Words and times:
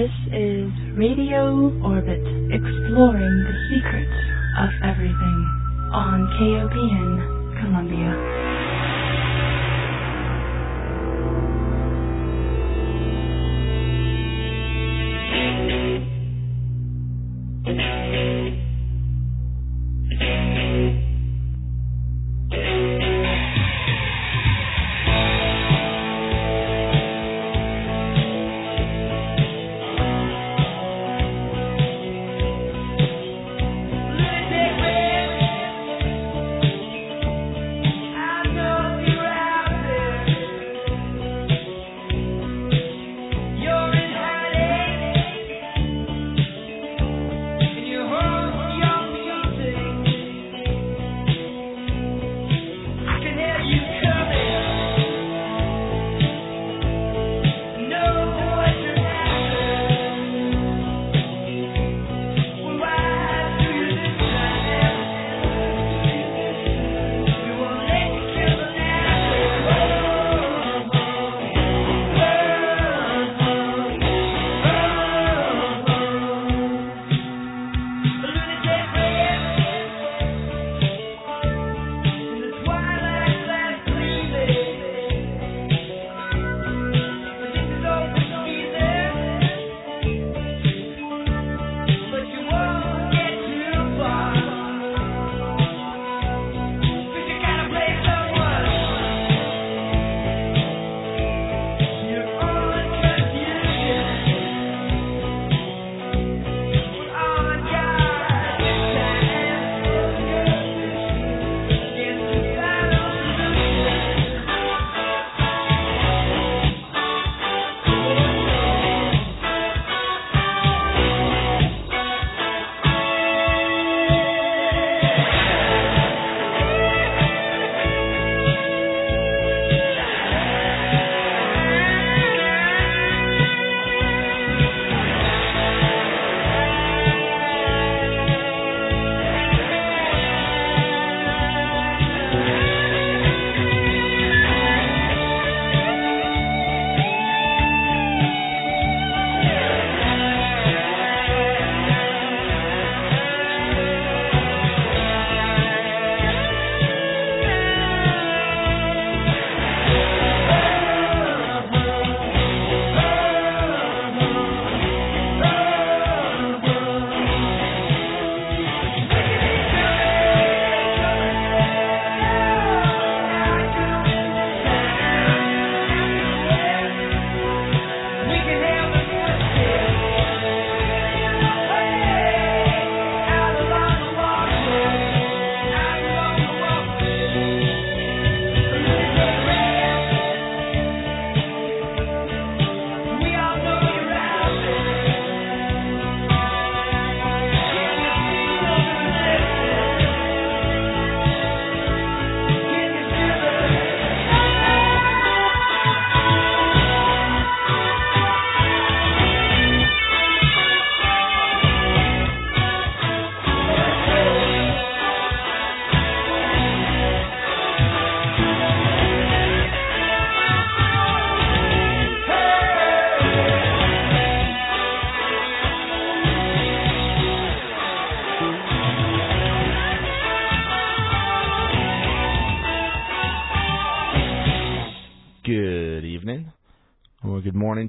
This 0.00 0.32
is 0.32 0.72
Radio 0.96 1.68
Orbit, 1.84 2.24
exploring 2.48 3.34
the 3.44 3.52
secrets 3.68 4.16
of 4.56 4.70
everything 4.82 5.38
on 5.92 6.24
KOPN 6.40 7.60
Columbia. 7.60 8.39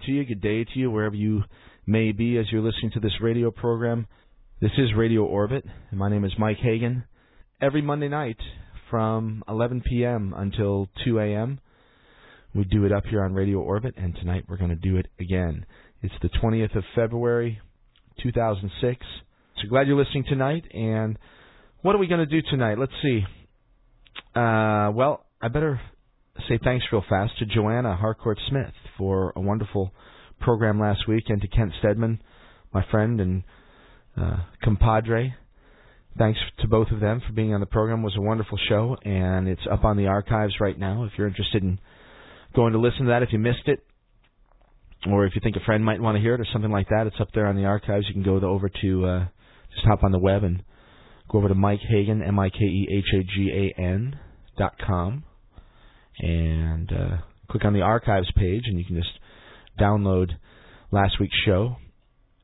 To 0.05 0.11
you. 0.11 0.25
Good 0.25 0.41
day 0.41 0.63
to 0.63 0.79
you, 0.79 0.89
wherever 0.89 1.15
you 1.15 1.43
may 1.85 2.11
be 2.11 2.37
as 2.37 2.45
you're 2.51 2.61
listening 2.61 2.91
to 2.93 2.99
this 2.99 3.21
radio 3.21 3.51
program. 3.51 4.07
This 4.59 4.71
is 4.77 4.89
Radio 4.95 5.23
Orbit, 5.23 5.63
and 5.89 5.99
my 5.99 6.09
name 6.09 6.25
is 6.25 6.31
Mike 6.39 6.57
Hagan. 6.57 7.03
Every 7.61 7.81
Monday 7.81 8.07
night 8.07 8.37
from 8.89 9.43
11 9.47 9.83
p.m. 9.87 10.33
until 10.35 10.87
2 11.05 11.19
a.m., 11.19 11.59
we 12.55 12.63
do 12.63 12.85
it 12.85 12.91
up 12.91 13.05
here 13.05 13.23
on 13.23 13.33
Radio 13.33 13.59
Orbit, 13.59 13.95
and 13.97 14.15
tonight 14.15 14.45
we're 14.47 14.57
going 14.57 14.71
to 14.71 14.75
do 14.75 14.97
it 14.97 15.07
again. 15.19 15.65
It's 16.01 16.13
the 16.21 16.29
20th 16.29 16.75
of 16.75 16.83
February, 16.95 17.59
2006. 18.23 19.05
So 19.61 19.69
glad 19.69 19.87
you're 19.87 19.97
listening 19.97 20.25
tonight. 20.27 20.63
And 20.73 21.17
what 21.81 21.95
are 21.95 21.99
we 21.99 22.07
going 22.07 22.27
to 22.27 22.41
do 22.41 22.41
tonight? 22.49 22.79
Let's 22.79 22.91
see. 23.03 23.21
Uh, 24.35 24.91
well, 24.93 25.25
I 25.41 25.47
better 25.47 25.79
say 26.49 26.59
thanks 26.63 26.85
real 26.91 27.03
fast 27.07 27.37
to 27.39 27.45
Joanna 27.45 27.95
Harcourt 27.95 28.39
Smith 28.49 28.73
for 29.01 29.33
a 29.35 29.41
wonderful 29.41 29.91
program 30.39 30.79
last 30.79 31.07
week, 31.07 31.23
and 31.27 31.41
to 31.41 31.47
Kent 31.47 31.71
Stedman, 31.79 32.21
my 32.71 32.85
friend 32.91 33.19
and 33.19 33.43
uh, 34.15 34.37
compadre. 34.61 35.33
Thanks 36.19 36.39
to 36.59 36.67
both 36.67 36.89
of 36.91 36.99
them 36.99 37.19
for 37.25 37.33
being 37.33 37.51
on 37.55 37.61
the 37.61 37.65
program. 37.65 38.01
It 38.01 38.03
was 38.03 38.15
a 38.15 38.21
wonderful 38.21 38.59
show, 38.69 38.95
and 39.03 39.47
it's 39.47 39.61
up 39.71 39.83
on 39.83 39.97
the 39.97 40.05
archives 40.05 40.53
right 40.59 40.77
now. 40.77 41.03
If 41.05 41.13
you're 41.17 41.27
interested 41.27 41.63
in 41.63 41.79
going 42.55 42.73
to 42.73 42.79
listen 42.79 43.05
to 43.05 43.07
that, 43.07 43.23
if 43.23 43.29
you 43.31 43.39
missed 43.39 43.65
it, 43.65 43.83
or 45.09 45.25
if 45.25 45.33
you 45.33 45.41
think 45.43 45.55
a 45.55 45.65
friend 45.65 45.83
might 45.83 45.99
want 45.99 46.15
to 46.15 46.21
hear 46.21 46.35
it 46.35 46.41
or 46.41 46.47
something 46.53 46.69
like 46.69 46.89
that, 46.89 47.07
it's 47.07 47.19
up 47.19 47.29
there 47.33 47.47
on 47.47 47.55
the 47.55 47.65
archives. 47.65 48.05
You 48.07 48.13
can 48.13 48.23
go 48.23 48.35
over 48.47 48.69
to 48.83 49.05
uh, 49.05 49.25
just 49.73 49.87
hop 49.87 50.03
on 50.03 50.11
the 50.11 50.19
web 50.19 50.43
and 50.43 50.61
go 51.27 51.39
over 51.39 51.47
to 51.47 51.55
Mike 51.55 51.79
Hagan, 51.89 52.21
M 52.21 52.37
I 52.37 52.51
K 52.51 52.59
E 52.59 52.87
H 52.91 53.19
A 53.19 53.23
G 53.23 53.49
A 53.51 53.81
N 53.81 54.19
dot 54.59 54.73
com, 54.85 55.23
and 56.19 56.91
uh, 56.91 57.17
click 57.51 57.65
on 57.65 57.73
the 57.73 57.81
archives 57.81 58.31
page, 58.35 58.63
and 58.65 58.79
you 58.79 58.85
can 58.85 58.95
just 58.95 59.11
download 59.79 60.31
last 60.91 61.19
week's 61.19 61.37
show 61.45 61.75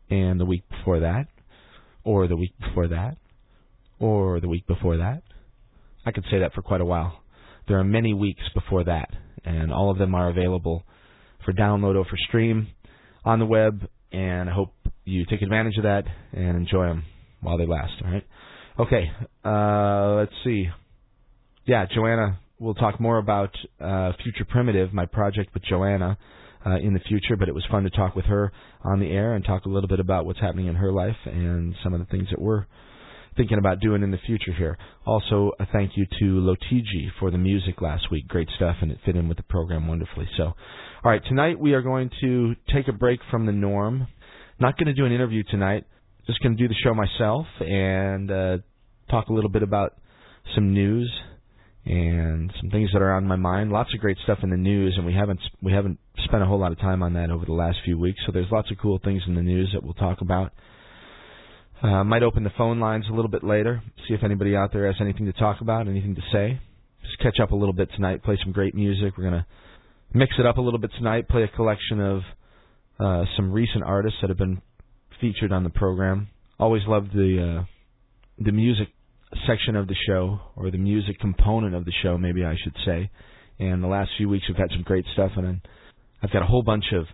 and 0.09 0.39
the 0.39 0.45
week 0.45 0.63
before 0.69 0.99
that, 0.99 1.27
or 2.03 2.27
the 2.27 2.35
week 2.35 2.53
before 2.59 2.87
that, 2.89 3.17
or 3.99 4.39
the 4.39 4.47
week 4.47 4.67
before 4.67 4.97
that. 4.97 5.23
I 6.05 6.11
could 6.11 6.25
say 6.31 6.39
that 6.39 6.53
for 6.53 6.61
quite 6.61 6.81
a 6.81 6.85
while. 6.85 7.21
There 7.67 7.79
are 7.79 7.83
many 7.83 8.13
weeks 8.13 8.43
before 8.53 8.85
that, 8.85 9.09
and 9.43 9.73
all 9.73 9.91
of 9.91 9.97
them 9.97 10.15
are 10.15 10.29
available 10.29 10.83
for 11.43 11.53
download 11.53 11.95
or 11.95 12.05
for 12.05 12.17
stream 12.27 12.67
on 13.25 13.39
the 13.39 13.45
web, 13.45 13.87
and 14.11 14.49
I 14.49 14.53
hope 14.53 14.73
you 15.03 15.25
take 15.25 15.41
advantage 15.41 15.77
of 15.77 15.83
that 15.83 16.03
and 16.31 16.55
enjoy 16.55 16.87
them 16.87 17.03
while 17.41 17.57
they 17.57 17.65
last, 17.65 17.93
all 18.03 18.11
right? 18.11 18.25
Okay, 18.79 19.11
uh, 19.43 20.15
let's 20.19 20.33
see. 20.43 20.67
Yeah, 21.65 21.85
Joanna, 21.93 22.39
we'll 22.59 22.73
talk 22.73 22.99
more 22.99 23.17
about 23.17 23.55
uh, 23.79 24.11
Future 24.23 24.45
Primitive, 24.45 24.93
my 24.93 25.05
project 25.05 25.53
with 25.53 25.63
Joanna, 25.63 26.17
uh, 26.65 26.77
in 26.77 26.93
the 26.93 26.99
future, 26.99 27.35
but 27.37 27.47
it 27.47 27.55
was 27.55 27.63
fun 27.69 27.83
to 27.83 27.89
talk 27.89 28.15
with 28.15 28.25
her 28.25 28.51
on 28.83 28.99
the 28.99 29.09
air 29.09 29.33
and 29.33 29.45
talk 29.45 29.65
a 29.65 29.69
little 29.69 29.87
bit 29.87 29.99
about 29.99 30.25
what's 30.25 30.39
happening 30.39 30.67
in 30.67 30.75
her 30.75 30.91
life 30.91 31.15
and 31.25 31.75
some 31.83 31.93
of 31.93 31.99
the 31.99 32.05
things 32.07 32.27
that 32.29 32.41
we're 32.41 32.65
thinking 33.37 33.59
about 33.59 33.79
doing 33.79 34.01
in 34.01 34.11
the 34.11 34.17
future 34.25 34.51
here. 34.57 34.77
Also, 35.05 35.51
a 35.59 35.67
thank 35.71 35.91
you 35.95 36.05
to 36.19 36.25
Lotigi 36.41 37.09
for 37.19 37.29
the 37.29 37.37
music 37.37 37.81
last 37.81 38.11
week. 38.11 38.27
Great 38.27 38.49
stuff, 38.55 38.77
and 38.81 38.91
it 38.91 38.97
fit 39.05 39.15
in 39.15 39.27
with 39.27 39.37
the 39.37 39.43
program 39.43 39.87
wonderfully. 39.87 40.27
So, 40.35 40.43
all 40.43 40.55
right, 41.11 41.21
tonight 41.29 41.59
we 41.59 41.73
are 41.73 41.83
going 41.83 42.09
to 42.21 42.55
take 42.73 42.87
a 42.87 42.93
break 42.93 43.19
from 43.29 43.45
the 43.45 43.51
norm. 43.51 44.07
Not 44.59 44.77
going 44.77 44.87
to 44.87 44.93
do 44.93 45.05
an 45.05 45.11
interview 45.11 45.43
tonight. 45.49 45.85
Just 46.25 46.41
going 46.41 46.57
to 46.57 46.61
do 46.61 46.67
the 46.67 46.75
show 46.83 46.93
myself 46.93 47.45
and 47.61 48.31
uh, 48.31 48.57
talk 49.09 49.27
a 49.29 49.33
little 49.33 49.51
bit 49.51 49.63
about 49.63 49.95
some 50.55 50.73
news 50.73 51.09
and 51.87 52.51
some 52.59 52.69
things 52.69 52.89
that 52.93 53.01
are 53.01 53.13
on 53.13 53.25
my 53.25 53.35
mind. 53.37 53.71
Lots 53.71 53.93
of 53.93 53.99
great 53.99 54.17
stuff 54.23 54.39
in 54.43 54.49
the 54.49 54.57
news, 54.57 54.95
and 54.97 55.05
we 55.05 55.13
haven't 55.13 55.39
we 55.61 55.71
haven't 55.71 55.99
spent 56.25 56.43
a 56.43 56.45
whole 56.45 56.59
lot 56.59 56.71
of 56.71 56.79
time 56.79 57.01
on 57.01 57.13
that 57.13 57.31
over 57.31 57.45
the 57.45 57.53
last 57.53 57.77
few 57.85 57.97
weeks. 57.97 58.19
So 58.25 58.31
there's 58.31 58.51
lots 58.51 58.69
of 58.71 58.77
cool 58.77 58.99
things 59.03 59.23
in 59.27 59.35
the 59.35 59.41
news 59.41 59.71
that 59.73 59.83
we'll 59.83 59.93
talk 59.93 60.21
about. 60.21 60.51
Uh, 61.81 62.03
might 62.03 62.23
open 62.23 62.43
the 62.43 62.51
phone 62.57 62.79
lines 62.79 63.05
a 63.09 63.13
little 63.13 63.29
bit 63.29 63.43
later, 63.43 63.83
see 64.07 64.15
if 64.15 64.23
anybody 64.23 64.55
out 64.55 64.73
there 64.73 64.87
has 64.87 64.95
anything 64.99 65.27
to 65.27 65.33
talk 65.33 65.61
about, 65.61 65.87
anything 65.87 66.15
to 66.15 66.21
say. 66.31 66.59
Just 67.03 67.19
catch 67.19 67.39
up 67.39 67.51
a 67.51 67.55
little 67.55 67.73
bit 67.73 67.89
tonight, 67.95 68.23
play 68.23 68.37
some 68.43 68.51
great 68.51 68.75
music. 68.75 69.13
We're 69.17 69.25
gonna 69.25 69.45
mix 70.13 70.33
it 70.39 70.45
up 70.45 70.57
a 70.57 70.61
little 70.61 70.79
bit 70.79 70.91
tonight, 70.97 71.29
play 71.29 71.43
a 71.43 71.47
collection 71.47 72.01
of 72.01 72.21
uh, 72.99 73.25
some 73.35 73.51
recent 73.51 73.83
artists 73.83 74.17
that 74.21 74.29
have 74.29 74.37
been 74.37 74.61
featured 75.21 75.51
on 75.51 75.63
the 75.63 75.69
program. 75.69 76.27
Always 76.59 76.81
loved 76.87 77.13
the 77.13 77.59
uh, 77.59 77.63
the 78.39 78.51
music 78.51 78.87
section 79.45 79.75
of 79.75 79.87
the 79.87 79.95
show, 80.07 80.39
or 80.55 80.71
the 80.71 80.77
music 80.77 81.19
component 81.19 81.75
of 81.75 81.85
the 81.85 81.93
show, 82.01 82.17
maybe 82.17 82.43
I 82.43 82.55
should 82.63 82.75
say. 82.85 83.09
And 83.59 83.83
the 83.83 83.87
last 83.87 84.11
few 84.17 84.29
weeks 84.29 84.45
we've 84.47 84.57
had 84.57 84.71
some 84.71 84.83
great 84.83 85.05
stuff, 85.13 85.31
and 85.35 85.61
I've 86.21 86.31
got 86.31 86.43
a 86.43 86.45
whole 86.45 86.63
bunch 86.63 86.85
of 86.93 87.05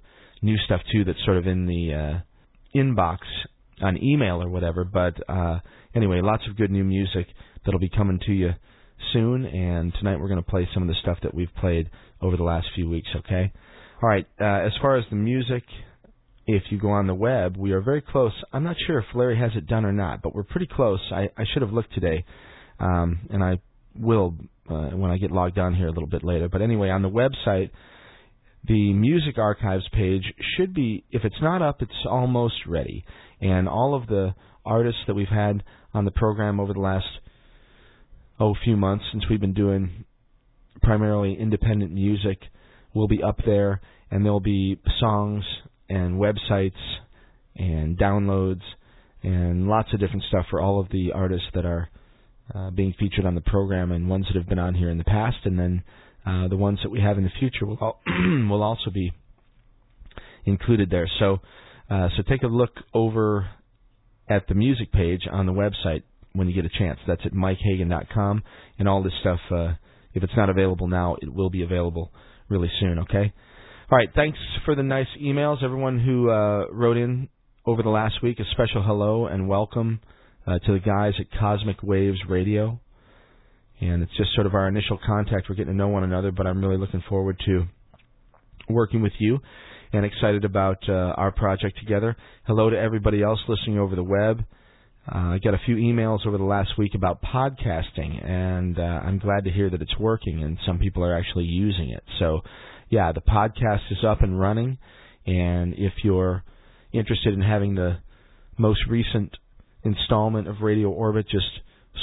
new 0.41 0.57
stuff 0.65 0.81
too 0.91 1.03
that's 1.05 1.23
sort 1.25 1.37
of 1.37 1.47
in 1.47 1.65
the 1.65 1.93
uh, 1.93 2.77
inbox 2.77 3.19
on 3.81 4.01
email 4.01 4.41
or 4.41 4.49
whatever. 4.49 4.83
But 4.83 5.17
uh, 5.27 5.59
anyway, 5.95 6.21
lots 6.21 6.43
of 6.49 6.57
good 6.57 6.71
new 6.71 6.83
music 6.83 7.27
that'll 7.65 7.79
be 7.79 7.89
coming 7.89 8.19
to 8.25 8.31
you 8.31 8.51
soon. 9.11 9.45
And 9.45 9.93
tonight 9.99 10.19
we're 10.19 10.27
going 10.27 10.43
to 10.43 10.49
play 10.49 10.67
some 10.73 10.83
of 10.83 10.89
the 10.89 10.95
stuff 11.01 11.17
that 11.23 11.33
we've 11.33 11.53
played 11.59 11.89
over 12.21 12.37
the 12.37 12.43
last 12.43 12.67
few 12.75 12.89
weeks. 12.89 13.09
Okay. 13.15 13.51
All 14.01 14.09
right. 14.09 14.25
Uh, 14.39 14.65
as 14.65 14.73
far 14.81 14.97
as 14.97 15.05
the 15.09 15.15
music, 15.15 15.63
if 16.45 16.63
you 16.69 16.79
go 16.79 16.89
on 16.89 17.07
the 17.07 17.13
web, 17.13 17.55
we 17.57 17.71
are 17.71 17.81
very 17.81 18.01
close. 18.01 18.33
I'm 18.51 18.63
not 18.63 18.75
sure 18.85 18.99
if 18.99 19.05
Larry 19.13 19.37
has 19.39 19.51
it 19.55 19.67
done 19.67 19.85
or 19.85 19.93
not, 19.93 20.21
but 20.21 20.35
we're 20.35 20.43
pretty 20.43 20.67
close. 20.67 20.99
I, 21.11 21.29
I 21.37 21.45
should 21.51 21.61
have 21.61 21.71
looked 21.71 21.93
today, 21.93 22.25
um, 22.79 23.19
and 23.29 23.43
I 23.43 23.59
will 23.95 24.35
uh, 24.69 24.89
when 24.89 25.11
I 25.11 25.17
get 25.17 25.31
logged 25.31 25.57
on 25.57 25.73
here 25.75 25.87
a 25.87 25.91
little 25.91 26.07
bit 26.07 26.23
later. 26.23 26.49
But 26.49 26.61
anyway, 26.61 26.89
on 26.89 27.01
the 27.01 27.09
website, 27.09 27.69
the 28.65 28.93
music 28.93 29.37
archives 29.37 29.87
page 29.93 30.23
should 30.57 30.73
be, 30.73 31.03
if 31.11 31.23
it's 31.25 31.41
not 31.41 31.61
up, 31.61 31.81
it's 31.81 31.91
almost 32.09 32.55
ready. 32.67 33.05
And 33.41 33.67
all 33.67 33.93
of 33.93 34.07
the 34.07 34.33
artists 34.65 35.01
that 35.07 35.13
we've 35.13 35.27
had 35.27 35.63
on 35.93 36.05
the 36.05 36.11
program 36.11 36.59
over 36.59 36.73
the 36.73 36.79
last 36.79 37.05
oh 38.39 38.55
few 38.63 38.77
months 38.77 39.05
since 39.11 39.25
we've 39.29 39.41
been 39.41 39.53
doing 39.53 40.05
primarily 40.81 41.37
independent 41.39 41.91
music 41.91 42.39
will 42.93 43.07
be 43.07 43.21
up 43.21 43.39
there, 43.45 43.81
and 44.11 44.25
there'll 44.25 44.39
be 44.39 44.79
songs 44.99 45.43
and 45.89 46.19
websites 46.19 46.71
and 47.55 47.97
downloads 47.97 48.61
and 49.21 49.67
lots 49.67 49.93
of 49.93 49.99
different 49.99 50.23
stuff 50.27 50.45
for 50.49 50.59
all 50.59 50.79
of 50.79 50.89
the 50.89 51.11
artists 51.13 51.47
that 51.53 51.65
are 51.65 51.89
uh, 52.53 52.69
being 52.71 52.93
featured 52.99 53.25
on 53.25 53.35
the 53.35 53.41
program 53.41 53.91
and 53.91 54.09
ones 54.09 54.25
that 54.27 54.37
have 54.37 54.49
been 54.49 54.59
on 54.59 54.75
here 54.75 54.89
in 54.89 54.97
the 54.97 55.03
past, 55.03 55.37
and 55.45 55.57
then 55.57 55.83
uh, 56.25 56.47
the 56.47 56.57
ones 56.57 56.79
that 56.83 56.89
we 56.89 56.99
have 56.99 57.17
in 57.17 57.23
the 57.23 57.31
future 57.39 57.65
will 57.65 57.77
all 57.77 58.01
will 58.49 58.61
also 58.61 58.89
be 58.91 59.13
included 60.45 60.89
there. 60.89 61.09
So, 61.19 61.39
uh, 61.89 62.09
so 62.15 62.23
take 62.27 62.43
a 62.43 62.47
look 62.47 62.71
over 62.93 63.47
at 64.29 64.47
the 64.47 64.55
music 64.55 64.91
page 64.91 65.21
on 65.31 65.45
the 65.45 65.53
website 65.53 66.03
when 66.33 66.47
you 66.47 66.53
get 66.53 66.65
a 66.65 66.77
chance. 66.77 66.99
That's 67.07 67.21
at 67.25 67.33
mikehagan.com, 67.33 68.43
and 68.77 68.89
all 68.89 69.03
this 69.03 69.13
stuff. 69.21 69.39
Uh, 69.49 69.73
if 70.13 70.21
it's 70.21 70.33
not 70.35 70.49
available 70.49 70.87
now, 70.87 71.15
it 71.21 71.33
will 71.33 71.49
be 71.49 71.63
available 71.63 72.11
really 72.49 72.69
soon. 72.79 72.99
Okay. 72.99 73.33
All 73.91 73.97
right. 73.97 74.09
Thanks 74.15 74.39
for 74.65 74.75
the 74.75 74.83
nice 74.83 75.07
emails, 75.21 75.63
everyone 75.63 75.99
who 75.99 76.29
uh, 76.29 76.67
wrote 76.71 76.97
in 76.97 77.29
over 77.65 77.83
the 77.83 77.89
last 77.89 78.23
week. 78.23 78.39
A 78.39 78.43
special 78.51 78.81
hello 78.81 79.27
and 79.27 79.47
welcome 79.47 79.99
uh, 80.47 80.57
to 80.59 80.73
the 80.73 80.79
guys 80.79 81.13
at 81.19 81.27
Cosmic 81.37 81.83
Waves 81.83 82.19
Radio 82.29 82.79
and 83.81 84.01
it's 84.01 84.15
just 84.15 84.33
sort 84.35 84.47
of 84.47 84.53
our 84.53 84.67
initial 84.67 84.97
contact. 85.05 85.47
We're 85.49 85.55
getting 85.55 85.73
to 85.73 85.77
know 85.77 85.89
one 85.89 86.03
another, 86.03 86.31
but 86.31 86.47
I'm 86.47 86.61
really 86.63 86.77
looking 86.77 87.03
forward 87.09 87.41
to 87.45 87.63
working 88.69 89.01
with 89.01 89.13
you 89.19 89.39
and 89.91 90.05
excited 90.05 90.45
about 90.45 90.77
uh, 90.87 90.93
our 91.17 91.31
project 91.31 91.77
together. 91.79 92.15
Hello 92.45 92.69
to 92.69 92.79
everybody 92.79 93.21
else 93.21 93.39
listening 93.47 93.79
over 93.79 93.95
the 93.95 94.03
web. 94.03 94.43
Uh, 95.13 95.35
I 95.35 95.39
got 95.43 95.53
a 95.53 95.59
few 95.65 95.75
emails 95.75 96.25
over 96.25 96.37
the 96.37 96.45
last 96.45 96.77
week 96.77 96.93
about 96.95 97.21
podcasting, 97.21 98.25
and 98.25 98.79
uh, 98.79 98.81
I'm 98.81 99.19
glad 99.19 99.43
to 99.43 99.51
hear 99.51 99.69
that 99.69 99.81
it's 99.81 99.99
working 99.99 100.41
and 100.41 100.57
some 100.65 100.79
people 100.79 101.03
are 101.03 101.17
actually 101.17 101.45
using 101.45 101.89
it. 101.89 102.03
So, 102.19 102.39
yeah, 102.93 103.11
the 103.11 103.21
podcast 103.21 103.89
is 103.89 103.97
up 104.07 104.21
and 104.21 104.39
running, 104.39 104.77
and 105.25 105.73
if 105.73 105.93
you're 106.03 106.43
interested 106.91 107.33
in 107.33 107.41
having 107.41 107.73
the 107.73 107.97
most 108.55 108.81
recent 108.87 109.35
installment 109.83 110.47
of 110.47 110.61
Radio 110.61 110.89
Orbit 110.89 111.25
just 111.27 111.47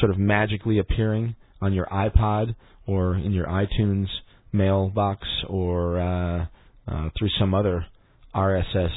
sort 0.00 0.10
of 0.10 0.18
magically 0.18 0.80
appearing 0.80 1.36
on 1.60 1.72
your 1.72 1.86
iPod 1.86 2.56
or 2.88 3.14
in 3.14 3.30
your 3.30 3.46
iTunes 3.46 4.06
mailbox 4.52 5.28
or 5.48 6.00
uh, 6.00 6.46
uh, 6.88 7.08
through 7.16 7.28
some 7.38 7.54
other 7.54 7.86
RSS 8.34 8.90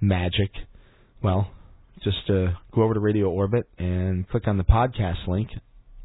magic, 0.00 0.50
well, 1.22 1.50
just 2.02 2.30
uh, 2.30 2.52
go 2.74 2.82
over 2.82 2.94
to 2.94 3.00
Radio 3.00 3.28
Orbit 3.28 3.68
and 3.76 4.26
click 4.30 4.48
on 4.48 4.56
the 4.56 4.64
podcast 4.64 5.28
link, 5.28 5.50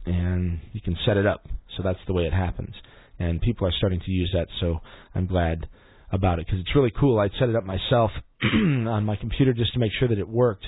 and 0.06 0.60
you 0.74 0.82
can 0.82 0.98
set 1.06 1.16
it 1.16 1.26
up. 1.26 1.48
So 1.78 1.84
that's 1.84 2.00
the 2.06 2.12
way 2.12 2.24
it 2.24 2.34
happens. 2.34 2.76
And 3.20 3.42
people 3.42 3.68
are 3.68 3.72
starting 3.78 4.02
to 4.06 4.12
use 4.12 4.32
that, 4.34 4.48
so 4.60 4.80
I'm 5.14 5.28
glad 5.28 5.68
about 6.12 6.40
it 6.40 6.46
because 6.46 6.60
it's 6.60 6.76
really 6.76 6.92
cool. 7.00 7.20
I'd 7.20 7.32
set 7.40 7.50
it 7.50 7.56
up 7.56 7.66
myself 7.66 8.12
on 8.44 9.06
my 9.06 9.16
computer 9.16 9.54
just 9.54 9.74
to 9.74 9.80
make 9.80 9.92
sure 9.98 10.08
that 10.08 10.20
it 10.20 10.28
worked. 10.28 10.66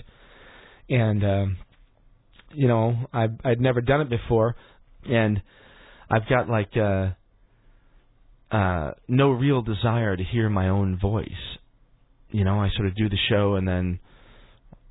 And, 0.89 1.23
um, 1.23 1.57
you 2.53 2.67
know, 2.67 2.95
i 3.13 3.27
I'd 3.43 3.59
never 3.59 3.81
done 3.81 4.01
it 4.01 4.09
before, 4.09 4.55
and 5.09 5.41
I've 6.09 6.27
got 6.29 6.49
like 6.49 6.71
uh 6.77 7.09
uh 8.51 8.91
no 9.07 9.31
real 9.31 9.61
desire 9.61 10.15
to 10.15 10.23
hear 10.23 10.49
my 10.49 10.69
own 10.69 10.97
voice. 10.97 11.29
You 12.29 12.43
know, 12.43 12.59
I 12.61 12.69
sort 12.75 12.87
of 12.87 12.95
do 12.95 13.09
the 13.09 13.17
show 13.29 13.55
and 13.55 13.67
then 13.67 13.99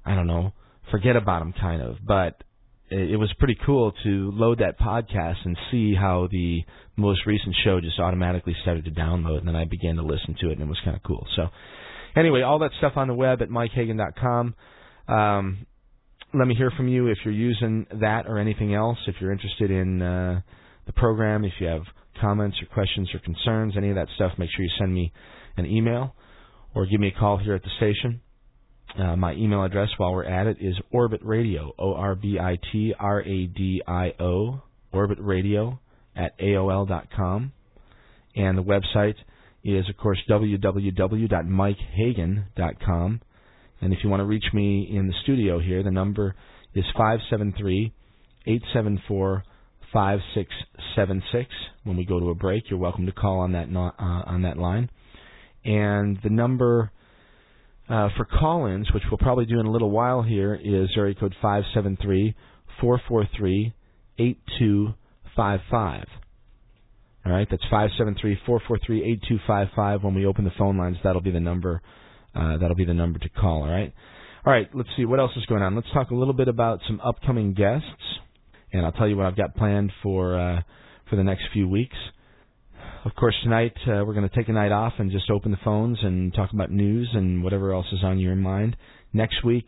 I 0.05 0.15
don't 0.15 0.27
know, 0.27 0.53
forget 0.91 1.17
about 1.17 1.41
them 1.41 1.55
kind 1.59 1.83
of. 1.83 1.97
But 2.07 2.43
it, 2.91 3.19
was 3.19 3.33
pretty 3.39 3.57
cool 3.65 3.93
to 4.05 4.31
load 4.35 4.59
that 4.59 4.79
podcast 4.79 5.45
and 5.45 5.57
see 5.71 5.95
how 5.95 6.29
the 6.31 6.63
most 6.97 7.27
recent 7.27 7.55
show 7.65 7.81
just 7.81 7.99
automatically 7.99 8.55
started 8.63 8.85
to 8.85 8.91
download 8.91 9.39
and 9.39 9.49
then 9.49 9.57
I 9.57 9.65
began 9.65 9.97
to 9.97 10.03
listen 10.03 10.37
to 10.41 10.49
it 10.51 10.53
and 10.53 10.63
it 10.63 10.69
was 10.69 10.81
kind 10.85 10.97
of 10.97 11.03
cool. 11.03 11.27
So 11.37 11.49
anyway, 12.17 12.43
all 12.43 12.59
that 12.61 12.71
stuff 12.79 12.93
on 12.97 13.09
the 13.09 13.15
web 13.15 13.43
at 13.43 13.49
mikehagan.com. 13.49 14.55
Um 15.09 15.67
let 16.35 16.49
me 16.49 16.55
hear 16.55 16.71
from 16.71 16.89
you 16.89 17.07
if 17.07 17.19
you're 17.25 17.33
using 17.33 17.87
that 18.01 18.27
or 18.27 18.39
anything 18.39 18.75
else. 18.75 18.99
If 19.07 19.17
you're 19.21 19.33
interested 19.33 19.71
in 19.71 20.03
uh, 20.03 20.41
the 20.85 20.93
program, 20.93 21.45
if 21.45 21.53
you 21.61 21.67
have 21.67 21.83
comments 22.21 22.57
or 22.61 22.67
questions 22.67 23.11
or 23.15 23.21
concerns, 23.21 23.75
any 23.77 23.91
of 23.91 23.97
that 23.97 24.09
stuff, 24.17 24.33
make 24.39 24.51
sure 24.55 24.65
you 24.65 24.71
send 24.79 24.93
me 24.93 25.13
an 25.57 25.67
email 25.67 26.15
or 26.75 26.87
give 26.87 27.01
me 27.01 27.09
a 27.09 27.19
call 27.19 27.39
here 27.39 27.55
at 27.55 27.63
the 27.63 27.71
station. 27.77 28.21
Uh, 28.99 29.15
my 29.15 29.35
email 29.35 29.63
address 29.63 29.91
while 29.99 30.13
we're 30.13 30.25
at 30.25 30.47
it 30.47 30.57
is 30.59 30.75
Orbit 30.91 31.21
Radio, 31.23 31.75
O 31.79 31.93
R 31.95 32.15
B 32.15 32.39
I 32.41 32.59
T 32.73 32.95
R 32.99 33.21
A 33.21 33.47
D 33.47 33.83
I 33.87 34.15
O, 34.19 34.63
at 36.17 36.39
AOL 36.39 36.89
dot 36.89 37.09
com. 37.15 37.53
And 38.35 38.57
the 38.57 38.63
website 38.63 39.17
is, 39.63 39.87
of 39.91 39.99
course, 39.99 40.19
www.mikehagan.com. 40.31 43.21
And 43.83 43.93
if 43.93 43.99
you 44.03 44.09
want 44.09 44.21
to 44.21 44.25
reach 44.25 44.47
me 44.55 44.89
in 44.91 45.09
the 45.09 45.15
studio 45.25 45.61
here, 45.61 45.83
the 45.83 45.91
number 45.91 46.35
is 46.75 46.85
573 46.97 47.93
874 48.47 49.45
5676. 49.93 51.51
When 51.85 51.99
we 51.99 52.07
go 52.07 52.19
to 52.19 52.31
a 52.31 52.35
break, 52.35 52.71
you're 52.71 52.79
welcome 52.79 53.05
to 53.07 53.13
call 53.13 53.41
on 53.41 53.53
that 53.53 53.69
uh, 53.69 53.93
on 53.99 54.41
that 54.43 54.57
line. 54.57 54.89
And 55.65 56.19
the 56.23 56.31
number 56.31 56.91
uh, 57.89 58.09
for 58.17 58.25
call-ins, 58.25 58.93
which 58.93 59.03
we'll 59.11 59.19
probably 59.19 59.47
do 59.47 59.61
in 59.61 59.67
a 59.67 59.71
little 59.71 59.91
while 59.91 60.23
here, 60.23 60.55
is 60.55 60.91
area 60.97 61.15
code 61.15 61.35
five 61.41 61.65
seven 61.75 61.97
three 62.01 62.35
four 62.81 63.01
four 63.09 63.29
three 63.37 63.75
eight 64.19 64.39
two 64.59 64.95
five 65.35 65.61
five. 65.71 66.07
All 67.25 67.33
right, 67.33 67.47
that's 67.51 67.65
five 67.71 67.91
seven 67.99 68.17
three 68.21 68.39
four 68.47 68.61
four 68.67 68.79
three 68.85 69.05
eight 69.05 69.23
two 69.29 69.39
five 69.47 69.69
five. 69.75 70.03
When 70.03 70.15
we 70.15 70.27
open 70.27 70.45
the 70.45 70.53
phone 70.59 70.77
lines, 70.77 70.97
that'll 71.03 71.23
be 71.23 71.31
the 71.31 71.41
number. 71.41 71.83
Uh, 72.35 72.59
that'll 72.59 72.77
be 72.77 72.85
the 72.85 72.95
number 72.95 73.19
to 73.19 73.29
call. 73.29 73.63
All 73.63 73.71
right. 73.71 73.93
All 74.45 74.53
right. 74.53 74.69
Let's 74.75 74.91
see 74.97 75.05
what 75.05 75.19
else 75.19 75.33
is 75.37 75.47
going 75.47 75.63
on. 75.63 75.75
Let's 75.75 75.91
talk 75.93 76.11
a 76.11 76.15
little 76.15 76.35
bit 76.35 76.49
about 76.49 76.81
some 76.87 77.01
upcoming 77.01 77.55
guests, 77.55 77.87
and 78.73 78.85
I'll 78.85 78.93
tell 78.93 79.09
you 79.09 79.17
what 79.17 79.27
I've 79.27 79.37
got 79.37 79.57
planned 79.57 79.91
for 80.03 80.39
uh, 80.39 80.61
for 81.11 81.17
the 81.17 81.25
next 81.25 81.45
few 81.53 81.69
weeks. 81.69 81.97
Of 83.07 83.15
course, 83.15 83.37
tonight 83.45 83.73
uh, 83.87 84.03
we're 84.05 84.15
going 84.15 84.29
to 84.29 84.35
take 84.35 84.49
a 84.49 84.53
night 84.53 84.73
off 84.73 84.95
and 84.99 85.13
just 85.13 85.31
open 85.31 85.53
the 85.53 85.59
phones 85.65 85.97
and 86.03 86.35
talk 86.35 86.53
about 86.53 86.73
news 86.73 87.09
and 87.15 87.45
whatever 87.45 87.73
else 87.73 87.87
is 87.93 88.01
on 88.03 88.19
your 88.19 88.35
mind. 88.35 88.77
Next 89.13 89.45
week, 89.45 89.65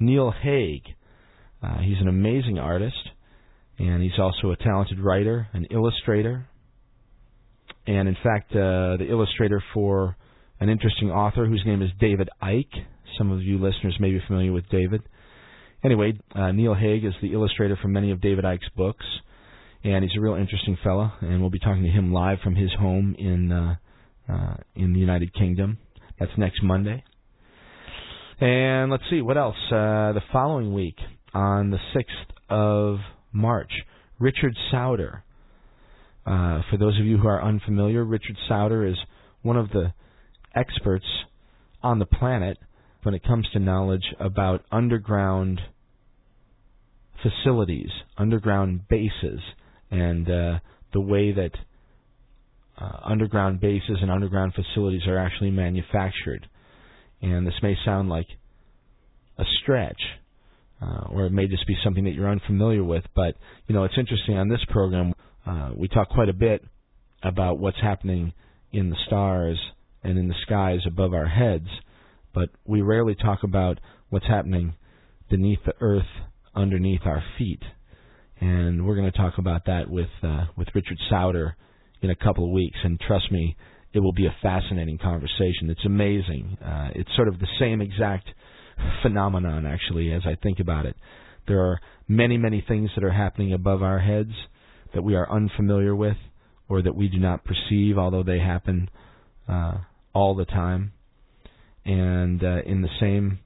Neil 0.00 0.32
Hague. 0.32 0.82
Uh, 1.62 1.78
he's 1.82 2.00
an 2.00 2.08
amazing 2.08 2.58
artist, 2.58 2.98
and 3.78 4.02
he's 4.02 4.18
also 4.18 4.50
a 4.50 4.56
talented 4.56 4.98
writer, 4.98 5.46
an 5.52 5.68
illustrator, 5.70 6.48
and 7.86 8.08
in 8.08 8.16
fact, 8.24 8.50
uh, 8.56 8.96
the 8.96 9.06
illustrator 9.08 9.62
for 9.72 10.16
an 10.58 10.68
interesting 10.68 11.12
author 11.12 11.46
whose 11.46 11.62
name 11.64 11.82
is 11.82 11.90
David 12.00 12.28
Icke. 12.42 12.74
Some 13.16 13.30
of 13.30 13.40
you 13.40 13.58
listeners 13.58 13.96
may 14.00 14.10
be 14.10 14.20
familiar 14.26 14.52
with 14.52 14.68
David. 14.68 15.02
Anyway, 15.84 16.14
uh, 16.34 16.50
Neil 16.50 16.74
Hague 16.74 17.04
is 17.04 17.14
the 17.22 17.34
illustrator 17.34 17.78
for 17.80 17.86
many 17.86 18.10
of 18.10 18.20
David 18.20 18.44
Icke's 18.44 18.68
books, 18.76 19.06
and 19.84 20.04
he's 20.04 20.16
a 20.16 20.20
real 20.20 20.34
interesting 20.34 20.76
fellow. 20.82 21.12
And 21.20 21.40
we'll 21.40 21.50
be 21.50 21.58
talking 21.58 21.82
to 21.82 21.90
him 21.90 22.12
live 22.12 22.38
from 22.42 22.56
his 22.56 22.70
home 22.78 23.14
in 23.18 23.52
uh, 23.52 23.76
uh, 24.28 24.56
in 24.74 24.92
the 24.92 25.00
United 25.00 25.34
Kingdom. 25.34 25.78
That's 26.18 26.32
next 26.36 26.62
Monday. 26.62 27.02
And 28.40 28.90
let's 28.90 29.04
see 29.10 29.20
what 29.20 29.36
else. 29.36 29.56
Uh, 29.70 30.12
the 30.12 30.22
following 30.32 30.72
week, 30.72 30.96
on 31.34 31.70
the 31.70 31.78
sixth 31.94 32.14
of 32.48 32.98
March, 33.32 33.72
Richard 34.18 34.56
Sauder. 34.70 35.24
Uh, 36.26 36.60
for 36.70 36.76
those 36.78 36.98
of 36.98 37.06
you 37.06 37.18
who 37.18 37.28
are 37.28 37.42
unfamiliar, 37.42 38.04
Richard 38.04 38.36
Sauder 38.48 38.86
is 38.86 38.96
one 39.42 39.56
of 39.56 39.70
the 39.70 39.92
experts 40.54 41.06
on 41.82 41.98
the 41.98 42.06
planet 42.06 42.58
when 43.02 43.14
it 43.14 43.24
comes 43.24 43.48
to 43.52 43.58
knowledge 43.58 44.14
about 44.18 44.64
underground 44.70 45.60
facilities, 47.22 47.90
underground 48.18 48.86
bases, 48.88 49.40
and 49.90 50.28
uh, 50.28 50.58
the 50.92 51.00
way 51.00 51.32
that 51.32 51.52
uh, 52.80 53.00
underground 53.04 53.60
bases 53.60 53.98
and 54.00 54.10
underground 54.10 54.54
facilities 54.54 55.06
are 55.06 55.18
actually 55.18 55.50
manufactured. 55.50 56.48
And 57.20 57.46
this 57.46 57.54
may 57.62 57.76
sound 57.84 58.08
like 58.08 58.26
a 59.38 59.44
stretch, 59.62 60.00
uh, 60.80 61.08
or 61.10 61.26
it 61.26 61.32
may 61.32 61.46
just 61.46 61.66
be 61.66 61.76
something 61.84 62.04
that 62.04 62.12
you're 62.12 62.30
unfamiliar 62.30 62.82
with. 62.82 63.04
But 63.14 63.36
you 63.66 63.74
know, 63.74 63.84
it's 63.84 63.98
interesting. 63.98 64.36
On 64.36 64.48
this 64.48 64.64
program, 64.68 65.12
uh, 65.46 65.70
we 65.76 65.88
talk 65.88 66.08
quite 66.08 66.28
a 66.28 66.34
bit 66.34 66.64
about 67.22 67.58
what's 67.58 67.80
happening 67.80 68.32
in 68.72 68.90
the 68.90 68.96
stars 69.06 69.58
and 70.02 70.18
in 70.18 70.28
the 70.28 70.34
skies 70.46 70.80
above 70.86 71.12
our 71.12 71.26
heads, 71.26 71.68
but 72.32 72.48
we 72.64 72.80
rarely 72.80 73.14
talk 73.14 73.40
about 73.42 73.78
what's 74.08 74.26
happening 74.26 74.74
beneath 75.28 75.58
the 75.66 75.74
earth 75.80 76.08
underneath 76.54 77.02
our 77.04 77.22
feet. 77.38 77.60
And 78.40 78.86
we're 78.86 78.96
going 78.96 79.10
to 79.10 79.16
talk 79.16 79.34
about 79.38 79.66
that 79.66 79.90
with 79.90 80.08
uh, 80.22 80.46
with 80.56 80.68
Richard 80.74 80.98
Sauder 81.08 81.56
in 82.02 82.10
a 82.10 82.16
couple 82.16 82.44
of 82.44 82.50
weeks. 82.50 82.78
And 82.82 82.98
trust 82.98 83.30
me, 83.30 83.56
it 83.92 84.00
will 84.00 84.12
be 84.12 84.26
a 84.26 84.34
fascinating 84.42 84.98
conversation. 84.98 85.68
It's 85.68 85.84
amazing. 85.84 86.56
Uh, 86.64 86.88
it's 86.94 87.10
sort 87.16 87.28
of 87.28 87.38
the 87.38 87.48
same 87.58 87.80
exact 87.80 88.28
phenomenon, 89.02 89.66
actually, 89.66 90.12
as 90.12 90.22
I 90.24 90.36
think 90.42 90.60
about 90.60 90.86
it. 90.86 90.96
There 91.48 91.60
are 91.60 91.80
many, 92.08 92.38
many 92.38 92.64
things 92.66 92.90
that 92.94 93.04
are 93.04 93.12
happening 93.12 93.52
above 93.52 93.82
our 93.82 93.98
heads 93.98 94.32
that 94.94 95.02
we 95.02 95.14
are 95.14 95.30
unfamiliar 95.30 95.94
with 95.94 96.16
or 96.68 96.82
that 96.82 96.94
we 96.94 97.08
do 97.08 97.18
not 97.18 97.44
perceive, 97.44 97.98
although 97.98 98.22
they 98.22 98.38
happen 98.38 98.88
uh, 99.48 99.78
all 100.14 100.34
the 100.34 100.44
time. 100.44 100.92
And 101.84 102.42
uh, 102.42 102.62
in 102.64 102.82
the 102.82 102.88
same 103.00 103.40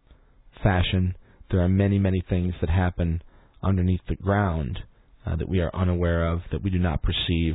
fashion, 0.63 1.17
there 1.51 1.61
are 1.61 1.69
many, 1.69 1.99
many 1.99 2.23
things 2.29 2.55
that 2.61 2.71
happen 2.71 3.23
underneath 3.65 4.01
the 4.09 4.17
ground 4.17 4.79
uh, 5.27 5.37
that 5.37 5.49
we 5.49 5.61
are 5.61 5.75
unaware 5.75 6.31
of, 6.31 6.41
that 6.53 6.63
we 6.63 6.71
do 6.71 6.79
not 6.79 7.03
perceive, 7.03 7.55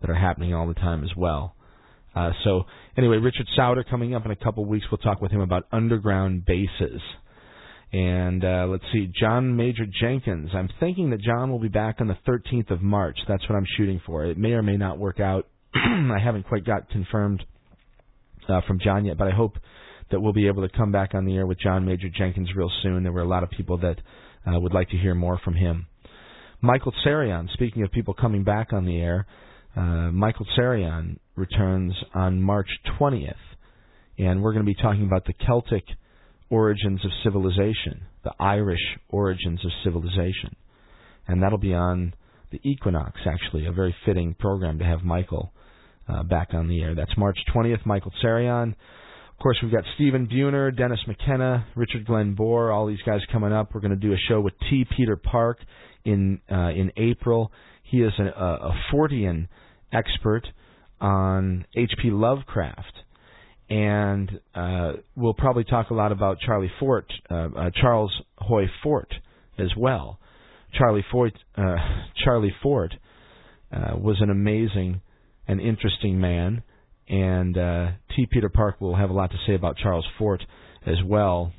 that 0.00 0.10
are 0.10 0.14
happening 0.14 0.54
all 0.54 0.66
the 0.66 0.74
time 0.74 1.04
as 1.04 1.10
well. 1.16 1.54
Uh, 2.14 2.30
so, 2.44 2.64
anyway, 2.96 3.16
Richard 3.18 3.46
Sauder 3.54 3.84
coming 3.84 4.14
up 4.14 4.24
in 4.24 4.30
a 4.30 4.36
couple 4.36 4.64
weeks. 4.64 4.86
We'll 4.90 4.98
talk 4.98 5.20
with 5.20 5.30
him 5.30 5.40
about 5.40 5.64
underground 5.70 6.44
bases. 6.44 7.00
And 7.92 8.44
uh, 8.44 8.66
let's 8.68 8.84
see, 8.92 9.10
John 9.18 9.56
Major 9.56 9.84
Jenkins. 10.00 10.50
I'm 10.54 10.68
thinking 10.78 11.10
that 11.10 11.20
John 11.20 11.50
will 11.50 11.58
be 11.58 11.68
back 11.68 11.96
on 12.00 12.06
the 12.06 12.18
13th 12.26 12.70
of 12.70 12.82
March. 12.82 13.18
That's 13.28 13.48
what 13.48 13.56
I'm 13.56 13.66
shooting 13.76 14.00
for. 14.06 14.24
It 14.24 14.38
may 14.38 14.52
or 14.52 14.62
may 14.62 14.76
not 14.76 14.98
work 14.98 15.18
out. 15.18 15.48
I 15.74 16.18
haven't 16.22 16.46
quite 16.46 16.64
got 16.64 16.88
confirmed 16.90 17.44
uh, 18.48 18.60
from 18.66 18.78
John 18.78 19.04
yet, 19.04 19.18
but 19.18 19.26
I 19.26 19.32
hope 19.32 19.56
that 20.10 20.20
we'll 20.20 20.32
be 20.32 20.46
able 20.46 20.66
to 20.68 20.76
come 20.76 20.92
back 20.92 21.14
on 21.14 21.24
the 21.24 21.36
air 21.36 21.46
with 21.46 21.58
John 21.60 21.84
Major 21.84 22.08
Jenkins 22.08 22.50
real 22.54 22.70
soon. 22.82 23.02
There 23.02 23.12
were 23.12 23.22
a 23.22 23.28
lot 23.28 23.42
of 23.42 23.50
people 23.50 23.78
that 23.78 23.96
uh, 24.46 24.58
would 24.58 24.74
like 24.74 24.88
to 24.90 24.96
hear 24.96 25.14
more 25.14 25.38
from 25.42 25.54
him. 25.54 25.86
Michael 26.60 26.92
Tsarion, 27.04 27.50
speaking 27.52 27.82
of 27.82 27.90
people 27.90 28.14
coming 28.14 28.44
back 28.44 28.72
on 28.72 28.84
the 28.84 28.98
air, 28.98 29.26
uh, 29.76 30.10
Michael 30.10 30.46
Tsarion 30.56 31.18
returns 31.36 31.94
on 32.14 32.42
March 32.42 32.68
20th, 32.98 33.34
and 34.18 34.42
we're 34.42 34.52
going 34.52 34.64
to 34.64 34.70
be 34.70 34.80
talking 34.80 35.04
about 35.04 35.24
the 35.24 35.32
Celtic 35.46 35.84
origins 36.50 37.04
of 37.04 37.10
civilization, 37.24 38.02
the 38.24 38.32
Irish 38.38 38.98
origins 39.08 39.64
of 39.64 39.70
civilization. 39.84 40.56
And 41.26 41.42
that'll 41.42 41.58
be 41.58 41.74
on 41.74 42.14
the 42.50 42.60
equinox, 42.62 43.20
actually, 43.24 43.66
a 43.66 43.72
very 43.72 43.94
fitting 44.04 44.34
program 44.34 44.78
to 44.80 44.84
have 44.84 45.02
Michael 45.02 45.52
uh, 46.08 46.24
back 46.24 46.48
on 46.52 46.68
the 46.68 46.82
air. 46.82 46.94
That's 46.94 47.16
March 47.16 47.38
20th, 47.54 47.86
Michael 47.86 48.12
Tsarion. 48.22 48.74
Of 49.40 49.42
course, 49.42 49.58
we've 49.62 49.72
got 49.72 49.84
Stephen 49.94 50.28
Buhner, 50.28 50.76
Dennis 50.76 51.00
McKenna, 51.06 51.66
Richard 51.74 52.04
Glen 52.04 52.34
Boire, 52.34 52.74
all 52.74 52.86
these 52.86 53.00
guys 53.06 53.22
coming 53.32 53.54
up. 53.54 53.70
We're 53.72 53.80
going 53.80 53.90
to 53.92 53.96
do 53.96 54.12
a 54.12 54.18
show 54.28 54.38
with 54.38 54.52
T. 54.68 54.84
Peter 54.94 55.16
Park 55.16 55.56
in 56.04 56.42
uh, 56.52 56.68
in 56.68 56.92
April. 56.98 57.50
He 57.82 58.02
is 58.02 58.12
a, 58.18 58.24
a 58.24 58.78
Fortean 58.92 59.48
expert 59.94 60.46
on 61.00 61.64
H.P. 61.74 62.10
Lovecraft 62.10 62.92
and 63.70 64.40
uh, 64.54 64.92
we'll 65.16 65.32
probably 65.32 65.64
talk 65.64 65.88
a 65.88 65.94
lot 65.94 66.12
about 66.12 66.40
Charlie 66.40 66.70
Fort, 66.78 67.10
uh, 67.30 67.48
uh, 67.56 67.70
Charles 67.80 68.12
Hoy 68.36 68.66
Fort 68.82 69.14
as 69.58 69.70
well. 69.74 70.18
Charlie 70.76 71.04
Fort, 71.10 71.32
uh, 71.56 71.76
Charlie 72.24 72.54
Fort 72.62 72.92
uh, 73.72 73.96
was 73.96 74.18
an 74.20 74.28
amazing 74.28 75.00
and 75.48 75.60
interesting 75.60 76.20
man, 76.20 76.62
and 77.10 77.58
uh, 77.58 77.88
T. 78.14 78.26
Peter 78.30 78.48
Park 78.48 78.80
will 78.80 78.96
have 78.96 79.10
a 79.10 79.12
lot 79.12 79.30
to 79.32 79.36
say 79.46 79.54
about 79.54 79.76
Charles 79.76 80.06
Fort 80.18 80.42
as 80.86 80.96
well 81.04 81.52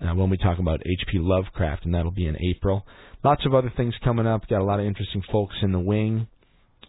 when 0.00 0.30
we 0.30 0.36
talk 0.36 0.58
about 0.58 0.80
H.P. 0.80 1.18
Lovecraft, 1.18 1.84
and 1.84 1.94
that'll 1.94 2.10
be 2.10 2.26
in 2.26 2.36
April. 2.42 2.86
Lots 3.24 3.44
of 3.44 3.54
other 3.54 3.72
things 3.76 3.94
coming 4.04 4.26
up. 4.26 4.48
Got 4.48 4.60
a 4.60 4.64
lot 4.64 4.80
of 4.80 4.86
interesting 4.86 5.22
folks 5.30 5.56
in 5.62 5.72
the 5.72 5.80
wing, 5.80 6.28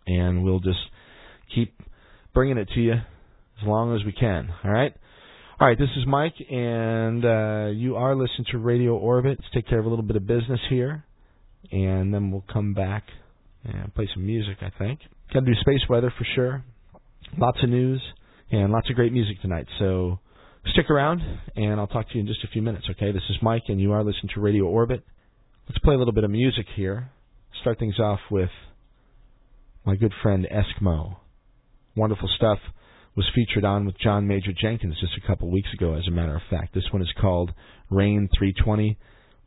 and 0.06 0.44
we'll 0.44 0.60
just 0.60 0.80
keep 1.54 1.74
bringing 2.34 2.58
it 2.58 2.70
to 2.76 2.80
you 2.80 2.94
as 2.94 3.68
long 3.68 3.96
as 3.96 4.06
we 4.06 4.12
can. 4.12 4.50
All 4.64 4.72
right. 4.72 4.94
All 5.60 5.68
right. 5.68 5.78
This 5.78 5.90
is 5.98 6.06
Mike, 6.08 6.36
and 6.50 7.26
uh, 7.26 7.70
you 7.74 7.96
are 7.96 8.16
listening 8.16 8.46
to 8.52 8.60
Radio 8.60 8.96
Orbit. 8.96 9.40
Let's 9.42 9.54
take 9.54 9.68
care 9.68 9.80
of 9.80 9.86
a 9.86 9.90
little 9.90 10.06
bit 10.06 10.16
of 10.16 10.26
business 10.28 10.60
here, 10.70 11.04
and 11.72 12.14
then 12.14 12.32
we'll 12.32 12.46
come 12.52 12.74
back 12.74 13.04
and 13.66 13.94
play 13.94 14.08
some 14.14 14.26
music. 14.26 14.58
I 14.62 14.72
think. 14.78 15.00
Got 15.34 15.42
to 15.42 15.46
do 15.48 15.54
space 15.60 15.82
weather 15.90 16.14
for 16.18 16.26
sure. 16.36 16.64
Lots 17.38 17.60
of 17.64 17.70
news 17.70 18.02
and 18.52 18.72
lots 18.72 18.90
of 18.90 18.96
great 18.96 19.14
music 19.14 19.42
tonight. 19.42 19.68
So 19.78 20.20
stick 20.74 20.90
around, 20.90 21.22
and 21.56 21.80
I'll 21.80 21.88
talk 21.88 22.10
to 22.10 22.16
you 22.16 22.22
in 22.22 22.28
just 22.28 22.44
a 22.44 22.48
few 22.48 22.62
minutes. 22.62 22.86
Okay. 22.90 23.12
This 23.12 23.24
is 23.30 23.38
Mike, 23.42 23.64
and 23.68 23.80
you 23.80 23.92
are 23.92 24.04
listening 24.04 24.32
to 24.34 24.42
Radio 24.42 24.66
Orbit. 24.66 25.04
Let's 25.68 25.80
play 25.80 25.96
a 25.96 25.98
little 25.98 26.14
bit 26.14 26.24
of 26.24 26.32
music 26.32 26.66
here. 26.76 27.12
Start 27.62 27.80
things 27.80 28.00
off 28.00 28.20
with 28.32 28.50
my 29.86 29.96
good 29.96 30.14
friend 30.24 30.48
Eskimo. 30.52 31.18
Wonderful 31.96 32.30
stuff 32.36 32.60
was 33.16 33.30
featured 33.36 33.66
on 33.66 33.86
with 33.86 34.00
John 34.00 34.28
Major 34.28 34.52
Jenkins 34.60 35.00
just 35.00 35.14
a 35.22 35.28
couple 35.28 35.52
weeks 35.52 35.70
ago, 35.74 35.94
as 35.94 36.08
a 36.08 36.12
matter 36.12 36.36
of 36.36 36.42
fact. 36.50 36.74
This 36.74 36.92
one 36.92 37.02
is 37.02 37.14
called 37.20 37.52
Rain 37.90 38.30
320. 38.38 38.98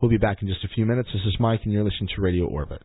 We'll 0.01 0.11
be 0.11 0.19
back 0.19 0.43
in 0.43 0.49
just 0.49 0.65
a 0.65 0.69
few 0.75 0.85
minutes. 0.85 1.09
This 1.13 1.23
is 1.27 1.41
Mike, 1.41 1.61
and 1.65 1.73
you're 1.73 1.85
listening 1.85 2.11
to 2.15 2.23
Radio 2.23 2.47
Orbit. 2.47 2.83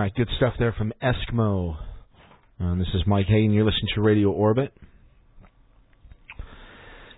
Right, 0.00 0.14
good 0.14 0.28
stuff 0.38 0.54
there 0.58 0.72
from 0.72 0.94
Eskimo. 1.02 1.76
Um, 2.58 2.78
this 2.78 2.88
is 2.94 3.02
Mike 3.06 3.26
Hagan. 3.26 3.52
You're 3.52 3.66
listening 3.66 3.88
to 3.96 4.00
Radio 4.00 4.30
Orbit, 4.30 4.72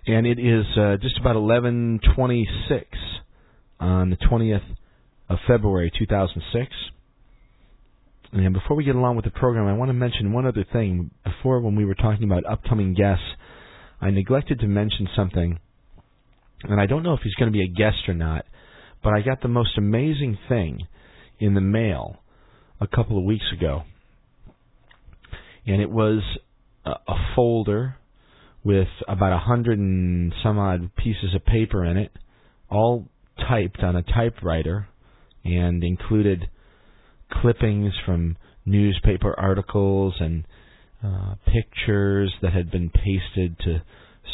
and 0.05 0.27
it 0.27 0.37
is 0.37 0.65
uh, 0.77 0.97
just 1.01 1.17
about 1.17 1.37
11:26 1.37 2.83
on 3.79 4.09
the 4.09 4.17
20th 4.17 4.75
of 5.29 5.37
February 5.47 5.93
2006. 5.97 6.71
And 8.33 8.53
before 8.53 8.75
we 8.75 8.83
get 8.83 8.95
along 8.95 9.15
with 9.15 9.23
the 9.23 9.31
program, 9.31 9.65
I 9.65 9.73
want 9.73 9.87
to 9.87 9.93
mention 9.93 10.33
one 10.33 10.45
other 10.45 10.65
thing. 10.73 11.11
Before, 11.23 11.61
when 11.61 11.77
we 11.77 11.85
were 11.85 11.95
talking 11.95 12.25
about 12.25 12.45
upcoming 12.45 12.93
guests, 12.93 13.23
I 14.01 14.09
neglected 14.09 14.59
to 14.59 14.67
mention 14.67 15.07
something, 15.15 15.57
and 16.63 16.81
I 16.81 16.85
don't 16.85 17.03
know 17.03 17.13
if 17.13 17.21
he's 17.23 17.35
going 17.35 17.49
to 17.49 17.57
be 17.57 17.63
a 17.63 17.73
guest 17.73 18.09
or 18.09 18.13
not, 18.13 18.43
but 19.01 19.13
I 19.13 19.21
got 19.21 19.41
the 19.41 19.47
most 19.47 19.77
amazing 19.77 20.37
thing 20.49 20.87
in 21.39 21.53
the 21.53 21.61
mail 21.61 22.19
a 22.83 22.95
couple 22.95 23.17
of 23.17 23.23
weeks 23.23 23.45
ago. 23.57 23.83
And 25.65 25.81
it 25.81 25.89
was 25.89 26.21
a, 26.85 26.91
a 26.91 27.15
folder 27.35 27.95
with 28.63 28.87
about 29.07 29.33
a 29.33 29.39
hundred 29.39 29.79
and 29.79 30.33
some 30.43 30.57
odd 30.57 30.95
pieces 30.95 31.33
of 31.35 31.45
paper 31.45 31.83
in 31.85 31.97
it, 31.97 32.11
all 32.69 33.07
typed 33.37 33.79
on 33.79 33.95
a 33.95 34.03
typewriter, 34.03 34.87
and 35.43 35.83
included 35.83 36.47
clippings 37.31 37.93
from 38.05 38.37
newspaper 38.65 39.33
articles 39.37 40.15
and 40.19 40.45
uh, 41.03 41.35
pictures 41.45 42.33
that 42.41 42.53
had 42.53 42.71
been 42.71 42.89
pasted 42.89 43.57
to 43.59 43.81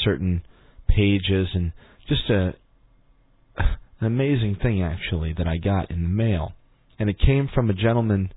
certain 0.04 0.44
pages, 0.88 1.48
and 1.54 1.72
just 2.08 2.30
a 2.30 2.54
an 3.58 4.08
amazing 4.08 4.56
thing 4.62 4.82
actually 4.82 5.34
that 5.38 5.48
I 5.48 5.58
got 5.58 5.92
in 5.92 6.04
the 6.04 6.10
mail, 6.10 6.54
and 6.98 7.10
it 7.10 7.18
came 7.20 7.50
from 7.54 7.70
a 7.70 7.74
gentleman 7.74 8.32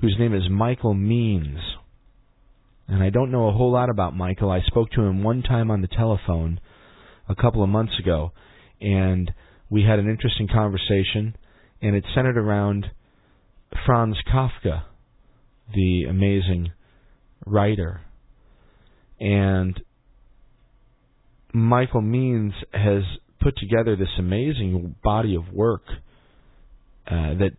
whose 0.00 0.16
name 0.18 0.34
is 0.34 0.48
Michael 0.50 0.94
Means. 0.94 1.58
And 2.88 3.02
I 3.02 3.10
don't 3.10 3.30
know 3.30 3.48
a 3.48 3.52
whole 3.52 3.72
lot 3.72 3.90
about 3.90 4.16
Michael. 4.16 4.50
I 4.50 4.60
spoke 4.66 4.90
to 4.92 5.02
him 5.02 5.22
one 5.22 5.42
time 5.42 5.70
on 5.70 5.80
the 5.80 5.88
telephone 5.88 6.60
a 7.28 7.34
couple 7.34 7.62
of 7.62 7.68
months 7.68 7.94
ago, 7.98 8.32
and 8.80 9.30
we 9.68 9.82
had 9.82 9.98
an 9.98 10.08
interesting 10.08 10.48
conversation, 10.48 11.36
and 11.82 11.96
it 11.96 12.04
centered 12.14 12.38
around 12.38 12.86
Franz 13.84 14.16
Kafka, 14.32 14.84
the 15.74 16.04
amazing 16.04 16.70
writer. 17.44 18.02
And 19.18 19.80
Michael 21.52 22.02
Means 22.02 22.52
has 22.72 23.02
put 23.40 23.56
together 23.56 23.96
this 23.96 24.08
amazing 24.18 24.94
body 25.02 25.34
of 25.34 25.52
work 25.52 25.82
uh, 27.06 27.34
that 27.38 27.56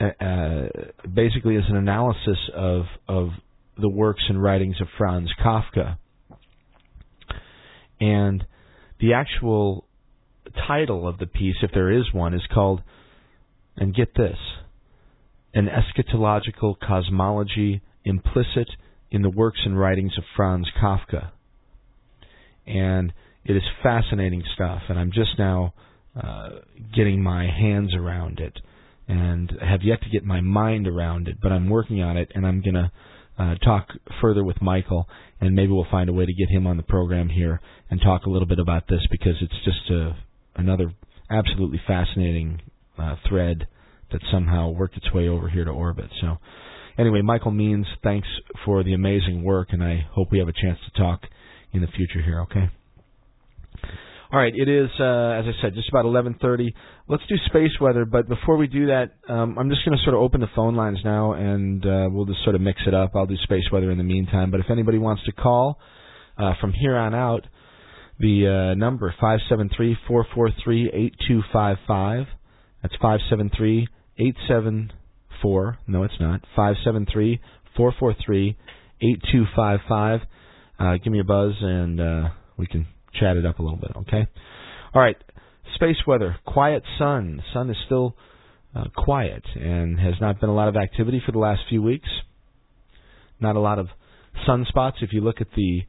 uh, 0.00 0.24
uh, 0.24 0.68
basically 1.12 1.56
is 1.56 1.64
an 1.68 1.76
analysis 1.76 2.38
of 2.54 2.84
of 3.06 3.30
the 3.78 3.88
works 3.88 4.22
and 4.28 4.42
writings 4.42 4.80
of 4.80 4.88
Franz 4.96 5.30
Kafka. 5.42 5.98
And 8.00 8.44
the 8.98 9.14
actual 9.14 9.86
title 10.66 11.06
of 11.06 11.18
the 11.18 11.26
piece, 11.26 11.56
if 11.62 11.70
there 11.72 11.90
is 11.90 12.12
one, 12.12 12.34
is 12.34 12.42
called, 12.52 12.82
and 13.76 13.94
get 13.94 14.14
this, 14.14 14.38
An 15.54 15.68
Eschatological 15.68 16.76
Cosmology 16.78 17.82
Implicit 18.04 18.68
in 19.10 19.22
the 19.22 19.30
Works 19.30 19.60
and 19.64 19.78
Writings 19.78 20.12
of 20.16 20.24
Franz 20.36 20.68
Kafka. 20.82 21.30
And 22.66 23.12
it 23.44 23.56
is 23.56 23.62
fascinating 23.82 24.44
stuff, 24.54 24.82
and 24.88 24.98
I'm 24.98 25.12
just 25.12 25.38
now 25.38 25.74
uh, 26.20 26.48
getting 26.94 27.22
my 27.22 27.44
hands 27.44 27.94
around 27.94 28.40
it 28.40 28.58
and 29.10 29.52
have 29.60 29.82
yet 29.82 30.00
to 30.02 30.08
get 30.08 30.24
my 30.24 30.40
mind 30.40 30.86
around 30.86 31.26
it, 31.26 31.38
but 31.42 31.50
I'm 31.50 31.68
working 31.68 32.00
on 32.00 32.16
it, 32.16 32.30
and 32.32 32.46
I'm 32.46 32.62
going 32.62 32.74
to 32.74 32.92
uh, 33.38 33.56
talk 33.56 33.88
further 34.20 34.44
with 34.44 34.62
Michael, 34.62 35.08
and 35.40 35.56
maybe 35.56 35.72
we'll 35.72 35.86
find 35.90 36.08
a 36.08 36.12
way 36.12 36.26
to 36.26 36.32
get 36.32 36.48
him 36.48 36.64
on 36.64 36.76
the 36.76 36.84
program 36.84 37.28
here 37.28 37.60
and 37.90 38.00
talk 38.00 38.26
a 38.26 38.30
little 38.30 38.46
bit 38.46 38.60
about 38.60 38.86
this 38.88 39.00
because 39.10 39.34
it's 39.40 39.64
just 39.64 39.90
a, 39.90 40.16
another 40.54 40.92
absolutely 41.28 41.80
fascinating 41.88 42.62
uh, 42.98 43.16
thread 43.28 43.66
that 44.12 44.20
somehow 44.30 44.68
worked 44.68 44.96
its 44.96 45.12
way 45.12 45.26
over 45.26 45.48
here 45.48 45.64
to 45.64 45.72
orbit. 45.72 46.10
So, 46.20 46.36
anyway, 46.96 47.20
Michael 47.20 47.50
Means, 47.50 47.86
thanks 48.04 48.28
for 48.64 48.84
the 48.84 48.94
amazing 48.94 49.42
work, 49.42 49.68
and 49.72 49.82
I 49.82 50.06
hope 50.12 50.28
we 50.30 50.38
have 50.38 50.48
a 50.48 50.52
chance 50.52 50.78
to 50.84 51.00
talk 51.02 51.22
in 51.72 51.80
the 51.80 51.88
future 51.88 52.22
here. 52.22 52.42
Okay. 52.42 52.70
All 54.32 54.38
right, 54.38 54.52
it 54.54 54.68
is 54.68 54.88
uh, 55.00 55.40
as 55.40 55.44
I 55.44 55.52
said, 55.60 55.74
just 55.74 55.88
about 55.88 56.04
11:30. 56.04 56.68
Let's 57.08 57.24
do 57.28 57.34
space 57.46 57.72
weather, 57.80 58.04
but 58.04 58.28
before 58.28 58.56
we 58.56 58.68
do 58.68 58.86
that, 58.86 59.14
um, 59.28 59.58
I'm 59.58 59.68
just 59.68 59.84
going 59.84 59.98
to 59.98 60.04
sort 60.04 60.14
of 60.14 60.22
open 60.22 60.40
the 60.40 60.46
phone 60.54 60.76
lines 60.76 61.00
now, 61.04 61.32
and 61.32 61.84
uh, 61.84 62.08
we'll 62.12 62.26
just 62.26 62.44
sort 62.44 62.54
of 62.54 62.60
mix 62.60 62.80
it 62.86 62.94
up. 62.94 63.10
I'll 63.16 63.26
do 63.26 63.36
space 63.42 63.64
weather 63.72 63.90
in 63.90 63.98
the 63.98 64.04
meantime. 64.04 64.52
But 64.52 64.60
if 64.60 64.70
anybody 64.70 64.98
wants 64.98 65.24
to 65.24 65.32
call 65.32 65.80
uh, 66.38 66.52
from 66.60 66.72
here 66.72 66.96
on 66.96 67.12
out, 67.12 67.44
the 68.20 68.70
uh, 68.70 68.74
number 68.76 69.12
five 69.20 69.40
seven 69.48 69.68
three 69.76 69.96
four 70.06 70.24
four 70.32 70.50
three 70.62 70.88
eight 70.94 71.16
two 71.26 71.42
five 71.52 71.78
five. 71.88 72.26
That's 72.82 72.94
five 73.02 73.18
seven 73.28 73.50
three 73.56 73.88
eight 74.16 74.36
seven 74.46 74.92
four. 75.42 75.78
No, 75.88 76.04
it's 76.04 76.20
not. 76.20 76.42
Five 76.54 76.76
seven 76.84 77.04
three 77.12 77.40
four 77.76 77.92
four 77.98 78.14
three 78.24 78.56
eight 79.02 79.20
two 79.32 79.46
five 79.56 79.80
five. 79.88 80.20
Uh, 80.78 80.98
give 81.02 81.12
me 81.12 81.18
a 81.18 81.24
buzz, 81.24 81.54
and 81.60 82.00
uh, 82.00 82.28
we 82.56 82.68
can 82.68 82.86
chat 83.18 83.36
it 83.36 83.46
up 83.46 83.58
a 83.58 83.62
little 83.62 83.78
bit, 83.78 83.92
okay? 83.96 84.26
All 84.94 85.02
right, 85.02 85.16
space 85.74 85.96
weather, 86.06 86.36
quiet 86.46 86.82
sun. 86.98 87.36
The 87.36 87.42
sun 87.52 87.70
is 87.70 87.76
still 87.86 88.16
uh, 88.74 88.84
quiet 88.96 89.44
and 89.54 89.98
has 89.98 90.14
not 90.20 90.40
been 90.40 90.48
a 90.48 90.54
lot 90.54 90.68
of 90.68 90.76
activity 90.76 91.22
for 91.24 91.32
the 91.32 91.38
last 91.38 91.62
few 91.68 91.82
weeks. 91.82 92.08
Not 93.40 93.56
a 93.56 93.60
lot 93.60 93.78
of 93.78 93.88
sunspots. 94.48 95.02
If 95.02 95.12
you 95.12 95.20
look 95.20 95.40
at 95.40 95.48
the 95.56 95.80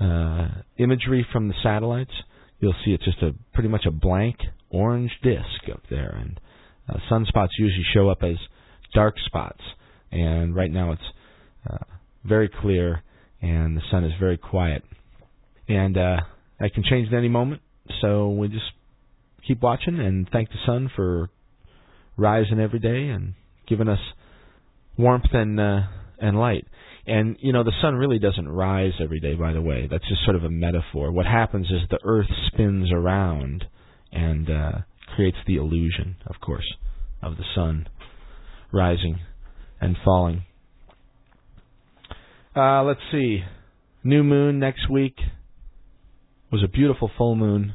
uh, 0.00 0.48
imagery 0.78 1.26
from 1.32 1.48
the 1.48 1.54
satellites, 1.62 2.12
you'll 2.60 2.74
see 2.84 2.92
it's 2.92 3.04
just 3.04 3.22
a 3.22 3.34
pretty 3.52 3.68
much 3.68 3.84
a 3.86 3.90
blank 3.90 4.36
orange 4.70 5.10
disk 5.22 5.70
up 5.70 5.82
there, 5.90 6.16
and 6.18 6.40
uh, 6.88 6.98
sunspots 7.10 7.48
usually 7.58 7.84
show 7.92 8.08
up 8.08 8.22
as 8.22 8.36
dark 8.94 9.16
spots. 9.26 9.60
And 10.10 10.54
right 10.54 10.70
now 10.70 10.92
it's 10.92 11.02
uh, 11.68 11.84
very 12.24 12.48
clear, 12.48 13.02
and 13.40 13.76
the 13.76 13.82
sun 13.90 14.04
is 14.04 14.12
very 14.18 14.38
quiet. 14.38 14.82
And 15.68 15.96
uh, 15.96 16.16
that 16.62 16.72
can 16.74 16.84
change 16.84 17.08
at 17.08 17.14
any 17.14 17.28
moment. 17.28 17.60
So 18.00 18.30
we 18.30 18.46
just 18.46 18.64
keep 19.46 19.60
watching 19.60 19.98
and 19.98 20.28
thank 20.32 20.48
the 20.48 20.58
sun 20.64 20.88
for 20.94 21.28
rising 22.16 22.60
every 22.60 22.78
day 22.78 23.08
and 23.08 23.34
giving 23.68 23.88
us 23.88 23.98
warmth 24.96 25.32
and 25.32 25.58
uh, 25.58 25.80
and 26.20 26.38
light. 26.38 26.64
And 27.04 27.36
you 27.40 27.52
know 27.52 27.64
the 27.64 27.72
sun 27.82 27.96
really 27.96 28.20
doesn't 28.20 28.48
rise 28.48 28.92
every 29.02 29.18
day. 29.18 29.34
By 29.34 29.52
the 29.52 29.60
way, 29.60 29.88
that's 29.90 30.08
just 30.08 30.24
sort 30.24 30.36
of 30.36 30.44
a 30.44 30.50
metaphor. 30.50 31.10
What 31.10 31.26
happens 31.26 31.66
is 31.66 31.80
the 31.90 31.98
Earth 32.04 32.30
spins 32.46 32.92
around 32.92 33.64
and 34.12 34.48
uh, 34.48 34.72
creates 35.16 35.38
the 35.48 35.56
illusion, 35.56 36.14
of 36.26 36.36
course, 36.40 36.76
of 37.20 37.36
the 37.38 37.44
sun 37.56 37.88
rising 38.72 39.18
and 39.80 39.96
falling. 40.04 40.42
Uh, 42.54 42.84
let's 42.84 43.00
see. 43.10 43.40
New 44.04 44.22
moon 44.22 44.60
next 44.60 44.88
week 44.88 45.16
was 46.52 46.62
a 46.62 46.68
beautiful 46.68 47.10
full 47.16 47.34
moon 47.34 47.74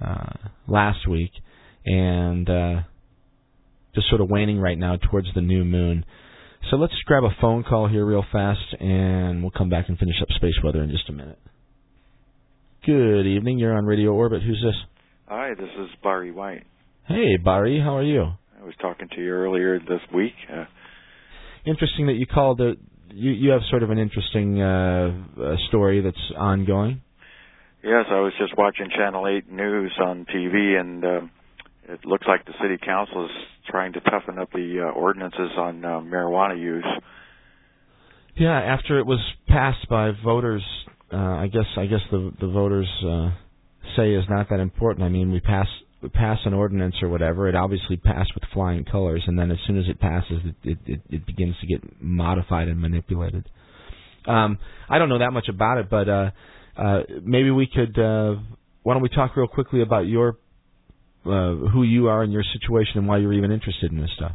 uh, 0.00 0.32
last 0.68 1.08
week, 1.08 1.32
and 1.84 2.48
uh, 2.48 2.74
just 3.94 4.08
sort 4.08 4.20
of 4.20 4.30
waning 4.30 4.58
right 4.58 4.78
now 4.78 4.96
towards 4.96 5.26
the 5.34 5.40
new 5.40 5.64
moon. 5.64 6.04
So 6.70 6.76
let's 6.76 6.94
grab 7.06 7.24
a 7.24 7.34
phone 7.40 7.64
call 7.64 7.88
here 7.88 8.04
real 8.06 8.24
fast, 8.32 8.74
and 8.80 9.42
we'll 9.42 9.50
come 9.52 9.68
back 9.68 9.88
and 9.88 9.98
finish 9.98 10.16
up 10.22 10.28
space 10.36 10.54
weather 10.64 10.82
in 10.82 10.90
just 10.90 11.08
a 11.08 11.12
minute. 11.12 11.38
Good 12.84 13.26
evening. 13.26 13.58
You're 13.58 13.76
on 13.76 13.84
Radio 13.84 14.12
Orbit. 14.12 14.42
Who's 14.42 14.62
this? 14.64 14.76
Hi, 15.26 15.54
this 15.54 15.68
is 15.78 15.88
Barry 16.02 16.30
White. 16.30 16.64
Hey, 17.06 17.36
Barry. 17.36 17.80
How 17.82 17.96
are 17.96 18.02
you? 18.04 18.22
I 18.60 18.64
was 18.64 18.74
talking 18.80 19.08
to 19.14 19.20
you 19.20 19.30
earlier 19.30 19.78
this 19.80 20.00
week. 20.14 20.34
Uh, 20.52 20.64
Interesting 21.64 22.06
that 22.06 22.12
you 22.14 22.26
called. 22.26 22.60
it. 22.60 22.78
you 23.10 23.32
you 23.32 23.50
have 23.50 23.60
sort 23.70 23.82
of 23.82 23.90
an 23.90 23.98
interesting 23.98 24.60
uh, 24.62 25.56
story 25.68 26.00
that's 26.00 26.16
ongoing. 26.38 27.02
Yes, 27.86 28.06
I 28.10 28.18
was 28.18 28.32
just 28.36 28.58
watching 28.58 28.90
Channel 28.90 29.28
8 29.28 29.48
News 29.48 29.96
on 30.04 30.26
TV, 30.26 30.76
and 30.76 31.04
uh, 31.04 31.20
it 31.88 32.04
looks 32.04 32.26
like 32.26 32.44
the 32.44 32.52
city 32.60 32.78
council 32.84 33.26
is 33.26 33.30
trying 33.70 33.92
to 33.92 34.00
toughen 34.00 34.40
up 34.40 34.50
the 34.50 34.80
uh, 34.80 34.90
ordinances 34.90 35.52
on 35.56 35.84
uh, 35.84 36.00
marijuana 36.00 36.60
use. 36.60 36.84
Yeah, 38.34 38.58
after 38.58 38.98
it 38.98 39.06
was 39.06 39.20
passed 39.46 39.88
by 39.88 40.10
voters, 40.24 40.64
uh, 41.12 41.16
I 41.16 41.46
guess 41.46 41.66
I 41.76 41.86
guess 41.86 42.00
the 42.10 42.32
the 42.40 42.48
voters 42.48 42.88
uh, 43.06 43.30
say 43.96 44.14
is 44.14 44.24
not 44.28 44.48
that 44.50 44.58
important. 44.58 45.04
I 45.04 45.08
mean, 45.08 45.30
we 45.30 45.38
pass 45.38 45.68
we 46.02 46.08
pass 46.08 46.38
an 46.44 46.54
ordinance 46.54 46.96
or 47.02 47.08
whatever. 47.08 47.48
It 47.48 47.54
obviously 47.54 47.98
passed 47.98 48.34
with 48.34 48.42
flying 48.52 48.84
colors, 48.84 49.22
and 49.28 49.38
then 49.38 49.52
as 49.52 49.58
soon 49.64 49.78
as 49.78 49.84
it 49.88 50.00
passes, 50.00 50.40
it 50.64 50.78
it, 50.86 51.00
it 51.08 51.24
begins 51.24 51.54
to 51.60 51.68
get 51.68 52.02
modified 52.02 52.66
and 52.66 52.80
manipulated. 52.80 53.48
Um, 54.26 54.58
I 54.88 54.98
don't 54.98 55.08
know 55.08 55.20
that 55.20 55.30
much 55.30 55.48
about 55.48 55.78
it, 55.78 55.88
but 55.88 56.08
uh, 56.08 56.30
uh, 56.76 57.00
maybe 57.22 57.50
we 57.50 57.66
could. 57.66 57.98
Uh, 57.98 58.36
why 58.82 58.94
don't 58.94 59.02
we 59.02 59.08
talk 59.08 59.36
real 59.36 59.48
quickly 59.48 59.82
about 59.82 60.06
your 60.06 60.36
uh, 61.24 61.54
who 61.72 61.82
you 61.82 62.08
are 62.08 62.22
and 62.22 62.32
your 62.32 62.44
situation 62.52 62.98
and 62.98 63.08
why 63.08 63.18
you're 63.18 63.32
even 63.32 63.50
interested 63.50 63.90
in 63.90 64.00
this 64.00 64.10
stuff? 64.16 64.32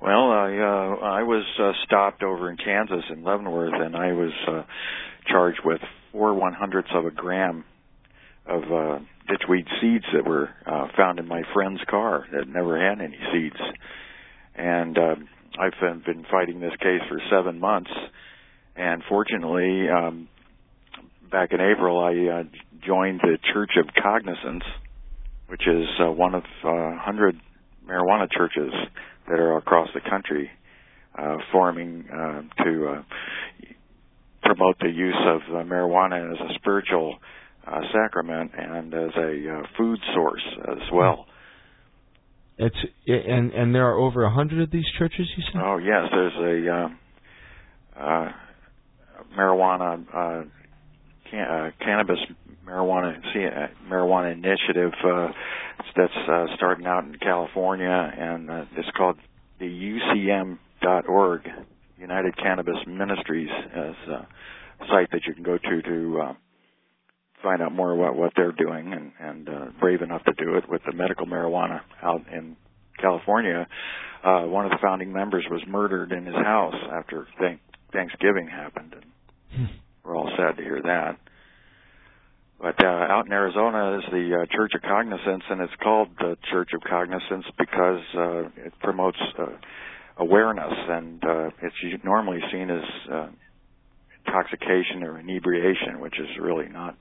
Well, 0.00 0.30
I 0.30 0.50
uh, 0.58 1.04
I 1.06 1.22
was 1.22 1.44
uh, 1.58 1.72
stopped 1.84 2.22
over 2.22 2.50
in 2.50 2.58
Kansas 2.58 3.04
in 3.10 3.24
Leavenworth, 3.24 3.72
and 3.74 3.96
I 3.96 4.12
was 4.12 4.32
uh, 4.46 4.62
charged 5.30 5.60
with 5.64 5.80
four 6.12 6.34
one 6.34 6.52
hundredths 6.52 6.90
of 6.94 7.06
a 7.06 7.10
gram 7.10 7.64
of 8.46 8.62
uh, 8.64 8.98
ditchweed 9.28 9.66
seeds 9.80 10.04
that 10.12 10.28
were 10.28 10.50
uh, 10.66 10.88
found 10.94 11.18
in 11.18 11.26
my 11.26 11.42
friend's 11.54 11.80
car 11.88 12.26
that 12.32 12.46
never 12.46 12.78
had 12.78 13.00
any 13.00 13.18
seeds. 13.32 13.56
And 14.54 14.98
uh, 14.98 15.14
I've 15.58 16.04
been 16.04 16.26
fighting 16.30 16.60
this 16.60 16.76
case 16.80 17.00
for 17.08 17.18
seven 17.30 17.58
months, 17.58 17.90
and 18.76 19.02
fortunately, 19.08 19.88
um, 19.88 20.28
back 21.34 21.52
in 21.52 21.60
April, 21.60 21.98
I 21.98 22.12
uh, 22.12 22.42
joined 22.86 23.18
the 23.20 23.38
Church 23.52 23.72
of 23.76 23.86
Cognizance, 24.00 24.62
which 25.48 25.62
is 25.66 25.84
uh, 26.00 26.12
one 26.12 26.32
of 26.36 26.44
uh, 26.62 26.96
hundred 26.96 27.40
marijuana 27.84 28.30
churches 28.30 28.72
that 29.26 29.40
are 29.40 29.56
across 29.56 29.88
the 29.94 30.00
country, 30.08 30.48
uh, 31.18 31.38
forming 31.50 32.04
uh, 32.08 32.42
to 32.62 32.86
uh, 32.86 33.02
promote 34.44 34.76
the 34.78 34.88
use 34.88 35.18
of 35.26 35.40
uh, 35.52 35.64
marijuana 35.64 36.32
as 36.32 36.38
a 36.38 36.54
spiritual 36.54 37.18
uh, 37.66 37.80
sacrament 37.92 38.52
and 38.56 38.94
as 38.94 39.10
a 39.16 39.58
uh, 39.58 39.62
food 39.76 39.98
source 40.14 40.44
as 40.68 40.88
well. 40.92 41.26
It's 42.58 42.76
and 43.08 43.50
and 43.50 43.74
there 43.74 43.88
are 43.88 43.98
over 43.98 44.22
a 44.22 44.30
hundred 44.30 44.62
of 44.62 44.70
these 44.70 44.86
churches. 44.96 45.26
You 45.36 45.42
said? 45.52 45.60
Oh 45.64 45.78
yes, 45.78 46.04
there's 46.12 46.32
a 46.36 46.70
uh, 46.70 48.00
uh, 48.00 48.32
marijuana 49.36 50.04
uh, 50.14 50.44
can, 51.34 51.44
uh, 51.44 51.70
cannabis 51.84 52.18
marijuana 52.66 53.18
uh, 53.18 53.68
marijuana 53.88 54.32
initiative 54.32 54.92
uh, 55.04 55.28
that's 55.96 56.12
uh, 56.28 56.46
starting 56.56 56.86
out 56.86 57.04
in 57.04 57.16
California, 57.16 57.88
and 57.88 58.50
uh, 58.50 58.64
it's 58.76 58.88
called 58.96 59.16
the 59.58 59.66
UCM.org, 59.66 61.42
United 61.98 62.36
Cannabis 62.36 62.76
Ministries, 62.86 63.50
as 63.74 63.94
a 64.08 64.26
site 64.88 65.10
that 65.12 65.22
you 65.26 65.34
can 65.34 65.42
go 65.42 65.58
to 65.58 65.82
to 65.82 66.20
uh, 66.20 66.32
find 67.42 67.62
out 67.62 67.72
more 67.72 67.92
about 67.92 68.16
what 68.16 68.32
they're 68.36 68.52
doing, 68.52 68.92
and, 68.92 69.12
and 69.20 69.48
uh, 69.48 69.66
brave 69.80 70.02
enough 70.02 70.24
to 70.24 70.32
do 70.32 70.56
it 70.56 70.64
with 70.68 70.82
the 70.86 70.92
medical 70.92 71.26
marijuana 71.26 71.80
out 72.02 72.22
in 72.32 72.56
California. 73.00 73.66
Uh, 74.24 74.42
one 74.42 74.64
of 74.64 74.70
the 74.70 74.78
founding 74.82 75.12
members 75.12 75.44
was 75.50 75.62
murdered 75.68 76.10
in 76.12 76.24
his 76.24 76.34
house 76.34 76.74
after 76.92 77.26
thank- 77.38 77.60
Thanksgiving 77.92 78.48
happened, 78.48 78.94
and 78.94 79.68
hmm. 79.68 79.74
We're 80.04 80.16
all 80.16 80.30
sad 80.36 80.56
to 80.56 80.62
hear 80.62 80.80
that. 80.82 81.18
But 82.60 82.82
uh, 82.82 82.86
out 82.86 83.26
in 83.26 83.32
Arizona 83.32 83.98
is 83.98 84.04
the 84.10 84.42
uh, 84.42 84.46
Church 84.54 84.72
of 84.74 84.82
Cognizance, 84.82 85.42
and 85.50 85.60
it's 85.60 85.72
called 85.82 86.08
the 86.18 86.36
Church 86.50 86.70
of 86.74 86.82
Cognizance 86.82 87.44
because 87.58 88.00
uh, 88.16 88.40
it 88.64 88.72
promotes 88.80 89.18
uh, 89.38 89.46
awareness, 90.16 90.72
and 90.72 91.22
uh, 91.24 91.50
it's 91.62 92.04
normally 92.04 92.40
seen 92.52 92.70
as 92.70 93.12
uh, 93.12 93.26
intoxication 94.24 95.02
or 95.02 95.18
inebriation, 95.18 96.00
which 96.00 96.18
is 96.18 96.28
really 96.40 96.68
not 96.68 96.96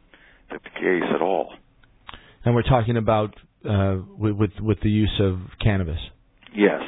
the 0.49 0.59
case 0.59 1.09
at 1.13 1.21
all. 1.21 1.53
And 2.45 2.55
we're 2.55 2.63
talking 2.63 2.97
about 2.97 3.35
uh, 3.63 3.97
with, 4.17 4.35
with 4.35 4.51
with 4.59 4.79
the 4.81 4.89
use 4.89 5.21
of 5.21 5.37
cannabis. 5.63 5.99
Yes, 6.53 6.81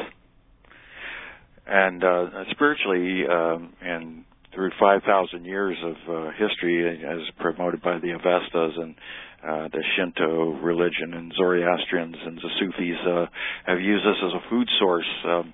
and 1.66 2.04
uh, 2.04 2.26
spiritually, 2.52 3.24
um, 3.32 3.74
and 3.82 4.26
through 4.56 4.72
5,000 4.80 5.46
years 5.46 5.78
of 5.84 5.96
uh, 6.10 6.32
history, 6.32 6.98
as 7.04 7.20
promoted 7.40 7.82
by 7.82 8.00
the 8.00 8.08
Avestas 8.08 8.80
and 8.80 8.96
uh, 9.44 9.68
the 9.68 9.84
Shinto 9.96 10.54
religion 10.64 11.14
and 11.14 11.32
Zoroastrians 11.36 12.16
and 12.26 12.38
the 12.38 12.50
Sufis, 12.60 12.98
uh, 13.06 13.26
have 13.68 13.82
used 13.82 14.06
this 14.06 14.16
as 14.26 14.32
a 14.34 14.50
food 14.50 14.68
source 14.80 15.06
um, 15.26 15.54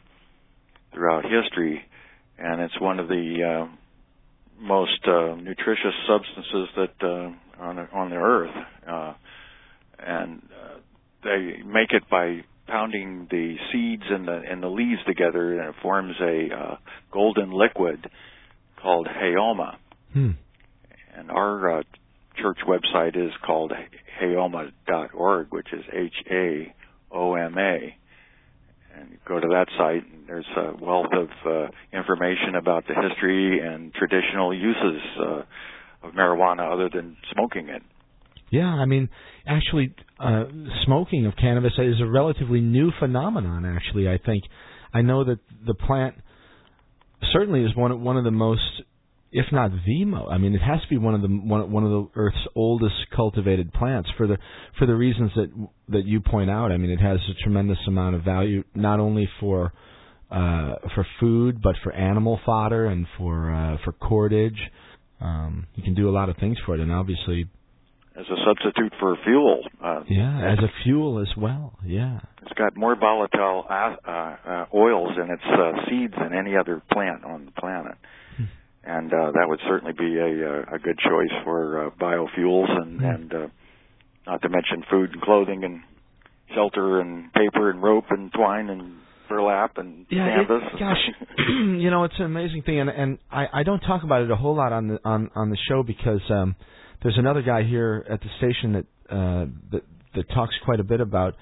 throughout 0.93 1.23
history, 1.23 1.81
and 2.37 2.61
it's 2.61 2.79
one 2.79 2.99
of 2.99 3.07
the 3.07 3.65
uh, 3.67 3.75
most 4.61 5.01
uh, 5.07 5.35
nutritious 5.35 5.95
substances 6.07 6.69
that 6.77 7.05
uh, 7.05 7.63
on 7.63 7.79
on 7.93 8.09
the 8.09 8.15
earth, 8.15 8.55
uh, 8.87 9.13
and 9.99 10.41
uh, 10.51 10.77
they 11.23 11.63
make 11.65 11.91
it 11.91 12.03
by 12.09 12.41
pounding 12.67 13.27
the 13.29 13.55
seeds 13.71 14.03
and 14.09 14.27
the 14.27 14.41
and 14.49 14.61
the 14.61 14.67
leaves 14.67 15.01
together, 15.07 15.59
and 15.59 15.69
it 15.69 15.75
forms 15.81 16.15
a 16.21 16.47
uh, 16.55 16.75
golden 17.11 17.51
liquid 17.51 18.07
called 18.81 19.07
Haoma. 19.07 19.77
Hmm. 20.13 20.31
And 21.15 21.29
our 21.31 21.79
uh, 21.79 21.83
church 22.41 22.59
website 22.67 23.15
is 23.15 23.31
called 23.45 23.73
Haoma.org, 24.21 25.47
which 25.51 25.67
is 25.73 25.83
H 25.93 26.13
A 26.31 26.73
O 27.11 27.35
M 27.35 27.57
A. 27.57 27.95
And 28.97 29.11
you 29.11 29.17
go 29.25 29.39
to 29.39 29.47
that 29.47 29.67
site, 29.77 30.03
and 30.11 30.27
there's 30.27 30.45
a 30.57 30.83
wealth 30.83 31.13
of 31.13 31.29
uh, 31.45 31.67
information 31.97 32.55
about 32.57 32.85
the 32.87 32.93
history 32.93 33.59
and 33.59 33.93
traditional 33.93 34.53
uses 34.53 35.01
uh, 35.19 35.43
of 36.03 36.13
marijuana 36.13 36.71
other 36.73 36.89
than 36.93 37.15
smoking 37.33 37.69
it. 37.69 37.81
Yeah, 38.49 38.67
I 38.67 38.85
mean, 38.85 39.09
actually, 39.47 39.95
uh, 40.19 40.43
smoking 40.85 41.25
of 41.25 41.37
cannabis 41.37 41.71
is 41.77 42.01
a 42.01 42.05
relatively 42.05 42.59
new 42.59 42.91
phenomenon. 42.99 43.65
Actually, 43.65 44.09
I 44.09 44.17
think 44.17 44.43
I 44.93 45.01
know 45.01 45.23
that 45.23 45.39
the 45.65 45.73
plant 45.73 46.15
certainly 47.31 47.63
is 47.63 47.75
one 47.75 48.03
one 48.03 48.17
of 48.17 48.23
the 48.23 48.31
most, 48.31 48.81
if 49.31 49.45
not 49.51 49.71
the 49.85 50.05
most. 50.05 50.31
I 50.31 50.37
mean, 50.37 50.53
it 50.53 50.61
has 50.61 50.81
to 50.81 50.87
be 50.89 50.97
one 50.97 51.15
of 51.15 51.21
the 51.21 51.27
one 51.27 51.71
one 51.71 51.83
of 51.83 51.91
the 51.91 52.07
Earth's 52.15 52.47
oldest 52.55 52.95
cultivated 53.15 53.73
plants 53.73 54.09
for 54.17 54.27
the 54.27 54.37
for 54.77 54.85
the 54.85 54.95
reasons 54.95 55.31
that 55.35 55.51
that 55.89 56.05
you 56.05 56.21
point 56.21 56.49
out. 56.49 56.71
I 56.71 56.77
mean, 56.77 56.91
it 56.91 56.99
has 56.99 57.19
a 57.29 57.43
tremendous 57.43 57.79
amount 57.87 58.15
of 58.15 58.23
value 58.23 58.63
not 58.75 58.99
only 58.99 59.29
for 59.39 59.73
uh, 60.31 60.75
for 60.95 61.05
food, 61.19 61.61
but 61.61 61.75
for 61.83 61.91
animal 61.93 62.39
fodder 62.45 62.85
and 62.85 63.05
for 63.17 63.53
uh, 63.53 63.77
for 63.83 63.91
cordage. 63.93 64.59
Um, 65.19 65.67
you 65.75 65.83
can 65.83 65.93
do 65.93 66.09
a 66.09 66.13
lot 66.13 66.29
of 66.29 66.37
things 66.37 66.57
for 66.65 66.73
it, 66.73 66.79
and 66.81 66.91
obviously 66.91 67.47
as 68.15 68.25
a 68.27 68.35
substitute 68.45 68.93
for 68.99 69.15
fuel. 69.23 69.63
Uh, 69.83 70.03
yeah, 70.09 70.51
as 70.51 70.59
a 70.59 70.71
fuel 70.83 71.21
as 71.21 71.29
well. 71.37 71.77
Yeah, 71.85 72.19
it's 72.41 72.53
got 72.53 72.75
more 72.75 72.95
volatile 72.95 73.65
uh, 73.69 73.95
uh, 74.05 74.65
oils 74.73 75.11
in 75.17 75.31
its 75.31 75.43
uh, 75.45 75.89
seeds 75.89 76.13
than 76.21 76.37
any 76.37 76.55
other 76.57 76.81
plant 76.91 77.23
on 77.23 77.45
the 77.45 77.51
planet, 77.51 77.95
hmm. 78.37 78.43
and 78.83 79.13
uh, 79.13 79.31
that 79.31 79.45
would 79.47 79.59
certainly 79.67 79.93
be 79.93 80.17
a 80.17 80.49
uh, 80.49 80.75
a 80.75 80.79
good 80.79 80.99
choice 80.99 81.31
for 81.43 81.87
uh, 81.87 81.89
biofuels 81.91 82.69
and 82.69 82.99
hmm. 82.99 83.05
and 83.05 83.33
uh, 83.33 83.47
not 84.27 84.41
to 84.41 84.49
mention 84.49 84.83
food 84.89 85.11
and 85.13 85.21
clothing 85.21 85.63
and 85.63 85.81
shelter 86.53 86.99
and 86.99 87.31
paper 87.33 87.69
and 87.69 87.81
rope 87.81 88.05
and 88.09 88.31
twine 88.33 88.69
and 88.69 88.97
burlap 89.29 89.77
and 89.77 90.05
yeah, 90.09 90.35
canvas. 90.35 90.63
It, 90.73 90.79
gosh, 90.79 91.09
you 91.47 91.89
know 91.89 92.03
it's 92.03 92.15
an 92.19 92.25
amazing 92.25 92.63
thing, 92.63 92.81
and 92.81 92.89
and 92.89 93.19
I 93.31 93.45
I 93.53 93.63
don't 93.63 93.79
talk 93.79 94.03
about 94.03 94.21
it 94.23 94.31
a 94.31 94.35
whole 94.35 94.55
lot 94.57 94.73
on 94.73 94.89
the 94.89 94.99
on 95.05 95.31
on 95.33 95.49
the 95.49 95.57
show 95.69 95.81
because. 95.81 96.21
um 96.29 96.55
there's 97.03 97.17
another 97.17 97.41
guy 97.41 97.63
here 97.63 98.05
at 98.09 98.19
the 98.21 98.27
station 98.37 98.73
that 98.73 98.85
uh, 99.09 99.45
that 99.71 99.83
that 100.15 100.29
talks 100.33 100.53
quite 100.65 100.79
a 100.79 100.83
bit 100.83 101.01
about 101.01 101.35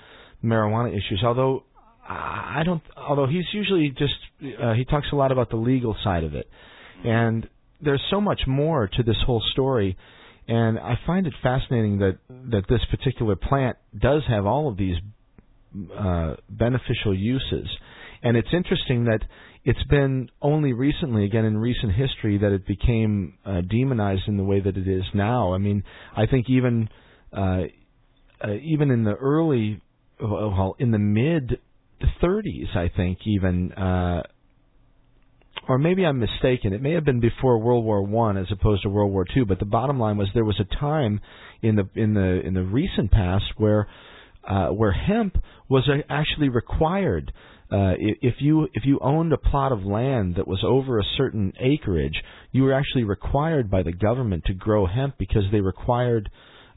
marijuana 0.43 0.89
issues. 0.89 1.21
Although 1.25 1.63
I 2.07 2.61
don't, 2.65 2.81
although 2.97 3.27
he's 3.27 3.45
usually 3.53 3.89
just 3.89 4.13
uh, 4.61 4.73
he 4.73 4.85
talks 4.85 5.07
a 5.11 5.15
lot 5.15 5.31
about 5.31 5.49
the 5.49 5.57
legal 5.57 5.95
side 6.03 6.23
of 6.23 6.33
it, 6.33 6.49
and 7.03 7.47
there's 7.81 8.03
so 8.09 8.19
much 8.19 8.41
more 8.47 8.87
to 8.87 9.03
this 9.03 9.17
whole 9.25 9.43
story. 9.51 9.97
And 10.47 10.79
I 10.79 10.97
find 11.05 11.27
it 11.27 11.33
fascinating 11.43 11.99
that 11.99 12.17
that 12.51 12.63
this 12.67 12.81
particular 12.89 13.35
plant 13.35 13.77
does 13.97 14.23
have 14.27 14.45
all 14.45 14.67
of 14.69 14.77
these 14.77 14.95
uh, 15.95 16.35
beneficial 16.49 17.13
uses, 17.15 17.67
and 18.23 18.35
it's 18.35 18.53
interesting 18.53 19.05
that 19.05 19.19
it's 19.69 19.83
been 19.83 20.31
only 20.41 20.73
recently, 20.73 21.25
again 21.25 21.45
in 21.45 21.55
recent 21.55 21.93
history, 21.93 22.39
that 22.39 22.51
it 22.51 22.65
became 22.65 23.37
uh, 23.45 23.61
demonized 23.61 24.23
in 24.25 24.35
the 24.35 24.43
way 24.43 24.59
that 24.59 24.75
it 24.75 24.87
is 24.87 25.03
now. 25.13 25.53
I 25.53 25.59
mean, 25.59 25.83
I 26.17 26.25
think 26.25 26.49
even 26.49 26.89
uh, 27.31 27.65
uh, 28.43 28.53
even 28.63 28.89
in 28.89 29.03
the 29.03 29.13
early, 29.13 29.79
well, 30.19 30.75
in 30.79 30.89
the 30.89 30.97
mid 30.97 31.59
30s, 32.19 32.75
I 32.75 32.89
think 32.97 33.19
even, 33.27 33.71
uh, 33.73 34.23
or 35.67 35.77
maybe 35.77 36.03
I'm 36.03 36.19
mistaken. 36.19 36.73
It 36.73 36.81
may 36.81 36.93
have 36.93 37.05
been 37.05 37.19
before 37.19 37.59
World 37.59 37.85
War 37.85 38.01
One 38.01 38.37
as 38.37 38.47
opposed 38.51 38.81
to 38.83 38.89
World 38.89 39.11
War 39.11 39.23
Two. 39.31 39.45
But 39.45 39.59
the 39.59 39.65
bottom 39.65 39.99
line 39.99 40.17
was 40.17 40.29
there 40.33 40.45
was 40.45 40.59
a 40.59 40.79
time 40.79 41.21
in 41.61 41.75
the 41.75 41.87
in 41.93 42.15
the 42.15 42.41
in 42.43 42.55
the 42.55 42.63
recent 42.63 43.11
past 43.11 43.45
where 43.57 43.87
uh, 44.47 44.69
where 44.69 44.91
hemp 44.91 45.37
was 45.69 45.87
actually 46.09 46.49
required 46.49 47.31
uh, 47.71 47.93
if 47.99 48.35
you 48.39 48.67
if 48.73 48.83
you 48.85 48.99
owned 48.99 49.31
a 49.31 49.37
plot 49.37 49.71
of 49.71 49.83
land 49.83 50.35
that 50.35 50.47
was 50.47 50.63
over 50.65 50.99
a 50.99 51.03
certain 51.17 51.53
acreage, 51.59 52.23
you 52.51 52.63
were 52.63 52.73
actually 52.73 53.03
required 53.03 53.69
by 53.69 53.83
the 53.83 53.91
government 53.91 54.45
to 54.45 54.53
grow 54.53 54.87
hemp 54.87 55.15
because 55.19 55.43
they 55.51 55.61
required 55.61 56.31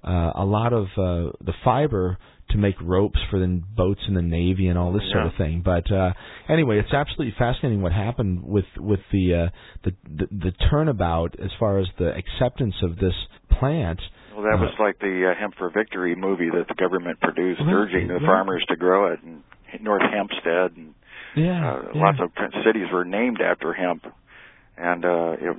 uh, 0.04 0.32
a 0.34 0.44
lot 0.44 0.72
of 0.72 0.84
uh, 0.98 1.32
the 1.40 1.54
fiber 1.64 2.18
to 2.50 2.58
make 2.58 2.74
ropes 2.82 3.18
for 3.30 3.38
the 3.38 3.62
boats 3.74 4.00
in 4.06 4.14
the 4.14 4.22
navy 4.22 4.68
and 4.68 4.78
all 4.78 4.92
this 4.92 5.02
yeah. 5.06 5.14
sort 5.14 5.26
of 5.26 5.32
thing. 5.38 5.62
But 5.64 5.90
uh, 5.90 6.12
anyway, 6.48 6.78
it's 6.78 6.92
absolutely 6.92 7.34
fascinating 7.38 7.80
what 7.82 7.92
happened 7.92 8.42
with 8.42 8.66
with 8.76 9.00
the, 9.10 9.46
uh, 9.46 9.48
the 9.84 9.92
the 10.04 10.26
the 10.30 10.52
turnabout 10.70 11.36
as 11.42 11.50
far 11.58 11.78
as 11.78 11.86
the 11.98 12.12
acceptance 12.14 12.74
of 12.82 12.96
this 12.96 13.14
plant. 13.58 14.00
Well, 14.34 14.44
that 14.44 14.60
was 14.60 14.74
uh, 14.78 14.82
like 14.82 14.98
the 14.98 15.32
uh, 15.32 15.40
Hemp 15.40 15.54
for 15.56 15.70
Victory 15.70 16.14
movie 16.14 16.50
that 16.50 16.66
the 16.68 16.74
government 16.74 17.20
produced, 17.20 17.60
right, 17.60 17.72
urging 17.72 18.08
the 18.08 18.14
right. 18.14 18.26
farmers 18.26 18.64
to 18.68 18.76
grow 18.76 19.12
it. 19.12 19.22
And 19.22 19.42
North 19.80 20.02
Hempstead 20.02 20.76
and 20.76 20.94
Yeah, 21.34 21.72
uh, 21.72 21.82
yeah. 21.94 22.00
lots 22.00 22.18
of 22.20 22.30
cities 22.64 22.88
were 22.92 23.04
named 23.04 23.40
after 23.40 23.72
hemp, 23.72 24.04
and 24.76 25.04
uh, 25.04 25.36
it, 25.40 25.56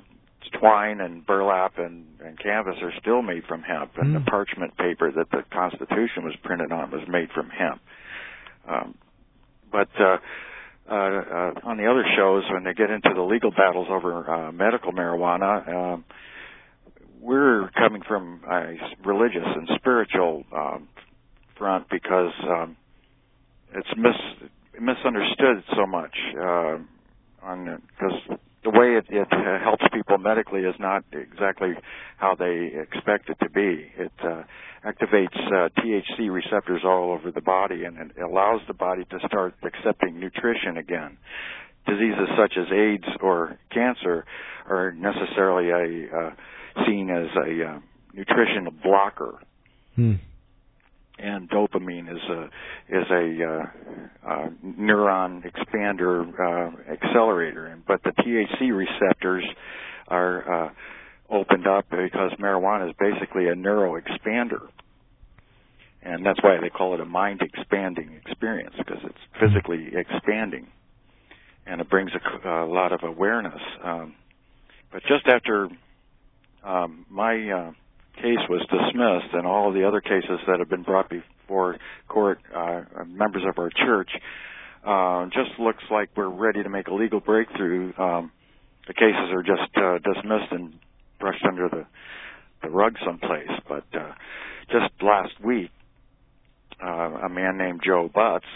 twine 0.60 1.00
and 1.00 1.26
burlap 1.26 1.78
and, 1.78 2.06
and 2.24 2.38
canvas 2.38 2.76
are 2.82 2.92
still 3.00 3.22
made 3.22 3.44
from 3.44 3.62
hemp, 3.62 3.92
and 3.96 4.14
Mm. 4.14 4.24
the 4.24 4.30
parchment 4.30 4.76
paper 4.76 5.10
that 5.10 5.30
the 5.30 5.42
Constitution 5.50 6.24
was 6.24 6.34
printed 6.42 6.70
on 6.70 6.90
was 6.90 7.06
made 7.08 7.30
from 7.32 7.50
hemp. 7.50 7.80
Um, 8.68 8.94
but 9.70 9.88
uh, 9.98 10.18
uh, 10.88 10.94
uh, 10.94 11.52
on 11.64 11.76
the 11.78 11.86
other 11.90 12.04
shows, 12.16 12.44
when 12.52 12.64
they 12.64 12.74
get 12.74 12.90
into 12.90 13.10
the 13.14 13.22
legal 13.22 13.50
battles 13.50 13.88
over 13.90 14.30
uh, 14.30 14.52
medical 14.52 14.92
marijuana, 14.92 15.66
um, 15.68 16.04
we're 17.20 17.70
coming 17.70 18.02
from 18.06 18.42
a 18.50 18.76
religious 19.04 19.46
and 19.46 19.68
spiritual 19.76 20.44
um, 20.54 20.88
front 21.56 21.88
because 21.90 22.32
um, 22.44 22.76
it's 23.74 23.88
mis- 23.96 24.50
misunderstood 24.80 25.62
so 25.76 25.86
much. 25.86 26.16
Uh, 26.38 26.78
on 27.42 27.82
because 27.88 28.38
the 28.64 28.70
way 28.70 28.96
it, 28.96 29.04
it 29.10 29.28
helps 29.62 29.84
people 29.92 30.16
medically 30.18 30.62
is 30.62 30.74
not 30.80 31.04
exactly 31.12 31.74
how 32.16 32.34
they 32.34 32.72
expect 32.80 33.28
it 33.28 33.36
to 33.42 33.50
be. 33.50 33.90
It 33.98 34.12
uh, 34.22 34.42
activates 34.86 35.36
uh, 35.36 35.68
THC 35.78 36.32
receptors 36.32 36.82
all 36.84 37.12
over 37.12 37.30
the 37.30 37.42
body 37.42 37.84
and 37.84 37.98
it 37.98 38.18
allows 38.22 38.62
the 38.66 38.72
body 38.72 39.04
to 39.10 39.18
start 39.26 39.54
accepting 39.62 40.18
nutrition 40.18 40.78
again. 40.78 41.18
Diseases 41.86 42.28
such 42.38 42.54
as 42.56 42.72
AIDS 42.72 43.04
or 43.20 43.58
cancer 43.70 44.24
are 44.66 44.92
necessarily 44.92 45.68
a 45.68 46.16
uh, 46.16 46.30
seen 46.86 47.10
as 47.10 47.28
a 47.36 47.64
uh, 47.68 47.80
nutrition 48.14 48.68
blocker 48.82 49.38
Hmm. 49.96 50.14
And 51.18 51.48
dopamine 51.48 52.10
is 52.10 52.22
a 52.28 52.44
is 52.88 53.06
a 53.10 53.44
uh, 53.44 54.28
uh, 54.28 54.48
neuron 54.64 55.44
expander 55.44 56.28
uh, 56.38 56.92
accelerator. 56.92 57.78
But 57.86 58.02
the 58.02 58.10
THC 58.10 58.76
receptors 58.76 59.44
are 60.08 60.66
uh, 60.66 60.70
opened 61.30 61.66
up 61.66 61.86
because 61.90 62.32
marijuana 62.40 62.88
is 62.88 62.96
basically 62.98 63.48
a 63.48 63.54
neuro 63.54 64.00
expander, 64.00 64.68
and 66.02 66.24
that's 66.26 66.42
why 66.42 66.58
they 66.60 66.70
call 66.70 66.94
it 66.94 67.00
a 67.00 67.06
mind 67.06 67.42
expanding 67.42 68.20
experience 68.26 68.74
because 68.76 69.02
it's 69.04 69.18
physically 69.40 69.92
expanding, 69.94 70.66
and 71.66 71.80
it 71.80 71.88
brings 71.88 72.10
a, 72.14 72.48
a 72.48 72.66
lot 72.66 72.92
of 72.92 73.00
awareness. 73.04 73.60
Um, 73.82 74.14
but 74.92 75.02
just 75.02 75.26
after 75.26 75.68
um, 76.64 77.06
my 77.08 77.50
uh, 77.50 77.72
case 78.16 78.38
was 78.48 78.60
dismissed 78.62 79.34
and 79.34 79.46
all 79.46 79.68
of 79.68 79.74
the 79.74 79.86
other 79.86 80.00
cases 80.00 80.40
that 80.46 80.58
have 80.58 80.68
been 80.68 80.82
brought 80.82 81.10
before 81.10 81.76
court, 82.08 82.40
uh, 82.54 82.82
members 83.06 83.42
of 83.48 83.58
our 83.58 83.70
church, 83.70 84.10
uh, 84.84 85.26
just 85.26 85.58
looks 85.58 85.82
like 85.90 86.10
we're 86.16 86.28
ready 86.28 86.62
to 86.62 86.68
make 86.68 86.88
a 86.88 86.94
legal 86.94 87.20
breakthrough. 87.20 87.92
Um, 87.98 88.30
the 88.86 88.94
cases 88.94 89.30
are 89.32 89.42
just 89.42 89.76
uh, 89.76 89.98
dismissed 89.98 90.52
and 90.52 90.74
brushed 91.18 91.44
under 91.44 91.68
the, 91.68 91.86
the 92.62 92.70
rug 92.70 92.96
someplace. 93.04 93.50
But 93.68 93.84
uh, 93.94 94.12
just 94.70 94.92
last 95.02 95.32
week, 95.42 95.70
uh, 96.82 96.88
a 97.24 97.28
man 97.28 97.56
named 97.56 97.80
Joe 97.84 98.10
Butts 98.12 98.46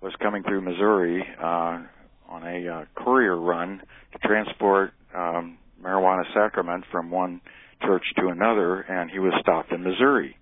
was 0.00 0.12
coming 0.20 0.42
through 0.42 0.62
Missouri 0.62 1.24
uh, 1.40 1.80
on 2.28 2.42
a 2.44 2.68
uh, 2.68 2.84
courier 2.96 3.36
run 3.36 3.80
to 4.12 4.18
transport 4.26 4.92
um, 5.14 5.58
marijuana 5.82 6.24
sacrament 6.34 6.84
from 6.90 7.10
one 7.10 7.40
church 7.86 8.04
to 8.18 8.28
another, 8.28 8.80
and 8.80 9.10
he 9.10 9.18
was 9.18 9.32
stopped 9.40 9.72
in 9.72 9.82
Missouri. 9.82 10.36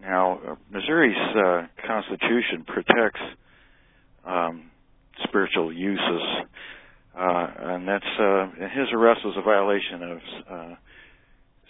Now, 0.00 0.58
Missouri's 0.70 1.36
uh, 1.36 1.66
constitution 1.86 2.64
protects 2.66 3.20
um, 4.26 4.70
spiritual 5.24 5.72
uses, 5.72 6.22
uh, 7.16 7.46
and 7.58 7.86
that's 7.86 8.04
uh, 8.18 8.46
his 8.74 8.88
arrest 8.92 9.20
was 9.24 9.36
a 9.36 9.42
violation 9.42 10.02
of 10.02 10.18
uh, 10.50 10.74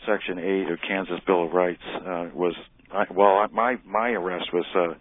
Section 0.06 0.38
Eight 0.38 0.72
of 0.72 0.78
Kansas 0.86 1.20
Bill 1.26 1.44
of 1.44 1.52
Rights. 1.52 1.82
Uh, 1.94 2.28
was 2.34 2.54
I, 2.90 3.04
well, 3.14 3.46
my 3.52 3.76
my 3.84 4.10
arrest 4.10 4.46
was 4.52 4.64
uh, 4.74 4.94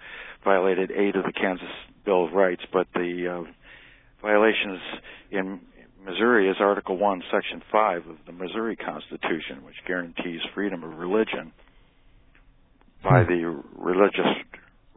violated 0.44 0.92
eight 0.92 1.16
of 1.16 1.24
the 1.24 1.34
Kansas 1.34 1.68
Bill 2.04 2.26
of 2.26 2.34
Rights, 2.34 2.64
but 2.74 2.88
the 2.94 3.46
violations 4.22 4.80
in 5.32 5.62
Missouri 6.06 6.50
is 6.50 6.56
Article 6.60 6.98
1, 6.98 7.24
Section 7.32 7.62
5 7.72 8.08
of 8.08 8.16
the 8.26 8.32
Missouri 8.32 8.76
Constitution, 8.76 9.64
which 9.64 9.76
guarantees 9.88 10.40
freedom 10.56 10.84
of 10.84 10.98
religion 10.98 11.52
by 13.04 13.24
the 13.24 13.62
Religious 13.76 14.26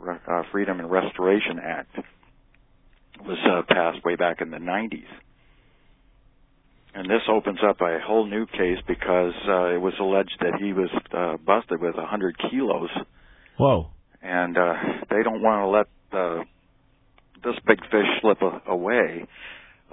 uh, 0.09 0.43
Freedom 0.51 0.81
and 0.81 0.91
Restoration 0.91 1.59
Act. 1.63 1.97
It 1.97 3.27
was 3.27 3.39
uh, 3.45 3.63
passed 3.73 4.05
way 4.05 4.17
back 4.17 4.41
in 4.41 4.51
the 4.51 4.59
90s. 4.59 5.05
And 6.95 7.11
this 7.11 7.23
opens 7.29 7.59
up 7.69 7.81
a 7.81 7.99
whole 8.07 8.27
new 8.27 8.47
case 8.47 8.79
because 8.87 9.35
uh, 9.49 9.75
it 9.75 9.81
was 9.81 9.95
alleged 9.99 10.37
that 10.41 10.61
he 10.61 10.73
was 10.73 10.91
uh, 11.13 11.37
busted 11.45 11.81
with 11.81 11.97
100 11.97 12.37
kilos, 12.51 12.91
Whoa. 13.59 13.91
and 14.23 14.57
uh, 14.57 14.75
they 15.11 15.23
don't 15.25 15.43
want 15.43 15.65
to 15.65 15.69
let 15.69 15.87
uh, 16.23 16.45
this 17.43 17.61
big 17.67 17.81
fish 17.91 18.07
slip 18.23 18.41
a- 18.43 18.71
away 18.71 19.27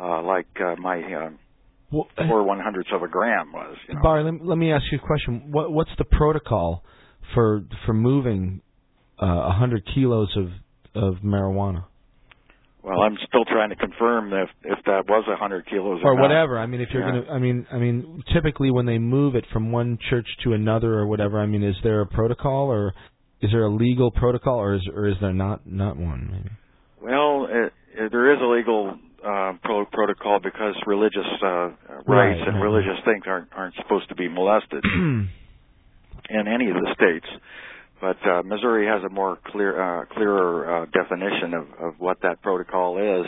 uh, 0.02 0.22
like 0.24 0.48
uh, 0.60 0.76
my 0.78 0.98
uh, 1.02 1.30
Well, 1.92 2.08
uh, 2.18 2.28
four 2.28 2.44
one 2.44 2.60
hundredths 2.60 2.92
of 2.94 3.02
a 3.04 3.08
gram 3.08 3.52
was. 3.54 3.76
You 3.88 3.96
know. 3.96 4.02
Barry, 4.02 4.24
let 4.24 4.34
me, 4.34 4.40
let 4.44 4.58
me 4.58 4.72
ask 4.74 4.84
you 4.92 4.98
a 4.98 5.06
question. 5.06 5.52
What 5.52 5.71
what's 5.71 5.92
the 5.98 6.06
protocol 6.06 6.84
for 7.34 7.62
for 7.86 7.94
moving 7.94 8.62
uh, 9.21 9.25
a 9.25 9.52
hundred 9.52 9.84
kilos 9.94 10.36
of 10.36 10.48
of 10.94 11.21
marijuana 11.23 11.86
Well, 12.84 13.00
I'm 13.02 13.17
still 13.28 13.46
trying 13.46 13.69
to 13.69 13.75
confirm 13.75 14.34
if 14.34 14.50
if 14.63 14.80
that 14.86 15.04
was 15.08 15.23
a 15.32 15.36
hundred 15.38 15.67
kilos 15.69 16.02
or 16.04 16.15
not. 16.15 16.21
whatever? 16.21 16.58
I 16.60 16.65
mean, 16.65 16.82
if 16.82 16.90
you're 16.92 17.04
Yeah. 17.08 17.21
gonna, 17.21 17.32
I 17.32 17.40
mean, 17.40 17.67
I 17.71 17.78
mean, 17.78 18.23
typically 18.34 18.71
when 18.71 18.86
they 18.88 18.98
move 18.98 19.36
it 19.36 19.46
from 19.54 19.71
one 19.71 19.98
church 20.10 20.28
to 20.44 20.54
another 20.54 20.92
or 21.00 21.06
whatever, 21.08 21.40
I 21.40 21.46
mean, 21.46 21.63
is 21.63 21.75
there 21.84 22.02
a 22.02 22.08
protocol 22.08 22.67
or 22.71 22.94
is 23.42 23.52
there 23.52 23.63
a 23.63 23.69
legal 23.69 24.10
protocol 24.12 24.58
or 24.60 24.73
is 24.75 24.82
or 24.94 25.08
is 25.08 25.15
there 25.21 25.34
not 25.34 25.65
not 25.67 25.96
one? 25.98 26.30
Maybe. 26.32 26.50
Well, 27.02 27.48
it, 27.50 27.73
it, 27.96 28.12
there 28.12 28.34
is 28.34 28.40
a 28.42 28.46
legal 28.46 28.98
uh, 29.26 29.54
pro- 29.63 29.86
protocol 29.86 30.40
because 30.44 30.76
religious 30.86 31.28
uh, 31.44 31.48
rights 31.48 31.78
Right, 32.08 32.48
and 32.48 32.56
right. 32.56 32.62
religious 32.62 32.98
things 33.06 33.24
aren't 33.28 33.50
aren't 33.54 33.76
supposed 33.76 34.10
to 34.10 34.15
be 34.15 34.28
molested 34.28 34.84
in 36.30 36.48
any 36.48 36.69
of 36.69 36.76
the 36.76 36.96
states. 36.96 37.28
But 38.02 38.17
uh, 38.28 38.42
Missouri 38.44 38.88
has 38.88 39.04
a 39.04 39.10
more 39.10 39.38
clear, 39.52 39.80
uh, 39.80 40.06
clearer 40.06 40.84
uh, 40.84 40.86
definition 40.88 41.54
of, 41.54 41.67
of 41.80 42.00
what 42.00 42.17
that 42.24 42.42
protocol 42.42 42.98
is, 42.98 43.28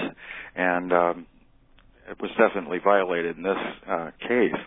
and 0.55 0.91
um, 0.91 1.27
it 2.09 2.19
was 2.19 2.31
definitely 2.39 2.79
violated 2.83 3.37
in 3.37 3.43
this 3.43 3.57
uh, 3.87 4.09
case. 4.27 4.59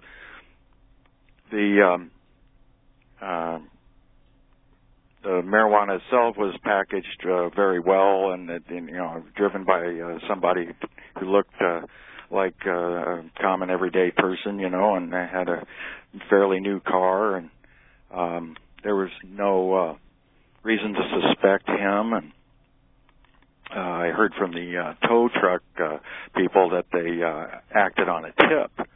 The 1.51 1.93
um, 1.93 2.11
uh, 3.20 3.59
the 5.27 5.43
marijuana 5.43 5.99
itself 6.01 6.37
was 6.37 6.55
packaged 6.62 7.27
uh, 7.29 7.49
very 7.49 7.81
well, 7.81 8.31
and, 8.31 8.49
and 8.49 8.89
you 8.89 8.95
know, 8.95 9.24
driven 9.35 9.64
by 9.64 9.81
uh, 9.81 10.18
somebody 10.29 10.68
who 11.18 11.27
looked 11.27 11.61
uh, 11.61 11.81
like 12.31 12.55
uh, 12.64 12.70
a 12.70 13.24
common 13.41 13.68
everyday 13.68 14.12
person, 14.12 14.61
you 14.61 14.70
know, 14.70 14.95
and 14.95 15.12
had 15.12 15.49
a 15.49 15.66
fairly 16.31 16.61
new 16.61 16.79
car, 16.79 17.39
and 17.39 17.51
um, 18.14 18.57
there 18.85 18.95
was 18.95 19.11
no 19.24 19.74
uh, 19.74 19.95
reason 20.62 20.93
to 20.93 21.20
suspect 21.20 21.68
him. 21.68 22.12
And 22.12 22.33
uh, 23.74 23.81
I 23.81 24.12
heard 24.16 24.33
from 24.39 24.53
the 24.53 24.77
uh, 24.79 25.09
tow 25.09 25.29
truck 25.41 25.62
uh, 25.83 25.99
people 26.37 26.70
that 26.70 26.87
they 26.93 27.20
uh, 27.24 27.59
acted 27.74 28.09
on 28.09 28.27
a 28.27 28.29
tip. 28.29 28.87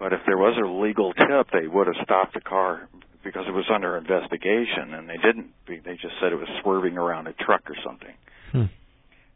But 0.00 0.12
if 0.12 0.20
there 0.26 0.36
was 0.36 0.58
a 0.60 0.66
legal 0.66 1.12
tip, 1.12 1.46
they 1.52 1.68
would 1.68 1.86
have 1.86 1.96
stopped 2.02 2.34
the 2.34 2.40
car 2.40 2.88
because 3.28 3.46
it 3.46 3.52
was 3.52 3.68
under 3.72 3.96
investigation, 3.98 4.94
and 4.94 5.08
they 5.08 5.16
didn't. 5.16 5.52
They 5.66 5.94
just 5.94 6.14
said 6.20 6.32
it 6.32 6.36
was 6.36 6.48
swerving 6.62 6.96
around 6.96 7.26
a 7.26 7.32
truck 7.34 7.68
or 7.68 7.76
something. 7.84 8.14
Hmm. 8.52 8.64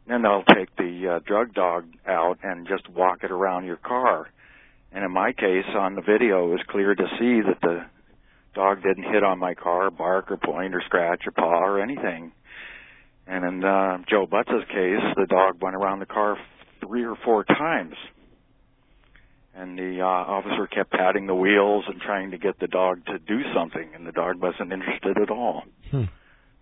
Then 0.07 0.21
they'll 0.23 0.43
take 0.43 0.75
the 0.75 1.15
uh, 1.15 1.19
drug 1.25 1.53
dog 1.53 1.85
out 2.07 2.39
and 2.43 2.67
just 2.67 2.89
walk 2.89 3.23
it 3.23 3.31
around 3.31 3.65
your 3.65 3.77
car. 3.77 4.29
And 4.91 5.03
in 5.03 5.11
my 5.11 5.31
case, 5.31 5.65
on 5.77 5.95
the 5.95 6.01
video, 6.01 6.47
it 6.47 6.51
was 6.51 6.61
clear 6.69 6.93
to 6.93 7.05
see 7.19 7.41
that 7.47 7.61
the 7.61 7.85
dog 8.53 8.83
didn't 8.83 9.11
hit 9.11 9.23
on 9.23 9.39
my 9.39 9.53
car, 9.53 9.89
bark 9.91 10.31
or 10.31 10.37
point 10.37 10.75
or 10.75 10.81
scratch 10.85 11.23
or 11.25 11.31
paw 11.31 11.63
or 11.63 11.81
anything. 11.81 12.31
And 13.25 13.45
in 13.45 13.63
uh, 13.63 13.99
Joe 14.09 14.27
Butts' 14.29 14.65
case, 14.67 15.05
the 15.15 15.25
dog 15.29 15.61
went 15.61 15.75
around 15.75 15.99
the 15.99 16.05
car 16.05 16.37
three 16.85 17.05
or 17.05 17.15
four 17.23 17.43
times. 17.43 17.95
And 19.55 19.77
the 19.77 20.01
uh, 20.01 20.05
officer 20.05 20.65
kept 20.67 20.91
patting 20.91 21.27
the 21.27 21.35
wheels 21.35 21.85
and 21.87 22.01
trying 22.01 22.31
to 22.31 22.37
get 22.39 22.59
the 22.59 22.67
dog 22.67 23.05
to 23.05 23.19
do 23.19 23.41
something, 23.53 23.87
and 23.93 24.05
the 24.05 24.11
dog 24.11 24.41
wasn't 24.41 24.73
interested 24.73 25.17
at 25.21 25.29
all. 25.29 25.63
Hmm. 25.91 26.05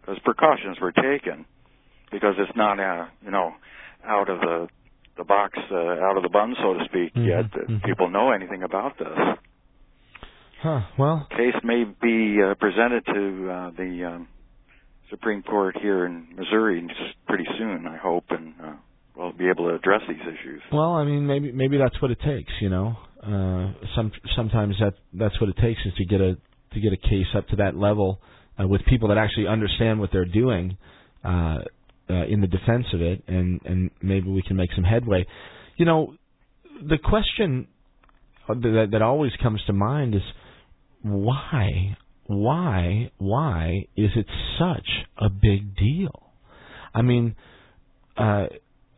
Because 0.02 0.20
precautions 0.24 0.78
were 0.82 0.92
taken, 0.92 1.46
because 2.12 2.36
it's 2.38 2.56
not, 2.56 2.80
uh, 2.80 3.06
you 3.24 3.32
know, 3.32 3.54
out 4.06 4.30
of 4.30 4.39
the 4.42 4.68
the 5.18 5.24
box, 5.26 5.58
uh, 5.70 5.76
out 5.76 6.18
of 6.18 6.24
the 6.24 6.30
bun, 6.30 6.56
so 6.62 6.74
to 6.74 6.86
speak, 6.86 7.14
Mhm, 7.14 7.28
yet 7.28 7.52
that 7.52 7.68
mhm. 7.68 7.84
people 7.84 8.10
know 8.10 8.32
anything 8.32 8.64
about 8.64 8.98
this. 8.98 9.38
Huh. 10.62 10.82
Well, 10.98 11.28
Case 11.32 11.62
may 11.64 11.84
be 11.84 12.42
uh, 12.42 12.56
presented 12.56 13.06
to 13.06 13.52
uh, 13.52 13.70
the 13.72 14.06
um, 14.06 14.28
Supreme 15.10 15.44
Court 15.44 15.78
here 15.78 16.06
in 16.06 16.28
Missouri 16.36 16.88
pretty 17.28 17.46
soon, 17.58 17.88
I 17.88 17.98
hope, 17.98 18.26
and 18.32 18.54
uh, 18.64 18.74
will 19.16 19.34
be 19.34 19.49
able 19.49 19.70
to 19.70 19.76
address 19.76 20.01
these 20.07 20.22
issues. 20.22 20.62
Well, 20.72 20.93
I 20.93 21.03
mean, 21.03 21.26
maybe 21.26 21.51
maybe 21.51 21.78
that's 21.78 22.01
what 22.01 22.12
it 22.12 22.20
takes. 22.26 22.51
You 22.62 22.70
know, 22.70 22.95
uh, 23.24 23.74
some 23.95 24.12
sometimes 24.36 24.76
that 24.80 24.93
that's 25.14 25.39
what 25.39 25.49
it 25.49 25.57
takes 25.57 25.80
is 25.86 25.93
to 25.97 26.05
get 26.05 26.22
a 26.22 26.38
to 26.74 26.80
get 26.80 26.93
a 26.93 26.97
case 26.97 27.28
up 27.36 27.47
to 27.49 27.57
that 27.57 27.76
level 27.76 28.20
uh, 28.59 28.68
with 28.68 28.82
people 28.86 29.09
that 29.09 29.18
actually 29.18 29.47
understand 29.47 29.99
what 29.99 30.09
they're 30.12 30.26
doing 30.26 30.78
uh, 31.24 31.59
uh, 32.09 32.26
in 32.28 32.41
the 32.41 32.47
defense 32.47 32.86
of 32.93 33.01
it, 33.01 33.24
and 33.28 33.62
and 33.66 33.91
maybe 34.01 34.30
we 34.30 34.41
can 34.41 34.55
make 34.55 34.70
some 34.76 34.84
headway. 34.84 35.26
You 35.78 35.86
know, 35.86 36.16
the 36.82 36.97
question 36.97 37.68
that 38.47 38.89
that 38.91 39.01
always 39.01 39.32
comes 39.41 39.62
to 39.68 39.74
mind 39.74 40.16
is 40.16 40.22
why 41.03 41.97
why 42.28 43.12
why 43.18 43.88
is 43.95 44.12
it 44.16 44.28
such 44.57 44.88
a 45.18 45.30
big 45.30 45.76
deal? 45.76 46.32
I 46.93 47.01
mean, 47.01 47.36
uh, 48.18 48.47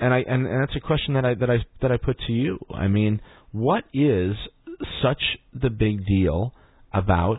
and 0.04 0.14
I 0.14 0.20
and, 0.28 0.46
and 0.46 0.62
that's 0.62 0.76
a 0.76 0.82
question 0.82 1.14
that 1.14 1.26
I 1.26 1.34
that 1.36 1.50
I 1.50 1.58
that 1.82 1.92
I 1.92 1.98
put 1.98 2.20
to 2.28 2.34
you. 2.34 2.60
I 2.74 2.88
mean, 2.88 3.22
what 3.52 3.86
is 3.94 4.32
such 5.02 5.22
the 5.54 5.70
big 5.70 6.06
deal 6.06 6.54
about 6.94 7.38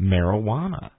marijuana? 0.00 0.90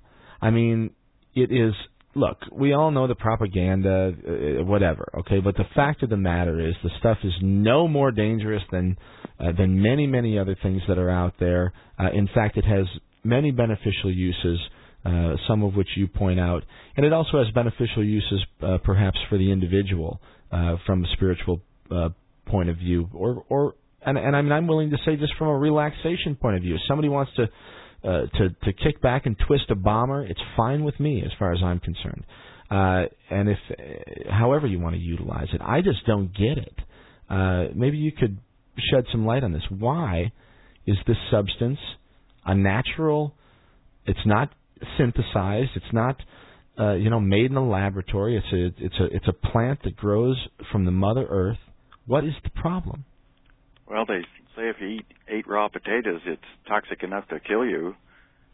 I 0.42 0.52
mean, 0.52 0.92
it 1.36 1.52
is. 1.52 1.74
Look, 2.14 2.38
we 2.52 2.74
all 2.74 2.92
know 2.92 3.08
the 3.08 3.16
propaganda, 3.16 4.12
uh, 4.12 4.64
whatever. 4.66 5.10
Okay, 5.20 5.40
but 5.40 5.56
the 5.56 5.64
fact 5.74 6.04
of 6.04 6.10
the 6.10 6.18
matter 6.18 6.60
is, 6.60 6.76
the 6.84 6.90
stuff 7.00 7.18
is 7.24 7.32
no 7.42 7.88
more 7.88 8.12
dangerous 8.12 8.64
than 8.72 8.98
uh, 9.40 9.52
than 9.58 9.82
many 9.82 10.08
many 10.08 10.40
other 10.40 10.56
things 10.64 10.82
that 10.88 10.98
are 10.98 11.10
out 11.10 11.36
there. 11.40 11.74
Uh, 12.00 12.10
in 12.14 12.28
fact, 12.34 12.58
it 12.58 12.66
has 12.66 12.86
many 13.24 13.52
beneficial 13.52 14.12
uses. 14.12 14.60
Uh, 15.04 15.34
some 15.48 15.64
of 15.64 15.74
which 15.74 15.88
you 15.98 16.08
point 16.08 16.40
out, 16.40 16.64
and 16.96 17.04
it 17.04 17.12
also 17.12 17.40
has 17.44 17.52
beneficial 17.56 18.04
uses, 18.04 18.40
uh, 18.62 18.78
perhaps 18.84 19.18
for 19.30 19.38
the 19.40 19.52
individual 19.52 20.22
uh, 20.52 20.76
from 20.86 21.04
a 21.04 21.08
spiritual 21.14 21.62
uh, 21.90 22.10
point 22.46 22.70
of 22.70 22.78
view, 22.78 23.10
or 23.14 23.46
or 23.50 23.76
and 24.06 24.18
and 24.18 24.36
I 24.36 24.42
mean 24.42 24.52
I'm 24.52 24.68
willing 24.68 24.92
to 24.92 24.98
say 25.06 25.16
just 25.16 25.34
from 25.38 25.48
a 25.48 25.58
relaxation 25.58 26.36
point 26.36 26.58
of 26.58 26.64
view. 26.64 26.76
If 26.76 26.82
somebody 26.88 27.10
wants 27.10 27.32
to 27.36 27.44
uh, 28.04 28.26
to 28.38 28.50
to 28.64 28.74
kick 28.74 29.02
back 29.02 29.26
and 29.26 29.36
twist 29.48 29.66
a 29.70 29.76
bomber, 29.76 30.26
it's 30.26 30.42
fine 30.58 30.84
with 30.84 31.00
me 31.00 31.24
as 31.24 31.32
far 31.38 31.54
as 31.54 31.60
I'm 31.64 31.80
concerned. 31.80 32.26
Uh, 32.70 33.04
and 33.30 33.50
if, 33.50 33.58
uh, 33.70 34.32
however 34.32 34.66
you 34.66 34.80
want 34.80 34.96
to 34.96 35.02
utilize 35.02 35.50
it, 35.54 35.60
I 35.62 35.82
just 35.82 36.06
don't 36.06 36.34
get 36.34 36.58
it. 36.58 36.76
Uh, 37.30 37.66
maybe 37.76 37.98
you 37.98 38.14
could 38.14 38.38
shed 38.92 39.06
some 39.12 39.26
light 39.26 39.44
on 39.44 39.52
this. 39.52 39.64
Why 39.70 40.32
is 40.86 40.96
this 41.06 41.18
substance 41.30 41.80
a 42.46 42.56
natural? 42.56 43.36
It's 44.06 44.26
not 44.26 44.54
synthesized. 44.98 45.72
It's 45.76 45.94
not, 45.94 46.16
uh, 46.80 46.94
you 46.94 47.10
know, 47.10 47.20
made 47.20 47.52
in 47.52 47.58
a 47.58 47.68
laboratory. 47.68 48.38
It's 48.38 48.54
a 48.54 48.86
it's 48.86 49.00
a 49.00 49.16
it's 49.16 49.28
a 49.28 49.34
plant 49.52 49.84
that 49.84 49.96
grows 49.96 50.38
from 50.72 50.86
the 50.86 50.92
Mother 50.92 51.26
Earth. 51.30 51.60
What 52.06 52.24
is 52.24 52.34
the 52.44 52.50
problem? 52.50 53.06
Well, 53.88 54.06
they 54.06 54.22
say 54.56 54.70
if 54.70 54.78
you 54.80 54.88
eat 54.88 55.06
eight 55.28 55.48
raw 55.48 55.68
potatoes, 55.68 56.22
it's 56.26 56.42
toxic 56.68 57.04
enough 57.04 57.28
to 57.30 57.40
kill 57.40 57.66
you, 57.66 57.96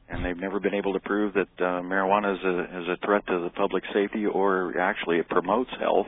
and 0.10 0.26
they've 0.26 0.38
never 0.38 0.60
been 0.60 0.74
able 0.74 0.94
to 0.94 1.00
prove 1.00 1.34
that 1.34 1.48
uh, 1.60 1.82
marijuana 1.82 2.36
is 2.36 2.44
a 2.44 2.82
is 2.82 2.88
a 2.88 3.06
threat 3.06 3.26
to 3.28 3.40
the 3.40 3.50
public 3.52 3.84
safety 3.94 4.26
or 4.26 4.80
actually 4.80 5.18
it 5.18 5.30
promotes 5.30 5.72
health. 5.80 6.08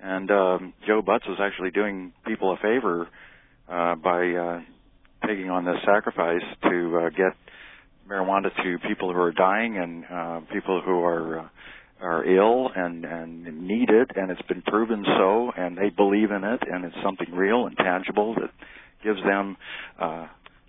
And 0.00 0.30
um, 0.30 0.74
Joe 0.86 1.02
Butts 1.02 1.26
was 1.26 1.38
actually 1.40 1.72
doing 1.72 2.12
people 2.24 2.52
a 2.52 2.56
favor 2.56 3.08
uh, 3.68 3.96
by 3.96 4.30
uh, 4.30 4.60
taking 5.26 5.50
on 5.50 5.64
this 5.64 5.76
sacrifice 5.84 6.42
to 6.62 6.98
uh, 6.98 7.08
get 7.10 7.34
marijuana 8.08 8.54
to 8.62 8.78
people 8.88 9.12
who 9.12 9.20
are 9.20 9.32
dying 9.32 9.76
and 9.76 10.04
uh, 10.04 10.40
people 10.52 10.80
who 10.84 11.00
are 11.02 11.40
uh, 11.40 11.48
are 12.00 12.24
ill 12.24 12.70
and 12.74 13.04
and 13.04 13.66
need 13.66 13.90
it, 13.90 14.10
and 14.14 14.30
it's 14.30 14.42
been 14.42 14.62
proven 14.62 15.04
so, 15.18 15.50
and 15.56 15.76
they 15.76 15.90
believe 15.90 16.30
in 16.30 16.44
it, 16.44 16.60
and 16.70 16.84
it's 16.84 16.96
something 17.02 17.32
real 17.32 17.66
and 17.66 17.76
tangible 17.76 18.34
that 18.34 18.50
gives 19.02 19.20
them 19.22 19.56
uh, 20.00 20.26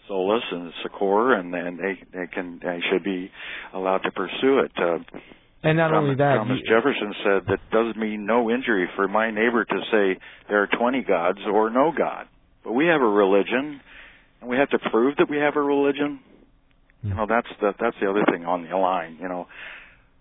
solace 0.08 0.44
and 0.52 0.72
succor, 0.84 1.34
and 1.34 1.54
and 1.54 1.80
they 1.80 2.00
they 2.12 2.28
can 2.28 2.60
they 2.62 2.80
should 2.92 3.04
be 3.04 3.32
allowed 3.74 4.00
to 4.00 4.12
pursue 4.12 4.60
it. 4.60 4.72
Uh, 4.78 5.00
and 5.62 5.78
not 5.78 5.90
Thomas, 5.90 6.04
only 6.04 6.16
that, 6.16 6.36
Thomas 6.36 6.58
you, 6.64 6.76
Jefferson 6.76 7.14
said 7.24 7.48
that 7.48 7.60
doesn't 7.72 7.98
mean 8.00 8.26
no 8.26 8.50
injury 8.50 8.88
for 8.96 9.08
my 9.08 9.30
neighbor 9.30 9.66
to 9.66 9.80
say 9.92 10.20
there 10.48 10.64
are 10.64 10.68
20 10.68 11.04
gods 11.04 11.40
or 11.52 11.70
no 11.70 11.92
God. 11.96 12.28
But 12.64 12.74
we 12.74 12.86
have 12.88 13.02
a 13.02 13.06
religion, 13.06 13.82
and 14.40 14.50
we 14.50 14.58
have 14.58 14.70
to 14.70 14.80
prove 14.90 15.18
that 15.18 15.30
we 15.30 15.38
have 15.38 15.58
a 15.58 15.62
religion. 15.62 16.22
You 17.02 17.14
know, 17.14 17.26
that's 17.28 17.48
the 17.62 17.74
that's 17.80 17.96
the 18.02 18.10
other 18.10 18.26
thing 18.32 18.46
on 18.46 18.68
the 18.70 18.76
line. 18.76 19.18
You 19.22 19.30
know, 19.30 19.48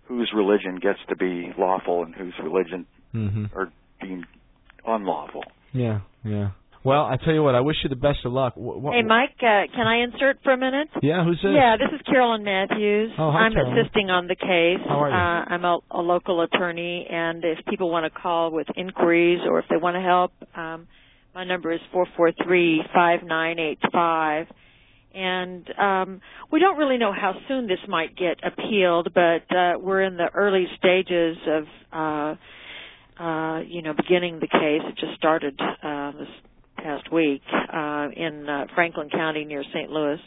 whose 0.05 0.31
religion 0.35 0.79
gets 0.81 0.99
to 1.09 1.15
be 1.15 1.51
lawful 1.57 2.03
and 2.03 2.15
whose 2.15 2.33
religion 2.41 2.85
mm-hmm. 3.13 3.45
are 3.57 3.71
deemed 4.01 4.25
unlawful. 4.85 5.43
Yeah, 5.73 5.99
yeah. 6.23 6.51
Well, 6.83 7.01
I 7.01 7.17
tell 7.17 7.33
you 7.33 7.43
what, 7.43 7.55
I 7.55 7.59
wish 7.59 7.75
you 7.83 7.89
the 7.89 7.97
best 7.97 8.19
of 8.23 8.31
luck. 8.31 8.53
What, 8.55 8.79
what, 8.79 8.93
Hey, 8.93 9.01
Mike, 9.03 9.35
uh, 9.39 9.67
can 9.75 9.85
I 9.85 10.03
insert 10.03 10.37
for 10.43 10.53
a 10.53 10.57
minute? 10.57 10.87
Yeah, 11.01 11.25
who's 11.25 11.39
this? 11.43 11.51
Yeah, 11.53 11.75
this 11.75 11.93
is 11.93 12.01
Carolyn 12.05 12.45
Matthews. 12.45 13.11
Oh, 13.19 13.31
hi, 13.31 13.39
I'm 13.39 13.53
Carolyn. 13.53 13.77
assisting 13.77 14.09
on 14.09 14.27
the 14.27 14.35
case. 14.35 14.79
How 14.87 15.03
are 15.03 15.09
you? 15.09 15.13
Uh, 15.13 15.53
I'm 15.53 15.65
a, 15.65 15.79
a 15.91 15.99
local 16.01 16.41
attorney, 16.41 17.05
and 17.09 17.43
if 17.43 17.65
people 17.65 17.91
want 17.91 18.11
to 18.11 18.19
call 18.19 18.51
with 18.51 18.67
inquiries 18.77 19.41
or 19.45 19.59
if 19.59 19.65
they 19.69 19.75
want 19.75 19.95
to 19.95 20.01
help, 20.01 20.31
um, 20.55 20.87
my 21.35 21.43
number 21.43 21.73
is 21.73 21.81
four 21.91 22.07
four 22.15 22.31
three 22.43 22.81
five 22.93 23.23
nine 23.23 23.59
eight 23.59 23.79
five. 23.91 24.47
And 25.13 25.67
um, 25.79 26.21
we 26.51 26.59
don't 26.59 26.77
really 26.77 26.97
know 26.97 27.11
how 27.13 27.33
soon 27.47 27.67
this 27.67 27.79
might 27.87 28.15
get 28.15 28.39
appealed, 28.43 29.09
but 29.13 29.55
uh, 29.55 29.73
we're 29.79 30.03
in 30.03 30.17
the 30.17 30.29
early 30.33 30.67
stages 30.77 31.37
of, 31.47 31.63
uh, 31.91 33.23
uh, 33.23 33.59
you 33.61 33.81
know, 33.81 33.93
beginning 33.93 34.39
the 34.39 34.47
case. 34.47 34.81
It 34.85 34.97
just 34.99 35.17
started 35.17 35.59
uh, 35.59 36.11
this 36.11 36.27
past 36.77 37.11
week 37.11 37.41
uh, 37.51 38.07
in 38.15 38.47
uh, 38.47 38.65
Franklin 38.75 39.09
County 39.09 39.45
near 39.45 39.63
St. 39.73 39.89
Louis. 39.89 40.19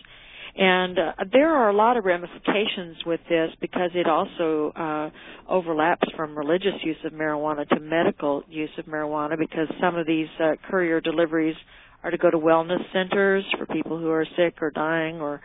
And 0.54 0.98
uh, 0.98 1.12
there 1.32 1.48
are 1.48 1.70
a 1.70 1.74
lot 1.74 1.96
of 1.96 2.04
ramifications 2.04 2.96
with 3.06 3.20
this 3.28 3.50
because 3.60 3.90
it 3.94 4.06
also 4.06 4.72
uh, 4.76 5.10
overlaps 5.48 6.06
from 6.14 6.36
religious 6.36 6.74
use 6.84 6.98
of 7.06 7.12
marijuana 7.12 7.66
to 7.70 7.80
medical 7.80 8.42
use 8.50 8.70
of 8.76 8.84
marijuana 8.84 9.38
because 9.38 9.68
some 9.80 9.96
of 9.96 10.06
these 10.06 10.28
uh, 10.38 10.52
courier 10.68 11.00
deliveries 11.00 11.56
are 12.02 12.10
to 12.10 12.18
go 12.18 12.30
to 12.30 12.38
wellness 12.38 12.80
centers 12.92 13.44
for 13.58 13.66
people 13.66 13.98
who 13.98 14.10
are 14.10 14.26
sick 14.36 14.60
or 14.60 14.70
dying 14.70 15.20
or 15.20 15.40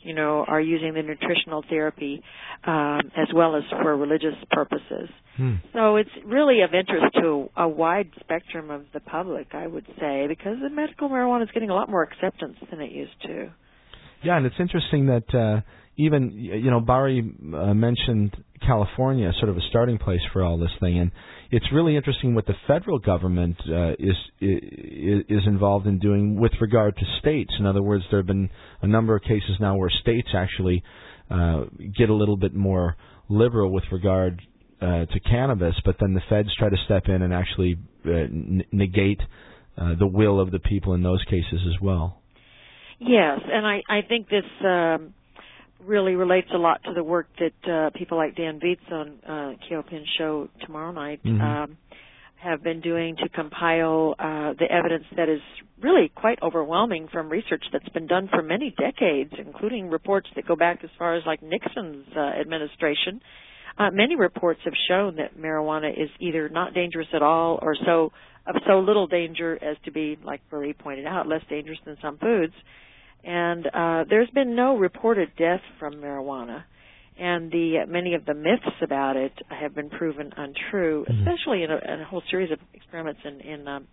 you 0.00 0.14
know 0.14 0.44
are 0.46 0.60
using 0.60 0.94
the 0.94 1.02
nutritional 1.02 1.64
therapy 1.68 2.22
um, 2.66 3.00
as 3.16 3.28
well 3.34 3.56
as 3.56 3.62
for 3.70 3.96
religious 3.96 4.34
purposes. 4.50 5.08
Hmm. 5.36 5.54
So 5.72 5.96
it's 5.96 6.10
really 6.24 6.62
of 6.62 6.74
interest 6.74 7.14
to 7.20 7.48
a 7.56 7.68
wide 7.68 8.10
spectrum 8.20 8.70
of 8.70 8.84
the 8.92 9.00
public, 9.00 9.48
I 9.52 9.66
would 9.66 9.86
say, 10.00 10.26
because 10.26 10.56
the 10.60 10.70
medical 10.70 11.08
marijuana 11.08 11.44
is 11.44 11.50
getting 11.52 11.70
a 11.70 11.74
lot 11.74 11.88
more 11.88 12.02
acceptance 12.02 12.56
than 12.70 12.80
it 12.80 12.90
used 12.90 13.20
to. 13.22 13.52
Yeah, 14.24 14.36
and 14.36 14.46
it's 14.46 14.56
interesting 14.58 15.06
that 15.06 15.32
uh, 15.32 15.60
even 15.98 16.32
you 16.34 16.70
know 16.70 16.80
Barry 16.80 17.20
uh, 17.20 17.74
mentioned 17.74 18.34
California 18.64 19.28
as 19.28 19.34
sort 19.38 19.50
of 19.50 19.56
a 19.56 19.60
starting 19.68 19.98
place 19.98 20.20
for 20.32 20.44
all 20.44 20.56
this 20.56 20.70
thing, 20.80 20.98
and 20.98 21.10
it's 21.50 21.66
really 21.72 21.96
interesting 21.96 22.34
what 22.34 22.46
the 22.46 22.54
federal 22.66 22.98
government 22.98 23.56
uh, 23.68 23.92
is, 23.98 24.16
is 24.40 25.24
is 25.28 25.42
involved 25.46 25.86
in 25.86 25.98
doing 25.98 26.40
with 26.40 26.52
regard 26.60 26.96
to 26.96 27.02
states. 27.20 27.52
In 27.58 27.66
other 27.66 27.82
words, 27.82 28.04
there 28.10 28.20
have 28.20 28.26
been 28.26 28.48
a 28.80 28.86
number 28.86 29.16
of 29.16 29.22
cases 29.22 29.56
now 29.60 29.76
where 29.76 29.90
states 29.90 30.28
actually 30.34 30.82
uh, 31.30 31.64
get 31.96 32.08
a 32.08 32.14
little 32.14 32.36
bit 32.36 32.54
more 32.54 32.96
liberal 33.28 33.72
with 33.72 33.84
regard 33.90 34.40
uh, 34.80 35.04
to 35.06 35.20
cannabis, 35.28 35.74
but 35.84 35.96
then 36.00 36.14
the 36.14 36.22
feds 36.28 36.48
try 36.58 36.68
to 36.68 36.76
step 36.84 37.04
in 37.06 37.22
and 37.22 37.34
actually 37.34 37.76
uh, 38.06 38.10
n- 38.10 38.64
negate 38.70 39.20
uh, 39.76 39.94
the 39.98 40.06
will 40.06 40.38
of 40.38 40.52
the 40.52 40.60
people 40.60 40.94
in 40.94 41.02
those 41.02 41.22
cases 41.24 41.60
as 41.66 41.80
well. 41.82 42.22
Yes, 43.00 43.40
and 43.44 43.66
I, 43.66 43.82
I 43.88 44.00
think 44.08 44.28
this 44.28 44.44
um, 44.64 45.14
really 45.84 46.14
relates 46.14 46.48
a 46.54 46.58
lot 46.58 46.82
to 46.84 46.92
the 46.92 47.04
work 47.04 47.26
that 47.38 47.70
uh, 47.70 47.90
people 47.96 48.18
like 48.18 48.34
Dan 48.36 48.60
Viets 48.60 48.82
on 48.90 49.18
uh, 49.26 49.52
KOPN 49.70 50.04
show 50.18 50.48
tomorrow 50.64 50.92
night 50.92 51.20
Mhm. 51.24 51.40
um, 51.40 51.76
have 52.36 52.62
been 52.62 52.80
doing 52.80 53.16
to 53.16 53.28
compile 53.28 54.14
uh, 54.18 54.52
the 54.58 54.70
evidence 54.70 55.04
that 55.16 55.28
is 55.28 55.40
really 55.80 56.08
quite 56.14 56.38
overwhelming 56.42 57.08
from 57.08 57.28
research 57.28 57.64
that's 57.72 57.88
been 57.90 58.06
done 58.06 58.28
for 58.28 58.42
many 58.42 58.70
decades, 58.70 59.32
including 59.38 59.90
reports 59.90 60.28
that 60.36 60.46
go 60.46 60.54
back 60.54 60.84
as 60.84 60.90
far 60.98 61.14
as 61.14 61.22
like 61.26 61.42
Nixon's 61.42 62.06
uh, 62.16 62.20
administration. 62.20 63.20
Uh, 63.76 63.90
many 63.92 64.14
reports 64.16 64.60
have 64.64 64.74
shown 64.88 65.16
that 65.16 65.36
marijuana 65.38 65.90
is 65.92 66.10
either 66.20 66.48
not 66.48 66.74
dangerous 66.74 67.08
at 67.12 67.22
all 67.22 67.58
or 67.62 67.74
so 67.86 68.12
of 68.46 68.56
so 68.66 68.80
little 68.80 69.06
danger 69.06 69.58
as 69.62 69.76
to 69.84 69.90
be, 69.90 70.16
like 70.24 70.40
Marie 70.50 70.72
pointed 70.72 71.06
out, 71.06 71.26
less 71.28 71.42
dangerous 71.50 71.78
than 71.84 71.96
some 72.00 72.18
foods. 72.18 72.54
And 73.24 73.66
uh, 73.66 74.04
there's 74.08 74.30
been 74.30 74.54
no 74.54 74.76
reported 74.76 75.30
death 75.36 75.60
from 75.78 75.94
marijuana, 75.94 76.64
and 77.18 77.50
the 77.50 77.84
many 77.88 78.14
of 78.14 78.24
the 78.24 78.34
myths 78.34 78.76
about 78.82 79.16
it 79.16 79.32
have 79.50 79.74
been 79.74 79.90
proven 79.90 80.32
untrue, 80.36 81.04
Mhm. 81.08 81.18
especially 81.20 81.62
in 81.64 81.70
a, 81.70 81.76
in 81.94 82.00
a 82.00 82.04
whole 82.04 82.22
series 82.30 82.50
of 82.52 82.58
experiments 82.74 83.20
in 83.24 83.40
in 83.40 83.68
um, 83.68 83.86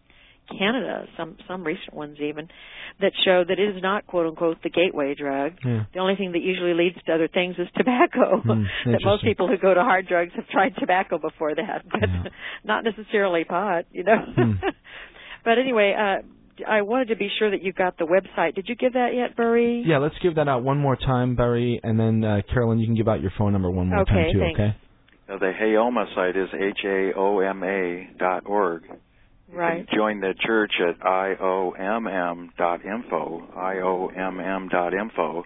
Canada, 0.59 1.07
some 1.17 1.35
some 1.47 1.63
recent 1.63 1.93
ones 1.95 2.17
even, 2.21 2.47
that 3.01 3.11
show 3.25 3.43
that 3.43 3.57
it 3.59 3.75
is 3.75 3.81
not 3.81 4.05
quote 4.05 4.27
unquote 4.27 4.61
the 4.61 4.69
gateway 4.69 5.15
drug. 5.15 5.53
Yeah. 5.65 5.85
The 5.91 5.99
only 5.99 6.15
thing 6.15 6.33
that 6.33 6.41
usually 6.43 6.75
leads 6.75 7.01
to 7.07 7.13
other 7.15 7.27
things 7.27 7.55
is 7.57 7.67
tobacco. 7.75 8.41
Hmm, 8.41 8.63
that 8.91 9.01
most 9.03 9.23
people 9.23 9.47
who 9.47 9.57
go 9.57 9.73
to 9.73 9.81
hard 9.81 10.07
drugs 10.07 10.33
have 10.35 10.47
tried 10.49 10.75
tobacco 10.77 11.17
before 11.17 11.55
that, 11.55 11.83
but 11.91 12.07
Yeah. 12.07 12.23
not 12.63 12.83
necessarily 12.83 13.43
pot, 13.43 13.85
you 13.91 14.03
know. 14.03 14.19
Hmm. 14.35 14.51
but 15.43 15.57
anyway, 15.57 15.95
uh, 15.97 16.21
I 16.67 16.81
wanted 16.81 17.09
to 17.09 17.15
be 17.15 17.29
sure 17.39 17.51
that 17.51 17.63
you 17.63 17.73
got 17.73 17.97
the 17.97 18.05
website. 18.05 18.55
Did 18.55 18.69
you 18.69 18.75
give 18.75 18.93
that 18.93 19.09
yet, 19.13 19.35
Barry? 19.35 19.83
Yeah, 19.85 19.97
let's 19.97 20.15
give 20.21 20.35
that 20.35 20.47
out 20.47 20.63
one 20.63 20.77
more 20.77 20.95
time, 20.95 21.35
Barry, 21.35 21.79
and 21.83 21.99
then 21.99 22.23
uh, 22.23 22.41
Carolyn, 22.53 22.79
you 22.79 22.85
can 22.85 22.95
give 22.95 23.07
out 23.07 23.21
your 23.21 23.31
phone 23.37 23.51
number 23.53 23.69
one 23.69 23.89
more 23.89 24.01
okay, 24.01 24.11
time 24.11 24.33
too. 24.33 24.39
Thanks. 24.39 24.59
Okay. 24.59 24.75
Uh, 25.27 25.37
the 25.39 25.51
Haoma 25.59 26.13
site 26.13 26.37
is 26.37 26.49
h 26.53 26.85
a 26.85 27.13
o 27.17 27.39
m 27.39 27.63
a 27.63 28.09
dot 28.17 28.43
org. 28.45 28.83
You 29.51 29.57
Right. 29.57 29.87
can 29.87 29.97
join 29.97 30.19
the 30.21 30.33
church 30.39 30.73
at 30.79 30.99
iomm 30.99 32.49
dot 32.57 32.85
info. 32.85 33.43
iomm 33.55 34.69
dot 34.69 34.93
info. 34.93 35.45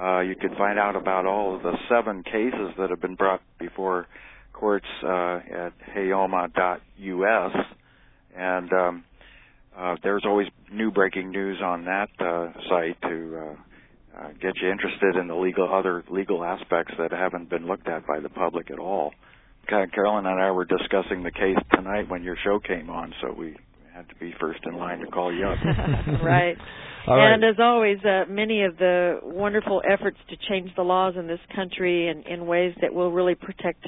Uh, 0.00 0.20
you 0.20 0.34
can 0.36 0.54
find 0.56 0.78
out 0.78 0.96
about 0.96 1.26
all 1.26 1.54
of 1.56 1.62
the 1.62 1.76
seven 1.88 2.22
cases 2.22 2.74
that 2.78 2.90
have 2.90 3.00
been 3.00 3.14
brought 3.14 3.42
before 3.58 4.06
courts 4.52 4.86
uh, 5.02 5.40
at 5.50 5.72
haoma.us, 5.94 7.66
and 8.36 8.72
um, 8.72 9.04
uh, 9.76 9.96
there's 10.02 10.24
always 10.26 10.48
new 10.72 10.90
breaking 10.90 11.30
news 11.30 11.60
on 11.62 11.84
that 11.84 12.08
uh, 12.20 12.52
site 12.68 13.00
to 13.02 13.38
uh, 13.38 14.20
uh, 14.20 14.28
get 14.40 14.52
you 14.60 14.70
interested 14.70 15.16
in 15.16 15.28
the 15.28 15.34
legal 15.34 15.72
other 15.72 16.04
legal 16.10 16.44
aspects 16.44 16.92
that 16.98 17.10
haven't 17.12 17.48
been 17.48 17.66
looked 17.66 17.88
at 17.88 18.06
by 18.06 18.20
the 18.20 18.28
public 18.28 18.70
at 18.70 18.78
all. 18.78 19.12
Ca- 19.68 19.86
Carolyn 19.94 20.26
and 20.26 20.40
I 20.40 20.50
were 20.50 20.64
discussing 20.64 21.22
the 21.22 21.30
case 21.30 21.56
tonight 21.74 22.08
when 22.08 22.22
your 22.22 22.36
show 22.44 22.58
came 22.58 22.90
on, 22.90 23.14
so 23.22 23.32
we 23.32 23.56
had 23.94 24.08
to 24.08 24.14
be 24.16 24.34
first 24.40 24.60
in 24.64 24.76
line 24.76 24.98
to 25.00 25.06
call 25.06 25.32
you 25.34 25.46
up. 25.46 25.58
right. 26.22 26.56
All 27.06 27.16
right. 27.16 27.34
And 27.34 27.44
as 27.44 27.56
always, 27.58 27.98
uh, 28.04 28.24
many 28.28 28.62
of 28.62 28.76
the 28.78 29.18
wonderful 29.22 29.82
efforts 29.88 30.18
to 30.30 30.36
change 30.48 30.70
the 30.76 30.82
laws 30.82 31.14
in 31.18 31.26
this 31.26 31.40
country 31.54 32.08
in, 32.08 32.22
in 32.32 32.46
ways 32.46 32.74
that 32.80 32.94
will 32.94 33.10
really 33.10 33.34
protect 33.34 33.86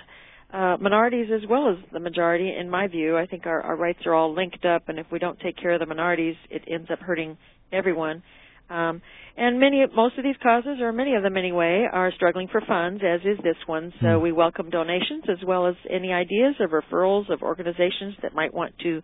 uh, 0.55 0.77
minorities 0.81 1.29
as 1.35 1.49
well 1.49 1.69
as 1.69 1.77
the 1.93 1.99
majority, 2.01 2.55
in 2.57 2.71
my 2.71 2.87
view, 2.87 3.17
I 3.19 3.27
think 3.27 3.45
our, 3.47 3.61
our 3.63 3.77
rights 3.77 4.01
are 4.07 4.15
all 4.15 4.33
linked 4.35 4.65
up, 4.65 4.89
and 4.89 4.99
if 4.99 5.07
we 5.11 5.19
don't 5.19 5.39
take 5.41 5.57
care 5.57 5.73
of 5.73 5.81
the 5.81 5.87
minorities, 5.87 6.37
it 6.51 6.63
ends 6.71 6.89
up 6.93 7.01
hurting 7.01 7.37
everyone. 7.73 8.23
Um, 8.71 9.03
and 9.37 9.59
many, 9.59 9.85
most 9.95 10.17
of 10.17 10.23
these 10.25 10.37
causes, 10.43 10.79
or 10.81 10.93
many 10.93 11.15
of 11.17 11.23
them 11.23 11.37
anyway, 11.37 11.87
are 11.93 12.13
struggling 12.13 12.49
for 12.51 12.61
funds, 12.67 13.03
as 13.05 13.21
is 13.23 13.37
this 13.43 13.57
one. 13.67 13.93
So 14.01 14.07
Mm. 14.07 14.23
we 14.23 14.33
welcome 14.33 14.71
donations 14.71 15.25
as 15.29 15.45
well 15.45 15.67
as 15.67 15.75
any 15.91 16.13
ideas 16.13 16.55
of 16.61 16.71
referrals 16.71 17.29
of 17.31 17.43
organizations 17.43 18.15
that 18.23 18.33
might 18.33 18.55
want 18.55 18.79
to 18.79 19.03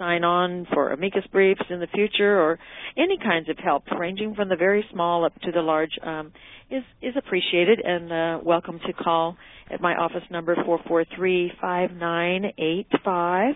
sign 0.00 0.24
on 0.24 0.66
for 0.72 0.90
amicus 0.90 1.24
briefs 1.30 1.60
in 1.68 1.78
the 1.78 1.86
future, 1.88 2.40
or 2.40 2.58
any 2.96 3.18
kinds 3.18 3.48
of 3.48 3.58
help, 3.58 3.84
ranging 3.96 4.34
from 4.34 4.48
the 4.48 4.56
very 4.56 4.84
small 4.92 5.24
up 5.24 5.34
to 5.42 5.52
the 5.52 5.60
large, 5.60 5.92
um, 6.02 6.32
is 6.70 6.82
is 7.02 7.14
appreciated 7.16 7.80
and 7.84 8.10
uh, 8.10 8.40
welcome 8.42 8.80
to 8.86 8.92
call 8.94 9.36
at 9.70 9.80
my 9.80 9.94
office 9.94 10.24
number 10.30 10.56
four 10.64 10.80
four 10.88 11.04
three 11.14 11.52
five 11.60 11.92
nine 11.92 12.46
eight 12.58 12.88
five 13.04 13.54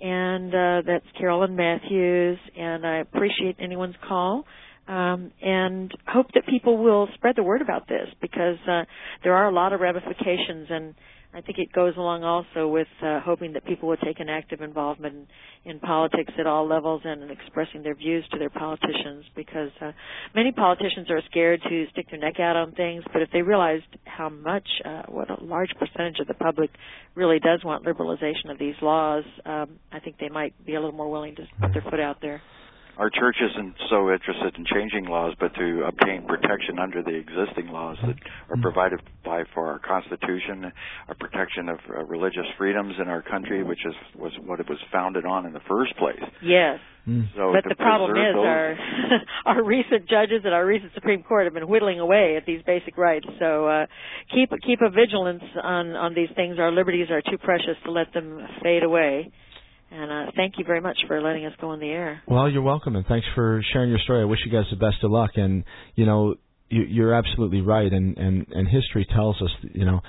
and 0.00 0.54
uh, 0.54 0.82
that's 0.86 1.06
Carolyn 1.18 1.56
Matthews, 1.56 2.38
and 2.58 2.86
I 2.86 2.98
appreciate 2.98 3.56
anyone's 3.60 3.94
call. 4.06 4.44
Um, 4.86 5.32
and 5.40 5.90
hope 6.06 6.26
that 6.34 6.46
people 6.46 6.76
will 6.76 7.08
spread 7.14 7.36
the 7.36 7.42
word 7.42 7.62
about 7.62 7.88
this 7.88 8.06
because 8.20 8.58
uh, 8.68 8.82
there 9.22 9.34
are 9.34 9.48
a 9.48 9.54
lot 9.54 9.72
of 9.72 9.80
ramifications, 9.80 10.66
and 10.68 10.94
I 11.34 11.40
think 11.40 11.58
it 11.58 11.72
goes 11.72 11.94
along 11.96 12.22
also 12.22 12.68
with 12.68 12.86
uh, 13.02 13.18
hoping 13.20 13.54
that 13.54 13.64
people 13.64 13.88
will 13.88 13.96
take 13.96 14.20
an 14.20 14.28
active 14.28 14.60
involvement 14.60 15.26
in, 15.64 15.72
in 15.72 15.80
politics 15.80 16.32
at 16.38 16.46
all 16.46 16.68
levels 16.68 17.02
and 17.04 17.24
in 17.24 17.30
expressing 17.30 17.82
their 17.82 17.96
views 17.96 18.24
to 18.32 18.38
their 18.38 18.50
politicians 18.50 19.24
because 19.34 19.70
uh, 19.80 19.90
many 20.34 20.52
politicians 20.52 21.10
are 21.10 21.20
scared 21.28 21.60
to 21.68 21.86
stick 21.90 22.06
their 22.10 22.20
neck 22.20 22.38
out 22.38 22.54
on 22.54 22.70
things, 22.72 23.02
but 23.12 23.20
if 23.20 23.30
they 23.32 23.42
realized 23.42 23.84
how 24.04 24.28
much, 24.28 24.68
uh, 24.84 25.02
what 25.08 25.28
a 25.28 25.42
large 25.42 25.70
percentage 25.76 26.20
of 26.20 26.28
the 26.28 26.34
public 26.34 26.70
really 27.16 27.40
does 27.40 27.64
want 27.64 27.84
liberalization 27.84 28.50
of 28.50 28.58
these 28.58 28.76
laws, 28.80 29.24
um, 29.44 29.80
I 29.90 29.98
think 29.98 30.18
they 30.18 30.28
might 30.28 30.54
be 30.64 30.74
a 30.74 30.80
little 30.80 30.96
more 30.96 31.10
willing 31.10 31.34
to 31.36 31.42
put 31.60 31.72
their 31.72 31.82
foot 31.82 32.00
out 32.00 32.18
there. 32.22 32.42
Our 32.96 33.10
church 33.10 33.36
isn't 33.42 33.74
so 33.90 34.10
interested 34.12 34.56
in 34.56 34.64
changing 34.72 35.06
laws, 35.06 35.34
but 35.40 35.52
to 35.54 35.84
obtain 35.86 36.26
protection 36.26 36.78
under 36.78 37.02
the 37.02 37.14
existing 37.14 37.68
laws 37.68 37.96
that 38.06 38.14
are 38.50 38.60
provided 38.62 39.00
by 39.24 39.42
for 39.52 39.66
our 39.66 39.80
Constitution, 39.80 40.70
our 41.08 41.14
protection 41.14 41.68
of 41.68 41.78
uh, 41.90 42.04
religious 42.04 42.46
freedoms 42.56 42.94
in 43.00 43.08
our 43.08 43.22
country, 43.22 43.64
which 43.64 43.84
is 43.84 43.94
was 44.14 44.32
what 44.46 44.60
it 44.60 44.68
was 44.68 44.78
founded 44.92 45.24
on 45.26 45.44
in 45.44 45.52
the 45.52 45.64
first 45.68 45.96
place. 45.96 46.22
Yes. 46.40 46.78
Mm. 47.08 47.28
So 47.36 47.52
but 47.52 47.68
the 47.68 47.74
problem 47.74 48.12
is 48.12 48.34
those- 48.34 48.46
our 48.46 48.76
our 49.56 49.64
recent 49.64 50.08
judges 50.08 50.42
and 50.44 50.54
our 50.54 50.64
recent 50.64 50.92
Supreme 50.94 51.22
Court 51.22 51.44
have 51.46 51.54
been 51.54 51.68
whittling 51.68 51.98
away 51.98 52.36
at 52.36 52.46
these 52.46 52.62
basic 52.64 52.96
rights. 52.96 53.26
So 53.40 53.66
uh, 53.66 53.86
keep 54.32 54.50
keep 54.64 54.80
a 54.80 54.88
vigilance 54.88 55.42
on 55.62 55.96
on 55.96 56.14
these 56.14 56.30
things. 56.36 56.58
Our 56.60 56.70
liberties 56.70 57.10
are 57.10 57.20
too 57.20 57.38
precious 57.38 57.76
to 57.84 57.90
let 57.90 58.12
them 58.14 58.38
fade 58.62 58.84
away. 58.84 59.32
And 59.96 60.10
uh, 60.10 60.32
thank 60.34 60.54
you 60.58 60.64
very 60.64 60.80
much 60.80 60.98
for 61.06 61.20
letting 61.22 61.46
us 61.46 61.52
go 61.60 61.70
on 61.70 61.78
the 61.78 61.88
air. 61.88 62.20
Well, 62.26 62.50
you're 62.50 62.62
welcome, 62.62 62.96
and 62.96 63.06
thanks 63.06 63.26
for 63.34 63.62
sharing 63.72 63.90
your 63.90 64.00
story. 64.00 64.22
I 64.22 64.24
wish 64.24 64.40
you 64.44 64.50
guys 64.50 64.64
the 64.70 64.76
best 64.76 65.04
of 65.04 65.10
luck. 65.12 65.32
And 65.36 65.62
you 65.94 66.04
know, 66.04 66.34
you, 66.68 66.82
you're 66.82 67.14
absolutely 67.14 67.60
right. 67.60 67.92
And 67.92 68.16
and 68.18 68.46
and 68.50 68.66
history 68.66 69.06
tells 69.14 69.40
us, 69.40 69.50
you 69.72 69.84
know, 69.84 70.00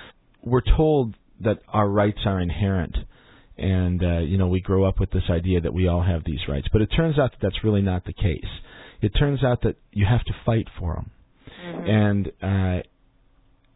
we're 0.41 0.63
told 0.75 1.15
that 1.41 1.59
our 1.67 1.87
rights 1.87 2.19
are 2.25 2.39
inherent, 2.39 2.95
and 3.57 4.03
uh, 4.03 4.19
you 4.19 4.37
know, 4.39 4.47
we 4.47 4.59
grow 4.59 4.85
up 4.85 4.99
with 4.99 5.11
this 5.11 5.29
idea 5.29 5.61
that 5.61 5.73
we 5.73 5.87
all 5.87 6.01
have 6.01 6.23
these 6.25 6.39
rights. 6.49 6.67
But 6.73 6.81
it 6.81 6.87
turns 6.87 7.19
out 7.19 7.31
that 7.31 7.37
that's 7.41 7.63
really 7.63 7.81
not 7.83 8.05
the 8.05 8.13
case. 8.13 8.43
It 9.01 9.09
turns 9.09 9.43
out 9.43 9.61
that 9.63 9.75
you 9.91 10.07
have 10.09 10.23
to 10.23 10.33
fight 10.45 10.67
for 10.79 10.95
them, 10.95 11.11
Mhm. 11.63 11.89
and 11.89 12.27
uh, 12.41 12.81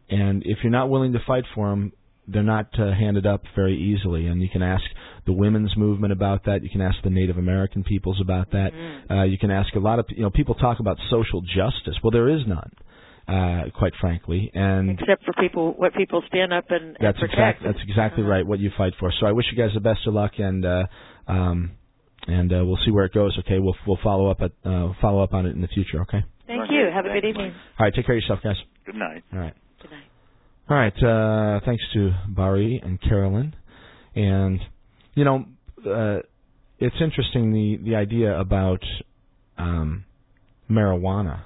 and 0.08 0.42
if 0.44 0.58
you're 0.64 0.72
not 0.72 0.90
willing 0.90 1.12
to 1.12 1.20
fight 1.20 1.44
for 1.54 1.70
them, 1.70 1.92
they're 2.32 2.42
not 2.42 2.68
uh, 2.78 2.92
handed 2.92 3.26
up 3.26 3.42
very 3.54 3.76
easily. 3.76 4.26
And 4.26 4.40
you 4.42 4.48
can 4.48 4.62
ask 4.62 4.84
the 5.26 5.32
women's 5.32 5.76
movement 5.76 6.12
about 6.12 6.44
that. 6.44 6.62
You 6.62 6.70
can 6.70 6.80
ask 6.80 6.96
the 7.02 7.10
Native 7.10 7.38
American 7.38 7.82
peoples 7.84 8.20
about 8.20 8.50
that. 8.52 8.72
Mhm. 8.72 9.10
Uh, 9.10 9.22
you 9.24 9.38
can 9.38 9.50
ask 9.50 9.74
a 9.74 9.80
lot 9.80 9.98
of 9.98 10.06
you 10.10 10.22
know 10.22 10.30
people 10.30 10.54
talk 10.54 10.80
about 10.80 10.96
social 11.10 11.40
justice. 11.42 11.96
Well, 12.02 12.10
there 12.10 12.28
is 12.28 12.46
none, 12.46 12.70
uh, 13.28 13.64
quite 13.74 13.94
frankly, 14.00 14.50
and 14.54 14.90
Except 14.98 15.24
for 15.24 15.32
people, 15.34 15.72
what 15.76 15.94
people 15.94 16.22
stand 16.28 16.52
up 16.52 16.70
and, 16.70 16.84
and 16.84 16.96
that's 17.00 17.22
exactly 17.22 17.66
that's 17.70 17.82
exactly 17.88 18.22
Uh-huh. 18.22 18.32
right 18.32 18.46
what 18.46 18.58
you 18.58 18.70
fight 18.76 18.94
for. 18.98 19.12
So 19.20 19.26
I 19.26 19.32
wish 19.32 19.46
you 19.52 19.56
guys 19.58 19.72
the 19.74 19.80
best 19.80 20.06
of 20.06 20.14
luck, 20.14 20.32
and 20.38 20.64
uh, 20.64 20.86
um, 21.28 21.72
and 22.26 22.52
uh, 22.52 22.64
we'll 22.66 22.78
see 22.84 22.90
where 22.90 23.04
it 23.06 23.12
goes. 23.14 23.36
Okay, 23.40 23.58
we'll 23.58 23.76
we'll 23.86 23.98
follow 24.02 24.30
up 24.30 24.40
at 24.42 24.52
uh, 24.64 24.92
follow 25.00 25.22
up 25.22 25.32
on 25.34 25.46
it 25.46 25.54
in 25.54 25.60
the 25.62 25.68
future. 25.68 26.00
Okay. 26.02 26.22
Thank 26.46 26.62
Okay, 26.62 26.74
you. 26.74 26.90
Have 26.92 27.06
a 27.06 27.10
good 27.10 27.24
evening. 27.24 27.52
All 27.78 27.84
right. 27.86 27.94
Take 27.94 28.06
care 28.06 28.16
of 28.16 28.20
yourself, 28.22 28.40
guys. 28.42 28.56
Good 28.84 28.96
night. 28.96 29.22
All 29.32 29.38
right. 29.38 29.54
Good 29.80 29.90
night. 29.92 30.04
All 30.70 30.76
right. 30.76 31.02
Uh, 31.02 31.58
thanks 31.64 31.82
to 31.94 32.12
Barry 32.28 32.80
and 32.80 33.02
Carolyn, 33.02 33.56
and 34.14 34.60
you 35.16 35.24
know, 35.24 35.44
uh, 35.84 36.20
it's 36.78 36.94
interesting 37.00 37.52
the 37.52 37.80
the 37.82 37.96
idea 37.96 38.38
about 38.38 38.80
um, 39.58 40.04
marijuana, 40.70 41.40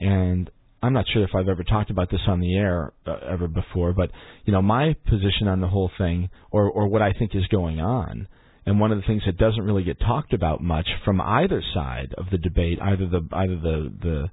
and 0.00 0.50
I'm 0.82 0.92
not 0.92 1.04
sure 1.12 1.22
if 1.22 1.30
I've 1.36 1.46
ever 1.46 1.62
talked 1.62 1.90
about 1.90 2.10
this 2.10 2.22
on 2.26 2.40
the 2.40 2.56
air 2.56 2.92
uh, 3.06 3.14
ever 3.30 3.46
before, 3.46 3.92
but 3.92 4.10
you 4.44 4.52
know, 4.52 4.60
my 4.60 4.96
position 5.08 5.46
on 5.46 5.60
the 5.60 5.68
whole 5.68 5.92
thing, 5.96 6.28
or 6.50 6.68
or 6.68 6.88
what 6.88 7.00
I 7.00 7.12
think 7.12 7.36
is 7.36 7.46
going 7.46 7.78
on. 7.78 8.26
And 8.66 8.80
one 8.80 8.90
of 8.90 8.98
the 8.98 9.06
things 9.06 9.22
that 9.26 9.38
doesn't 9.38 9.62
really 9.62 9.84
get 9.84 10.00
talked 10.00 10.32
about 10.32 10.60
much 10.60 10.88
from 11.04 11.20
either 11.20 11.62
side 11.74 12.12
of 12.18 12.26
the 12.32 12.38
debate, 12.38 12.80
either 12.82 13.06
the 13.08 13.22
either 13.32 13.54
the 13.54 13.92
the 14.02 14.30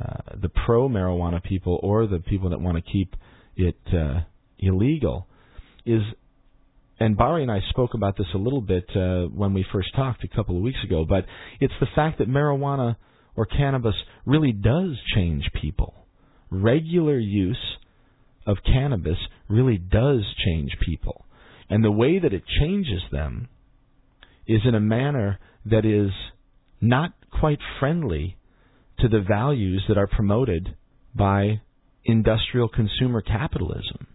uh, 0.00 0.36
the 0.40 0.48
pro 0.48 0.88
marijuana 0.88 1.42
people 1.42 1.80
or 1.82 2.06
the 2.06 2.20
people 2.20 2.50
that 2.50 2.60
want 2.60 2.76
to 2.76 2.92
keep 2.92 3.16
it 3.60 3.94
uh, 3.94 4.20
illegal 4.58 5.26
is 5.84 6.02
and 7.00 7.16
Barry 7.16 7.42
and 7.42 7.50
I 7.50 7.60
spoke 7.70 7.94
about 7.94 8.18
this 8.18 8.26
a 8.34 8.38
little 8.38 8.60
bit 8.60 8.84
uh, 8.94 9.22
when 9.34 9.54
we 9.54 9.64
first 9.72 9.88
talked 9.96 10.22
a 10.22 10.28
couple 10.28 10.56
of 10.56 10.62
weeks 10.62 10.78
ago, 10.84 11.06
but 11.08 11.24
it's 11.58 11.72
the 11.80 11.86
fact 11.94 12.18
that 12.18 12.28
marijuana 12.28 12.96
or 13.34 13.46
cannabis 13.46 13.94
really 14.26 14.52
does 14.52 14.98
change 15.14 15.44
people. 15.62 15.94
Regular 16.50 17.18
use 17.18 17.78
of 18.46 18.58
cannabis 18.66 19.16
really 19.48 19.78
does 19.78 20.20
change 20.44 20.72
people. 20.84 21.24
And 21.70 21.82
the 21.82 21.90
way 21.90 22.18
that 22.18 22.34
it 22.34 22.42
changes 22.60 23.00
them 23.10 23.48
is 24.46 24.60
in 24.66 24.74
a 24.74 24.80
manner 24.80 25.38
that 25.64 25.86
is 25.86 26.10
not 26.82 27.12
quite 27.38 27.60
friendly 27.78 28.36
to 28.98 29.08
the 29.08 29.24
values 29.26 29.84
that 29.88 29.96
are 29.96 30.06
promoted 30.06 30.76
by 31.14 31.62
industrial 32.04 32.68
consumer 32.68 33.20
capitalism. 33.20 34.06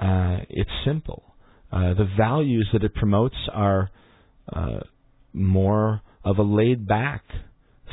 Uh, 0.00 0.38
it's 0.48 0.70
simple. 0.84 1.34
Uh, 1.70 1.94
the 1.94 2.08
values 2.16 2.68
that 2.72 2.84
it 2.84 2.94
promotes 2.94 3.36
are 3.52 3.90
uh, 4.52 4.80
more 5.32 6.02
of 6.24 6.38
a 6.38 6.42
laid 6.42 6.86
back, 6.86 7.22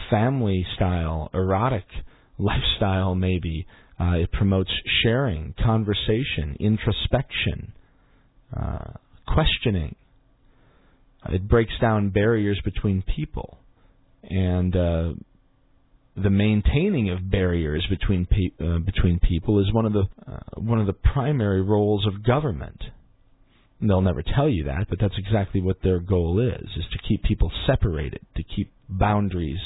family 0.10 0.66
style, 0.76 1.30
erotic 1.34 1.86
lifestyle, 2.38 3.16
maybe. 3.16 3.68
Uh, 4.00 4.14
it 4.16 4.32
promotes 4.32 4.72
sharing, 5.04 5.54
conversation, 5.64 6.56
introspection, 6.60 7.74
uh, 8.56 8.94
questioning. 9.28 9.96
It 11.30 11.48
breaks 11.48 11.74
down 11.82 12.10
barriers 12.10 12.60
between 12.64 13.04
people. 13.04 13.60
And 14.24 14.76
uh, 14.76 15.14
the 16.22 16.30
maintaining 16.30 17.10
of 17.10 17.30
barriers 17.30 17.86
between 17.90 18.26
pe- 18.26 18.66
uh, 18.66 18.80
between 18.80 19.20
people 19.20 19.60
is 19.60 19.74
one 19.74 19.86
of 19.86 19.94
the 19.94 20.04
uh, 20.28 20.60
one 20.60 20.80
of 20.80 20.88
the 20.88 20.94
primary 20.94 21.62
roles 21.62 22.06
of 22.08 22.24
government. 22.24 22.82
they'll 23.82 24.02
never 24.02 24.24
tell 24.24 24.50
you 24.50 24.66
that, 24.66 24.88
but 24.90 25.00
that's 25.00 25.18
exactly 25.18 25.62
what 25.62 25.82
their 25.84 26.00
goal 26.00 26.40
is: 26.40 26.68
is 26.78 26.86
to 26.92 27.08
keep 27.08 27.24
people 27.24 27.52
separated, 27.68 28.22
to 28.36 28.44
keep 28.44 28.72
boundaries 28.88 29.60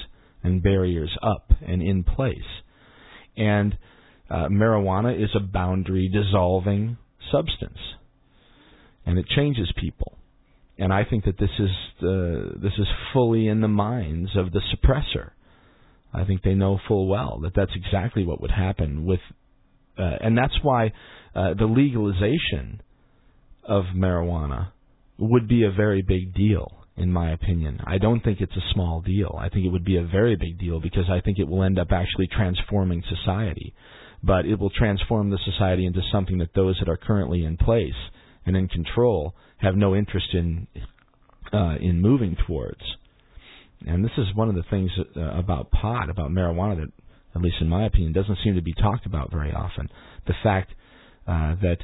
and 0.43 0.61
barriers 0.61 1.11
up 1.21 1.51
and 1.65 1.81
in 1.81 2.03
place. 2.03 2.61
And 3.35 3.77
uh, 4.29 4.47
marijuana 4.49 5.21
is 5.21 5.29
a 5.35 5.39
boundary 5.39 6.09
dissolving 6.09 6.97
substance, 7.31 7.79
and 9.05 9.17
it 9.17 9.27
changes 9.27 9.71
people. 9.79 10.17
And 10.77 10.91
I 10.91 11.03
think 11.05 11.25
that 11.25 11.37
this 11.37 11.51
is 11.59 11.69
this 12.01 12.73
is 12.77 12.87
fully 13.13 13.47
in 13.47 13.61
the 13.61 13.67
minds 13.67 14.31
of 14.35 14.51
the 14.51 14.61
suppressor. 14.73 15.31
I 16.13 16.25
think 16.25 16.43
they 16.43 16.53
know 16.53 16.79
full 16.87 17.07
well 17.07 17.39
that 17.43 17.53
that's 17.55 17.71
exactly 17.75 18.25
what 18.25 18.41
would 18.41 18.51
happen 18.51 19.05
with, 19.05 19.19
uh, 19.97 20.17
and 20.21 20.37
that's 20.37 20.57
why 20.61 20.93
uh, 21.35 21.53
the 21.55 21.65
legalization 21.65 22.81
of 23.63 23.85
marijuana 23.95 24.71
would 25.17 25.47
be 25.47 25.63
a 25.63 25.71
very 25.71 26.01
big 26.01 26.33
deal 26.33 26.83
in 26.95 27.11
my 27.11 27.31
opinion. 27.31 27.79
I 27.85 27.97
don't 27.97 28.23
think 28.23 28.39
it's 28.39 28.55
a 28.55 28.73
small 28.73 29.01
deal. 29.01 29.35
I 29.39 29.49
think 29.49 29.65
it 29.65 29.69
would 29.69 29.85
be 29.85 29.97
a 29.97 30.05
very 30.05 30.35
big 30.35 30.59
deal 30.59 30.79
because 30.79 31.05
I 31.09 31.21
think 31.21 31.39
it 31.39 31.47
will 31.47 31.63
end 31.63 31.79
up 31.79 31.91
actually 31.91 32.27
transforming 32.27 33.03
society. 33.09 33.73
But 34.21 34.45
it 34.45 34.59
will 34.59 34.69
transform 34.69 35.29
the 35.29 35.39
society 35.43 35.85
into 35.85 36.01
something 36.11 36.37
that 36.37 36.53
those 36.55 36.77
that 36.79 36.89
are 36.89 36.97
currently 36.97 37.43
in 37.43 37.57
place 37.57 37.95
and 38.45 38.55
in 38.55 38.67
control 38.67 39.33
have 39.57 39.75
no 39.75 39.95
interest 39.95 40.27
in 40.33 40.67
uh, 41.51 41.75
in 41.79 42.01
moving 42.01 42.37
towards. 42.47 42.81
And 43.87 44.03
this 44.03 44.11
is 44.17 44.27
one 44.35 44.49
of 44.49 44.55
the 44.55 44.63
things 44.69 44.91
uh, 45.15 45.21
about 45.37 45.71
pot, 45.71 46.09
about 46.09 46.31
marijuana, 46.31 46.77
that, 46.77 46.91
at 47.35 47.41
least 47.41 47.57
in 47.61 47.69
my 47.69 47.85
opinion, 47.85 48.13
doesn't 48.13 48.37
seem 48.43 48.55
to 48.55 48.61
be 48.61 48.73
talked 48.73 49.05
about 49.05 49.31
very 49.31 49.51
often. 49.51 49.89
The 50.27 50.33
fact 50.43 50.71
uh, 51.27 51.55
that 51.61 51.77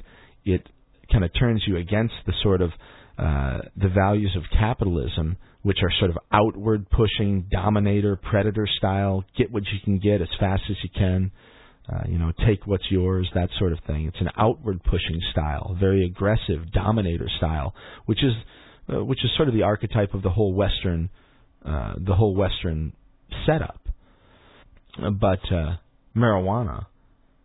it 0.45 0.67
kind 1.11 1.23
of 1.23 1.31
turns 1.37 1.63
you 1.67 1.77
against 1.77 2.13
the 2.25 2.33
sort 2.43 2.61
of 2.61 2.71
uh, 3.17 3.59
the 3.75 3.89
values 3.89 4.33
of 4.37 4.43
capitalism, 4.57 5.35
which 5.61 5.79
are 5.83 5.91
sort 5.99 6.09
of 6.09 6.17
outward 6.31 6.89
pushing, 6.89 7.45
dominator, 7.51 8.15
predator 8.15 8.65
style, 8.77 9.25
get 9.37 9.51
what 9.51 9.63
you 9.73 9.79
can 9.83 9.99
get 9.99 10.21
as 10.21 10.29
fast 10.39 10.63
as 10.69 10.77
you 10.83 10.89
can, 10.95 11.31
uh, 11.91 12.03
you 12.07 12.17
know, 12.17 12.31
take 12.47 12.65
what's 12.65 12.85
yours, 12.89 13.29
that 13.33 13.49
sort 13.59 13.73
of 13.73 13.79
thing. 13.85 14.05
It's 14.05 14.21
an 14.21 14.29
outward 14.37 14.81
pushing 14.83 15.19
style, 15.31 15.75
very 15.77 16.05
aggressive 16.05 16.71
dominator 16.71 17.27
style, 17.37 17.73
which 18.05 18.23
is 18.23 18.31
uh, 18.91 19.03
which 19.03 19.19
is 19.23 19.31
sort 19.35 19.49
of 19.49 19.53
the 19.53 19.63
archetype 19.63 20.13
of 20.13 20.21
the 20.21 20.29
whole 20.29 20.53
Western 20.53 21.09
uh, 21.65 21.93
the 21.97 22.15
whole 22.15 22.35
Western 22.35 22.93
setup. 23.45 23.79
But 24.97 25.39
uh, 25.51 25.77
marijuana 26.15 26.85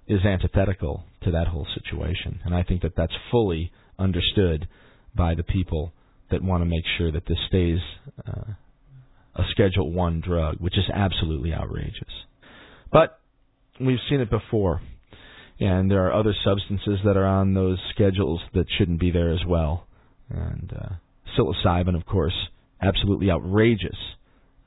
is 0.07 0.21
antithetical 0.25 1.05
to 1.23 1.31
that 1.33 1.49
whole 1.49 1.67
situation, 1.75 2.41
and 2.45 2.55
I 2.55 2.63
think 2.63 2.83
that 2.83 2.97
that's 2.97 3.13
fully 3.31 3.73
understood 3.99 4.69
by 5.17 5.35
the 5.35 5.43
people 5.43 5.93
that 6.31 6.43
want 6.43 6.63
to 6.63 6.67
make 6.67 6.85
sure 6.99 7.13
that 7.13 7.27
this 7.27 7.39
stays 7.49 7.79
uh, 8.27 8.53
a 9.37 9.43
Schedule 9.51 9.93
One 9.93 10.21
drug, 10.21 10.57
which 10.59 10.77
is 10.77 10.85
absolutely 10.93 11.53
outrageous. 11.53 12.13
But 12.93 13.19
we've 13.81 13.99
seen 14.09 14.21
it 14.21 14.31
before, 14.31 14.81
and 15.61 15.91
there 15.91 16.07
are 16.07 16.13
other 16.13 16.35
substances 16.45 17.01
that 17.05 17.17
are 17.17 17.27
on 17.27 17.55
those 17.55 17.79
schedules 17.95 18.41
that 18.55 18.67
shouldn't 18.79 19.01
be 19.01 19.11
there 19.11 19.33
as 19.33 19.45
well. 19.47 19.87
And 20.31 20.73
uh, 20.75 20.95
psilocybin, 21.37 21.97
of 21.97 22.07
course, 22.07 22.35
absolutely 22.85 23.31
outrageous. 23.31 23.97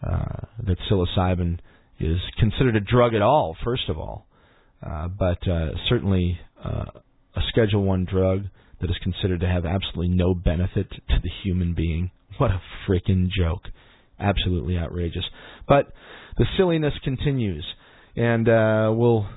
Uh, 0.05 0.45
that 0.65 0.77
psilocybin 0.89 1.59
is 1.99 2.17
considered 2.39 2.75
a 2.75 2.79
drug 2.79 3.15
at 3.15 3.21
all, 3.21 3.55
first 3.63 3.89
of 3.89 3.97
all, 3.97 4.27
uh, 4.85 5.07
but 5.07 5.39
uh, 5.47 5.69
certainly 5.89 6.39
uh, 6.63 6.85
a 7.35 7.41
Schedule 7.49 7.83
One 7.83 8.05
drug 8.05 8.43
that 8.79 8.89
is 8.89 8.95
considered 9.01 9.39
to 9.39 9.47
have 9.47 9.65
absolutely 9.65 10.15
no 10.15 10.35
benefit 10.35 10.89
to 10.91 11.19
the 11.23 11.31
human 11.43 11.73
being. 11.73 12.11
What 12.37 12.51
a 12.51 12.61
freaking 12.87 13.29
joke. 13.35 13.63
Absolutely 14.19 14.77
outrageous. 14.77 15.25
But 15.67 15.87
the 16.37 16.45
silliness 16.57 16.93
continues, 17.03 17.65
and 18.15 18.47
uh, 18.47 18.91
we'll 18.93 19.27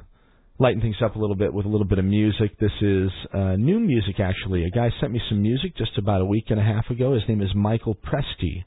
lighten 0.61 0.82
things 0.82 0.96
up 1.02 1.16
a 1.16 1.18
little 1.18 1.34
bit 1.34 1.52
with 1.54 1.64
a 1.64 1.68
little 1.68 1.86
bit 1.86 1.98
of 1.98 2.04
music. 2.04 2.58
This 2.58 2.70
is 2.82 3.08
uh, 3.32 3.56
new 3.56 3.80
music, 3.80 4.20
actually. 4.20 4.64
A 4.64 4.70
guy 4.70 4.90
sent 5.00 5.11
me 5.11 5.20
some 5.30 5.40
music 5.40 5.74
just 5.74 5.96
about 5.96 6.20
a 6.20 6.24
week 6.24 6.44
and 6.50 6.61
a 6.61 6.62
half 6.62 6.90
ago. 6.90 7.14
His 7.14 7.22
name 7.26 7.40
is 7.40 7.48
Michael 7.54 7.94
Presti, 7.96 8.64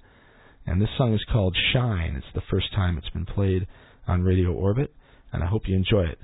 and 0.65 0.81
this 0.81 0.89
song 0.97 1.13
is 1.13 1.23
called 1.31 1.55
Shine. 1.71 2.15
It's 2.17 2.33
the 2.33 2.41
first 2.49 2.73
time 2.73 2.97
it's 2.97 3.11
been 3.11 3.27
played 3.27 3.67
on 4.07 4.23
Radio 4.23 4.51
Orbit, 4.51 4.91
and 5.31 5.43
I 5.43 5.45
hope 5.45 5.67
you 5.67 5.75
enjoy 5.75 6.05
it. 6.05 6.19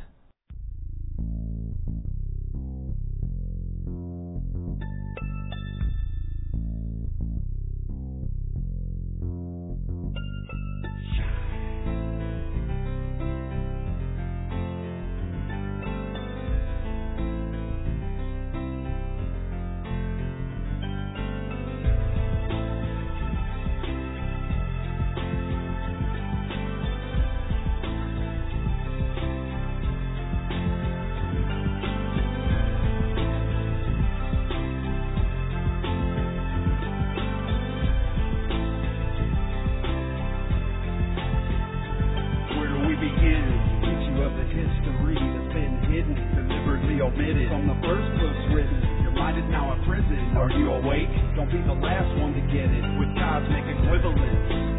From 47.09 47.65
the 47.65 47.73
first 47.81 48.05
books 48.21 48.43
written, 48.53 48.77
your 49.01 49.09
mind 49.17 49.41
is 49.41 49.49
now 49.49 49.73
a 49.73 49.77
prison. 49.89 50.37
Are 50.37 50.53
you 50.53 50.69
awake? 50.69 51.09
Don't 51.33 51.49
be 51.49 51.57
the 51.65 51.73
last 51.73 52.05
one 52.21 52.37
to 52.37 52.43
get 52.53 52.69
it. 52.69 52.83
With 53.01 53.09
cosmic 53.17 53.65
equivalence 53.65 54.69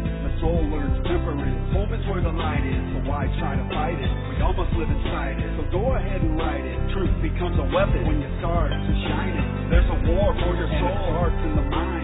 soul 0.41 0.57
learns 0.73 0.97
temperance. 1.05 1.53
Home 1.77 1.93
is 1.93 2.01
where 2.09 2.23
the 2.25 2.33
light 2.33 2.65
is, 2.65 2.81
so 2.97 3.05
why 3.05 3.29
try 3.37 3.53
to 3.53 3.65
fight 3.69 3.93
it? 3.93 4.09
We 4.33 4.41
all 4.41 4.57
must 4.57 4.73
live 4.73 4.89
inside 4.89 5.37
it, 5.37 5.45
so 5.53 5.69
go 5.69 5.93
ahead 5.93 6.17
and 6.17 6.33
write 6.33 6.65
it. 6.65 6.77
Truth 6.97 7.13
becomes 7.21 7.61
a 7.61 7.67
weapon 7.69 8.09
when 8.09 8.17
you 8.25 8.29
start 8.41 8.73
to 8.73 8.93
shine 9.05 9.37
it. 9.37 9.47
There's 9.69 9.85
a 9.85 9.99
war 10.09 10.33
for 10.33 10.57
your 10.57 10.71
soul, 10.81 10.89
and 10.89 10.97
it 10.97 11.13
starts 11.13 11.39
in 11.45 11.53
the 11.61 11.67
mind 11.69 12.00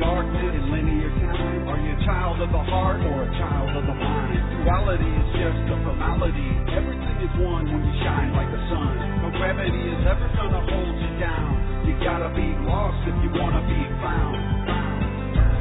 darkness 0.00 0.54
in 0.56 0.64
linear 0.72 1.12
time? 1.20 1.68
Are 1.68 1.80
you 1.80 1.92
a 1.92 2.00
child 2.08 2.40
of 2.40 2.50
the 2.50 2.64
heart 2.72 3.04
or 3.04 3.28
a 3.28 3.30
child 3.36 3.70
of 3.76 3.84
the 3.84 3.94
mind? 3.94 4.40
Duality 4.64 5.10
is 5.12 5.28
just 5.36 5.60
a 5.70 5.76
formality. 5.84 6.50
Everything 6.72 7.16
is 7.20 7.32
one 7.44 7.68
when 7.68 7.82
you 7.84 7.94
shine 8.00 8.32
like 8.32 8.48
the 8.48 8.62
sun. 8.72 8.94
No 9.22 9.28
gravity 9.36 9.82
is 9.92 10.02
ever 10.08 10.26
gonna 10.34 10.62
hold 10.64 10.96
you 10.96 11.12
down. 11.20 11.52
You 11.84 11.94
gotta 12.00 12.32
be 12.32 12.48
lost 12.64 13.00
if 13.06 13.16
you 13.22 13.30
wanna 13.36 13.62
be 13.68 13.82
found. 14.00 14.36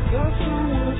The 0.09 0.25
sun 0.39 0.63
will 0.71 0.99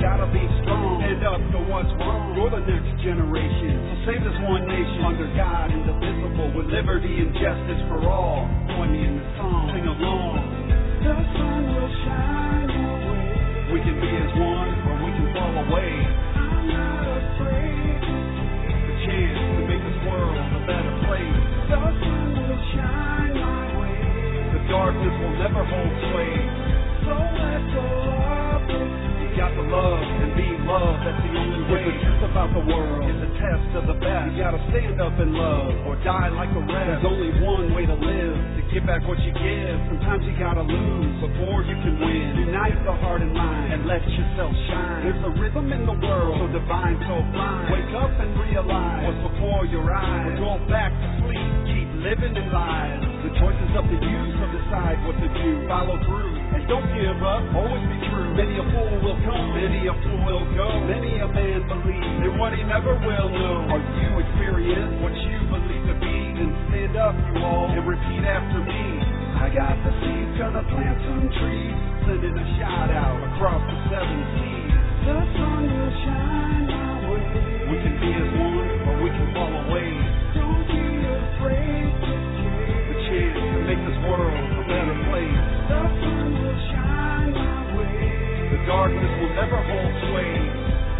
Gotta 0.00 0.26
be 0.28 0.42
strong. 0.62 1.00
Stand 1.00 1.24
up 1.24 1.40
to 1.54 1.58
what's 1.70 1.88
wrong. 1.96 2.36
You're 2.36 2.50
the 2.52 2.60
next 2.66 2.92
generation. 3.00 3.72
So 3.88 3.94
save 4.10 4.20
this 4.20 4.38
one 4.44 4.66
nation 4.68 5.00
under 5.00 5.28
God, 5.32 5.70
indivisible, 5.72 6.50
with 6.54 6.68
liberty 6.68 7.24
and 7.24 7.32
justice 7.32 7.82
for 7.88 8.04
all. 8.04 8.44
Join 8.74 8.92
me 8.92 9.00
in 9.06 9.16
the 9.16 9.26
song. 9.38 9.64
Sing 9.72 9.86
along. 9.88 10.34
The 11.04 11.14
sun 11.14 11.60
will 11.72 11.92
shine 12.04 12.68
away. 12.68 13.72
We 13.72 13.78
can 13.80 13.96
be 13.96 14.10
as 14.12 14.32
one, 14.36 14.70
or 14.86 14.94
we 15.08 15.10
can 15.14 15.28
fall 15.32 15.54
away. 15.72 15.92
I'm 16.36 16.64
not 16.68 17.04
afraid 17.08 17.96
to 18.04 18.14
take 18.68 18.86
a 18.88 18.96
chance 19.08 19.40
to 19.40 19.62
make 19.68 19.82
this 19.82 19.98
world 20.04 20.36
a 20.36 20.60
better 20.68 20.94
place. 21.08 21.40
The 21.70 21.80
sun 21.80 22.28
will 22.44 22.60
shine 22.76 23.34
my 23.40 23.64
way. 23.78 24.00
The 24.52 24.60
darkness 24.68 25.14
will 25.16 25.36
never 25.40 25.62
hold 25.64 25.92
sway. 26.12 26.34
So 27.08 27.14
let's 27.14 27.68
go 27.72 28.13
got 29.34 29.50
the 29.58 29.66
love 29.66 29.98
and 29.98 30.30
be 30.38 30.46
love. 30.62 30.96
That's 31.02 31.18
the 31.26 31.32
only 31.34 31.62
way. 31.66 31.84
the 31.90 31.94
truth 32.06 32.22
about 32.30 32.50
the 32.54 32.64
world 32.64 33.02
is 33.02 33.18
a 33.18 33.30
test 33.38 33.68
of 33.82 33.84
the 33.90 33.98
best. 33.98 34.30
You 34.34 34.42
gotta 34.46 34.62
stand 34.70 35.02
up 35.02 35.14
in 35.18 35.34
love 35.34 35.74
or 35.90 35.98
die 36.06 36.30
like 36.30 36.50
the 36.54 36.62
rest. 36.62 37.02
There's 37.02 37.08
only 37.10 37.32
one 37.42 37.74
way 37.74 37.84
to 37.86 37.96
live, 37.98 38.36
to 38.58 38.62
get 38.70 38.86
back 38.86 39.02
what 39.06 39.18
you 39.26 39.34
give. 39.34 39.74
Sometimes 39.90 40.22
you 40.22 40.34
gotta 40.38 40.62
lose 40.62 41.14
before 41.18 41.66
you 41.66 41.76
can 41.82 41.94
win. 41.98 42.46
Unite 42.46 42.78
the 42.86 42.94
heart 43.02 43.22
and 43.22 43.34
mind 43.34 43.74
and 43.74 43.82
let 43.90 44.02
yourself 44.06 44.54
shine. 44.70 45.02
There's 45.02 45.24
a 45.26 45.32
rhythm 45.38 45.70
in 45.74 45.82
the 45.82 45.98
world, 45.98 46.38
so 46.38 46.46
divine, 46.54 46.96
so 47.02 47.16
blind. 47.34 47.74
Wake 47.74 47.94
up 47.98 48.14
and 48.14 48.30
realize 48.38 49.02
what's 49.02 49.22
before 49.34 49.66
your 49.66 49.90
eyes. 49.90 50.38
Go 50.38 50.62
back 50.70 50.94
to 50.94 51.08
sleep, 51.26 51.50
keep 51.70 51.88
living 52.06 52.34
in 52.38 52.46
lies. 52.54 53.13
Choice 53.40 53.58
is 53.66 53.72
up 53.74 53.86
to 53.86 53.98
you, 53.98 54.20
so 54.38 54.44
decide 54.54 54.98
what 55.06 55.16
to 55.18 55.28
do. 55.28 55.66
Follow 55.66 55.98
through 56.06 56.34
and 56.54 56.62
don't 56.70 56.86
give 56.94 57.18
up. 57.18 57.42
Always 57.50 57.84
be 57.90 57.98
true. 58.06 58.30
Many 58.38 58.54
a 58.58 58.64
fool 58.70 58.94
will 59.02 59.18
come, 59.26 59.46
many 59.58 59.90
a 59.90 59.94
fool 60.06 60.20
will 60.22 60.46
go. 60.54 60.68
Many 60.86 61.18
a 61.18 61.28
man 61.28 61.66
believes 61.66 62.18
in 62.30 62.38
what 62.38 62.54
he 62.54 62.62
never 62.62 62.94
will 62.94 63.28
know. 63.30 63.66
Are 63.74 63.82
you 63.98 64.08
experience 64.22 65.02
what 65.02 65.14
you 65.18 65.38
believe 65.50 65.84
to 65.90 65.96
be? 65.98 66.16
Then 66.38 66.50
stand 66.70 66.94
up, 66.94 67.14
you 67.14 67.42
all, 67.42 67.70
and 67.74 67.82
repeat 67.82 68.22
after 68.22 68.62
me. 68.62 68.84
I 69.34 69.50
got 69.50 69.74
the 69.82 69.92
seeds, 69.98 70.32
gonna 70.38 70.64
plant 70.70 70.98
some 71.04 71.26
trees, 71.42 71.76
sending 72.06 72.34
a 72.38 72.46
shout 72.58 72.90
out 72.94 73.18
across 73.34 73.62
the 73.66 73.76
seven 73.90 74.20
seas. 74.38 74.74
The 75.04 75.18
sun 75.36 75.62
will 75.68 75.94
shine 76.06 76.64
my 76.70 76.92
way. 77.10 77.66
We 77.66 77.76
can 77.82 77.94
be 77.98 78.10
as 78.14 78.33
darkness 88.66 89.12
will 89.20 89.34
never 89.36 89.60
hold 89.60 89.92
sway. 90.08 90.34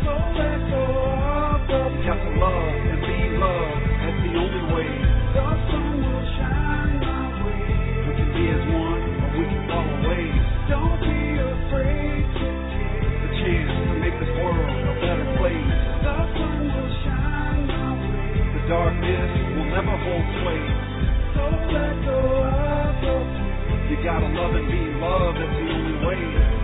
So 0.05 0.13
let 0.37 0.61
go 0.69 0.85
of 0.85 1.61
the 1.65 1.81
to 2.05 2.31
love 2.37 2.77
and 2.93 3.01
be 3.01 3.19
love. 3.41 3.73
That's 4.05 4.21
the 4.21 4.33
only 4.37 4.65
way. 4.69 4.93
The 5.33 5.49
sun 5.73 5.97
will 6.05 6.27
shine 6.37 7.01
my 7.01 7.25
way. 7.41 7.65
We 8.05 8.13
can 8.21 8.31
be 8.37 8.45
as 8.53 8.65
one, 8.69 9.01
or 9.01 9.29
we 9.33 9.45
can 9.49 9.63
fall 9.65 9.89
away. 9.97 10.25
Don't 10.69 11.01
be 11.09 11.21
afraid 11.41 12.21
to 12.37 12.47
take 12.69 13.17
the 13.25 13.31
chance 13.33 13.73
to 13.73 13.95
make 13.97 14.17
this 14.21 14.33
world 14.45 14.69
a 14.85 14.95
better 15.01 15.29
place. 15.41 15.73
The 16.05 16.17
sun 16.37 16.61
will 16.69 16.93
shine 17.01 17.65
my 17.65 17.91
way. 17.97 18.45
The 18.45 18.63
darkness 18.69 19.31
will 19.57 19.71
never 19.73 19.95
hold 20.05 20.27
sway. 20.45 20.65
So 21.33 21.45
let 21.73 21.97
go 22.05 22.19
of 22.45 22.93
the 23.01 23.17
You 23.89 23.97
gotta 24.05 24.29
love 24.37 24.53
and 24.53 24.69
be 24.69 24.83
loved. 25.01 25.41
That's 25.41 25.49
the 25.49 25.65
only 25.65 25.97
way. 26.05 26.64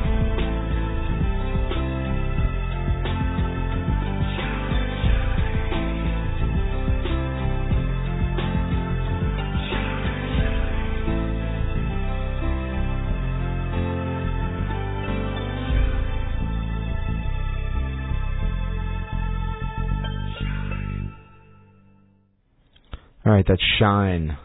All 23.30 23.36
right, 23.36 23.44
that's 23.46 23.62
Shine 23.78 24.36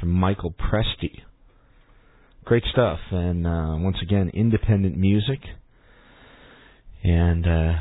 from 0.00 0.10
Michael 0.10 0.52
Presti. 0.52 1.20
Great 2.44 2.64
stuff, 2.72 2.98
and 3.12 3.46
uh, 3.46 3.76
once 3.78 3.98
again, 4.02 4.32
independent 4.34 4.96
music. 4.96 5.38
And 7.04 7.46
uh, 7.46 7.74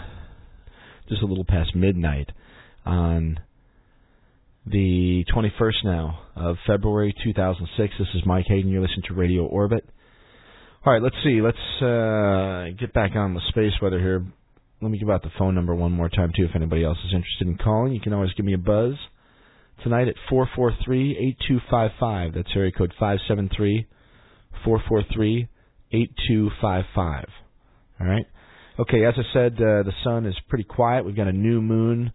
just 1.10 1.24
a 1.24 1.26
little 1.26 1.46
past 1.46 1.76
midnight 1.76 2.30
on 2.86 3.40
the 4.68 5.26
21st 5.36 5.84
now 5.84 6.20
of 6.36 6.58
February 6.68 7.16
2006. 7.24 7.94
This 7.98 8.08
is 8.14 8.22
Mike 8.28 8.46
Hagan. 8.48 8.70
You're 8.70 8.84
listening 8.84 9.06
to 9.08 9.16
Radio 9.16 9.48
Orbit. 9.48 9.84
All 10.86 10.94
right, 10.94 11.02
let's 11.02 11.16
see. 11.24 11.42
Let's 11.42 11.82
uh, 11.82 12.68
get 12.80 12.94
back 12.94 13.16
on 13.16 13.34
the 13.34 13.42
space 13.50 13.74
weather 13.82 13.98
here. 13.98 14.24
Let 14.80 14.92
me 14.92 15.00
give 15.00 15.10
out 15.10 15.24
the 15.24 15.32
phone 15.40 15.56
number 15.56 15.74
one 15.74 15.92
more 15.92 16.10
time, 16.10 16.32
too, 16.38 16.46
if 16.46 16.56
anybody 16.56 16.84
else 16.84 17.00
is 17.00 17.16
interested 17.16 17.48
in 17.48 17.58
calling. 17.58 17.94
You 17.94 18.00
can 18.00 18.14
always 18.14 18.34
give 18.34 18.46
me 18.46 18.54
a 18.54 18.60
buzz 18.60 18.94
tonight 19.84 20.08
at 20.08 20.16
443-8255. 20.32 22.36
That's 22.36 22.50
area 22.56 22.72
code 22.72 22.94
573-443-8255. 24.66 27.26
All 28.00 28.08
right. 28.08 28.26
Okay, 28.80 29.04
as 29.06 29.14
I 29.18 29.24
said, 29.34 29.56
uh, 29.56 29.84
the 29.84 29.92
sun 30.04 30.26
is 30.26 30.36
pretty 30.48 30.64
quiet. 30.64 31.06
We've 31.06 31.16
got 31.16 31.28
a 31.28 31.34
new 31.34 31.62
moon 31.62 32.14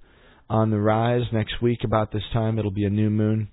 on 0.49 0.71
the 0.71 0.79
rise 0.79 1.25
next 1.33 1.61
week 1.63 1.81
about 1.85 2.13
this 2.13 2.23
time. 2.33 2.59
It'll 2.59 2.71
be 2.71 2.87
a 2.87 2.91
new 2.91 3.11
moon. 3.11 3.49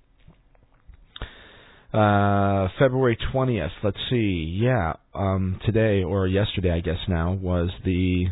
Uh, 1.92 2.68
February 2.78 3.18
20th, 3.32 3.70
let's 3.84 3.98
see. 4.10 4.58
Yeah, 4.60 4.94
um, 5.14 5.60
today 5.64 6.02
or 6.02 6.26
yesterday, 6.26 6.72
I 6.72 6.80
guess 6.80 6.98
now, 7.08 7.34
was 7.34 7.70
the 7.84 8.26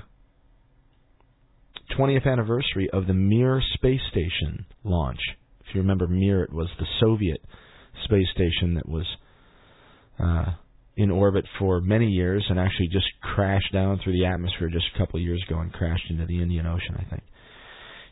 20th 1.96 2.26
anniversary 2.26 2.90
of 2.92 3.06
the 3.06 3.14
Mir 3.14 3.62
space 3.74 4.00
station 4.10 4.66
launch. 4.82 5.20
You 5.74 5.80
remember, 5.80 6.06
Mir, 6.06 6.42
it 6.42 6.52
was 6.52 6.68
the 6.78 6.86
Soviet 7.00 7.42
space 8.04 8.26
station 8.34 8.74
that 8.74 8.88
was 8.88 9.06
uh, 10.18 10.52
in 10.96 11.10
orbit 11.10 11.44
for 11.58 11.80
many 11.80 12.08
years 12.08 12.44
and 12.48 12.58
actually 12.58 12.88
just 12.88 13.06
crashed 13.22 13.72
down 13.72 14.00
through 14.02 14.12
the 14.12 14.26
atmosphere 14.26 14.68
just 14.68 14.86
a 14.94 14.98
couple 14.98 15.18
of 15.18 15.24
years 15.24 15.42
ago 15.48 15.58
and 15.58 15.72
crashed 15.72 16.10
into 16.10 16.26
the 16.26 16.42
Indian 16.42 16.66
Ocean, 16.66 16.96
I 16.98 17.08
think. 17.08 17.22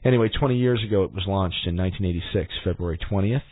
Anyway, 0.04 0.30
20 0.38 0.56
years 0.56 0.82
ago 0.86 1.04
it 1.04 1.12
was 1.12 1.24
launched 1.26 1.66
in 1.66 1.76
1986, 1.76 2.52
February 2.64 2.98
20th. 3.10 3.42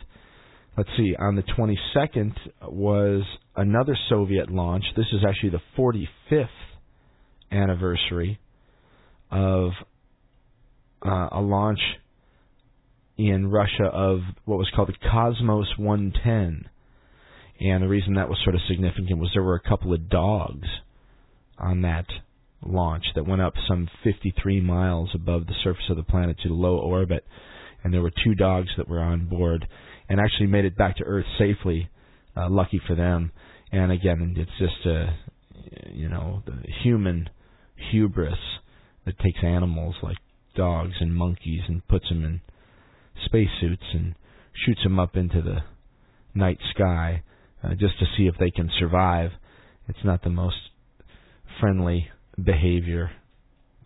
Let's 0.77 0.89
see, 0.97 1.15
on 1.19 1.35
the 1.35 1.43
22nd 1.43 2.33
was 2.71 3.23
another 3.55 3.97
Soviet 4.07 4.49
launch. 4.49 4.83
This 4.95 5.07
is 5.13 5.21
actually 5.27 5.49
the 5.49 5.61
45th 5.77 6.47
anniversary 7.51 8.39
of 9.29 9.71
uh, 11.05 11.29
a 11.31 11.41
launch 11.41 11.79
in 13.19 13.51
Russia 13.51 13.83
of 13.83 14.21
what 14.45 14.57
was 14.57 14.71
called 14.73 14.87
the 14.87 15.09
Cosmos 15.09 15.67
110. 15.77 16.69
And 17.59 17.83
the 17.83 17.87
reason 17.89 18.13
that 18.13 18.29
was 18.29 18.39
sort 18.43 18.55
of 18.55 18.61
significant 18.69 19.19
was 19.19 19.29
there 19.33 19.43
were 19.43 19.61
a 19.61 19.69
couple 19.69 19.93
of 19.93 20.09
dogs 20.09 20.67
on 21.57 21.81
that 21.81 22.05
launch 22.65 23.03
that 23.15 23.27
went 23.27 23.41
up 23.41 23.53
some 23.67 23.89
53 24.05 24.61
miles 24.61 25.09
above 25.13 25.47
the 25.47 25.53
surface 25.63 25.83
of 25.89 25.97
the 25.97 26.03
planet 26.03 26.37
to 26.43 26.53
low 26.53 26.77
orbit. 26.77 27.25
And 27.83 27.93
there 27.93 28.01
were 28.01 28.11
two 28.23 28.35
dogs 28.35 28.69
that 28.77 28.87
were 28.87 29.01
on 29.01 29.25
board 29.27 29.67
and 30.07 30.21
actually 30.21 30.47
made 30.47 30.63
it 30.63 30.77
back 30.77 30.95
to 30.97 31.03
Earth 31.03 31.25
safely. 31.37 31.89
Uh, 32.37 32.49
lucky 32.49 32.81
for 32.87 32.95
them. 32.95 33.33
And 33.73 33.91
again, 33.91 34.35
it's 34.37 34.51
just 34.57 34.85
a, 34.85 35.17
you 35.91 36.07
know, 36.07 36.41
the 36.45 36.57
human 36.83 37.29
hubris 37.91 38.39
that 39.05 39.19
takes 39.19 39.39
animals 39.43 39.95
like 40.01 40.17
dogs 40.55 40.93
and 41.01 41.13
monkeys 41.13 41.61
and 41.67 41.85
puts 41.89 42.07
them 42.07 42.23
in 42.23 42.41
spacesuits 43.25 43.83
and 43.93 44.15
shoots 44.65 44.81
them 44.83 44.99
up 44.99 45.15
into 45.15 45.41
the 45.41 45.59
night 46.33 46.59
sky 46.73 47.23
uh, 47.63 47.69
just 47.71 47.99
to 47.99 48.05
see 48.17 48.27
if 48.27 48.35
they 48.39 48.51
can 48.51 48.69
survive. 48.79 49.31
It's 49.87 50.03
not 50.03 50.23
the 50.23 50.29
most 50.29 50.57
friendly 51.59 52.09
behavior 52.43 53.11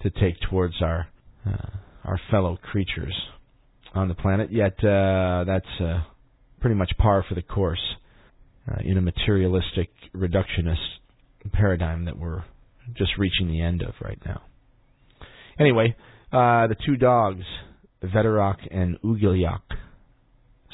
to 0.01 0.09
take 0.09 0.35
towards 0.49 0.81
our 0.81 1.07
uh, 1.45 1.69
our 2.03 2.19
fellow 2.29 2.57
creatures 2.61 3.15
on 3.93 4.07
the 4.07 4.13
planet. 4.13 4.51
Yet 4.51 4.83
uh, 4.83 5.45
that's 5.45 5.81
uh, 5.81 6.03
pretty 6.59 6.75
much 6.75 6.91
par 6.97 7.25
for 7.27 7.35
the 7.35 7.41
course 7.41 7.95
uh, 8.69 8.81
in 8.83 8.97
a 8.97 9.01
materialistic 9.01 9.89
reductionist 10.15 10.99
paradigm 11.51 12.05
that 12.05 12.17
we're 12.17 12.43
just 12.95 13.11
reaching 13.17 13.47
the 13.47 13.61
end 13.61 13.81
of 13.81 13.93
right 14.01 14.19
now. 14.25 14.41
Anyway, 15.59 15.95
uh, 16.31 16.67
the 16.67 16.75
two 16.85 16.95
dogs 16.95 17.43
Veterok 18.03 18.57
and 18.71 18.99
Ugolyok 19.01 19.61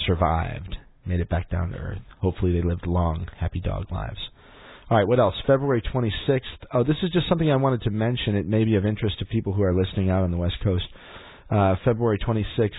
survived, 0.06 0.76
made 1.06 1.20
it 1.20 1.30
back 1.30 1.50
down 1.50 1.72
to 1.72 1.78
Earth. 1.78 2.02
Hopefully, 2.22 2.54
they 2.54 2.68
lived 2.68 2.88
long, 2.88 3.28
happy 3.40 3.60
dog 3.60 3.92
lives. 3.92 4.20
All 4.90 4.98
right, 4.98 5.08
what 5.08 5.20
else? 5.20 5.36
February 5.46 5.84
26th. 5.94 6.40
Oh, 6.74 6.84
this 6.84 6.96
is 7.04 7.12
just 7.12 7.30
something 7.30 7.52
I 7.52 7.58
wanted 7.58 7.84
to 7.84 7.92
mention. 7.92 8.36
It 8.36 8.48
may 8.48 8.64
be 8.64 8.76
of 8.76 8.86
interest 8.86 9.20
to 9.20 9.26
people 9.26 9.54
who 9.54 9.62
are 9.62 9.74
listening 9.74 10.10
out 10.10 10.24
on 10.24 10.32
the 10.32 10.38
West 10.38 10.56
Coast. 10.64 10.86
Uh, 11.50 11.76
February 11.86 12.18
26th 12.18 12.72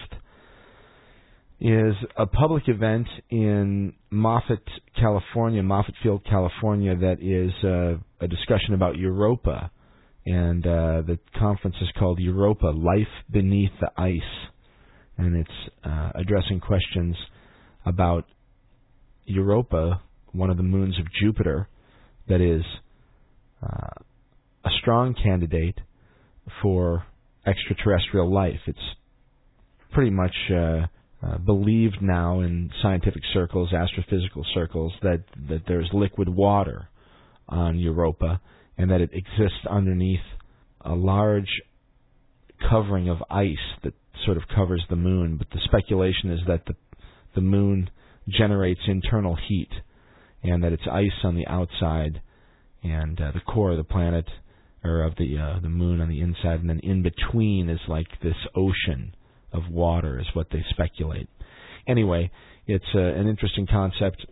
is 1.61 1.95
a 2.17 2.27
public 2.27 2.65
event 2.69 3.07
in 3.29 3.93
Moffett, 4.11 4.67
California, 4.99 5.63
Moffett 5.63 5.95
Field, 6.03 6.25
California, 6.29 6.97
that 6.97 7.21
is 7.21 7.53
uh, 7.63 8.25
a 8.25 8.27
discussion 8.27 8.75
about 8.75 8.97
Europa 8.97 9.71
and 10.27 10.67
uh, 10.67 11.03
the 11.07 11.19
conference 11.39 11.77
is 11.81 11.89
called 11.99 12.19
Europa: 12.19 12.67
Life 12.67 13.09
Beneath 13.31 13.73
the 13.81 13.91
Ice, 13.97 14.21
and 15.17 15.37
it's 15.37 15.75
uh, 15.85 16.11
addressing 16.15 16.61
questions 16.61 17.17
about 17.87 18.25
Europa, 19.25 20.03
one 20.33 20.51
of 20.51 20.57
the 20.57 20.63
moons 20.63 20.99
of 20.99 21.07
Jupiter, 21.21 21.69
that 22.29 22.41
is 22.41 22.63
uh, 23.63 24.03
a 24.65 24.71
strong 24.81 25.15
candidate 25.15 25.79
for 26.63 27.05
extraterrestrial 27.47 28.33
life. 28.33 28.61
It's 28.67 28.79
pretty 29.93 30.11
much 30.11 30.35
uh, 30.53 30.87
uh, 31.23 31.39
believed 31.39 31.99
now 32.01 32.41
in 32.41 32.71
scientific 32.83 33.23
circles, 33.33 33.71
astrophysical 33.73 34.45
circles, 34.55 34.93
that 35.03 35.25
that 35.49 35.63
there's 35.67 35.89
liquid 35.93 36.29
water 36.29 36.89
on 37.49 37.79
Europa 37.79 38.41
and 38.81 38.91
that 38.91 39.03
it 39.03 39.11
exists 39.13 39.67
underneath 39.69 40.25
a 40.81 40.95
large 40.95 41.61
covering 42.71 43.11
of 43.11 43.19
ice 43.29 43.77
that 43.85 43.93
sort 44.25 44.39
of 44.39 44.45
covers 44.55 44.83
the 44.89 44.97
moon. 44.97 45.37
But 45.37 45.51
the 45.51 45.61
speculation 45.67 46.31
is 46.31 46.41
that 46.47 46.65
the 46.67 46.75
the 47.35 47.43
moon 47.43 47.91
generates 48.27 48.81
internal 48.89 49.37
heat 49.37 49.69
and 50.43 50.65
that 50.65 50.73
it's 50.73 50.83
ice 50.91 51.25
on 51.25 51.35
the 51.35 51.47
outside 51.47 52.23
and 52.83 53.21
uh, 53.21 53.33
the 53.33 53.41
core 53.41 53.73
of 53.73 53.77
the 53.77 53.85
planet 53.85 54.25
or 54.83 55.03
of 55.03 55.15
the 55.17 55.37
uh, 55.37 55.61
the 55.61 55.69
moon 55.69 56.01
on 56.01 56.09
the 56.09 56.23
inside, 56.23 56.61
and 56.61 56.71
then 56.71 56.81
in 56.81 57.03
between 57.03 57.69
is 57.69 57.81
like 57.87 58.09
this 58.23 58.35
ocean 58.57 59.15
of 59.53 59.65
water, 59.71 60.19
is 60.19 60.27
what 60.33 60.47
they 60.51 60.65
speculate. 60.71 61.29
Anyway, 61.87 62.31
it's 62.67 62.95
uh, 62.95 62.99
an 62.99 63.29
interesting 63.29 63.67
concept, 63.67 64.25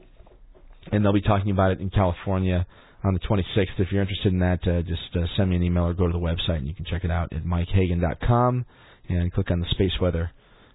and 0.90 1.04
they'll 1.04 1.12
be 1.12 1.20
talking 1.20 1.50
about 1.50 1.72
it 1.72 1.80
in 1.80 1.90
California 1.90 2.66
on 3.04 3.14
the 3.14 3.20
26th. 3.20 3.78
If 3.78 3.92
you're 3.92 4.02
interested 4.02 4.32
in 4.32 4.40
that, 4.40 4.66
uh, 4.66 4.82
just 4.82 5.14
uh, 5.14 5.26
send 5.36 5.50
me 5.50 5.56
an 5.56 5.62
email 5.62 5.84
or 5.84 5.94
go 5.94 6.06
to 6.06 6.12
the 6.12 6.18
website, 6.18 6.56
and 6.58 6.66
you 6.66 6.74
can 6.74 6.84
check 6.84 7.04
it 7.04 7.10
out 7.10 7.32
at 7.32 7.44
mikehagan.com 7.44 8.64
and 9.08 9.32
click 9.32 9.50
on 9.50 9.60
the 9.60 9.66
space 9.70 9.92
weather 10.00 10.30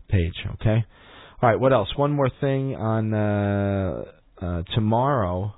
page. 0.10 0.36
Okay. 0.56 0.86
All 1.42 1.50
right. 1.50 1.60
What 1.60 1.74
else? 1.74 1.90
One 1.96 2.12
more 2.12 2.30
thing 2.42 2.76
on 2.76 3.14
uh, 3.14 4.04
uh, 4.42 4.64
tomorrow 4.74 5.54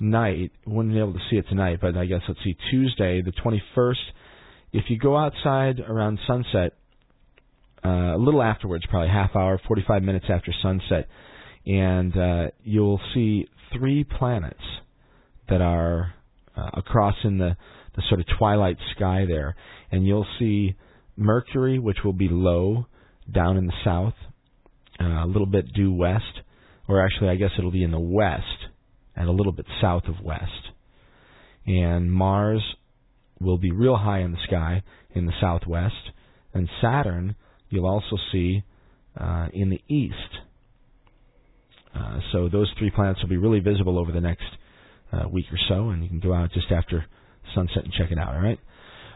night. 0.00 0.52
Wouldn't 0.66 0.94
be 0.94 1.00
able 1.00 1.14
to 1.14 1.20
see 1.30 1.36
it 1.36 1.46
tonight, 1.48 1.78
but 1.80 1.96
I 1.96 2.06
guess 2.06 2.22
let's 2.26 2.40
see 2.42 2.56
Tuesday, 2.70 3.22
the 3.22 3.32
21st. 3.32 3.94
If 4.72 4.84
you 4.88 4.98
go 4.98 5.16
outside 5.16 5.80
around 5.80 6.18
sunset, 6.26 6.72
uh, 7.84 8.16
a 8.16 8.18
little 8.18 8.42
afterwards, 8.42 8.84
probably 8.88 9.08
half 9.08 9.36
hour, 9.36 9.60
45 9.66 10.02
minutes 10.02 10.26
after 10.28 10.52
sunset, 10.62 11.08
and 11.66 12.16
uh, 12.16 12.46
you'll 12.64 13.00
see 13.12 13.48
three 13.72 14.04
planets 14.04 14.62
that 15.52 15.60
are 15.60 16.14
uh, 16.56 16.70
across 16.72 17.14
in 17.24 17.36
the 17.36 17.56
the 17.94 18.02
sort 18.08 18.20
of 18.20 18.26
twilight 18.38 18.78
sky 18.96 19.26
there, 19.28 19.54
and 19.90 20.06
you'll 20.06 20.26
see 20.38 20.74
Mercury, 21.14 21.78
which 21.78 21.98
will 22.02 22.14
be 22.14 22.28
low 22.30 22.86
down 23.30 23.58
in 23.58 23.66
the 23.66 23.74
south, 23.84 24.14
uh, 24.98 25.04
a 25.04 25.26
little 25.26 25.46
bit 25.46 25.70
due 25.74 25.92
west, 25.92 26.40
or 26.88 27.04
actually, 27.04 27.28
I 27.28 27.34
guess 27.34 27.50
it'll 27.58 27.70
be 27.70 27.84
in 27.84 27.90
the 27.90 28.00
west 28.00 28.46
and 29.14 29.28
a 29.28 29.32
little 29.32 29.52
bit 29.52 29.66
south 29.82 30.04
of 30.08 30.24
west. 30.24 30.70
And 31.66 32.10
Mars 32.10 32.62
will 33.38 33.58
be 33.58 33.72
real 33.72 33.96
high 33.96 34.20
in 34.20 34.32
the 34.32 34.42
sky 34.46 34.82
in 35.14 35.26
the 35.26 35.34
southwest, 35.38 36.12
and 36.54 36.66
Saturn 36.80 37.36
you'll 37.68 37.86
also 37.86 38.16
see 38.32 38.64
uh, 39.20 39.48
in 39.52 39.68
the 39.68 39.82
east. 39.86 40.14
Uh, 41.94 42.20
so 42.32 42.48
those 42.48 42.72
three 42.78 42.90
planets 42.90 43.20
will 43.20 43.28
be 43.28 43.36
really 43.36 43.60
visible 43.60 43.98
over 43.98 44.12
the 44.12 44.20
next 44.20 44.44
uh, 45.12 45.28
week 45.28 45.46
or 45.52 45.58
so, 45.68 45.90
and 45.90 46.02
you 46.02 46.08
can 46.08 46.20
go 46.20 46.32
out 46.32 46.52
just 46.52 46.70
after 46.70 47.04
sunset 47.54 47.84
and 47.84 47.92
check 47.92 48.10
it 48.10 48.18
out. 48.18 48.34
All 48.34 48.40
right. 48.40 48.58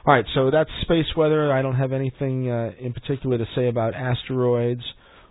All 0.07 0.15
right. 0.15 0.25
So 0.35 0.51
that's 0.51 0.71
space 0.83 1.07
weather. 1.17 1.53
I 1.53 1.63
don't 1.63 1.77
have 1.77 1.93
anything 1.93 2.51
uh, 2.51 2.73
in 2.79 2.93
particular 2.93 3.39
to 3.39 3.47
say 3.55 3.69
about 3.69 3.95
asteroids 3.95 4.83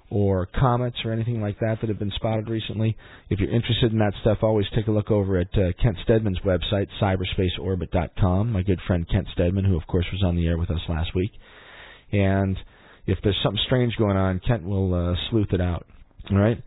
or 0.09 0.45
comets 0.47 0.97
or 1.03 1.11
anything 1.11 1.41
like 1.41 1.59
that 1.59 1.78
that 1.82 1.89
have 1.89 1.97
been 1.97 2.11
spotted 2.16 2.47
recently. 2.49 2.95
If 3.30 3.39
you're 3.39 3.49
interested 3.49 3.91
in 3.91 3.99
that 3.99 4.13
stuff, 4.22 4.39
always 4.41 4.68
take 4.76 4.88
a 4.88 4.91
look 4.91 5.09
over 5.09 5.39
at 5.39 5.47
uh, 5.53 5.72
Kent 5.82 5.97
Steadman's 6.03 6.39
website, 6.45 6.88
cyberspaceorbit.com. 7.01 8.51
My 8.51 8.61
good 8.61 8.80
friend 8.86 9.07
Kent 9.09 9.28
Steadman, 9.34 9.66
who 9.66 9.78
of 9.78 9.88
course 9.88 10.05
was 10.11 10.24
on 10.24 10.36
the 10.36 10.47
air 10.47 10.57
with 10.57 10.70
us 10.70 10.82
last 10.88 11.16
week. 11.16 11.32
And 12.11 12.57
if 13.07 13.18
there's 13.24 13.39
something 13.43 13.61
strange 13.66 13.95
going 13.97 14.18
on, 14.18 14.41
Kent 14.45 14.63
will 14.63 14.93
uh, 14.93 15.16
sleuth 15.30 15.53
it 15.53 15.61
out. 15.61 15.88
All 16.32 16.38
right. 16.38 16.61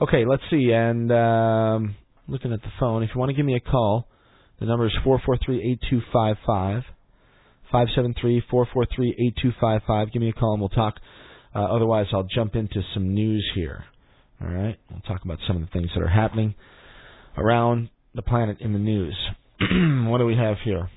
Okay, 0.00 0.24
let's 0.26 0.42
see. 0.50 0.72
And 0.72 1.10
um, 1.10 1.96
looking 2.28 2.52
at 2.52 2.62
the 2.62 2.70
phone, 2.78 3.02
if 3.02 3.10
you 3.14 3.18
want 3.18 3.30
to 3.30 3.34
give 3.34 3.46
me 3.46 3.56
a 3.56 3.60
call, 3.60 4.06
the 4.60 4.66
number 4.66 4.86
is 4.86 4.92
four 5.04 5.20
four 5.24 5.38
three 5.44 5.60
eight 5.62 5.80
two 5.90 6.00
five 6.12 6.36
five. 6.46 6.82
573-443-8255. 7.74 10.12
Give 10.12 10.22
me 10.22 10.28
a 10.28 10.32
call 10.32 10.52
and 10.52 10.60
we'll 10.60 10.68
talk 10.68 11.00
uh, 11.56 11.74
otherwise, 11.74 12.04
I'll 12.12 12.28
jump 12.34 12.54
into 12.54 12.82
some 12.92 13.14
news 13.14 13.50
here. 13.54 13.84
All 14.42 14.48
right, 14.48 14.78
we'll 14.90 15.00
talk 15.00 15.24
about 15.24 15.38
some 15.46 15.56
of 15.56 15.62
the 15.62 15.68
things 15.68 15.88
that 15.94 16.02
are 16.02 16.08
happening 16.08 16.54
around 17.38 17.88
the 18.14 18.20
planet 18.20 18.58
in 18.60 18.74
the 18.74 18.78
news. 18.78 19.16
what 20.10 20.18
do 20.18 20.26
we 20.26 20.36
have 20.36 20.56
here? 20.62 20.90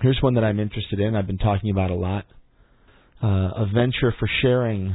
Here's 0.00 0.20
one 0.22 0.34
that 0.34 0.44
I'm 0.44 0.60
interested 0.60 1.00
in. 1.00 1.16
I've 1.16 1.26
been 1.26 1.38
talking 1.38 1.70
about 1.70 1.90
a 1.90 1.96
lot. 1.96 2.26
Uh, 3.20 3.26
a 3.26 3.66
venture 3.74 4.14
for 4.20 4.28
sharing 4.40 4.94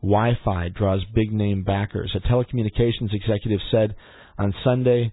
Wi-Fi 0.00 0.70
draws 0.70 1.04
big 1.14 1.30
name 1.30 1.62
backers. 1.62 2.16
A 2.16 2.20
telecommunications 2.20 3.12
executive 3.12 3.60
said 3.70 3.96
on 4.38 4.54
Sunday 4.64 5.12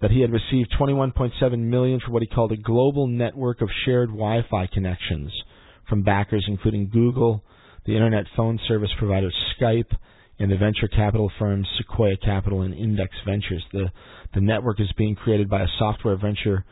that 0.00 0.10
he 0.10 0.20
had 0.20 0.30
received 0.30 0.74
21.7 0.78 1.58
million 1.58 2.00
for 2.00 2.12
what 2.12 2.22
he 2.22 2.28
called 2.28 2.52
a 2.52 2.56
global 2.56 3.06
network 3.06 3.60
of 3.60 3.68
shared 3.84 4.08
Wi-Fi 4.08 4.68
connections 4.72 5.32
from 5.88 6.02
backers 6.02 6.44
including 6.46 6.90
Google, 6.92 7.42
the 7.86 7.94
internet 7.94 8.24
phone 8.36 8.60
service 8.68 8.90
provider 8.98 9.30
Skype, 9.58 9.90
and 10.38 10.50
the 10.52 10.56
venture 10.56 10.88
capital 10.88 11.32
firms 11.38 11.66
Sequoia 11.78 12.16
Capital 12.16 12.62
and 12.62 12.74
Index 12.74 13.12
Ventures. 13.26 13.64
The 13.72 13.86
the 14.34 14.40
network 14.40 14.80
is 14.80 14.92
being 14.96 15.14
created 15.16 15.48
by 15.48 15.62
a 15.62 15.68
software 15.78 16.16
venture 16.16 16.64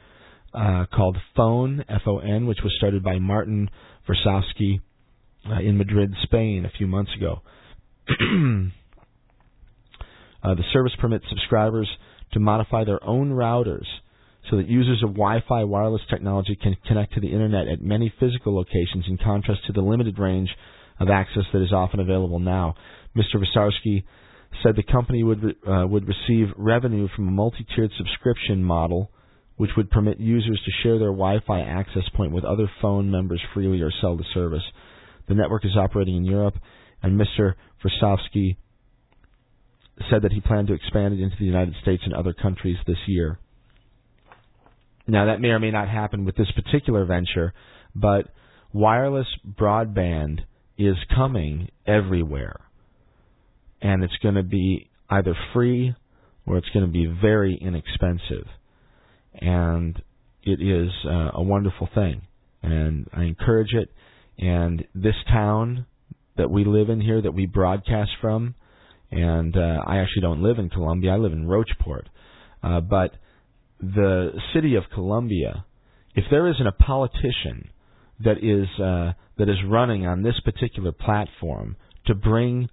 uh, 0.54 0.84
called 0.94 1.16
Fon 1.34 1.84
F-O-N, 1.88 2.46
which 2.46 2.58
was 2.62 2.74
started 2.76 3.02
by 3.02 3.18
Martin 3.18 3.70
Varsavsky 4.08 4.80
uh, 5.50 5.60
in 5.60 5.78
Madrid, 5.78 6.12
Spain, 6.22 6.64
a 6.66 6.76
few 6.76 6.86
months 6.86 7.10
ago. 7.16 7.40
uh, 10.42 10.54
the 10.54 10.64
service 10.72 10.92
permits 11.00 11.24
subscribers 11.28 11.88
to 12.32 12.40
modify 12.40 12.84
their 12.84 13.02
own 13.04 13.30
routers 13.30 13.86
so 14.50 14.56
that 14.56 14.68
users 14.68 15.02
of 15.02 15.10
Wi-Fi 15.10 15.64
wireless 15.64 16.02
technology 16.08 16.56
can 16.60 16.76
connect 16.86 17.14
to 17.14 17.20
the 17.20 17.32
internet 17.32 17.68
at 17.68 17.82
many 17.82 18.12
physical 18.20 18.54
locations 18.54 19.04
in 19.08 19.18
contrast 19.18 19.66
to 19.66 19.72
the 19.72 19.80
limited 19.80 20.18
range 20.18 20.50
of 21.00 21.08
access 21.10 21.44
that 21.52 21.62
is 21.62 21.72
often 21.72 22.00
available 22.00 22.38
now. 22.38 22.74
Mr. 23.16 23.36
Varsavsky 23.36 24.04
said 24.62 24.76
the 24.76 24.82
company 24.82 25.22
would 25.22 25.56
uh, 25.68 25.86
would 25.86 26.06
receive 26.06 26.48
revenue 26.56 27.08
from 27.14 27.28
a 27.28 27.30
multi-tiered 27.30 27.90
subscription 27.98 28.62
model, 28.62 29.10
which 29.56 29.70
would 29.76 29.90
permit 29.90 30.20
users 30.20 30.60
to 30.64 30.70
share 30.82 30.98
their 30.98 31.12
Wi-Fi 31.12 31.60
access 31.60 32.04
point 32.14 32.32
with 32.32 32.44
other 32.44 32.70
Fon 32.80 33.10
members 33.10 33.42
freely 33.52 33.80
or 33.80 33.90
sell 34.00 34.16
the 34.16 34.24
service. 34.32 34.62
The 35.28 35.34
network 35.34 35.64
is 35.64 35.76
operating 35.76 36.16
in 36.16 36.24
Europe, 36.24 36.54
and 37.02 37.20
Mr. 37.20 37.54
Varsavsky 37.82 38.56
said 40.10 40.22
that 40.22 40.32
he 40.32 40.40
planned 40.40 40.68
to 40.68 40.74
expand 40.74 41.14
it 41.14 41.20
into 41.22 41.36
the 41.38 41.44
United 41.44 41.74
States 41.82 42.02
and 42.04 42.14
other 42.14 42.32
countries 42.32 42.76
this 42.86 42.98
year. 43.06 43.38
Now, 45.06 45.26
that 45.26 45.40
may 45.40 45.48
or 45.48 45.58
may 45.58 45.70
not 45.70 45.88
happen 45.88 46.24
with 46.24 46.36
this 46.36 46.50
particular 46.52 47.04
venture, 47.04 47.54
but 47.94 48.26
wireless 48.72 49.26
broadband 49.46 50.40
is 50.76 50.96
coming 51.14 51.68
everywhere. 51.86 52.60
And 53.80 54.02
it's 54.02 54.16
going 54.22 54.34
to 54.34 54.42
be 54.42 54.90
either 55.08 55.34
free 55.52 55.94
or 56.46 56.58
it's 56.58 56.68
going 56.70 56.84
to 56.86 56.92
be 56.92 57.06
very 57.06 57.56
inexpensive. 57.60 58.46
And 59.34 60.00
it 60.42 60.60
is 60.60 60.90
uh, 61.04 61.30
a 61.34 61.42
wonderful 61.42 61.88
thing. 61.94 62.22
And 62.62 63.08
I 63.12 63.24
encourage 63.24 63.74
it. 63.74 63.90
And 64.38 64.84
this 64.94 65.14
town 65.28 65.86
that 66.36 66.50
we 66.50 66.64
live 66.64 66.90
in 66.90 67.00
here, 67.00 67.22
that 67.22 67.32
we 67.32 67.46
broadcast 67.46 68.10
from, 68.20 68.54
and 69.10 69.56
uh, 69.56 69.82
I 69.86 69.98
actually 69.98 70.22
don't 70.22 70.42
live 70.42 70.58
in 70.58 70.70
Columbia, 70.70 71.12
I 71.12 71.16
live 71.16 71.32
in 71.32 71.46
Rocheport. 71.46 72.06
Uh, 72.62 72.80
but 72.80 73.12
the 73.80 74.32
city 74.54 74.74
of 74.74 74.84
Columbia, 74.92 75.64
if 76.14 76.24
there 76.30 76.48
isn't 76.48 76.66
a 76.66 76.72
politician 76.72 77.70
that 78.24 78.38
is 78.38 78.66
uh, 78.80 79.12
that 79.38 79.48
is 79.48 79.56
running 79.66 80.06
on 80.06 80.22
this 80.22 80.40
particular 80.44 80.92
platform 80.92 81.76
to 82.06 82.14
bring 82.14 82.68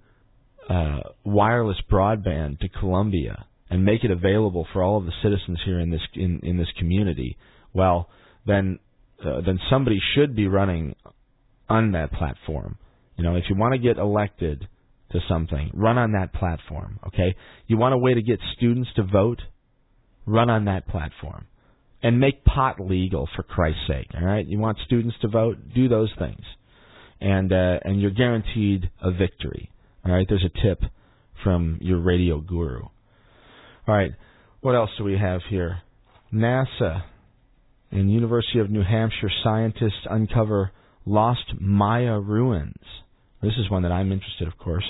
uh, 0.68 1.00
wireless 1.24 1.76
broadband 1.90 2.58
to 2.60 2.68
Columbia 2.68 3.46
and 3.68 3.84
make 3.84 4.04
it 4.04 4.10
available 4.10 4.66
for 4.72 4.82
all 4.82 4.96
of 4.96 5.04
the 5.04 5.12
citizens 5.22 5.58
here 5.64 5.78
in 5.78 5.90
this 5.90 6.00
in, 6.14 6.40
in 6.42 6.56
this 6.56 6.68
community, 6.78 7.36
well, 7.72 8.08
then 8.46 8.78
uh, 9.24 9.40
then 9.44 9.58
somebody 9.70 10.00
should 10.14 10.34
be 10.34 10.46
running 10.46 10.94
on 11.68 11.92
that 11.92 12.12
platform. 12.12 12.78
You 13.16 13.24
know, 13.24 13.36
if 13.36 13.44
you 13.48 13.56
want 13.56 13.72
to 13.74 13.78
get 13.78 13.98
elected 13.98 14.68
to 15.12 15.20
something, 15.28 15.70
run 15.74 15.98
on 15.98 16.12
that 16.12 16.32
platform. 16.32 16.98
Okay, 17.06 17.36
you 17.66 17.76
want 17.76 17.94
a 17.94 17.98
way 17.98 18.14
to 18.14 18.22
get 18.22 18.40
students 18.56 18.90
to 18.96 19.02
vote, 19.02 19.40
run 20.26 20.50
on 20.50 20.64
that 20.66 20.88
platform 20.88 21.46
and 22.02 22.20
make 22.20 22.44
pot 22.44 22.78
legal 22.78 23.28
for 23.34 23.42
Christ's 23.42 23.80
sake. 23.88 24.08
All 24.14 24.26
right, 24.26 24.46
you 24.46 24.58
want 24.58 24.78
students 24.84 25.16
to 25.22 25.28
vote, 25.28 25.56
do 25.74 25.88
those 25.88 26.12
things, 26.18 26.42
and 27.20 27.52
uh, 27.52 27.78
and 27.82 28.00
you're 28.00 28.10
guaranteed 28.10 28.90
a 29.02 29.10
victory. 29.10 29.70
All 30.04 30.12
right, 30.12 30.26
there's 30.28 30.44
a 30.44 30.66
tip 30.66 30.82
from 31.42 31.78
your 31.80 32.00
radio 32.00 32.40
guru. 32.40 32.82
All 32.82 33.94
right, 33.94 34.12
what 34.60 34.74
else 34.74 34.90
do 34.98 35.04
we 35.04 35.18
have 35.18 35.40
here? 35.48 35.80
NASA. 36.32 37.02
And 37.90 38.10
University 38.10 38.58
of 38.58 38.70
New 38.70 38.82
Hampshire 38.82 39.30
scientists 39.44 40.06
uncover 40.10 40.72
lost 41.06 41.44
Maya 41.60 42.18
ruins. 42.18 42.74
This 43.44 43.58
is 43.58 43.70
one 43.70 43.82
that 43.82 43.92
I'm 43.92 44.12
interested, 44.12 44.48
of 44.48 44.58
course. 44.58 44.84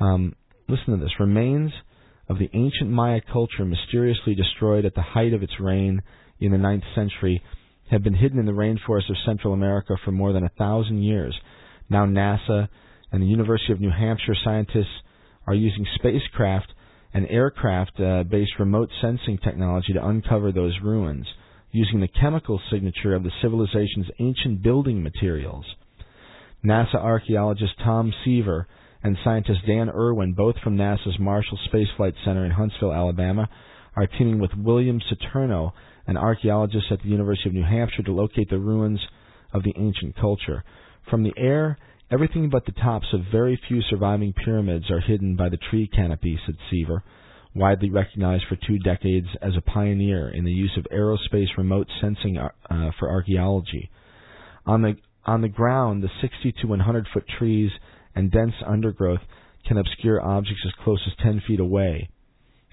Um, 0.00 0.34
listen 0.68 0.96
to 0.96 1.04
this: 1.04 1.20
remains 1.20 1.72
of 2.28 2.38
the 2.38 2.50
ancient 2.54 2.90
Maya 2.90 3.20
culture, 3.32 3.64
mysteriously 3.64 4.34
destroyed 4.34 4.84
at 4.84 4.94
the 4.94 5.02
height 5.02 5.34
of 5.34 5.42
its 5.42 5.60
reign 5.60 6.02
in 6.40 6.52
the 6.52 6.58
ninth 6.58 6.84
century, 6.94 7.42
have 7.90 8.02
been 8.02 8.14
hidden 8.14 8.38
in 8.38 8.46
the 8.46 8.52
rainforests 8.52 9.10
of 9.10 9.16
Central 9.26 9.52
America 9.52 9.96
for 10.04 10.12
more 10.12 10.32
than 10.32 10.44
a 10.44 10.52
thousand 10.58 11.02
years. 11.02 11.38
Now 11.90 12.06
NASA 12.06 12.68
and 13.12 13.22
the 13.22 13.26
University 13.26 13.72
of 13.72 13.80
New 13.80 13.90
Hampshire 13.90 14.36
scientists 14.42 15.02
are 15.46 15.54
using 15.54 15.86
spacecraft 15.96 16.72
and 17.12 17.26
aircraft-based 17.28 18.52
uh, 18.56 18.58
remote 18.58 18.88
sensing 19.00 19.38
technology 19.38 19.92
to 19.92 20.06
uncover 20.06 20.50
those 20.50 20.78
ruins 20.82 21.26
using 21.70 22.00
the 22.00 22.08
chemical 22.08 22.60
signature 22.70 23.14
of 23.14 23.22
the 23.22 23.30
civilization's 23.42 24.06
ancient 24.18 24.62
building 24.62 25.02
materials. 25.02 25.64
NASA 26.64 26.94
archaeologist 26.94 27.74
Tom 27.84 28.12
Sever 28.24 28.66
and 29.02 29.18
scientist 29.22 29.60
Dan 29.66 29.90
Irwin, 29.90 30.32
both 30.32 30.56
from 30.64 30.78
NASA's 30.78 31.18
Marshall 31.20 31.58
Space 31.66 31.88
Flight 31.96 32.14
Center 32.24 32.44
in 32.44 32.52
Huntsville, 32.52 32.92
Alabama, 32.92 33.48
are 33.94 34.06
teaming 34.06 34.38
with 34.38 34.50
William 34.56 34.98
Saturno, 35.00 35.72
an 36.06 36.16
archaeologist 36.16 36.86
at 36.90 37.02
the 37.02 37.08
University 37.08 37.50
of 37.50 37.54
New 37.54 37.64
Hampshire, 37.64 38.02
to 38.02 38.12
locate 38.12 38.48
the 38.48 38.58
ruins 38.58 39.00
of 39.52 39.62
the 39.62 39.74
ancient 39.76 40.16
culture. 40.16 40.64
From 41.10 41.22
the 41.22 41.34
air, 41.36 41.76
everything 42.10 42.48
but 42.48 42.64
the 42.64 42.72
tops 42.72 43.08
of 43.12 43.20
very 43.30 43.60
few 43.68 43.82
surviving 43.82 44.32
pyramids 44.32 44.90
are 44.90 45.00
hidden 45.00 45.36
by 45.36 45.50
the 45.50 45.58
tree 45.70 45.86
canopy, 45.86 46.40
said 46.46 46.56
Sever, 46.70 47.04
widely 47.54 47.90
recognized 47.90 48.44
for 48.48 48.56
two 48.56 48.78
decades 48.78 49.28
as 49.42 49.52
a 49.54 49.70
pioneer 49.70 50.30
in 50.30 50.44
the 50.44 50.50
use 50.50 50.76
of 50.78 50.86
aerospace 50.90 51.56
remote 51.58 51.88
sensing 52.00 52.38
uh, 52.38 52.48
for 52.98 53.10
archaeology. 53.10 53.90
On 54.64 54.80
the 54.80 54.96
on 55.26 55.40
the 55.40 55.48
ground, 55.48 56.02
the 56.02 56.10
60 56.20 56.52
to 56.60 56.66
100 56.66 57.06
foot 57.12 57.24
trees 57.38 57.70
and 58.14 58.30
dense 58.30 58.54
undergrowth 58.66 59.20
can 59.66 59.78
obscure 59.78 60.20
objects 60.22 60.62
as 60.66 60.72
close 60.84 61.00
as 61.06 61.12
10 61.22 61.42
feet 61.46 61.60
away. 61.60 62.08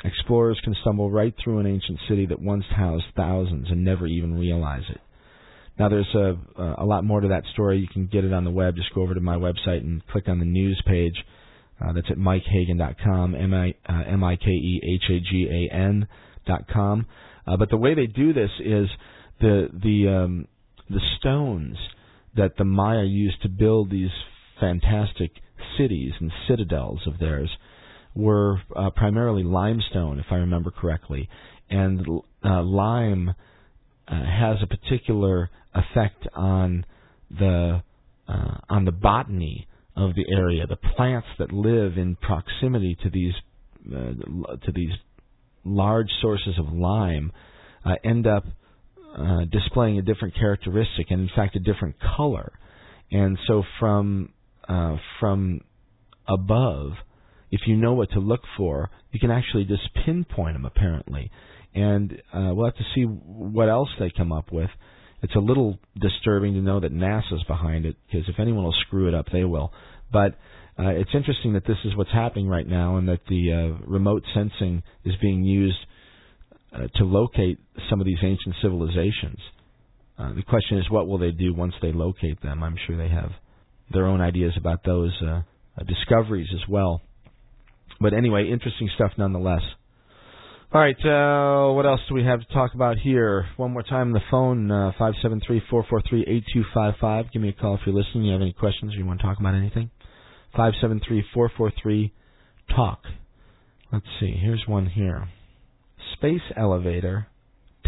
Explorers 0.04 0.60
can 0.64 0.76
stumble 0.82 1.12
right 1.12 1.34
through 1.41 1.60
an 1.60 1.68
ancient 1.68 1.99
city 2.10 2.26
that 2.26 2.41
once 2.41 2.66
housed 2.76 3.06
thousands 3.16 3.70
and 3.70 3.86
never 3.86 4.08
even 4.08 4.38
realize 4.38 4.84
it. 4.89 4.99
Now, 5.80 5.89
there's 5.89 6.14
a, 6.14 6.38
a 6.78 6.86
lot 6.86 7.04
more 7.06 7.22
to 7.22 7.30
that 7.30 7.45
story. 7.54 7.80
You 7.80 7.88
can 7.88 8.08
get 8.08 8.26
it 8.26 8.34
on 8.34 8.43
the 8.43 8.52
web. 8.52 8.76
Just 8.76 8.93
go 8.93 9.02
over 9.02 9.14
to 9.14 9.22
my 9.22 9.36
website 9.36 9.80
and 9.80 10.06
click 10.08 10.28
on 10.28 10.39
the 10.39 10.45
news 10.45 10.82
page. 10.86 11.16
Uh, 11.80 11.93
that's 11.93 12.12
at 12.12 12.18
mikehagan.com, 12.18 13.36
M-I-K-E-H-A-G-A-N 13.36 14.38
dot 16.45 16.68
com. 16.72 17.06
Uh, 17.47 17.58
but 17.58 17.70
the 17.70 17.78
way 17.78 17.95
they 17.95 18.08
do 18.08 18.34
this 18.34 18.52
is 18.60 18.88
the 19.39 19.70
the 19.74 20.08
um, 20.08 20.47
the 20.89 20.99
stones 21.18 21.78
that 22.36 22.58
the 22.58 22.64
Maya 22.64 23.04
used 23.04 23.42
to 23.42 23.50
build 23.50 23.90
these 23.90 24.12
fantastic 24.60 25.32
cities 25.78 26.14
and 26.20 26.32
citadels 26.48 27.02
of 27.08 27.20
theirs 27.20 27.50
were 28.14 28.62
uh, 28.76 28.90
primarily 28.92 29.44
limestone, 29.44 30.20
if 30.20 30.26
I 30.32 30.36
remember 30.36 30.72
correctly, 30.72 31.30
and 31.70 32.06
uh, 32.44 32.62
lime 32.62 33.34
uh, 34.08 34.14
has 34.14 34.58
a 34.62 34.68
particular 34.68 35.50
effect 35.74 36.28
on 36.36 36.86
the 37.30 37.82
uh, 38.28 38.58
on 38.70 38.86
the 38.86 38.92
botany 38.92 39.68
of 39.96 40.16
the 40.16 40.26
area, 40.34 40.66
the 40.68 40.76
plants 40.76 41.28
that 41.40 41.52
live 41.52 41.98
in 41.98 42.16
proximity 42.16 42.98
to 43.04 43.10
these 43.10 43.34
uh, 43.88 44.56
to 44.66 44.72
these 44.74 44.92
large 45.64 46.10
sources 46.22 46.56
of 46.58 46.74
lime 46.74 47.32
uh, 47.86 47.96
end 48.04 48.28
up 48.28 48.46
uh, 49.18 49.45
displaying 49.51 49.97
a 49.97 50.01
different 50.01 50.36
characteristic 50.36 51.07
and 51.09 51.22
in 51.22 51.30
fact 51.36 51.55
a 51.55 51.59
different 51.59 51.95
color. 52.18 52.53
And 53.12 53.38
so 53.47 53.64
from 53.80 54.34
uh, 54.68 54.97
from 55.20 55.62
above, 56.28 56.91
if 57.51 57.62
you 57.66 57.76
know 57.76 57.93
what 57.93 58.12
to 58.12 58.20
look 58.20 58.41
for, 58.55 58.89
you 59.12 59.20
can 59.20 59.32
actually 59.32 59.66
just 59.66 59.89
pinpoint 60.05 60.55
them 60.55 60.66
apparently. 60.66 61.32
And 61.74 62.22
uh, 62.34 62.51
we'll 62.53 62.66
have 62.66 62.76
to 62.76 62.86
see 62.95 63.03
what 63.03 63.70
else 63.70 63.89
they 63.99 64.12
come 64.16 64.32
up 64.32 64.51
with 64.51 64.70
it's 65.22 65.36
a 65.36 65.39
little 65.39 65.80
disturbing 65.99 66.53
to 66.53 66.62
know 66.62 66.80
that 66.80 66.93
NASA's 66.93 67.43
behind 67.43 67.86
it 67.86 67.95
because 68.05 68.28
if 68.28 68.39
anyone 68.39 68.64
will 68.64 68.76
screw 68.88 69.07
it 69.07 69.14
up, 69.14 69.28
they 69.32 69.43
will. 69.43 69.72
But 70.12 70.36
uh, 70.80 70.89
it's 70.89 71.12
interesting 71.14 71.53
that 71.53 71.66
this 71.66 71.78
is 71.86 71.95
what's 71.95 72.12
happening 72.12 72.47
right 72.47 72.68
now, 72.68 72.97
and 72.97 73.07
that 73.07 73.20
the 73.30 73.53
uh, 73.53 73.86
remote 73.86 74.24
sensing 74.34 74.84
is 75.05 75.14
being 75.22 75.43
used 75.43 75.78
uh, 76.74 76.88
to 76.95 77.03
locate 77.03 77.59
some 77.89 77.99
of 77.99 78.05
these 78.05 78.19
ancient 78.24 78.55
civilizations. 78.61 79.39
Uh, 80.17 80.34
the 80.34 80.43
question 80.43 80.78
is, 80.78 80.89
what 80.89 81.07
will 81.07 81.17
they 81.17 81.32
do 81.32 81.53
once 81.53 81.74
they 81.82 81.91
locate 81.91 82.41
them? 82.41 82.63
I'm 82.63 82.76
sure 82.86 82.97
they 82.97 83.09
have 83.09 83.32
their 83.91 84.05
own 84.05 84.22
ideas 84.22 84.53
about 84.57 84.84
those 84.84 85.11
uh, 85.22 85.41
uh, 85.78 85.84
discoveries 85.88 86.47
as 86.53 86.69
well. 86.69 87.01
But 87.99 88.13
anyway, 88.13 88.49
interesting 88.49 88.89
stuff 88.95 89.11
nonetheless. 89.17 89.61
All 90.74 90.80
right, 90.80 90.95
uh, 91.03 91.74
what 91.74 91.86
else 91.86 91.99
do 92.07 92.15
we 92.15 92.24
have 92.24 92.39
to 92.39 92.53
talk 92.53 92.74
about 92.74 92.97
here? 92.97 93.45
One 93.57 93.74
more 93.74 93.84
time 93.84 94.13
the 94.13 94.22
phone, 94.32 94.72
uh, 94.72 94.91
five 94.97 95.15
seven 95.22 95.41
three 95.45 95.61
four 95.69 95.86
four 95.89 96.01
three 96.07 96.24
eight 96.26 96.45
two 96.53 96.63
five 96.74 96.93
five. 97.01 97.26
Give 97.34 97.41
me 97.41 97.49
a 97.49 97.53
call 97.53 97.76
if 97.76 97.82
you're 97.86 97.93
listening. 97.93 98.24
You 98.24 98.34
have 98.34 98.41
any 98.41 98.53
questions 98.53 98.93
or 98.93 98.97
you 98.97 99.05
want 99.05 99.19
to 99.19 99.26
talk 99.26 99.39
about 99.39 99.53
anything? 99.53 99.91
Five 100.55 100.74
seven 100.80 101.01
three 101.05 101.26
four 101.34 101.51
four 101.57 101.74
three 101.82 102.13
talk. 102.74 103.01
Let's 103.91 104.05
see. 104.22 104.34
Here's 104.41 104.63
one 104.65 104.86
here. 104.86 105.28
Space 106.14 106.41
elevator 106.56 107.28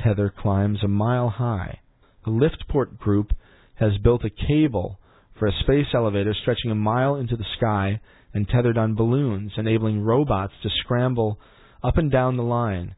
tether 0.03 0.33
climbs 0.35 0.83
a 0.83 0.87
mile 0.87 1.29
high. 1.29 1.79
The 2.25 2.31
Liftport 2.31 2.97
Group 2.97 3.33
has 3.75 3.97
built 4.03 4.23
a 4.23 4.29
cable 4.29 4.99
for 5.37 5.47
a 5.47 5.59
space 5.63 5.87
elevator 5.93 6.33
stretching 6.41 6.71
a 6.71 6.75
mile 6.75 7.15
into 7.15 7.35
the 7.35 7.45
sky 7.57 7.99
and 8.33 8.47
tethered 8.47 8.77
on 8.77 8.95
balloons, 8.95 9.51
enabling 9.57 10.01
robots 10.01 10.53
to 10.63 10.69
scramble 10.83 11.39
up 11.83 11.97
and 11.97 12.11
down 12.11 12.37
the 12.37 12.43
line. 12.43 12.95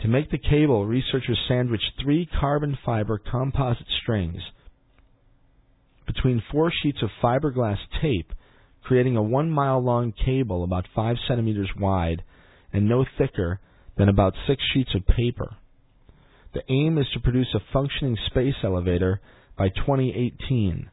To 0.00 0.08
make 0.08 0.30
the 0.30 0.38
cable, 0.38 0.86
researchers 0.86 1.38
sandwiched 1.48 1.92
three 2.02 2.26
carbon 2.26 2.76
fiber 2.84 3.18
composite 3.18 3.86
strings 4.02 4.42
between 6.06 6.42
four 6.52 6.70
sheets 6.82 6.98
of 7.02 7.08
fiberglass 7.22 7.78
tape, 8.02 8.32
creating 8.82 9.16
a 9.16 9.22
one 9.22 9.50
mile 9.50 9.82
long 9.82 10.12
cable 10.12 10.62
about 10.62 10.86
five 10.94 11.16
centimeters 11.26 11.70
wide 11.78 12.22
and 12.72 12.88
no 12.88 13.04
thicker 13.16 13.60
than 13.96 14.08
about 14.08 14.34
six 14.46 14.62
sheets 14.72 14.94
of 14.94 15.06
paper. 15.06 15.56
The 16.52 16.62
aim 16.68 16.98
is 16.98 17.06
to 17.12 17.20
produce 17.20 17.54
a 17.54 17.72
functioning 17.72 18.16
space 18.26 18.54
elevator 18.62 19.20
by 19.56 19.68
2018. 19.68 20.90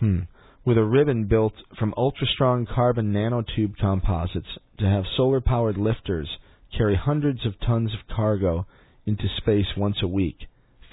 Hmm. 0.00 0.18
With 0.64 0.78
a 0.78 0.84
ribbon 0.84 1.24
built 1.24 1.54
from 1.78 1.92
ultra 1.96 2.26
strong 2.26 2.66
carbon 2.66 3.12
nanotube 3.12 3.76
composites 3.78 4.58
to 4.78 4.86
have 4.86 5.04
solar 5.16 5.40
powered 5.40 5.76
lifters 5.76 6.28
carry 6.76 6.96
hundreds 6.96 7.44
of 7.44 7.58
tons 7.60 7.92
of 7.92 8.14
cargo 8.14 8.66
into 9.04 9.24
space 9.38 9.66
once 9.76 9.96
a 10.02 10.08
week, 10.08 10.36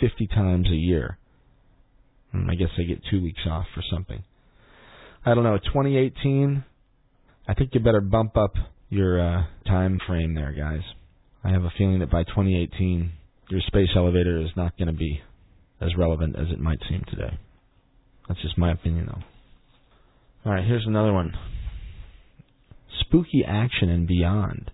50 0.01 0.27
times 0.27 0.67
a 0.67 0.75
year. 0.75 1.17
Hmm, 2.31 2.49
I 2.49 2.55
guess 2.55 2.69
they 2.77 2.85
get 2.85 3.01
two 3.09 3.21
weeks 3.21 3.41
off 3.49 3.65
for 3.73 3.83
something. 3.91 4.23
I 5.25 5.33
don't 5.33 5.43
know, 5.43 5.57
2018, 5.57 6.63
I 7.47 7.53
think 7.53 7.71
you 7.73 7.79
better 7.79 8.01
bump 8.01 8.37
up 8.37 8.53
your 8.89 9.19
uh, 9.19 9.43
time 9.67 9.99
frame 10.07 10.35
there, 10.35 10.51
guys. 10.51 10.81
I 11.43 11.51
have 11.51 11.63
a 11.63 11.73
feeling 11.77 11.99
that 11.99 12.11
by 12.11 12.23
2018, 12.23 13.11
your 13.49 13.61
space 13.67 13.89
elevator 13.95 14.39
is 14.39 14.49
not 14.55 14.77
going 14.77 14.87
to 14.87 14.93
be 14.93 15.21
as 15.81 15.95
relevant 15.97 16.35
as 16.37 16.47
it 16.51 16.59
might 16.59 16.79
seem 16.89 17.03
today. 17.09 17.37
That's 18.27 18.41
just 18.41 18.57
my 18.57 18.71
opinion, 18.71 19.07
though. 19.07 19.23
All 20.45 20.55
right, 20.55 20.65
here's 20.65 20.85
another 20.87 21.13
one 21.13 21.33
spooky 23.09 23.43
action 23.47 23.89
and 23.89 24.07
beyond. 24.07 24.71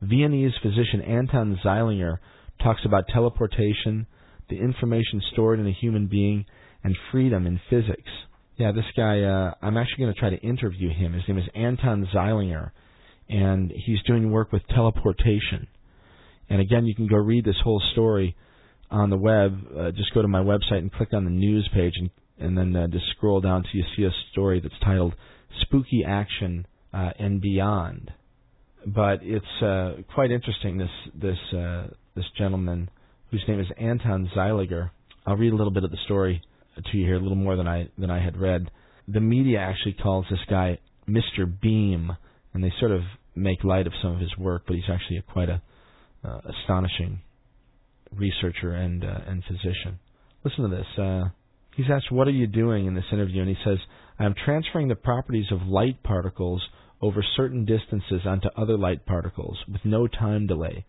Viennese 0.00 0.52
physician 0.62 1.02
Anton 1.02 1.58
Zeilinger 1.64 2.18
talks 2.62 2.80
about 2.84 3.04
teleportation, 3.12 4.06
the 4.48 4.56
information 4.56 5.20
stored 5.32 5.60
in 5.60 5.66
a 5.66 5.72
human 5.72 6.06
being, 6.06 6.46
and 6.82 6.96
freedom 7.12 7.46
in 7.46 7.60
physics. 7.68 8.10
Yeah, 8.56 8.72
this 8.72 8.84
guy, 8.96 9.22
uh, 9.22 9.54
I'm 9.60 9.76
actually 9.76 10.04
going 10.04 10.14
to 10.14 10.20
try 10.20 10.30
to 10.30 10.38
interview 10.38 10.90
him. 10.92 11.12
His 11.12 11.22
name 11.28 11.38
is 11.38 11.44
Anton 11.54 12.08
Zeilinger, 12.14 12.70
and 13.28 13.70
he's 13.70 14.02
doing 14.06 14.30
work 14.30 14.52
with 14.52 14.62
teleportation. 14.68 15.66
And 16.48 16.60
again, 16.60 16.86
you 16.86 16.94
can 16.94 17.06
go 17.06 17.16
read 17.16 17.44
this 17.44 17.60
whole 17.62 17.82
story 17.92 18.36
on 18.90 19.10
the 19.10 19.16
web. 19.16 19.58
Uh, 19.76 19.90
just 19.90 20.14
go 20.14 20.22
to 20.22 20.28
my 20.28 20.40
website 20.40 20.78
and 20.78 20.92
click 20.92 21.12
on 21.12 21.24
the 21.24 21.30
news 21.30 21.68
page, 21.74 21.92
and, 21.96 22.10
and 22.38 22.56
then 22.56 22.74
uh, 22.74 22.86
just 22.88 23.04
scroll 23.16 23.40
down 23.40 23.62
till 23.62 23.80
you 23.80 23.84
see 23.96 24.04
a 24.04 24.10
story 24.32 24.60
that's 24.60 24.78
titled 24.82 25.14
Spooky 25.62 26.04
Action 26.06 26.66
uh, 26.92 27.10
and 27.18 27.40
beyond. 27.40 28.10
But 28.86 29.20
it's 29.22 29.62
uh, 29.62 30.02
quite 30.14 30.30
interesting. 30.30 30.78
This 30.78 30.88
this 31.14 31.58
uh, 31.58 31.88
this 32.14 32.24
gentleman, 32.38 32.88
whose 33.30 33.44
name 33.46 33.60
is 33.60 33.66
Anton 33.76 34.30
Zeilinger. 34.34 34.90
I'll 35.26 35.36
read 35.36 35.52
a 35.52 35.56
little 35.56 35.72
bit 35.72 35.84
of 35.84 35.90
the 35.90 35.98
story 36.04 36.40
to 36.76 36.96
you 36.96 37.04
here, 37.04 37.16
a 37.16 37.20
little 37.20 37.36
more 37.36 37.56
than 37.56 37.68
I 37.68 37.88
than 37.98 38.10
I 38.10 38.22
had 38.22 38.38
read. 38.38 38.70
The 39.08 39.20
media 39.20 39.58
actually 39.58 39.94
calls 39.94 40.26
this 40.30 40.38
guy 40.48 40.78
Mr. 41.08 41.46
Beam, 41.60 42.12
and 42.58 42.64
they 42.64 42.74
sort 42.80 42.90
of 42.90 43.02
make 43.36 43.62
light 43.62 43.86
of 43.86 43.92
some 44.02 44.10
of 44.10 44.18
his 44.18 44.36
work, 44.36 44.64
but 44.66 44.74
he's 44.74 44.90
actually 44.92 45.16
a 45.16 45.22
quite 45.22 45.48
a 45.48 45.62
uh, 46.24 46.40
astonishing 46.50 47.20
researcher 48.10 48.72
and 48.72 49.04
uh, 49.04 49.20
and 49.28 49.44
physician. 49.44 50.00
Listen 50.42 50.68
to 50.68 50.76
this. 50.76 50.98
Uh, 50.98 51.28
he's 51.76 51.86
asked, 51.88 52.10
"What 52.10 52.26
are 52.26 52.32
you 52.32 52.48
doing 52.48 52.86
in 52.86 52.94
this 52.94 53.04
interview?" 53.12 53.42
And 53.42 53.48
he 53.48 53.56
says, 53.64 53.78
"I 54.18 54.24
am 54.24 54.34
transferring 54.44 54.88
the 54.88 54.96
properties 54.96 55.52
of 55.52 55.68
light 55.68 56.02
particles 56.02 56.60
over 57.00 57.24
certain 57.36 57.64
distances 57.64 58.22
onto 58.26 58.48
other 58.56 58.76
light 58.76 59.06
particles 59.06 59.56
with 59.72 59.84
no 59.84 60.08
time 60.08 60.48
delay. 60.48 60.84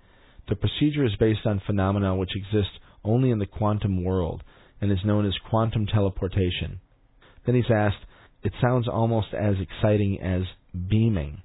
The 0.48 0.56
procedure 0.56 1.06
is 1.06 1.16
based 1.20 1.46
on 1.46 1.62
phenomena 1.68 2.16
which 2.16 2.36
exist 2.36 2.80
only 3.04 3.30
in 3.30 3.38
the 3.38 3.46
quantum 3.46 4.04
world 4.04 4.42
and 4.82 4.92
is 4.92 5.06
known 5.06 5.28
as 5.28 5.36
quantum 5.52 5.86
teleportation." 5.86 6.80
Then 7.46 7.54
he's 7.54 7.70
asked, 7.70 8.04
"It 8.42 8.54
sounds 8.60 8.88
almost 8.88 9.36
as 9.36 9.54
exciting 9.60 10.20
as 10.20 10.42
beaming." 10.74 11.44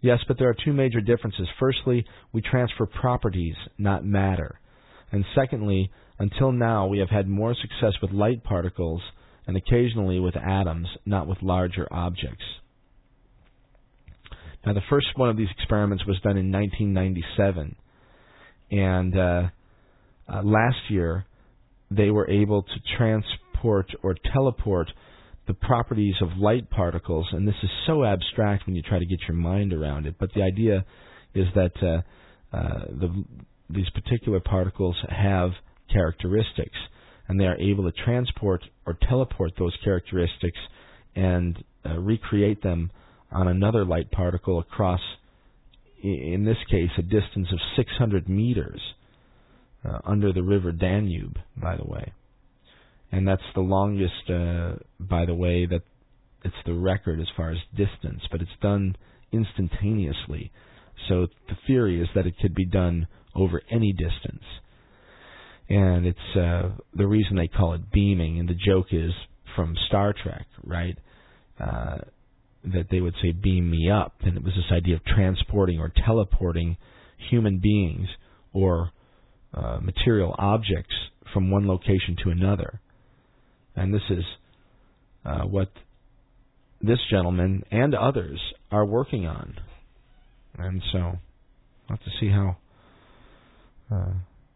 Yes, 0.00 0.20
but 0.28 0.38
there 0.38 0.48
are 0.48 0.56
two 0.64 0.72
major 0.72 1.00
differences. 1.00 1.48
Firstly, 1.58 2.04
we 2.32 2.40
transfer 2.40 2.86
properties, 2.86 3.56
not 3.78 4.04
matter. 4.04 4.60
And 5.10 5.24
secondly, 5.34 5.90
until 6.18 6.52
now, 6.52 6.86
we 6.86 6.98
have 6.98 7.10
had 7.10 7.28
more 7.28 7.54
success 7.54 7.94
with 8.00 8.12
light 8.12 8.44
particles 8.44 9.00
and 9.46 9.56
occasionally 9.56 10.20
with 10.20 10.36
atoms, 10.36 10.86
not 11.06 11.26
with 11.26 11.38
larger 11.42 11.88
objects. 11.90 12.44
Now, 14.64 14.74
the 14.74 14.82
first 14.90 15.06
one 15.16 15.30
of 15.30 15.36
these 15.36 15.48
experiments 15.56 16.04
was 16.06 16.20
done 16.20 16.36
in 16.36 16.52
1997, 16.52 17.76
and 18.70 19.18
uh, 19.18 19.42
uh, 20.28 20.42
last 20.42 20.90
year 20.90 21.24
they 21.90 22.10
were 22.10 22.28
able 22.28 22.62
to 22.62 22.96
transport 22.96 23.86
or 24.02 24.14
teleport 24.32 24.90
the 25.48 25.54
properties 25.54 26.14
of 26.20 26.28
light 26.36 26.70
particles, 26.70 27.26
and 27.32 27.48
this 27.48 27.54
is 27.62 27.70
so 27.86 28.04
abstract 28.04 28.66
when 28.66 28.76
you 28.76 28.82
try 28.82 28.98
to 28.98 29.06
get 29.06 29.18
your 29.26 29.36
mind 29.36 29.72
around 29.72 30.06
it. 30.06 30.14
But 30.20 30.32
the 30.34 30.42
idea 30.42 30.84
is 31.34 31.46
that 31.54 31.72
uh, 31.82 32.56
uh, 32.56 32.84
the, 32.90 33.24
these 33.70 33.88
particular 33.90 34.40
particles 34.40 34.94
have 35.08 35.52
characteristics, 35.90 36.76
and 37.26 37.40
they 37.40 37.46
are 37.46 37.56
able 37.56 37.90
to 37.90 38.04
transport 38.04 38.62
or 38.86 38.96
teleport 39.08 39.52
those 39.58 39.76
characteristics 39.82 40.58
and 41.16 41.64
uh, 41.84 41.98
recreate 41.98 42.62
them 42.62 42.90
on 43.32 43.48
another 43.48 43.86
light 43.86 44.10
particle 44.10 44.58
across, 44.58 45.00
in 46.02 46.44
this 46.44 46.58
case, 46.70 46.90
a 46.98 47.02
distance 47.02 47.48
of 47.52 47.58
600 47.74 48.28
meters 48.28 48.80
uh, 49.82 49.98
under 50.04 50.30
the 50.30 50.42
river 50.42 50.72
Danube, 50.72 51.38
by 51.56 51.74
the 51.76 51.84
way 51.84 52.12
and 53.10 53.26
that's 53.26 53.42
the 53.54 53.60
longest, 53.60 54.30
uh, 54.30 54.76
by 55.00 55.24
the 55.24 55.34
way, 55.34 55.66
that 55.66 55.82
it's 56.44 56.54
the 56.66 56.74
record 56.74 57.20
as 57.20 57.26
far 57.36 57.50
as 57.50 57.58
distance, 57.76 58.22
but 58.30 58.40
it's 58.40 58.50
done 58.60 58.96
instantaneously. 59.32 60.52
So 61.08 61.26
the 61.48 61.56
theory 61.66 62.00
is 62.00 62.08
that 62.14 62.26
it 62.26 62.34
could 62.40 62.54
be 62.54 62.66
done 62.66 63.06
over 63.34 63.62
any 63.70 63.92
distance, 63.92 64.44
and 65.68 66.06
it's 66.06 66.36
uh, 66.36 66.70
the 66.94 67.06
reason 67.06 67.36
they 67.36 67.48
call 67.48 67.74
it 67.74 67.90
beaming. 67.92 68.38
And 68.38 68.48
the 68.48 68.54
joke 68.54 68.88
is 68.92 69.12
from 69.54 69.74
Star 69.86 70.14
Trek, 70.22 70.46
right? 70.64 70.98
Uh, 71.60 71.98
that 72.64 72.86
they 72.90 73.00
would 73.00 73.14
say 73.22 73.32
"beam 73.32 73.70
me 73.70 73.90
up," 73.90 74.16
and 74.20 74.36
it 74.36 74.42
was 74.42 74.54
this 74.54 74.72
idea 74.72 74.96
of 74.96 75.04
transporting 75.04 75.78
or 75.78 75.92
teleporting 76.04 76.76
human 77.30 77.58
beings 77.58 78.08
or 78.52 78.90
uh, 79.54 79.78
material 79.80 80.34
objects 80.38 80.94
from 81.32 81.50
one 81.50 81.66
location 81.66 82.16
to 82.22 82.30
another. 82.30 82.80
And 83.78 83.94
this 83.94 84.02
is 84.10 84.24
uh, 85.24 85.42
what 85.42 85.70
this 86.80 86.98
gentleman 87.10 87.64
and 87.70 87.94
others 87.94 88.40
are 88.70 88.84
working 88.84 89.26
on. 89.26 89.54
And 90.58 90.82
so, 90.92 90.98
we'll 90.98 91.18
have 91.90 92.00
to 92.00 92.10
see 92.20 92.28
how 92.28 92.56
uh, 93.90 94.12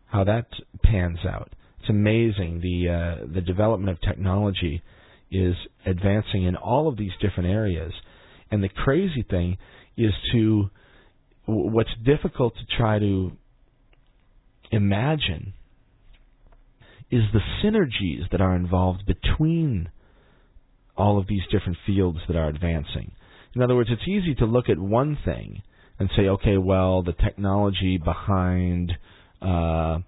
how 0.07 0.25
that 0.25 0.47
pans 0.83 1.19
out. 1.27 1.53
It's 1.81 1.89
amazing 1.89 2.61
the 2.61 2.89
uh, 3.23 3.27
the 3.33 3.41
development 3.41 3.97
of 3.97 4.01
technology 4.01 4.83
is 5.31 5.55
advancing 5.87 6.45
in 6.45 6.57
all 6.57 6.89
of 6.89 6.97
these 6.97 7.13
different 7.21 7.49
areas. 7.51 7.93
And 8.51 8.63
the 8.63 8.69
crazy 8.69 9.25
thing 9.29 9.57
is 9.97 10.13
to 10.33 10.69
what's 11.47 11.91
difficult 12.05 12.55
to 12.57 12.77
try 12.77 12.99
to 12.99 13.33
imagine 14.71 15.55
is 17.13 17.25
the 17.35 17.41
synergies 17.63 18.29
that 18.31 18.41
are 18.41 18.57
involved 18.57 19.05
between 19.07 19.91
all 20.97 21.19
of 21.19 21.27
these 21.27 21.43
different 21.51 21.77
fields 21.87 22.19
that 22.27 22.37
are 22.37 22.49
advancing. 22.49 23.13
In 23.55 23.61
other 23.61 23.77
words, 23.77 23.91
it's 23.93 24.09
easy 24.09 24.35
to 24.37 24.47
look 24.47 24.71
at 24.71 24.79
one 24.79 25.19
thing 25.23 25.63
and 25.99 26.09
say, 26.17 26.23
okay, 26.23 26.57
well, 26.57 27.03
the 27.03 27.13
technology 27.13 28.01
behind 28.03 28.93
uh, 29.43 29.99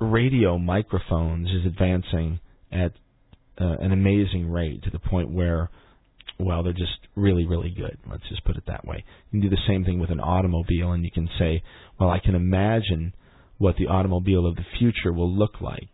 radio 0.00 0.58
microphones 0.58 1.48
is 1.48 1.64
advancing 1.64 2.40
at 2.72 2.92
uh, 3.60 3.76
an 3.80 3.92
amazing 3.92 4.50
rate 4.50 4.82
to 4.82 4.90
the 4.90 4.98
point 4.98 5.30
where, 5.30 5.70
well, 6.40 6.64
they're 6.64 6.72
just 6.72 6.98
really, 7.14 7.46
really 7.46 7.70
good. 7.70 7.98
Let's 8.10 8.28
just 8.28 8.44
put 8.44 8.56
it 8.56 8.64
that 8.66 8.84
way. 8.84 9.04
You 9.30 9.40
can 9.40 9.48
do 9.48 9.54
the 9.54 9.62
same 9.68 9.84
thing 9.84 10.00
with 10.00 10.10
an 10.10 10.18
automobile, 10.18 10.90
and 10.90 11.04
you 11.04 11.10
can 11.12 11.28
say, 11.38 11.62
well, 12.00 12.10
I 12.10 12.18
can 12.18 12.34
imagine 12.34 13.14
what 13.58 13.76
the 13.76 13.86
automobile 13.86 14.44
of 14.44 14.56
the 14.56 14.64
future 14.80 15.12
will 15.12 15.32
look 15.32 15.60
like 15.60 15.88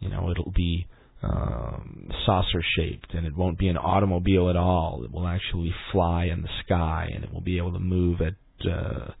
you 0.00 0.08
know, 0.08 0.30
it'll 0.30 0.52
be 0.52 0.86
um, 1.22 2.10
saucer 2.26 2.62
shaped, 2.76 3.14
and 3.14 3.26
it 3.26 3.36
won't 3.36 3.58
be 3.58 3.68
an 3.68 3.76
automobile 3.76 4.50
at 4.50 4.56
all. 4.56 5.02
It 5.04 5.12
will 5.12 5.26
actually 5.26 5.74
fly 5.92 6.26
in 6.26 6.42
the 6.42 6.48
sky, 6.64 7.10
and 7.14 7.24
it 7.24 7.32
will 7.32 7.40
be 7.40 7.58
able 7.58 7.72
to 7.72 7.78
move 7.78 8.20
at 8.20 8.34
uh, 8.66 9.12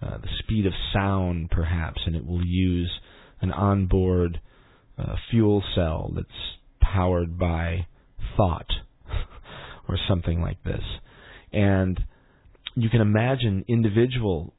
uh, 0.00 0.18
the 0.18 0.28
speed 0.40 0.66
of 0.66 0.72
sound, 0.92 1.50
perhaps, 1.50 2.00
and 2.06 2.16
it 2.16 2.26
will 2.26 2.44
use 2.44 2.90
an 3.40 3.52
onboard 3.52 4.40
uh, 4.98 5.16
fuel 5.30 5.62
cell 5.74 6.12
that's 6.14 6.28
powered 6.80 7.38
by 7.38 7.86
thought 8.36 8.70
or 9.88 9.96
something 10.08 10.40
like 10.40 10.62
this. 10.64 10.82
And 11.52 12.00
you 12.74 12.88
can 12.88 13.00
imagine 13.00 13.64
individual 13.68 14.54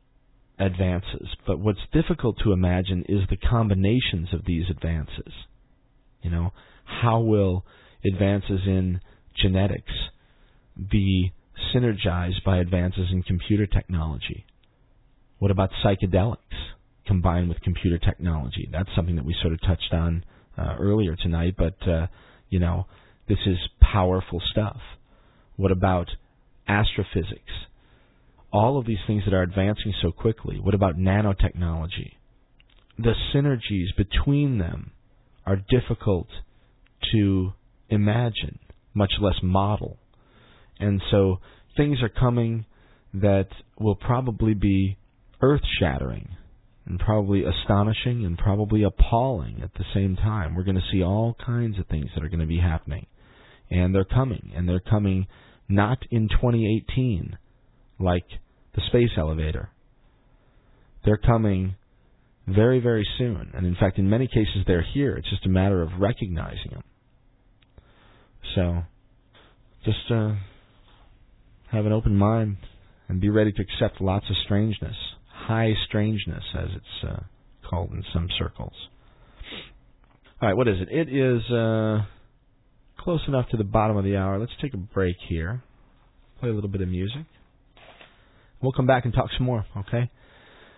advances, 0.59 1.27
but 1.47 1.59
what's 1.59 1.79
difficult 1.91 2.37
to 2.43 2.51
imagine 2.51 3.05
is 3.09 3.21
the 3.29 3.37
combinations 3.37 4.33
of 4.33 4.45
these 4.45 4.65
advances. 4.69 5.33
You 6.23 6.31
know, 6.31 6.51
how 6.85 7.19
will 7.19 7.65
advances 8.03 8.61
in 8.65 9.01
genetics 9.35 9.91
be 10.89 11.33
synergized 11.73 12.43
by 12.45 12.57
advances 12.57 13.09
in 13.11 13.21
computer 13.23 13.67
technology? 13.67 14.45
What 15.39 15.51
about 15.51 15.69
psychedelics 15.83 16.37
combined 17.05 17.49
with 17.49 17.61
computer 17.61 17.97
technology? 17.97 18.69
That's 18.71 18.89
something 18.95 19.17
that 19.17 19.25
we 19.25 19.35
sort 19.41 19.53
of 19.53 19.61
touched 19.61 19.93
on 19.93 20.23
uh, 20.57 20.75
earlier 20.79 21.15
tonight, 21.15 21.55
but 21.57 21.75
uh, 21.87 22.07
you 22.49 22.59
know, 22.59 22.87
this 23.27 23.39
is 23.45 23.57
powerful 23.81 24.41
stuff. 24.51 24.79
What 25.57 25.71
about 25.71 26.07
astrophysics? 26.67 27.51
All 28.51 28.77
of 28.79 28.85
these 28.85 28.99
things 29.05 29.23
that 29.25 29.33
are 29.33 29.41
advancing 29.41 29.93
so 30.01 30.11
quickly. 30.11 30.59
What 30.59 30.75
about 30.75 30.97
nanotechnology? 30.97 32.13
The 32.97 33.13
synergies 33.33 33.95
between 33.97 34.59
them 34.59 34.92
are 35.45 35.57
difficult 35.69 36.27
to 37.11 37.53
imagine, 37.89 38.59
much 38.93 39.13
less 39.21 39.35
model. 39.41 39.97
And 40.79 41.01
so 41.11 41.39
things 41.77 41.99
are 42.01 42.09
coming 42.09 42.65
that 43.13 43.47
will 43.79 43.95
probably 43.95 44.53
be 44.53 44.97
earth 45.41 45.61
shattering 45.79 46.29
and 46.85 46.99
probably 46.99 47.43
astonishing 47.43 48.25
and 48.25 48.37
probably 48.37 48.83
appalling 48.83 49.61
at 49.63 49.73
the 49.75 49.85
same 49.93 50.15
time. 50.15 50.55
We're 50.55 50.63
going 50.63 50.75
to 50.75 50.91
see 50.91 51.03
all 51.03 51.35
kinds 51.45 51.79
of 51.79 51.87
things 51.87 52.09
that 52.15 52.23
are 52.23 52.29
going 52.29 52.39
to 52.39 52.45
be 52.45 52.59
happening. 52.59 53.05
And 53.69 53.93
they're 53.93 54.03
coming. 54.03 54.51
And 54.55 54.67
they're 54.67 54.79
coming 54.81 55.27
not 55.69 55.99
in 56.11 56.27
2018 56.27 57.37
like 57.99 58.25
the 58.75 58.81
space 58.87 59.11
elevator. 59.17 59.69
They're 61.05 61.17
coming 61.17 61.75
very, 62.47 62.79
very 62.79 63.07
soon. 63.17 63.51
And 63.53 63.65
in 63.65 63.75
fact, 63.75 63.97
in 63.97 64.09
many 64.09 64.27
cases, 64.27 64.63
they're 64.67 64.85
here. 64.93 65.15
It's 65.15 65.29
just 65.29 65.45
a 65.45 65.49
matter 65.49 65.81
of 65.81 65.89
recognizing 65.99 66.71
them. 66.71 66.83
So, 68.55 68.83
just 69.85 70.11
uh, 70.11 70.35
have 71.71 71.85
an 71.85 71.91
open 71.91 72.15
mind 72.15 72.57
and 73.07 73.19
be 73.19 73.29
ready 73.29 73.51
to 73.51 73.61
accept 73.61 74.01
lots 74.01 74.25
of 74.29 74.35
strangeness, 74.45 74.95
high 75.27 75.73
strangeness, 75.87 76.43
as 76.57 76.69
it's 76.75 77.09
uh, 77.09 77.23
called 77.69 77.91
in 77.91 78.03
some 78.13 78.27
circles. 78.37 78.73
All 80.41 80.49
right, 80.49 80.57
what 80.57 80.67
is 80.67 80.75
it? 80.81 80.89
It 80.91 81.09
is 81.09 81.49
uh, 81.51 82.05
close 82.99 83.21
enough 83.27 83.49
to 83.49 83.57
the 83.57 83.63
bottom 83.63 83.97
of 83.97 84.03
the 84.03 84.17
hour. 84.17 84.39
Let's 84.39 84.51
take 84.61 84.73
a 84.73 84.77
break 84.77 85.15
here, 85.27 85.63
play 86.39 86.49
a 86.49 86.53
little 86.53 86.69
bit 86.69 86.81
of 86.81 86.89
music. 86.89 87.25
We'll 88.61 88.71
come 88.73 88.87
back 88.87 89.05
and 89.05 89.13
talk 89.13 89.29
some 89.37 89.45
more, 89.45 89.65
okay? 89.77 90.09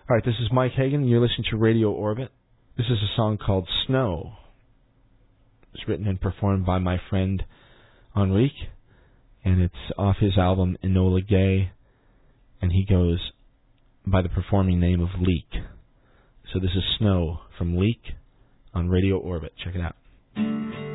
All 0.08 0.14
right, 0.14 0.24
this 0.24 0.36
is 0.40 0.52
Mike 0.52 0.70
Hagan, 0.76 1.00
and 1.00 1.10
you're 1.10 1.20
listening 1.20 1.48
to 1.50 1.56
Radio 1.56 1.90
Orbit. 1.90 2.30
This 2.76 2.86
is 2.86 2.98
a 3.02 3.16
song 3.16 3.38
called 3.44 3.68
Snow. 3.88 4.34
It's 5.74 5.88
written 5.88 6.06
and 6.06 6.20
performed 6.20 6.64
by 6.64 6.78
my 6.78 6.98
friend 7.10 7.42
Enrique, 8.16 8.54
and 9.44 9.60
it's 9.60 9.74
off 9.98 10.18
his 10.20 10.38
album 10.38 10.76
Enola 10.84 11.28
Gay, 11.28 11.72
and 12.62 12.70
he 12.70 12.86
goes 12.88 13.32
by 14.06 14.22
the 14.22 14.28
performing 14.28 14.78
name 14.78 15.00
of 15.00 15.20
Leak. 15.20 15.48
So 16.52 16.60
this 16.60 16.70
is 16.76 16.84
Snow 17.00 17.40
from 17.58 17.76
Leak 17.76 18.02
on 18.72 18.88
Radio 18.88 19.18
Orbit. 19.18 19.54
Check 19.64 19.74
it 19.74 19.80
out. 19.80 20.85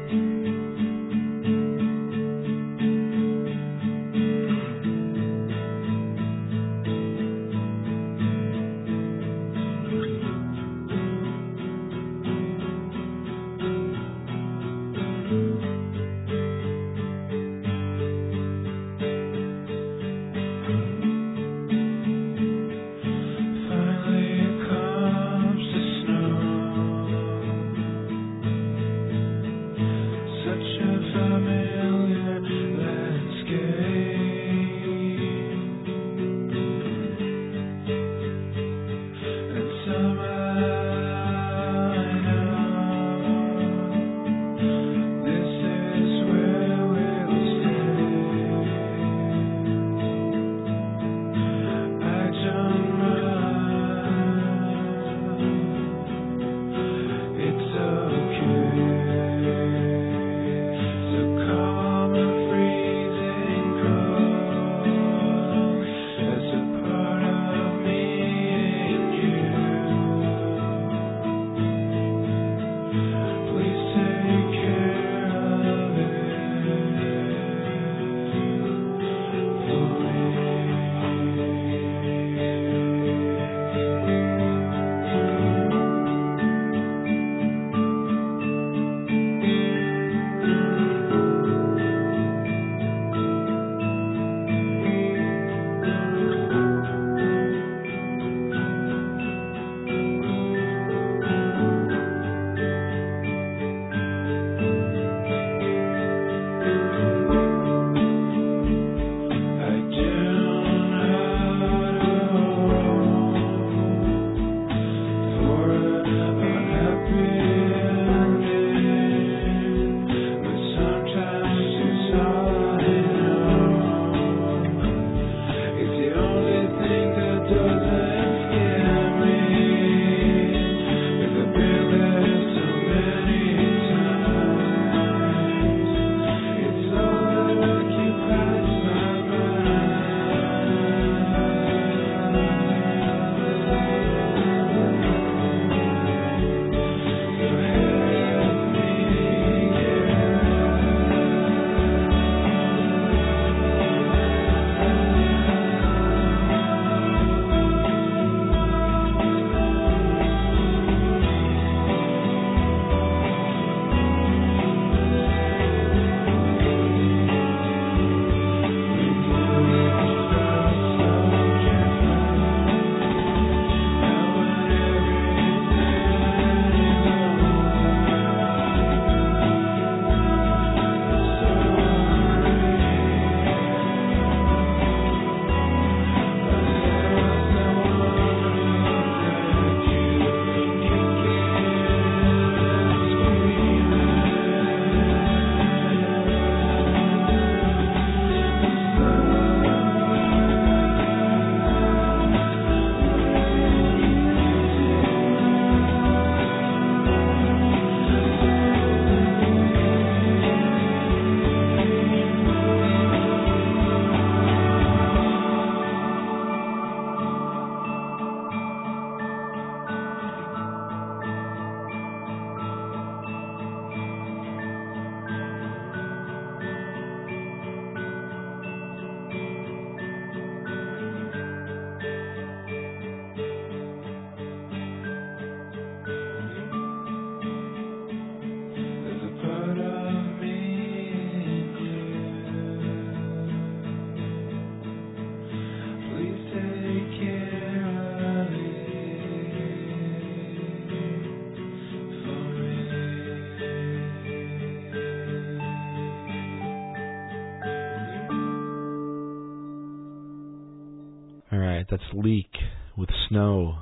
That's 262.02 262.14
Leak 262.14 262.52
with 262.98 263.10
Snow. 263.30 263.80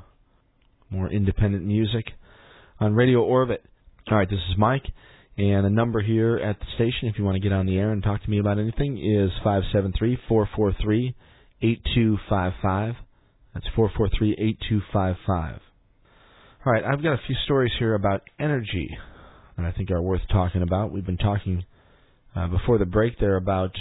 More 0.89 1.11
independent 1.11 1.65
music 1.65 2.05
on 2.79 2.93
Radio 2.93 3.21
Orbit. 3.21 3.63
All 4.09 4.17
right, 4.17 4.29
this 4.29 4.39
is 4.49 4.57
Mike, 4.57 4.85
and 5.37 5.65
the 5.65 5.69
number 5.69 6.01
here 6.01 6.37
at 6.37 6.59
the 6.59 6.65
station, 6.75 7.07
if 7.07 7.17
you 7.17 7.23
want 7.23 7.35
to 7.35 7.41
get 7.41 7.53
on 7.53 7.65
the 7.65 7.77
air 7.77 7.91
and 7.91 8.01
talk 8.01 8.23
to 8.23 8.29
me 8.29 8.39
about 8.39 8.57
anything, 8.57 8.97
is 8.97 9.31
five 9.43 9.63
seven 9.71 9.93
three 9.97 10.17
four 10.27 10.49
four 10.55 10.73
three 10.81 11.15
eight 11.61 11.81
two 11.93 12.17
five 12.29 12.53
five. 12.61 12.95
That's 13.53 13.67
four 13.75 13.91
four 13.95 14.09
three 14.17 14.35
eight 14.39 14.57
two 14.67 14.81
five 14.91 15.15
five. 15.27 15.59
All 16.65 16.73
right, 16.73 16.83
I've 16.83 17.03
got 17.03 17.13
a 17.13 17.21
few 17.27 17.35
stories 17.45 17.71
here 17.77 17.93
about 17.93 18.23
energy 18.39 18.97
that 19.57 19.65
I 19.65 19.71
think 19.71 19.91
are 19.91 20.01
worth 20.01 20.21
talking 20.31 20.61
about. 20.61 20.91
We've 20.91 21.05
been 21.05 21.17
talking 21.17 21.63
uh, 22.35 22.47
before 22.47 22.79
the 22.79 22.85
break 22.85 23.19
there 23.19 23.35
about 23.35 23.71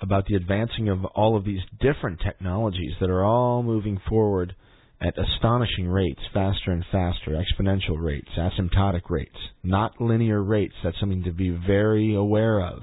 about 0.00 0.26
the 0.26 0.34
advancing 0.34 0.88
of 0.88 1.04
all 1.04 1.36
of 1.36 1.44
these 1.44 1.60
different 1.80 2.20
technologies 2.20 2.92
that 3.00 3.10
are 3.10 3.24
all 3.24 3.62
moving 3.62 4.00
forward 4.08 4.54
at 5.00 5.14
astonishing 5.18 5.88
rates, 5.88 6.20
faster 6.32 6.72
and 6.72 6.84
faster, 6.90 7.30
exponential 7.30 8.00
rates, 8.00 8.28
asymptotic 8.36 9.02
rates, 9.08 9.36
not 9.62 10.00
linear 10.00 10.42
rates. 10.42 10.74
That's 10.82 10.98
something 10.98 11.24
to 11.24 11.32
be 11.32 11.50
very 11.50 12.14
aware 12.14 12.60
of. 12.60 12.82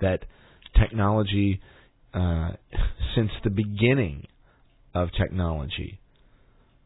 That 0.00 0.24
technology, 0.80 1.60
uh, 2.14 2.50
since 3.16 3.30
the 3.42 3.50
beginning 3.50 4.26
of 4.94 5.08
technology, 5.18 6.00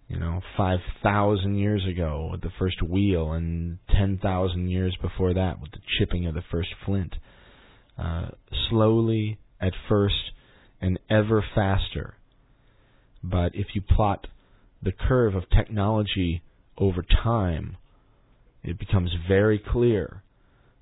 you 0.09 0.19
know, 0.19 0.41
5,000 0.57 1.57
years 1.57 1.83
ago 1.87 2.29
with 2.31 2.43
the 2.43 2.53
first 2.59 2.83
wheel, 2.83 3.33
and 3.33 3.79
10,000 3.97 4.69
years 4.69 4.97
before 5.01 5.35
that 5.35 5.61
with 5.61 5.73
the 5.73 5.79
chipping 5.99 6.27
of 6.27 6.35
the 6.35 6.43
first 6.51 6.69
flint, 6.85 7.15
uh, 7.99 8.29
slowly 8.69 9.39
at 9.65 9.73
first 9.89 10.15
and 10.81 10.99
ever 11.11 11.43
faster. 11.55 12.15
But 13.23 13.55
if 13.55 13.69
you 13.75 13.81
plot 13.81 14.27
the 14.83 14.93
curve 14.93 15.35
of 15.35 15.45
technology 15.49 16.43
over 16.77 17.03
time, 17.03 17.77
it 18.63 18.79
becomes 18.79 19.11
very 19.27 19.59
clear 19.59 20.23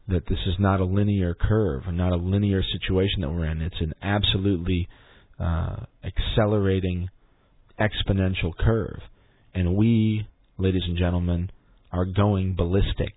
that 0.09 0.27
this 0.29 0.39
is 0.47 0.55
not 0.59 0.81
a 0.81 0.85
linear 0.85 1.35
curve 1.35 1.85
not 1.93 2.13
a 2.13 2.17
linear 2.17 2.63
situation 2.63 3.21
that 3.21 3.31
we're 3.31 3.47
in. 3.47 3.63
It's 3.63 3.81
an 3.81 3.95
absolutely 4.03 4.89
uh, 5.39 5.77
accelerating 6.03 7.09
exponential 7.79 8.57
curve. 8.57 9.01
And 9.55 9.77
we, 9.77 10.27
ladies 10.59 10.83
and 10.87 10.99
gentlemen, 10.99 11.51
are 11.93 12.05
going 12.05 12.57
ballistic 12.57 13.13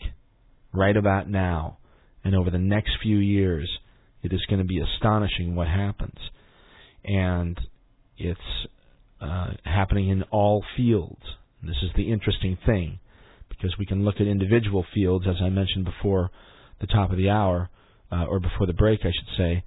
right 0.74 0.96
about 0.96 1.30
now. 1.30 1.78
And 2.24 2.36
over 2.36 2.52
the 2.52 2.60
next 2.60 2.92
few 3.02 3.18
years, 3.18 3.70
it 4.26 4.34
is 4.34 4.45
going 4.49 4.60
to 4.60 4.65
be 4.65 4.80
astonishing 4.80 5.56
what 5.56 5.68
happens. 5.68 6.18
And 7.03 7.60
it's 8.18 8.39
uh, 9.22 9.52
happening 9.64 10.10
in 10.10 10.23
all 10.23 10.64
fields. 10.76 11.22
This 11.61 11.77
is 11.84 11.91
the 11.95 12.11
interesting 12.11 12.57
thing 12.65 12.99
because 13.49 13.76
we 13.77 13.85
can 13.85 14.03
look 14.03 14.15
at 14.19 14.27
individual 14.27 14.85
fields, 14.93 15.26
as 15.30 15.35
I 15.41 15.49
mentioned 15.49 15.85
before 15.85 16.31
the 16.81 16.88
top 16.88 17.11
of 17.11 17.18
the 17.18 17.30
hour, 17.30 17.69
uh, 18.11 18.26
or 18.26 18.39
before 18.39 18.68
the 18.68 18.73
break, 18.73 19.02
I 19.03 19.11
should 19.11 19.38
say. 19.38 19.64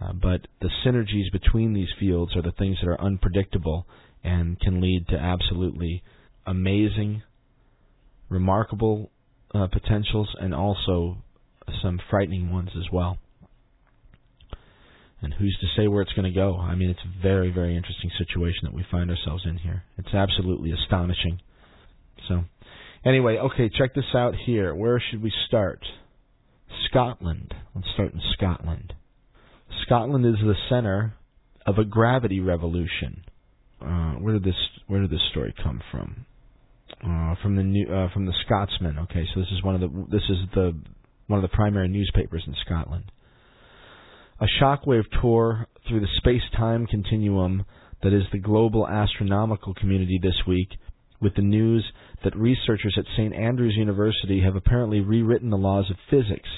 Uh, 0.00 0.12
but 0.12 0.46
the 0.60 0.70
synergies 0.84 1.32
between 1.32 1.72
these 1.72 1.88
fields 1.98 2.36
are 2.36 2.42
the 2.42 2.52
things 2.52 2.78
that 2.82 2.88
are 2.88 3.00
unpredictable 3.00 3.86
and 4.22 4.60
can 4.60 4.80
lead 4.80 5.08
to 5.08 5.16
absolutely 5.16 6.02
amazing, 6.46 7.22
remarkable 8.28 9.10
uh, 9.54 9.66
potentials 9.68 10.28
and 10.40 10.54
also 10.54 11.18
some 11.82 12.00
frightening 12.10 12.52
ones 12.52 12.70
as 12.76 12.92
well. 12.92 13.18
And 15.22 15.32
who's 15.34 15.56
to 15.60 15.80
say 15.80 15.86
where 15.86 16.02
it's 16.02 16.12
going 16.14 16.30
to 16.30 16.34
go? 16.34 16.56
I 16.56 16.74
mean, 16.74 16.90
it's 16.90 17.00
a 17.04 17.22
very, 17.22 17.50
very 17.50 17.76
interesting 17.76 18.10
situation 18.18 18.60
that 18.64 18.74
we 18.74 18.84
find 18.90 19.08
ourselves 19.08 19.44
in 19.46 19.56
here. 19.58 19.84
It's 19.96 20.12
absolutely 20.12 20.72
astonishing. 20.72 21.40
So, 22.28 22.42
anyway, 23.04 23.38
okay, 23.38 23.70
check 23.70 23.94
this 23.94 24.14
out 24.14 24.34
here. 24.34 24.74
Where 24.74 25.00
should 25.00 25.22
we 25.22 25.32
start? 25.46 25.80
Scotland. 26.90 27.54
Let's 27.74 27.86
start 27.94 28.12
in 28.12 28.20
Scotland. 28.32 28.94
Scotland 29.86 30.26
is 30.26 30.40
the 30.42 30.54
center 30.68 31.14
of 31.66 31.78
a 31.78 31.84
gravity 31.84 32.40
revolution. 32.40 33.24
Uh, 33.80 34.14
where 34.14 34.34
did 34.34 34.44
this 34.44 34.54
Where 34.86 35.00
did 35.00 35.10
this 35.10 35.22
story 35.30 35.54
come 35.62 35.80
from? 35.90 36.26
Uh, 37.02 37.34
from 37.42 37.56
the 37.56 37.62
new 37.62 37.86
uh, 37.86 38.12
from 38.12 38.26
the 38.26 38.34
Scotsman. 38.44 38.98
Okay, 38.98 39.26
so 39.32 39.40
this 39.40 39.50
is 39.52 39.62
one 39.62 39.74
of 39.74 39.80
the 39.80 40.06
this 40.10 40.22
is 40.28 40.38
the 40.54 40.76
one 41.26 41.42
of 41.42 41.48
the 41.48 41.54
primary 41.54 41.88
newspapers 41.88 42.44
in 42.46 42.54
Scotland 42.64 43.04
a 44.40 44.46
shockwave 44.60 45.04
tour 45.20 45.66
through 45.88 46.00
the 46.00 46.08
space-time 46.18 46.86
continuum 46.86 47.64
that 48.02 48.12
is 48.12 48.24
the 48.32 48.38
global 48.38 48.86
astronomical 48.88 49.74
community 49.74 50.18
this 50.22 50.42
week 50.46 50.68
with 51.20 51.34
the 51.36 51.42
news 51.42 51.84
that 52.24 52.36
researchers 52.36 52.96
at 52.98 53.04
St. 53.16 53.32
Andrews 53.34 53.74
University 53.76 54.40
have 54.40 54.56
apparently 54.56 55.00
rewritten 55.00 55.50
the 55.50 55.56
laws 55.56 55.90
of 55.90 55.96
physics. 56.10 56.48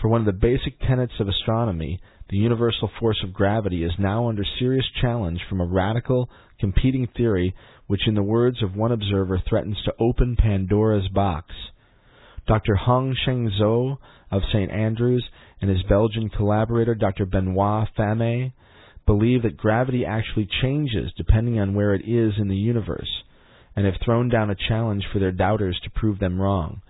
For 0.00 0.08
one 0.08 0.20
of 0.20 0.26
the 0.26 0.32
basic 0.32 0.78
tenets 0.80 1.14
of 1.18 1.28
astronomy, 1.28 2.00
the 2.30 2.36
universal 2.36 2.90
force 3.00 3.18
of 3.24 3.32
gravity 3.32 3.82
is 3.82 3.92
now 3.98 4.28
under 4.28 4.44
serious 4.58 4.84
challenge 5.00 5.40
from 5.48 5.60
a 5.60 5.66
radical, 5.66 6.28
competing 6.60 7.08
theory 7.16 7.54
which, 7.86 8.06
in 8.06 8.14
the 8.14 8.22
words 8.22 8.62
of 8.62 8.76
one 8.76 8.92
observer, 8.92 9.42
threatens 9.48 9.78
to 9.84 9.94
open 9.98 10.36
Pandora's 10.36 11.08
box. 11.08 11.54
Dr. 12.46 12.76
Hong 12.76 13.16
Sheng 13.24 13.50
Zhao 13.58 13.96
of 14.30 14.42
St. 14.52 14.70
Andrews 14.70 15.24
and 15.60 15.70
his 15.70 15.82
Belgian 15.88 16.28
collaborator, 16.28 16.94
Dr. 16.94 17.26
Benoit 17.26 17.88
Famaey, 17.96 18.52
believe 19.06 19.42
that 19.42 19.56
gravity 19.56 20.04
actually 20.04 20.48
changes 20.62 21.10
depending 21.16 21.58
on 21.58 21.74
where 21.74 21.94
it 21.94 22.02
is 22.06 22.34
in 22.38 22.48
the 22.48 22.56
universe, 22.56 23.08
and 23.74 23.86
have 23.86 23.94
thrown 24.04 24.28
down 24.28 24.50
a 24.50 24.56
challenge 24.68 25.04
for 25.12 25.18
their 25.18 25.32
doubters 25.32 25.78
to 25.82 25.90
prove 25.90 26.18
them 26.18 26.40
wrong. 26.40 26.82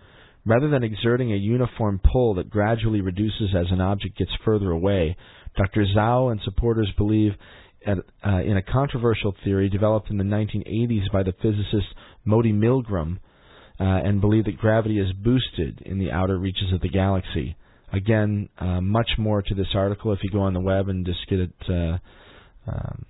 Rather 0.44 0.68
than 0.68 0.82
exerting 0.82 1.32
a 1.32 1.36
uniform 1.36 2.00
pull 2.12 2.34
that 2.34 2.50
gradually 2.50 3.00
reduces 3.00 3.54
as 3.54 3.66
an 3.70 3.80
object 3.80 4.16
gets 4.16 4.30
further 4.44 4.70
away, 4.70 5.16
Dr. 5.56 5.84
Zhao 5.94 6.32
and 6.32 6.40
supporters 6.42 6.90
believe 6.96 7.32
at, 7.86 7.98
uh, 8.26 8.42
in 8.42 8.56
a 8.56 8.62
controversial 8.62 9.34
theory 9.44 9.68
developed 9.68 10.10
in 10.10 10.18
the 10.18 10.24
1980s 10.24 11.12
by 11.12 11.22
the 11.22 11.34
physicist 11.42 11.86
Moti 12.24 12.52
Milgrom, 12.52 13.18
uh, 13.80 13.84
and 13.84 14.20
believe 14.20 14.44
that 14.46 14.58
gravity 14.58 14.98
is 14.98 15.12
boosted 15.12 15.82
in 15.84 15.98
the 15.98 16.10
outer 16.10 16.38
reaches 16.38 16.72
of 16.72 16.80
the 16.80 16.88
galaxy. 16.88 17.56
Again, 17.92 18.48
uh, 18.58 18.80
much 18.80 19.10
more 19.18 19.42
to 19.42 19.54
this 19.54 19.68
article 19.74 20.12
if 20.12 20.20
you 20.22 20.30
go 20.30 20.40
on 20.40 20.54
the 20.54 20.60
web 20.60 20.88
and 20.88 21.06
just 21.06 21.26
get 21.28 21.40
it. 21.40 21.52
Uh, 21.68 21.98
um, 22.70 23.06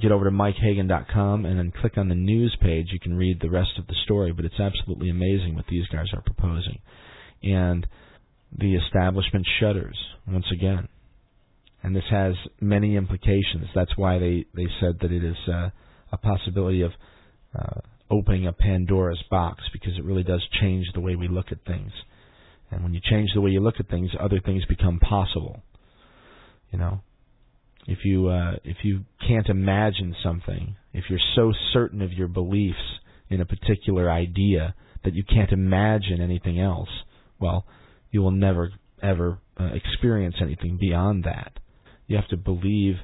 get 0.00 0.12
over 0.12 0.24
to 0.24 0.30
mikehagan.com 0.30 1.44
and 1.44 1.58
then 1.58 1.72
click 1.80 1.96
on 1.96 2.08
the 2.08 2.14
news 2.14 2.56
page. 2.60 2.88
You 2.92 3.00
can 3.00 3.16
read 3.16 3.40
the 3.40 3.50
rest 3.50 3.70
of 3.78 3.86
the 3.86 3.94
story, 4.04 4.32
but 4.32 4.44
it's 4.44 4.60
absolutely 4.60 5.10
amazing 5.10 5.54
what 5.54 5.64
these 5.68 5.86
guys 5.88 6.06
are 6.12 6.22
proposing. 6.22 6.78
And 7.42 7.86
the 8.56 8.76
establishment 8.76 9.46
shudders 9.58 9.98
once 10.26 10.46
again. 10.52 10.88
And 11.82 11.94
this 11.94 12.04
has 12.10 12.34
many 12.60 12.96
implications. 12.96 13.66
That's 13.74 13.96
why 13.96 14.18
they, 14.18 14.46
they 14.54 14.66
said 14.80 14.98
that 15.00 15.12
it 15.12 15.24
is 15.24 15.36
uh, 15.48 15.70
a 16.12 16.16
possibility 16.16 16.82
of 16.82 16.92
uh, 17.58 17.80
opening 18.10 18.46
a 18.46 18.52
Pandora's 18.52 19.22
box 19.30 19.62
because 19.72 19.92
it 19.96 20.04
really 20.04 20.24
does 20.24 20.44
change 20.60 20.86
the 20.92 21.00
way 21.00 21.14
we 21.14 21.28
look 21.28 21.52
at 21.52 21.64
things. 21.66 21.92
And 22.70 22.82
when 22.82 22.94
you 22.94 23.00
change 23.02 23.30
the 23.34 23.40
way 23.40 23.50
you 23.50 23.60
look 23.60 23.80
at 23.80 23.88
things, 23.88 24.10
other 24.18 24.40
things 24.44 24.64
become 24.66 24.98
possible. 24.98 25.62
You 26.70 26.78
know, 26.78 27.00
if 27.86 28.04
you 28.04 28.28
uh, 28.28 28.56
if 28.64 28.78
you 28.82 29.04
can't 29.26 29.48
imagine 29.48 30.14
something, 30.22 30.76
if 30.92 31.04
you're 31.08 31.18
so 31.34 31.52
certain 31.72 32.02
of 32.02 32.12
your 32.12 32.28
beliefs 32.28 33.00
in 33.30 33.40
a 33.40 33.46
particular 33.46 34.10
idea 34.10 34.74
that 35.04 35.14
you 35.14 35.24
can't 35.24 35.52
imagine 35.52 36.20
anything 36.20 36.60
else, 36.60 36.90
well, 37.40 37.64
you 38.10 38.20
will 38.20 38.30
never 38.30 38.70
ever 39.02 39.38
uh, 39.58 39.70
experience 39.72 40.36
anything 40.40 40.76
beyond 40.78 41.24
that. 41.24 41.58
You 42.06 42.16
have 42.16 42.28
to 42.28 42.36
believe 42.36 42.96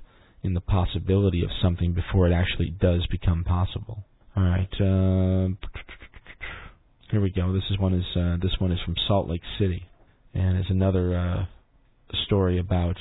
in 0.43 0.55
the 0.55 0.61
possibility 0.61 1.43
of 1.43 1.51
something 1.63 1.95
before 1.95 2.29
it 2.29 2.35
actually 2.35 2.71
does 2.71 3.07
become 3.07 3.45
possible. 3.45 4.05
All 4.37 4.43
right. 4.43 4.69
Uh, 4.75 5.55
here 7.11 7.21
we 7.21 7.31
go. 7.31 7.53
This 7.53 7.65
is 7.71 7.79
one 7.79 7.95
is 7.95 8.05
uh, 8.17 8.37
this 8.43 8.53
one 8.59 8.73
is 8.73 8.79
from 8.85 8.95
Salt 9.07 9.29
Lake 9.29 9.43
City, 9.59 9.87
and 10.33 10.59
is 10.59 10.67
another 10.69 11.17
uh, 11.17 11.45
story 12.27 12.59
about 12.59 12.97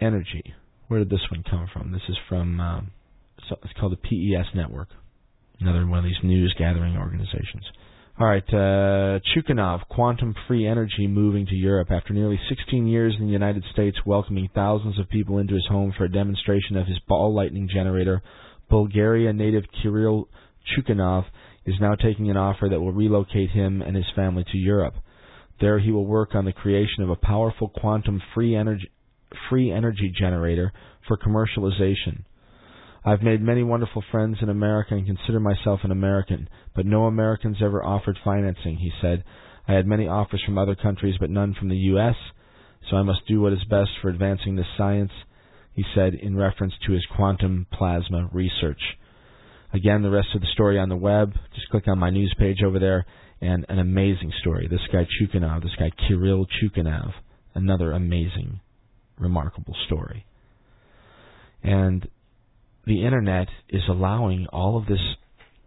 energy. 0.00 0.54
Where 0.88 0.98
did 0.98 1.10
this 1.10 1.26
one 1.30 1.44
come 1.48 1.68
from? 1.72 1.92
This 1.92 2.02
is 2.08 2.16
from 2.28 2.60
um, 2.60 2.90
it's 3.38 3.72
called 3.78 3.92
the 3.92 3.96
PES 3.96 4.54
Network, 4.54 4.88
another 5.60 5.86
one 5.86 5.98
of 5.98 6.04
these 6.04 6.22
news 6.22 6.54
gathering 6.58 6.96
organizations. 6.96 7.64
All 8.18 8.28
right, 8.28 8.44
uh, 8.48 9.18
Chukanov, 9.34 9.88
quantum 9.88 10.36
free 10.46 10.68
energy 10.68 11.08
moving 11.08 11.46
to 11.46 11.54
Europe 11.54 11.90
after 11.90 12.14
nearly 12.14 12.38
16 12.48 12.86
years 12.86 13.14
in 13.18 13.26
the 13.26 13.32
United 13.32 13.64
States, 13.72 13.96
welcoming 14.06 14.48
thousands 14.54 15.00
of 15.00 15.08
people 15.08 15.38
into 15.38 15.54
his 15.54 15.66
home 15.68 15.92
for 15.98 16.04
a 16.04 16.12
demonstration 16.12 16.76
of 16.76 16.86
his 16.86 17.00
ball 17.08 17.34
lightning 17.34 17.68
generator. 17.72 18.22
Bulgaria 18.70 19.32
native 19.32 19.64
Kirill 19.82 20.28
Chukanov 20.76 21.24
is 21.66 21.74
now 21.80 21.94
taking 21.94 22.30
an 22.30 22.36
offer 22.36 22.68
that 22.68 22.80
will 22.80 22.92
relocate 22.92 23.50
him 23.50 23.82
and 23.82 23.96
his 23.96 24.10
family 24.14 24.44
to 24.52 24.58
Europe. 24.58 24.94
There 25.60 25.78
he 25.78 25.92
will 25.92 26.06
work 26.06 26.34
on 26.34 26.44
the 26.44 26.52
creation 26.52 27.02
of 27.02 27.10
a 27.10 27.16
powerful 27.16 27.68
quantum 27.68 28.20
free 28.34 28.54
energy 28.54 28.90
free 29.50 29.72
energy 29.72 30.12
generator 30.16 30.72
for 31.08 31.16
commercialization. 31.16 32.24
I've 33.04 33.22
made 33.22 33.42
many 33.42 33.62
wonderful 33.62 34.02
friends 34.10 34.38
in 34.40 34.48
America 34.48 34.94
and 34.94 35.06
consider 35.06 35.40
myself 35.40 35.80
an 35.82 35.90
American, 35.90 36.48
but 36.74 36.86
no 36.86 37.04
Americans 37.04 37.58
ever 37.60 37.84
offered 37.84 38.18
financing, 38.24 38.76
he 38.76 38.90
said. 39.02 39.24
I 39.68 39.72
had 39.72 39.86
many 39.86 40.06
offers 40.06 40.42
from 40.44 40.56
other 40.56 40.74
countries, 40.74 41.16
but 41.18 41.30
none 41.30 41.54
from 41.58 41.68
the 41.68 41.76
U.S., 41.76 42.14
so 42.88 42.96
I 42.96 43.02
must 43.02 43.26
do 43.26 43.40
what 43.40 43.52
is 43.52 43.64
best 43.68 43.90
for 44.00 44.08
advancing 44.08 44.56
this 44.56 44.66
science, 44.76 45.12
he 45.72 45.84
said 45.94 46.14
in 46.14 46.36
reference 46.36 46.74
to 46.86 46.92
his 46.92 47.04
quantum 47.14 47.66
plasma 47.72 48.28
research. 48.32 48.80
Again, 49.74 50.02
the 50.02 50.10
rest 50.10 50.28
of 50.34 50.40
the 50.40 50.46
story 50.52 50.78
on 50.78 50.88
the 50.88 50.96
web. 50.96 51.32
Just 51.54 51.68
click 51.68 51.88
on 51.88 51.98
my 51.98 52.10
news 52.10 52.34
page 52.38 52.62
over 52.64 52.78
there, 52.78 53.04
and 53.40 53.66
an 53.68 53.78
amazing 53.78 54.32
story. 54.40 54.68
This 54.70 54.80
guy 54.92 55.06
Chukanov, 55.20 55.62
this 55.62 55.74
guy 55.78 55.90
Kirill 56.06 56.46
Chukanov, 56.46 57.12
another 57.54 57.92
amazing, 57.92 58.60
remarkable 59.18 59.74
story. 59.86 60.24
And 61.62 62.08
the 62.86 63.04
internet 63.04 63.48
is 63.68 63.82
allowing 63.88 64.46
all 64.52 64.76
of 64.76 64.86
this 64.86 65.00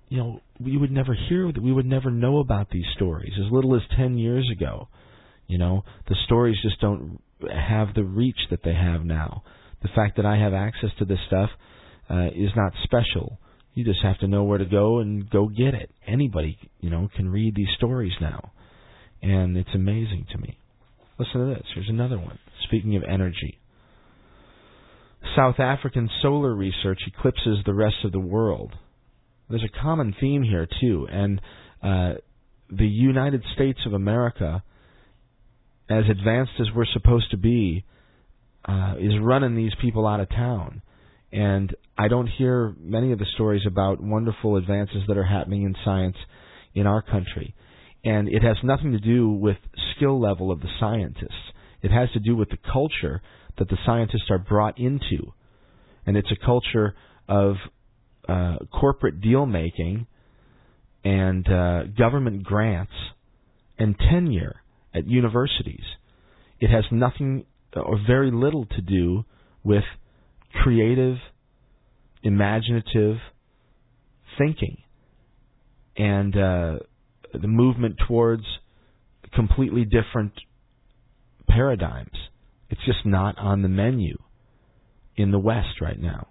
you 0.09 0.17
know, 0.17 0.39
we 0.59 0.77
would 0.77 0.91
never 0.91 1.13
hear, 1.13 1.51
we 1.61 1.73
would 1.73 1.85
never 1.85 2.09
know 2.09 2.39
about 2.39 2.69
these 2.69 2.85
stories. 2.95 3.33
As 3.37 3.51
little 3.51 3.75
as 3.75 3.81
10 3.97 4.17
years 4.17 4.49
ago, 4.49 4.87
you 5.47 5.57
know, 5.57 5.83
the 6.07 6.15
stories 6.25 6.57
just 6.61 6.79
don't 6.79 7.21
have 7.51 7.93
the 7.93 8.03
reach 8.03 8.37
that 8.49 8.63
they 8.63 8.73
have 8.73 9.03
now. 9.03 9.43
The 9.81 9.89
fact 9.89 10.15
that 10.17 10.25
I 10.25 10.37
have 10.37 10.53
access 10.53 10.89
to 10.99 11.05
this 11.05 11.19
stuff 11.27 11.49
uh, 12.09 12.27
is 12.27 12.51
not 12.55 12.73
special. 12.83 13.37
You 13.77 13.83
just 13.83 14.01
have 14.01 14.17
to 14.21 14.27
know 14.27 14.43
where 14.43 14.57
to 14.57 14.65
go 14.65 14.97
and 14.97 15.29
go 15.29 15.47
get 15.47 15.75
it. 15.75 15.91
Anybody, 16.07 16.57
you 16.79 16.89
know, 16.89 17.09
can 17.15 17.29
read 17.29 17.53
these 17.53 17.67
stories 17.77 18.13
now. 18.19 18.51
And 19.21 19.55
it's 19.55 19.69
amazing 19.75 20.25
to 20.31 20.39
me. 20.39 20.57
Listen 21.19 21.41
to 21.41 21.53
this. 21.53 21.63
Here's 21.75 21.87
another 21.87 22.17
one. 22.17 22.39
Speaking 22.63 22.95
of 22.95 23.03
energy. 23.03 23.59
South 25.35 25.59
African 25.59 26.09
solar 26.23 26.55
research 26.55 27.01
eclipses 27.05 27.59
the 27.67 27.73
rest 27.75 27.97
of 28.03 28.11
the 28.11 28.19
world. 28.19 28.73
There's 29.47 29.63
a 29.63 29.79
common 29.79 30.15
theme 30.19 30.41
here, 30.41 30.67
too. 30.81 31.05
And 31.11 31.39
uh, 31.83 32.13
the 32.71 32.87
United 32.87 33.43
States 33.53 33.81
of 33.85 33.93
America, 33.93 34.63
as 35.87 36.05
advanced 36.09 36.53
as 36.59 36.65
we're 36.75 36.85
supposed 36.93 37.29
to 37.29 37.37
be, 37.37 37.85
uh, 38.65 38.95
is 38.99 39.13
running 39.21 39.55
these 39.55 39.73
people 39.79 40.07
out 40.07 40.19
of 40.19 40.29
town. 40.29 40.81
And 41.31 41.75
I 41.97 42.07
don't 42.07 42.27
hear 42.27 42.75
many 42.79 43.11
of 43.11 43.19
the 43.19 43.25
stories 43.33 43.63
about 43.67 44.01
wonderful 44.01 44.55
advances 44.55 45.03
that 45.07 45.17
are 45.17 45.25
happening 45.25 45.63
in 45.63 45.75
science 45.83 46.15
in 46.73 46.87
our 46.87 47.01
country. 47.01 47.53
And 48.03 48.29
it 48.29 48.43
has 48.43 48.57
nothing 48.63 48.93
to 48.93 48.99
do 48.99 49.29
with 49.29 49.57
skill 49.95 50.19
level 50.19 50.51
of 50.51 50.61
the 50.61 50.69
scientists. 50.79 51.51
It 51.81 51.91
has 51.91 52.09
to 52.11 52.19
do 52.19 52.35
with 52.35 52.49
the 52.49 52.57
culture 52.71 53.21
that 53.57 53.69
the 53.69 53.77
scientists 53.85 54.29
are 54.29 54.37
brought 54.37 54.77
into. 54.79 55.33
And 56.05 56.15
it's 56.15 56.31
a 56.31 56.45
culture 56.45 56.95
of 57.27 57.55
uh, 58.29 58.57
corporate 58.71 59.19
deal 59.21 59.45
making 59.45 60.07
and 61.03 61.47
uh, 61.47 61.83
government 61.97 62.43
grants 62.43 62.93
and 63.77 63.95
tenure 63.97 64.61
at 64.93 65.07
universities. 65.07 65.83
It 66.59 66.69
has 66.69 66.85
nothing 66.91 67.45
or 67.75 67.99
very 68.05 68.31
little 68.31 68.65
to 68.65 68.81
do 68.81 69.25
with 69.63 69.83
creative, 70.63 71.17
imaginative 72.23 73.17
thinking 74.37 74.77
and 75.97 76.35
uh, 76.35 76.77
the 77.33 77.47
movement 77.47 77.95
towards 78.07 78.43
completely 79.33 79.85
different 79.85 80.33
paradigms. 81.47 82.15
It's 82.69 82.81
just 82.85 83.05
not 83.05 83.37
on 83.37 83.61
the 83.61 83.69
menu 83.69 84.17
in 85.15 85.31
the 85.31 85.39
West 85.39 85.81
right 85.81 85.99
now. 85.99 86.27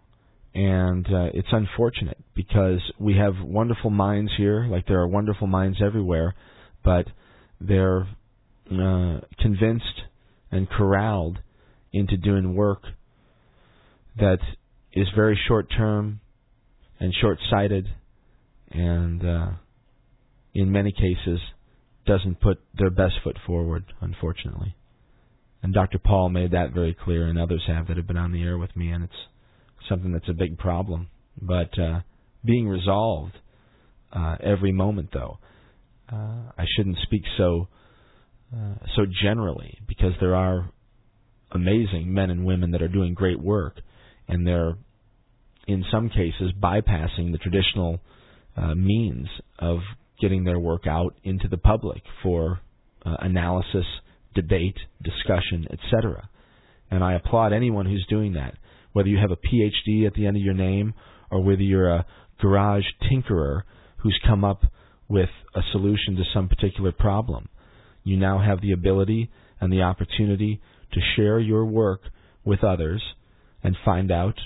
And 0.54 1.06
uh, 1.06 1.30
it's 1.34 1.48
unfortunate 1.52 2.18
because 2.34 2.80
we 2.98 3.16
have 3.16 3.34
wonderful 3.42 3.90
minds 3.90 4.32
here, 4.38 4.66
like 4.70 4.86
there 4.86 5.00
are 5.00 5.08
wonderful 5.08 5.46
minds 5.46 5.78
everywhere, 5.84 6.34
but 6.82 7.06
they're 7.60 8.06
uh, 8.72 9.20
convinced 9.38 9.84
and 10.50 10.68
corralled 10.68 11.38
into 11.92 12.16
doing 12.16 12.54
work 12.54 12.82
that 14.18 14.38
is 14.92 15.06
very 15.14 15.38
short 15.48 15.66
term 15.76 16.20
and 16.98 17.14
short 17.20 17.38
sighted 17.50 17.86
and 18.70 19.24
uh, 19.24 19.50
in 20.54 20.72
many 20.72 20.92
cases 20.92 21.40
doesn't 22.06 22.40
put 22.40 22.58
their 22.78 22.90
best 22.90 23.14
foot 23.22 23.36
forward, 23.46 23.84
unfortunately. 24.00 24.74
And 25.62 25.74
Dr. 25.74 25.98
Paul 25.98 26.28
made 26.28 26.52
that 26.52 26.72
very 26.72 26.94
clear, 26.94 27.26
and 27.26 27.38
others 27.38 27.62
have 27.66 27.88
that 27.88 27.96
have 27.96 28.06
been 28.06 28.16
on 28.16 28.32
the 28.32 28.42
air 28.42 28.56
with 28.56 28.74
me, 28.76 28.90
and 28.90 29.04
it's 29.04 29.88
something 29.88 30.12
that's 30.12 30.28
a 30.28 30.34
big 30.34 30.58
problem. 30.58 31.08
But 31.40 31.78
uh, 31.78 32.00
being 32.44 32.68
resolved 32.68 33.32
uh, 34.12 34.36
every 34.42 34.72
moment, 34.72 35.10
though. 35.12 35.38
Uh, 36.10 36.52
I 36.56 36.64
shouldn't 36.76 36.98
speak 37.02 37.22
so 37.36 37.66
uh, 38.54 38.74
so 38.94 39.02
generally 39.22 39.78
because 39.88 40.12
there 40.20 40.36
are 40.36 40.70
amazing 41.50 42.14
men 42.14 42.30
and 42.30 42.44
women 42.44 42.70
that 42.70 42.82
are 42.82 42.88
doing 42.88 43.12
great 43.12 43.40
work, 43.40 43.80
and 44.28 44.46
they're 44.46 44.76
in 45.66 45.84
some 45.90 46.08
cases 46.08 46.52
bypassing 46.60 47.32
the 47.32 47.38
traditional 47.38 48.00
uh, 48.56 48.74
means 48.74 49.26
of 49.58 49.78
getting 50.20 50.44
their 50.44 50.58
work 50.58 50.86
out 50.86 51.14
into 51.24 51.48
the 51.48 51.56
public 51.56 52.02
for 52.22 52.60
uh, 53.04 53.16
analysis, 53.20 53.84
debate, 54.34 54.76
discussion, 55.02 55.66
etc. 55.70 56.28
And 56.90 57.02
I 57.02 57.14
applaud 57.14 57.52
anyone 57.52 57.86
who's 57.86 58.06
doing 58.08 58.34
that, 58.34 58.54
whether 58.92 59.08
you 59.08 59.18
have 59.18 59.30
a 59.30 59.36
PhD 59.36 60.06
at 60.06 60.14
the 60.14 60.26
end 60.26 60.36
of 60.36 60.42
your 60.42 60.54
name 60.54 60.94
or 61.30 61.42
whether 61.42 61.62
you're 61.62 61.90
a 61.90 62.06
garage 62.40 62.84
tinkerer 63.10 63.62
who's 63.98 64.18
come 64.26 64.44
up 64.44 64.62
with 65.08 65.28
a 65.54 65.60
solution 65.72 66.16
to 66.16 66.22
some 66.32 66.48
particular 66.48 66.92
problem. 66.92 67.48
You 68.04 68.16
now 68.16 68.38
have 68.38 68.60
the 68.60 68.72
ability 68.72 69.30
and 69.60 69.72
the 69.72 69.82
opportunity 69.82 70.60
to 70.92 71.00
share 71.16 71.38
your 71.38 71.64
work 71.64 72.00
with 72.44 72.62
others 72.62 73.02
and 73.66 73.76
find 73.84 74.12
out 74.12 74.38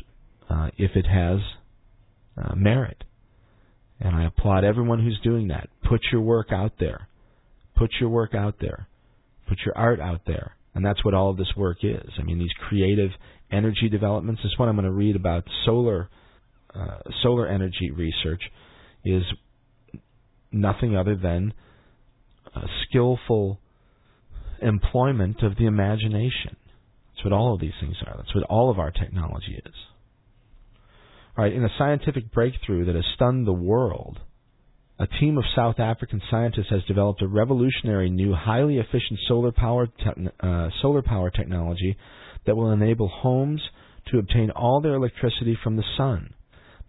uh, 0.49 0.69
if 0.79 0.93
it 0.97 1.07
has 1.07 1.41
uh, 2.43 2.55
merit. 2.57 3.05
And 4.01 4.17
I 4.17 4.25
applaud 4.25 4.65
everyone 4.65 5.05
who's 5.05 5.21
doing 5.23 5.49
that. 5.49 5.69
Put 5.87 6.01
your 6.11 6.23
work 6.23 6.49
out 6.51 6.73
there. 6.81 7.07
Put 7.77 7.91
your 8.01 8.09
work 8.09 8.35
out 8.35 8.55
there. 8.63 8.89
Put 9.47 9.59
your 9.67 9.77
art 9.77 10.01
out 10.01 10.23
there. 10.27 10.57
And 10.75 10.83
that's 10.83 11.05
what 11.05 11.13
all 11.13 11.29
of 11.29 11.37
this 11.37 11.53
work 11.55 11.79
is. 11.83 12.09
I 12.19 12.23
mean, 12.23 12.39
these 12.39 12.49
creative 12.67 13.11
energy 13.53 13.91
developments. 13.91 14.41
This 14.43 14.55
one 14.57 14.71
I'm 14.71 14.77
going 14.77 14.87
to 14.87 14.91
read 14.91 15.17
about 15.17 15.45
solar 15.67 16.09
uh, 16.75 17.01
solar 17.23 17.47
energy 17.47 17.91
research 17.91 18.43
is 19.05 19.25
nothing 20.51 20.97
other 20.97 21.17
than 21.17 21.53
skillful 22.85 23.59
employment 24.63 25.43
of 25.43 25.57
the 25.57 25.67
imagination. 25.67 26.57
That's 27.21 27.31
what 27.31 27.39
all 27.39 27.53
of 27.53 27.61
these 27.61 27.75
things 27.79 27.97
are. 28.07 28.15
That's 28.17 28.35
what 28.35 28.45
all 28.45 28.71
of 28.71 28.79
our 28.79 28.91
technology 28.91 29.61
is. 29.63 29.75
All 31.37 31.45
right, 31.45 31.53
in 31.53 31.63
a 31.63 31.69
scientific 31.77 32.33
breakthrough 32.33 32.87
that 32.87 32.95
has 32.95 33.05
stunned 33.15 33.47
the 33.47 33.53
world, 33.53 34.19
a 34.99 35.07
team 35.07 35.37
of 35.37 35.45
South 35.55 35.79
African 35.79 36.23
scientists 36.31 36.71
has 36.71 36.83
developed 36.85 37.21
a 37.21 37.29
revolutionary 37.29 38.09
new, 38.09 38.35
highly 38.35 38.79
efficient 38.79 39.21
solar 39.29 39.53
power 39.53 39.87
te- 39.87 40.29
uh, 40.41 40.71
solar 40.81 41.03
power 41.03 41.31
technology 41.31 41.99
that 42.47 42.57
will 42.57 42.73
enable 42.73 43.09
homes 43.09 43.61
to 44.11 44.19
obtain 44.19 44.51
all 44.53 44.81
their 44.81 44.95
electricity 44.95 45.59
from 45.63 45.77
the 45.77 45.85
sun. 45.99 46.33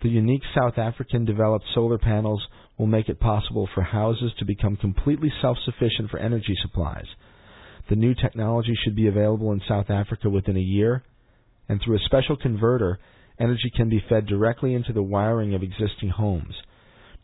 The 0.02 0.10
unique 0.10 0.44
South 0.58 0.78
African 0.78 1.26
developed 1.26 1.66
solar 1.76 1.98
panels 1.98 2.42
will 2.80 2.88
make 2.88 3.10
it 3.10 3.20
possible 3.20 3.68
for 3.76 3.82
houses 3.82 4.32
to 4.40 4.46
become 4.46 4.78
completely 4.78 5.32
self-sufficient 5.42 6.10
for 6.10 6.20
energy 6.20 6.56
supplies. 6.62 7.08
The 7.92 7.98
new 7.98 8.16
technology 8.16 8.74
should 8.82 8.96
be 8.96 9.08
available 9.08 9.52
in 9.52 9.62
South 9.68 9.90
Africa 9.90 10.30
within 10.30 10.56
a 10.56 10.62
year, 10.62 11.04
and 11.68 11.82
through 11.82 11.98
a 11.98 12.06
special 12.06 12.38
converter, 12.38 12.98
energy 13.38 13.70
can 13.76 13.90
be 13.90 14.02
fed 14.08 14.28
directly 14.28 14.74
into 14.74 14.94
the 14.94 15.04
wiring 15.04 15.54
of 15.54 15.62
existing 15.62 16.08
homes. 16.08 16.56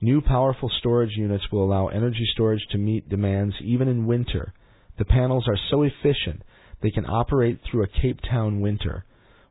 New 0.01 0.19
powerful 0.19 0.69
storage 0.79 1.15
units 1.15 1.45
will 1.53 1.63
allow 1.63 1.87
energy 1.87 2.27
storage 2.33 2.67
to 2.71 2.77
meet 2.77 3.07
demands 3.07 3.55
even 3.61 3.87
in 3.87 4.07
winter. 4.07 4.53
The 4.97 5.05
panels 5.05 5.47
are 5.47 5.57
so 5.71 5.83
efficient 5.83 6.43
they 6.81 6.91
can 6.91 7.05
operate 7.05 7.61
through 7.63 7.83
a 7.83 8.01
Cape 8.01 8.19
Town 8.29 8.59
winter. 8.59 9.05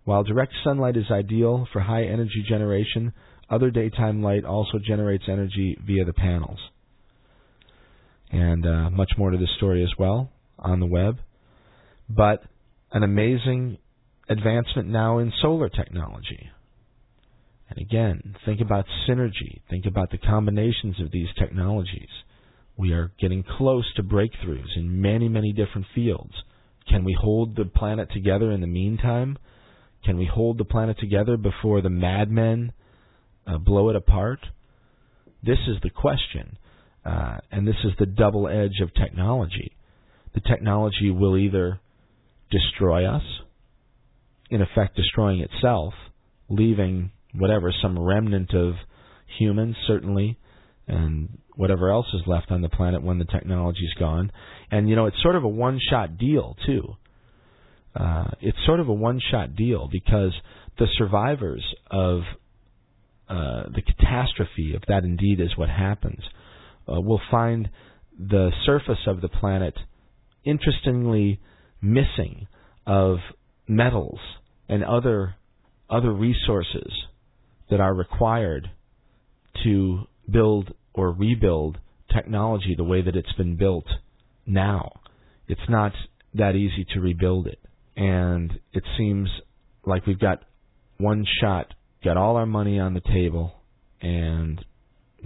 While 0.04 0.22
direct 0.22 0.52
sunlight 0.64 0.98
is 0.98 1.10
ideal 1.10 1.66
for 1.72 1.80
high 1.80 2.04
energy 2.04 2.44
generation, 2.46 3.14
other 3.48 3.70
daytime 3.70 4.22
light 4.22 4.44
also 4.44 4.78
generates 4.86 5.24
energy 5.28 5.78
via 5.82 6.04
the 6.04 6.12
panels. 6.12 6.58
And 8.30 8.66
uh, 8.66 8.90
much 8.90 9.12
more 9.16 9.30
to 9.30 9.38
this 9.38 9.54
story 9.56 9.82
as 9.82 9.92
well 9.98 10.30
on 10.66 10.80
the 10.80 10.86
web. 10.86 11.18
But 12.08 12.42
an 12.92 13.02
amazing 13.02 13.78
advancement 14.28 14.88
now 14.88 15.18
in 15.18 15.32
solar 15.40 15.68
technology. 15.68 16.50
And 17.68 17.78
again, 17.78 18.36
think 18.44 18.60
about 18.60 18.86
synergy. 19.08 19.60
Think 19.70 19.86
about 19.86 20.10
the 20.10 20.18
combinations 20.18 21.00
of 21.00 21.10
these 21.10 21.28
technologies. 21.38 22.08
We 22.76 22.92
are 22.92 23.12
getting 23.18 23.42
close 23.42 23.84
to 23.96 24.02
breakthroughs 24.02 24.76
in 24.76 25.00
many, 25.00 25.28
many 25.28 25.52
different 25.52 25.86
fields. 25.94 26.34
Can 26.88 27.04
we 27.04 27.16
hold 27.18 27.56
the 27.56 27.64
planet 27.64 28.08
together 28.12 28.52
in 28.52 28.60
the 28.60 28.66
meantime? 28.66 29.38
Can 30.04 30.16
we 30.16 30.26
hold 30.32 30.58
the 30.58 30.64
planet 30.64 30.98
together 31.00 31.36
before 31.36 31.80
the 31.80 31.90
madmen 31.90 32.72
uh, 33.46 33.58
blow 33.58 33.88
it 33.88 33.96
apart? 33.96 34.40
This 35.42 35.58
is 35.66 35.76
the 35.82 35.90
question. 35.90 36.58
Uh, 37.04 37.38
and 37.50 37.66
this 37.66 37.76
is 37.84 37.92
the 37.98 38.06
double 38.06 38.48
edge 38.48 38.80
of 38.82 38.92
technology. 38.94 39.75
The 40.36 40.42
technology 40.42 41.10
will 41.10 41.38
either 41.38 41.80
destroy 42.50 43.06
us, 43.06 43.22
in 44.50 44.60
effect 44.60 44.94
destroying 44.94 45.40
itself, 45.40 45.94
leaving 46.50 47.10
whatever, 47.34 47.72
some 47.82 47.98
remnant 47.98 48.52
of 48.54 48.74
humans, 49.38 49.76
certainly, 49.86 50.38
and 50.86 51.38
whatever 51.54 51.90
else 51.90 52.06
is 52.12 52.20
left 52.26 52.50
on 52.50 52.60
the 52.60 52.68
planet 52.68 53.02
when 53.02 53.18
the 53.18 53.24
technology's 53.24 53.94
gone. 53.98 54.30
And, 54.70 54.90
you 54.90 54.94
know, 54.94 55.06
it's 55.06 55.20
sort 55.22 55.36
of 55.36 55.44
a 55.44 55.48
one 55.48 55.80
shot 55.90 56.18
deal, 56.18 56.54
too. 56.66 56.96
Uh, 57.98 58.28
it's 58.42 58.58
sort 58.66 58.78
of 58.78 58.88
a 58.88 58.92
one 58.92 59.18
shot 59.30 59.56
deal 59.56 59.88
because 59.90 60.34
the 60.78 60.86
survivors 60.98 61.64
of 61.90 62.20
uh, 63.30 63.64
the 63.74 63.80
catastrophe, 63.80 64.74
if 64.74 64.82
that 64.88 65.02
indeed 65.02 65.40
is 65.40 65.56
what 65.56 65.70
happens, 65.70 66.20
uh, 66.86 67.00
we'll 67.00 67.22
find 67.30 67.70
the 68.18 68.50
surface 68.66 69.06
of 69.06 69.22
the 69.22 69.28
planet 69.28 69.74
interestingly 70.46 71.40
missing 71.82 72.46
of 72.86 73.18
metals 73.68 74.20
and 74.68 74.84
other 74.84 75.34
other 75.90 76.12
resources 76.12 76.90
that 77.70 77.80
are 77.80 77.94
required 77.94 78.70
to 79.64 80.00
build 80.30 80.72
or 80.94 81.12
rebuild 81.12 81.78
technology 82.12 82.74
the 82.76 82.84
way 82.84 83.02
that 83.02 83.14
it's 83.14 83.32
been 83.34 83.56
built 83.56 83.86
now. 84.46 85.00
It's 85.48 85.68
not 85.68 85.92
that 86.34 86.54
easy 86.54 86.86
to 86.94 87.00
rebuild 87.00 87.46
it. 87.46 87.60
And 87.96 88.60
it 88.72 88.82
seems 88.98 89.28
like 89.84 90.06
we've 90.06 90.18
got 90.18 90.42
one 90.98 91.24
shot, 91.40 91.72
got 92.04 92.16
all 92.16 92.36
our 92.36 92.46
money 92.46 92.78
on 92.78 92.94
the 92.94 93.00
table, 93.00 93.54
and 94.00 94.64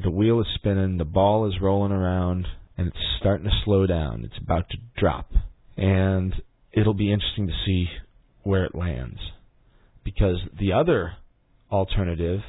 the 0.02 0.10
wheel 0.10 0.40
is 0.40 0.46
spinning, 0.54 0.98
the 0.98 1.04
ball 1.04 1.48
is 1.48 1.60
rolling 1.60 1.92
around, 1.92 2.46
and 2.80 2.88
it's 2.88 2.96
starting 3.18 3.44
to 3.44 3.52
slow 3.62 3.86
down. 3.86 4.24
It's 4.24 4.42
about 4.42 4.70
to 4.70 4.78
drop. 4.96 5.30
And 5.76 6.32
it'll 6.72 6.94
be 6.94 7.12
interesting 7.12 7.46
to 7.46 7.52
see 7.66 7.88
where 8.42 8.64
it 8.64 8.74
lands. 8.74 9.18
Because 10.02 10.38
the 10.58 10.72
other 10.72 11.12
alternative 11.70 12.40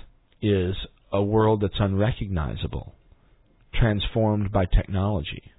is 0.41 0.75
a 1.11 1.21
world 1.21 1.59
that's 1.59 1.81
unrecognizable, 1.81 2.95
transformed 3.73 4.53
by 4.53 4.63
technology 4.63 5.51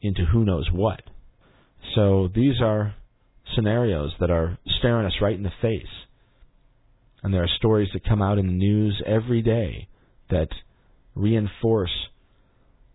into 0.00 0.24
who 0.24 0.42
knows 0.46 0.70
what. 0.72 1.02
So 1.94 2.30
these 2.34 2.62
are 2.62 2.94
scenarios 3.54 4.12
that 4.20 4.30
are 4.30 4.56
staring 4.78 5.04
us 5.04 5.20
right 5.20 5.36
in 5.36 5.42
the 5.42 5.52
face. 5.60 5.84
And 7.22 7.34
there 7.34 7.42
are 7.42 7.58
stories 7.58 7.90
that 7.92 8.08
come 8.08 8.22
out 8.22 8.38
in 8.38 8.46
the 8.46 8.52
news 8.54 9.02
every 9.04 9.42
day 9.42 9.88
that 10.30 10.48
reinforce 11.14 12.08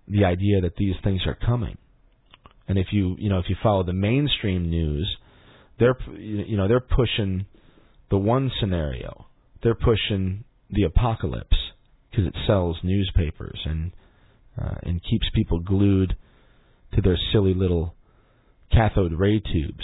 the 0.10 0.26
idea 0.26 0.62
that 0.62 0.76
these 0.76 0.96
things 1.04 1.22
are 1.26 1.36
coming. 1.36 1.78
And 2.68 2.78
if 2.78 2.88
you 2.92 3.16
you 3.18 3.30
know 3.30 3.40
if 3.40 3.46
you 3.50 3.56
follow 3.62 3.84
the 3.84 3.94
mainstream 3.94 4.70
news, 4.70 5.18
they're 5.80 5.98
you 6.18 6.58
know 6.58 6.68
they're 6.68 6.80
pushing 6.80 7.46
the 8.10 8.18
one 8.18 8.52
scenario. 8.60 9.26
They're 9.64 9.76
pushing 9.76 10.44
the 10.70 10.84
apocalypse 10.84 11.58
because 12.10 12.28
it 12.28 12.36
sells 12.48 12.78
newspapers 12.84 13.60
and 13.66 13.92
uh, 14.60 14.76
and 14.84 15.02
keeps 15.10 15.28
people 15.34 15.60
glued 15.60 16.16
to 16.94 17.02
their 17.02 17.18
silly 17.32 17.54
little 17.54 17.96
cathode 18.72 19.14
ray 19.14 19.40
tubes. 19.40 19.84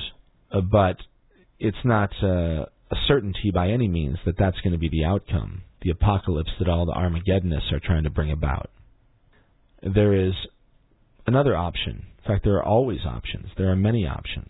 Uh, 0.52 0.62
but 0.62 0.98
it's 1.60 1.78
not 1.84 2.12
uh, 2.22 2.66
a 2.92 2.96
certainty 3.08 3.52
by 3.54 3.70
any 3.70 3.88
means 3.88 4.18
that 4.26 4.38
that's 4.38 4.60
going 4.62 4.74
to 4.74 4.80
be 4.80 4.90
the 4.90 5.06
outcome, 5.06 5.62
the 5.82 5.90
apocalypse 5.90 6.52
that 6.60 6.70
all 6.70 6.86
the 6.86 6.92
Armageddonists 6.92 7.72
are 7.72 7.80
trying 7.80 8.04
to 8.04 8.10
bring 8.10 8.32
about. 8.32 8.70
There 9.82 10.14
is 10.28 10.34
another 11.28 11.56
option. 11.56 12.06
In 12.18 12.24
fact, 12.26 12.44
there 12.44 12.56
are 12.58 12.64
always 12.64 13.00
options. 13.06 13.48
There 13.58 13.72
are 13.72 13.76
many 13.76 14.08
options. 14.08 14.50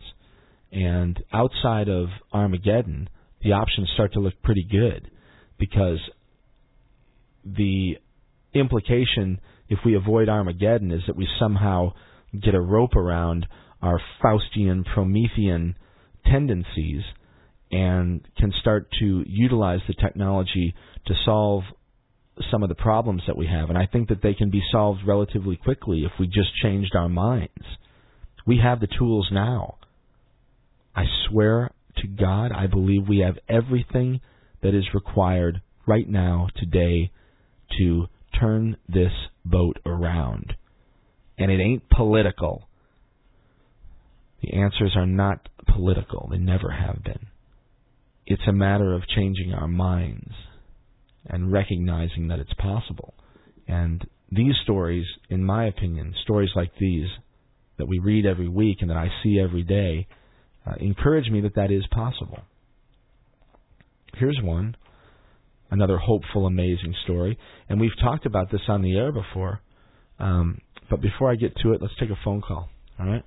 And 0.71 1.21
outside 1.31 1.89
of 1.89 2.07
Armageddon, 2.33 3.09
the 3.43 3.53
options 3.53 3.89
start 3.93 4.13
to 4.13 4.19
look 4.19 4.41
pretty 4.43 4.63
good 4.69 5.09
because 5.57 5.99
the 7.45 7.97
implication, 8.53 9.39
if 9.69 9.79
we 9.85 9.95
avoid 9.95 10.29
Armageddon, 10.29 10.91
is 10.91 11.01
that 11.07 11.15
we 11.15 11.27
somehow 11.39 11.93
get 12.41 12.55
a 12.55 12.61
rope 12.61 12.95
around 12.95 13.45
our 13.81 14.01
Faustian, 14.23 14.83
Promethean 14.85 15.75
tendencies 16.25 17.03
and 17.71 18.27
can 18.37 18.51
start 18.61 18.87
to 18.99 19.23
utilize 19.27 19.79
the 19.87 19.93
technology 19.93 20.73
to 21.07 21.13
solve 21.23 21.63
some 22.51 22.63
of 22.63 22.69
the 22.69 22.75
problems 22.75 23.23
that 23.27 23.37
we 23.37 23.47
have. 23.47 23.69
And 23.69 23.77
I 23.77 23.85
think 23.85 24.09
that 24.09 24.21
they 24.21 24.33
can 24.33 24.49
be 24.49 24.61
solved 24.71 25.01
relatively 25.05 25.55
quickly 25.55 26.03
if 26.03 26.11
we 26.19 26.27
just 26.27 26.55
changed 26.61 26.95
our 26.95 27.09
minds. 27.09 27.65
We 28.45 28.59
have 28.63 28.79
the 28.79 28.87
tools 28.87 29.29
now. 29.31 29.77
I 30.95 31.05
swear 31.27 31.71
to 31.97 32.07
God, 32.07 32.51
I 32.51 32.67
believe 32.67 33.07
we 33.07 33.19
have 33.19 33.37
everything 33.49 34.21
that 34.61 34.75
is 34.75 34.93
required 34.93 35.61
right 35.87 36.07
now, 36.07 36.49
today, 36.55 37.11
to 37.77 38.07
turn 38.39 38.77
this 38.87 39.11
boat 39.43 39.79
around. 39.85 40.53
And 41.37 41.51
it 41.51 41.59
ain't 41.59 41.89
political. 41.89 42.67
The 44.41 44.53
answers 44.53 44.93
are 44.95 45.05
not 45.05 45.47
political. 45.67 46.27
They 46.31 46.37
never 46.37 46.71
have 46.71 47.03
been. 47.03 47.27
It's 48.25 48.47
a 48.47 48.53
matter 48.53 48.93
of 48.93 49.07
changing 49.07 49.53
our 49.53 49.67
minds 49.67 50.33
and 51.27 51.51
recognizing 51.51 52.27
that 52.27 52.39
it's 52.39 52.53
possible. 52.53 53.13
And 53.67 54.05
these 54.31 54.55
stories, 54.63 55.05
in 55.29 55.43
my 55.43 55.65
opinion, 55.65 56.13
stories 56.23 56.49
like 56.55 56.71
these 56.79 57.07
that 57.77 57.87
we 57.87 57.99
read 57.99 58.25
every 58.25 58.47
week 58.47 58.77
and 58.81 58.89
that 58.89 58.97
I 58.97 59.09
see 59.23 59.39
every 59.39 59.63
day, 59.63 60.07
uh, 60.65 60.75
encourage 60.79 61.29
me 61.29 61.41
that 61.41 61.55
that 61.55 61.71
is 61.71 61.85
possible. 61.91 62.39
Here's 64.15 64.39
one, 64.41 64.77
another 65.71 65.97
hopeful, 65.97 66.45
amazing 66.45 66.95
story. 67.03 67.37
And 67.67 67.79
we've 67.79 67.97
talked 68.01 68.25
about 68.25 68.51
this 68.51 68.61
on 68.67 68.81
the 68.81 68.95
air 68.95 69.11
before. 69.11 69.61
Um, 70.19 70.59
but 70.89 71.01
before 71.01 71.31
I 71.31 71.35
get 71.35 71.55
to 71.63 71.73
it, 71.73 71.81
let's 71.81 71.93
take 71.99 72.09
a 72.09 72.19
phone 72.23 72.41
call. 72.41 72.69
All 72.99 73.05
right? 73.05 73.23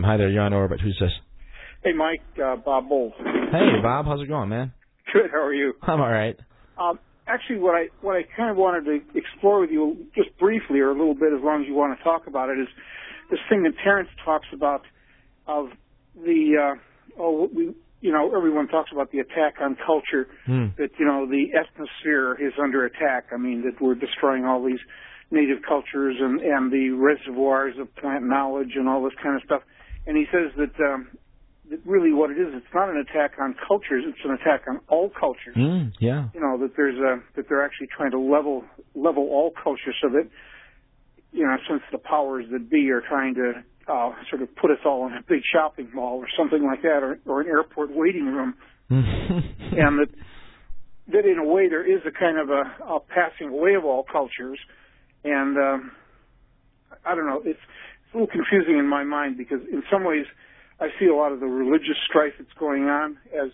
Hi 0.00 0.16
there, 0.16 0.28
you're 0.28 0.42
on 0.42 0.52
orbit. 0.52 0.80
Who's 0.80 0.98
this? 1.00 1.12
Hey, 1.82 1.92
Mike, 1.92 2.22
uh, 2.42 2.56
Bob 2.56 2.88
Bull. 2.88 3.12
Hey, 3.18 3.80
Bob. 3.82 4.06
How's 4.06 4.20
it 4.20 4.28
going, 4.28 4.48
man? 4.48 4.72
Good. 5.12 5.30
How 5.30 5.42
are 5.42 5.54
you? 5.54 5.74
I'm 5.82 6.00
all 6.00 6.10
right. 6.10 6.36
Um, 6.78 6.98
actually, 7.26 7.58
what 7.58 7.74
I 7.74 7.88
what 8.00 8.16
I 8.16 8.22
kind 8.36 8.50
of 8.50 8.56
wanted 8.56 8.84
to 8.84 9.18
explore 9.18 9.60
with 9.60 9.70
you 9.70 10.06
just 10.14 10.36
briefly, 10.38 10.80
or 10.80 10.90
a 10.90 10.98
little 10.98 11.14
bit, 11.14 11.32
as 11.32 11.42
long 11.42 11.62
as 11.62 11.68
you 11.68 11.74
want 11.74 11.96
to 11.96 12.04
talk 12.04 12.26
about 12.26 12.50
it, 12.50 12.58
is 12.58 12.68
this 13.30 13.40
thing 13.48 13.62
that 13.62 13.72
Terence 13.82 14.08
talks 14.24 14.46
about 14.52 14.82
of 15.46 15.68
the 16.14 16.56
uh, 16.60 17.20
oh 17.20 17.48
we 17.54 17.74
you 18.00 18.12
know 18.12 18.36
everyone 18.36 18.68
talks 18.68 18.90
about 18.92 19.10
the 19.10 19.18
attack 19.18 19.54
on 19.60 19.76
culture 19.84 20.28
Hmm. 20.46 20.66
that 20.76 20.90
you 20.98 21.06
know 21.06 21.26
the 21.26 21.52
ethnosphere 21.54 22.34
is 22.40 22.52
under 22.62 22.84
attack. 22.84 23.26
I 23.32 23.36
mean 23.36 23.62
that 23.64 23.80
we're 23.80 23.94
destroying 23.94 24.44
all 24.44 24.62
these 24.64 24.80
native 25.30 25.62
cultures 25.66 26.16
and 26.20 26.40
and 26.40 26.70
the 26.70 26.90
reservoirs 26.90 27.76
of 27.78 27.94
plant 27.96 28.24
knowledge 28.24 28.72
and 28.76 28.88
all 28.88 29.02
this 29.02 29.14
kind 29.22 29.36
of 29.36 29.42
stuff. 29.42 29.62
And 30.06 30.16
he 30.16 30.26
says 30.30 30.52
that 30.56 30.84
um, 30.84 31.08
that 31.08 31.23
really 31.84 32.12
what 32.12 32.30
it 32.30 32.38
is, 32.38 32.48
it's 32.52 32.74
not 32.74 32.88
an 32.88 32.96
attack 32.96 33.32
on 33.40 33.54
cultures, 33.66 34.04
it's 34.06 34.18
an 34.24 34.32
attack 34.32 34.62
on 34.68 34.80
all 34.88 35.10
cultures. 35.10 35.56
Mm, 35.56 35.92
yeah. 35.98 36.28
You 36.34 36.40
know 36.40 36.58
that 36.58 36.76
there's 36.76 36.98
a 36.98 37.22
that 37.36 37.48
they're 37.48 37.64
actually 37.64 37.88
trying 37.88 38.10
to 38.12 38.18
level 38.18 38.64
level 38.94 39.24
all 39.24 39.50
cultures 39.50 39.96
so 40.02 40.08
that 40.10 40.28
you 41.32 41.44
know 41.44 41.56
since 41.68 41.82
the 41.90 41.98
powers 41.98 42.46
that 42.52 42.70
be 42.70 42.90
are 42.90 43.00
trying 43.00 43.34
to 43.34 43.64
uh, 43.88 44.12
sort 44.30 44.42
of 44.42 44.54
put 44.56 44.70
us 44.70 44.78
all 44.84 45.06
in 45.06 45.14
a 45.14 45.22
big 45.28 45.40
shopping 45.52 45.90
mall 45.94 46.18
or 46.18 46.26
something 46.38 46.64
like 46.64 46.82
that, 46.82 47.02
or, 47.02 47.18
or 47.26 47.40
an 47.40 47.48
airport 47.48 47.90
waiting 47.94 48.26
room, 48.26 48.54
and 48.90 49.98
that 49.98 50.08
that 51.12 51.26
in 51.26 51.38
a 51.38 51.44
way 51.44 51.68
there 51.68 51.84
is 51.84 52.00
a 52.06 52.10
kind 52.10 52.38
of 52.38 52.50
a, 52.50 52.62
a 52.84 53.00
passing 53.00 53.48
away 53.48 53.74
of 53.74 53.84
all 53.84 54.04
cultures, 54.10 54.58
and 55.22 55.56
um, 55.56 55.92
I 57.04 57.14
don't 57.14 57.26
know, 57.26 57.42
it's 57.44 57.58
it's 57.58 58.14
a 58.14 58.18
little 58.18 58.28
confusing 58.28 58.78
in 58.78 58.88
my 58.88 59.04
mind 59.04 59.38
because 59.38 59.60
in 59.70 59.82
some 59.90 60.04
ways 60.04 60.26
I 60.80 60.88
see 60.98 61.06
a 61.06 61.14
lot 61.14 61.32
of 61.32 61.40
the 61.40 61.46
religious 61.46 61.96
strife 62.08 62.34
that's 62.38 62.52
going 62.58 62.84
on 62.84 63.16
as 63.32 63.50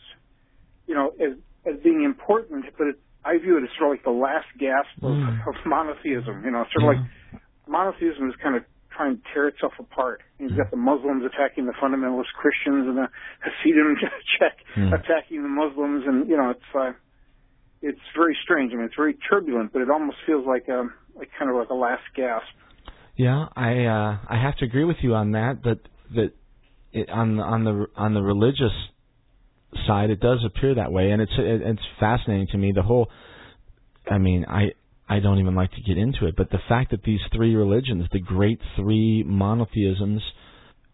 you 0.86 0.94
know 0.94 1.12
as 1.20 1.36
as 1.66 1.80
being 1.82 2.04
important, 2.04 2.64
but 2.78 2.86
it, 2.88 2.96
I 3.24 3.36
view 3.38 3.58
it 3.58 3.64
as 3.64 3.70
sort 3.78 3.92
of 3.92 4.00
like 4.00 4.04
the 4.04 4.16
last 4.16 4.48
gasp 4.58 4.88
of, 5.02 5.12
Mm. 5.12 5.46
of 5.48 5.54
monotheism. 5.66 6.42
You 6.44 6.50
know, 6.50 6.64
sort 6.72 6.84
of 6.84 6.88
like 6.96 7.04
monotheism 7.68 8.28
is 8.28 8.36
kind 8.42 8.56
of 8.56 8.64
trying 8.90 9.16
to 9.16 9.22
tear 9.32 9.48
itself 9.48 9.72
apart. 9.78 10.20
You've 10.38 10.56
got 10.56 10.70
the 10.70 10.76
Muslims 10.76 11.22
attacking 11.24 11.66
the 11.66 11.72
fundamentalist 11.80 12.32
Christians, 12.34 12.88
and 12.88 12.96
the 12.96 13.08
Hasidim 13.40 13.96
Mm. 14.76 14.94
attacking 14.94 15.42
the 15.42 15.48
Muslims, 15.48 16.04
and 16.06 16.28
you 16.28 16.36
know, 16.36 16.50
it's 16.50 16.70
uh, 16.74 16.92
it's 17.82 18.00
very 18.16 18.36
strange. 18.42 18.72
I 18.72 18.76
mean, 18.76 18.86
it's 18.86 18.96
very 18.96 19.14
turbulent, 19.28 19.72
but 19.72 19.82
it 19.82 19.90
almost 19.90 20.18
feels 20.26 20.46
like 20.46 20.68
a 20.68 20.84
like 21.16 21.28
kind 21.38 21.50
of 21.50 21.56
like 21.56 21.70
a 21.70 21.74
last 21.74 22.02
gasp. 22.16 22.46
Yeah, 23.16 23.46
I 23.56 23.84
uh, 23.84 24.18
I 24.28 24.40
have 24.40 24.56
to 24.58 24.64
agree 24.64 24.84
with 24.84 24.98
you 25.02 25.14
on 25.14 25.32
that. 25.32 25.62
That 25.64 25.80
that 26.14 26.32
it, 26.92 27.08
on 27.10 27.36
the 27.36 27.42
on 27.42 27.64
the 27.64 27.86
on 27.96 28.14
the 28.14 28.22
religious 28.22 28.72
side, 29.86 30.10
it 30.10 30.20
does 30.20 30.44
appear 30.44 30.74
that 30.74 30.92
way, 30.92 31.10
and 31.10 31.22
it's 31.22 31.32
it, 31.38 31.62
it's 31.62 31.82
fascinating 31.98 32.48
to 32.52 32.58
me. 32.58 32.72
The 32.72 32.82
whole, 32.82 33.08
I 34.10 34.18
mean, 34.18 34.44
I 34.48 34.70
I 35.08 35.20
don't 35.20 35.38
even 35.38 35.54
like 35.54 35.72
to 35.72 35.80
get 35.82 35.98
into 35.98 36.26
it, 36.26 36.34
but 36.36 36.50
the 36.50 36.60
fact 36.68 36.90
that 36.92 37.02
these 37.02 37.20
three 37.34 37.54
religions, 37.54 38.06
the 38.12 38.20
great 38.20 38.60
three 38.76 39.24
monotheisms, 39.24 40.22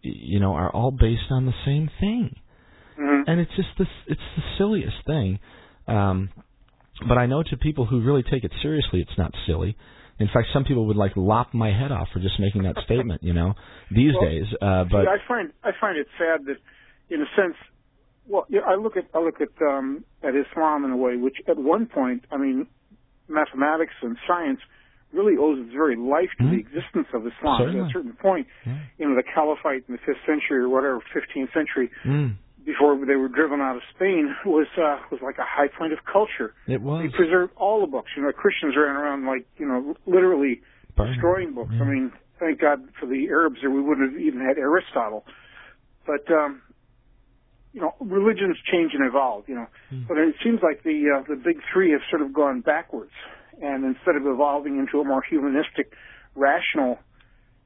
you 0.03 0.41
know, 0.41 0.55
are 0.55 0.71
all 0.71 0.91
based 0.91 1.31
on 1.31 1.47
the 1.47 1.55
same 1.65 1.91
thing. 2.01 2.37
Hmm 2.97 3.17
and 3.27 3.41
it's 3.41 3.51
just 3.57 3.69
this 3.79 3.89
it's 4.07 4.21
the 4.37 4.43
silliest 4.59 4.97
thing. 5.07 5.39
Um 5.89 6.31
but 7.07 7.19
i 7.19 7.27
know 7.27 7.43
to 7.43 7.57
people 7.59 7.85
who 7.85 8.01
really 8.01 8.23
take 8.23 8.43
it 8.43 8.51
seriously 8.63 9.01
it's 9.07 9.19
not 9.19 9.31
silly 9.47 9.77
in 10.19 10.29
fact 10.29 10.49
some 10.53 10.65
people 10.65 10.87
would 10.87 10.97
like 10.97 11.13
lop 11.17 11.53
my 11.55 11.71
head 11.71 11.93
off 11.93 12.09
for 12.13 12.21
just 12.21 12.39
making 12.41 12.63
that 12.65 12.77
statement 12.85 13.23
you 13.23 13.33
know 13.33 13.55
these 13.91 14.13
Well, 14.19 14.29
days 14.29 14.47
uh 14.63 14.85
but 14.85 15.03
See, 15.05 15.09
I 15.17 15.19
find 15.29 15.53
I 15.63 15.71
find 15.81 15.99
it 15.99 16.07
sad 16.19 16.47
that, 16.47 16.57
in 17.15 17.21
a 17.23 17.27
sense, 17.37 17.55
well, 18.27 18.45
yeah, 18.49 18.61
I 18.67 18.75
look 18.75 18.97
at 18.97 19.05
I 19.15 19.21
look 19.21 19.41
at 19.41 19.55
um, 19.63 20.05
at 20.23 20.35
Islam 20.35 20.85
in 20.85 20.91
a 20.91 20.97
way, 20.97 21.17
which 21.17 21.37
at 21.47 21.57
one 21.57 21.87
point, 21.87 22.25
I 22.33 22.37
mean, 22.37 22.67
mathematics 23.29 23.95
and 24.03 24.17
science 24.27 24.61
really 25.13 25.37
owes 25.39 25.59
its 25.65 25.73
very 25.73 25.97
life 25.97 26.31
to 26.39 26.45
Mhm. 26.45 26.51
the 26.51 26.59
existence 26.59 27.07
of 27.15 27.27
Islam. 27.27 27.59
Certainly. 27.61 27.81
At 27.81 27.87
a 27.87 27.93
certain 27.93 28.13
point, 28.15 28.47
Yeah. 28.67 28.79
you 28.99 29.09
know, 29.09 29.15
the 29.15 29.23
caliphate 29.23 29.85
in 29.89 29.95
the 29.95 29.99
fifth 30.05 30.23
century 30.27 30.59
or 30.59 30.69
whatever, 30.69 31.01
15th 31.15 31.53
century, 31.53 31.89
Mm. 32.05 32.35
Before 32.67 32.99
they 33.07 33.15
were 33.15 33.29
driven 33.29 33.61
out 33.61 33.77
of 33.77 33.83
Spain, 33.95 34.35
was 34.45 34.67
uh, 34.77 34.99
was 35.11 35.21
like 35.23 35.39
a 35.39 35.47
high 35.47 35.69
point 35.69 35.93
of 35.95 36.01
culture. 36.05 36.53
It 36.67 36.83
was. 36.83 37.03
They 37.09 37.17
preserved 37.17 37.53
all 37.57 37.81
the 37.81 37.87
books. 37.87 38.11
You 38.17 38.23
know, 38.25 38.33
Christians 38.33 38.75
ran 38.77 38.97
around 38.97 39.25
like 39.25 39.47
you 39.57 39.67
know, 39.67 39.95
literally 40.07 40.61
Burning. 40.97 41.13
destroying 41.15 41.55
books. 41.55 41.71
Yeah. 41.73 41.83
I 41.83 41.89
mean, 41.89 42.13
thank 42.41 42.61
God 42.61 42.81
for 43.01 43.07
the 43.07 43.29
Arabs, 43.31 43.63
or 43.63 43.71
we 43.71 43.81
wouldn't 43.81 44.13
have 44.13 44.21
even 44.21 44.41
had 44.41 44.59
Aristotle. 44.59 45.25
But 46.07 46.31
um, 46.35 46.61
you 47.73 47.81
know, 47.81 47.95
religions 48.01 48.57
change 48.71 48.93
and 48.95 49.07
evolve. 49.07 49.45
You 49.49 49.55
know, 49.57 49.67
Mm. 49.93 50.09
but 50.09 50.19
it 50.19 50.35
seems 50.43 50.61
like 50.63 50.83
the 50.83 50.99
uh, 51.17 51.23
the 51.29 51.37
big 51.37 51.61
three 51.73 51.93
have 51.93 52.01
sort 52.11 52.23
of 52.23 52.33
gone 52.35 52.61
backwards, 52.61 53.13
and 53.63 53.85
instead 53.85 54.17
of 54.17 54.27
evolving 54.27 54.79
into 54.79 55.01
a 55.01 55.05
more 55.05 55.23
humanistic, 55.23 55.93
rational 56.35 56.99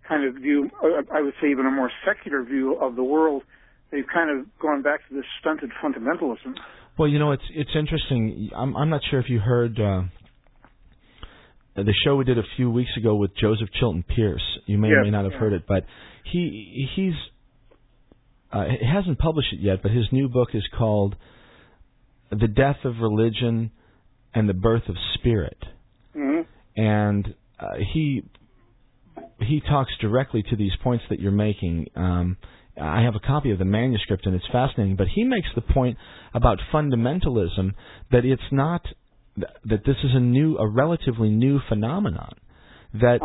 kind 0.07 0.25
of 0.27 0.35
view, 0.43 0.69
uh, 0.83 1.03
I 1.15 1.23
would 1.23 1.35
say 1.41 1.49
even 1.51 1.65
a 1.67 1.71
more 1.71 1.91
secular 2.05 2.43
view 2.43 2.75
of 2.75 2.97
the 2.97 3.05
world, 3.05 3.43
they've 3.91 4.07
kind 4.13 4.31
of 4.31 4.47
gone 4.61 4.83
back 4.83 5.01
to 5.09 5.15
this 5.15 5.25
stunted 5.41 5.71
fundamentalism. 5.83 6.55
Well, 6.99 7.09
you 7.09 7.19
know, 7.19 7.33
it's 7.33 7.43
it's 7.55 7.71
interesting. 7.75 8.51
I'm 8.55 8.77
I'm 8.77 8.91
not 8.91 9.01
sure 9.11 9.21
if 9.21 9.29
you 9.29 9.39
heard 9.39 9.79
uh, 9.81 10.03
the 11.77 11.95
show 12.05 12.17
we 12.17 12.25
did 12.25 12.39
a 12.39 12.45
few 12.57 12.71
weeks 12.71 12.91
ago 12.97 13.15
with 13.15 13.31
Joseph 13.37 13.69
Chilton 13.79 14.05
Pearce. 14.05 14.43
You 14.67 14.79
may 14.79 14.89
or 14.89 15.03
may 15.03 15.11
not 15.11 15.25
have 15.25 15.33
yeah. 15.33 15.39
heard 15.39 15.53
it, 15.53 15.63
but 15.67 15.85
he 16.31 16.89
he's 16.95 17.15
uh, 18.53 18.65
he 18.65 18.87
hasn't 18.87 19.19
published 19.19 19.53
it 19.53 19.61
yet. 19.61 19.83
But 19.83 19.93
his 19.93 20.07
new 20.13 20.29
book 20.29 20.51
is 20.55 20.65
called 20.77 21.17
"The 22.31 22.49
Death 22.49 22.85
of 22.85 22.99
Religion 23.01 23.71
and 24.35 24.49
the 24.49 24.55
Birth 24.55 24.89
of 24.89 24.97
Spirit," 25.15 25.59
hmm 26.13 26.41
and 26.77 27.35
uh, 27.59 27.77
he 27.93 28.25
he 29.41 29.61
talks 29.61 29.93
directly 30.01 30.43
to 30.51 30.57
these 30.57 30.73
points 30.83 31.05
that 31.11 31.21
you're 31.21 31.33
making. 31.33 31.89
Um, 31.97 32.37
Uh, 32.79 32.85
I 32.85 33.03
have 33.03 33.15
a 33.15 33.21
copy 33.21 33.51
of 33.51 33.59
the 33.59 33.65
manuscript 33.65 34.27
and 34.27 34.35
it's 34.35 34.45
fascinating. 34.51 34.97
But 34.97 35.09
he 35.15 35.25
makes 35.25 35.49
the 35.55 35.61
point 35.61 35.97
about 36.35 36.59
fundamentalism 36.73 37.73
that 38.11 38.25
it's 38.25 38.43
not 38.53 38.83
that 39.37 39.85
this 39.87 39.97
is 40.05 40.11
a 40.15 40.21
new, 40.21 40.57
a 40.59 40.69
relatively 40.69 41.31
new 41.31 41.61
phenomenon. 41.69 42.35
That 42.95 43.19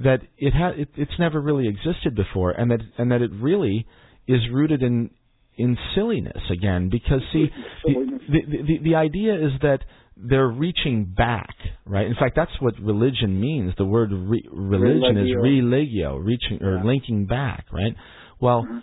that 0.00 0.20
it 0.36 0.52
ha 0.52 0.72
it, 0.76 0.90
it's 0.96 1.18
never 1.18 1.40
really 1.40 1.68
existed 1.68 2.14
before, 2.14 2.50
and 2.50 2.70
that 2.70 2.80
and 2.98 3.10
that 3.10 3.22
it 3.22 3.30
really 3.32 3.86
is 4.28 4.40
rooted 4.52 4.82
in 4.82 5.10
in 5.56 5.76
silliness 5.94 6.42
again. 6.52 6.90
Because 6.90 7.22
see, 7.32 7.46
the, 7.84 7.94
the, 8.28 8.62
the 8.62 8.78
the 8.90 8.94
idea 8.94 9.34
is 9.34 9.52
that 9.62 9.78
they're 10.16 10.48
reaching 10.48 11.04
back, 11.16 11.54
right? 11.86 12.06
In 12.06 12.14
fact, 12.14 12.36
that's 12.36 12.50
what 12.60 12.74
religion 12.80 13.40
means. 13.40 13.72
The 13.76 13.84
word 13.84 14.10
re- 14.12 14.46
religion 14.50 15.18
is 15.18 15.34
religio, 15.34 16.16
reaching 16.16 16.62
or 16.62 16.76
Yeah. 16.76 16.84
Linking 16.84 17.26
back, 17.26 17.66
right? 17.72 17.94
Well, 18.40 18.82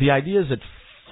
the 0.00 0.10
idea 0.10 0.40
is 0.42 0.48
that 0.50 0.60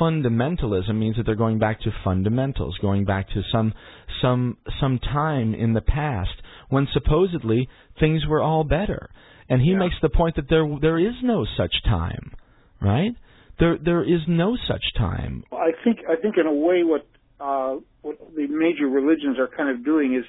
fundamentalism 0.00 0.94
means 0.94 1.16
that 1.16 1.24
they're 1.24 1.34
going 1.34 1.58
back 1.58 1.80
to 1.82 1.90
fundamentals, 2.02 2.76
going 2.80 3.04
back 3.04 3.28
to 3.30 3.42
some 3.52 3.74
some 4.20 4.56
some 4.80 4.98
time 4.98 5.54
in 5.54 5.72
the 5.72 5.80
past 5.80 6.34
when 6.68 6.88
supposedly 6.92 7.68
things 8.00 8.26
were 8.26 8.42
all 8.42 8.64
better. 8.64 9.10
And 9.48 9.60
he 9.60 9.72
Yeah. 9.72 9.78
makes 9.78 9.96
the 10.00 10.08
point 10.08 10.36
that 10.36 10.48
there 10.48 10.66
there 10.80 10.98
is 10.98 11.14
no 11.22 11.44
such 11.44 11.82
time, 11.84 12.32
right? 12.80 13.14
There 13.58 13.76
there 13.78 14.02
is 14.02 14.26
no 14.26 14.56
such 14.56 14.84
time. 14.94 15.44
I 15.52 15.72
think 15.84 16.00
I 16.08 16.16
think 16.16 16.36
in 16.36 16.46
a 16.46 16.52
way 16.52 16.82
what 16.82 17.06
uh, 17.40 17.76
what 18.02 18.18
the 18.34 18.46
major 18.46 18.88
religions 18.88 19.38
are 19.38 19.48
kind 19.48 19.68
of 19.68 19.84
doing 19.84 20.14
is 20.14 20.24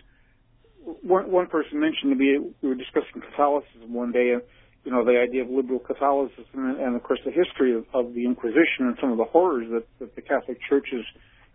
one 1.01 1.31
one 1.31 1.47
person 1.47 1.79
mentioned 1.79 2.11
to 2.11 2.15
me 2.15 2.39
we 2.61 2.69
were 2.69 2.75
discussing 2.75 3.21
Catholicism 3.21 3.93
one 3.93 4.11
day 4.11 4.31
and 4.31 4.41
you 4.85 4.91
know 4.91 5.03
the 5.03 5.19
idea 5.19 5.43
of 5.43 5.49
liberal 5.49 5.79
Catholicism 5.79 6.45
and, 6.53 6.79
and 6.79 6.95
of 6.95 7.03
course 7.03 7.19
the 7.25 7.31
history 7.31 7.75
of, 7.75 7.85
of 7.93 8.13
the 8.13 8.23
Inquisition 8.25 8.87
and 8.87 8.97
some 9.01 9.11
of 9.11 9.17
the 9.17 9.25
horrors 9.25 9.67
that, 9.71 9.85
that 9.99 10.15
the 10.15 10.21
Catholic 10.21 10.57
Church 10.69 10.87
has 10.91 11.01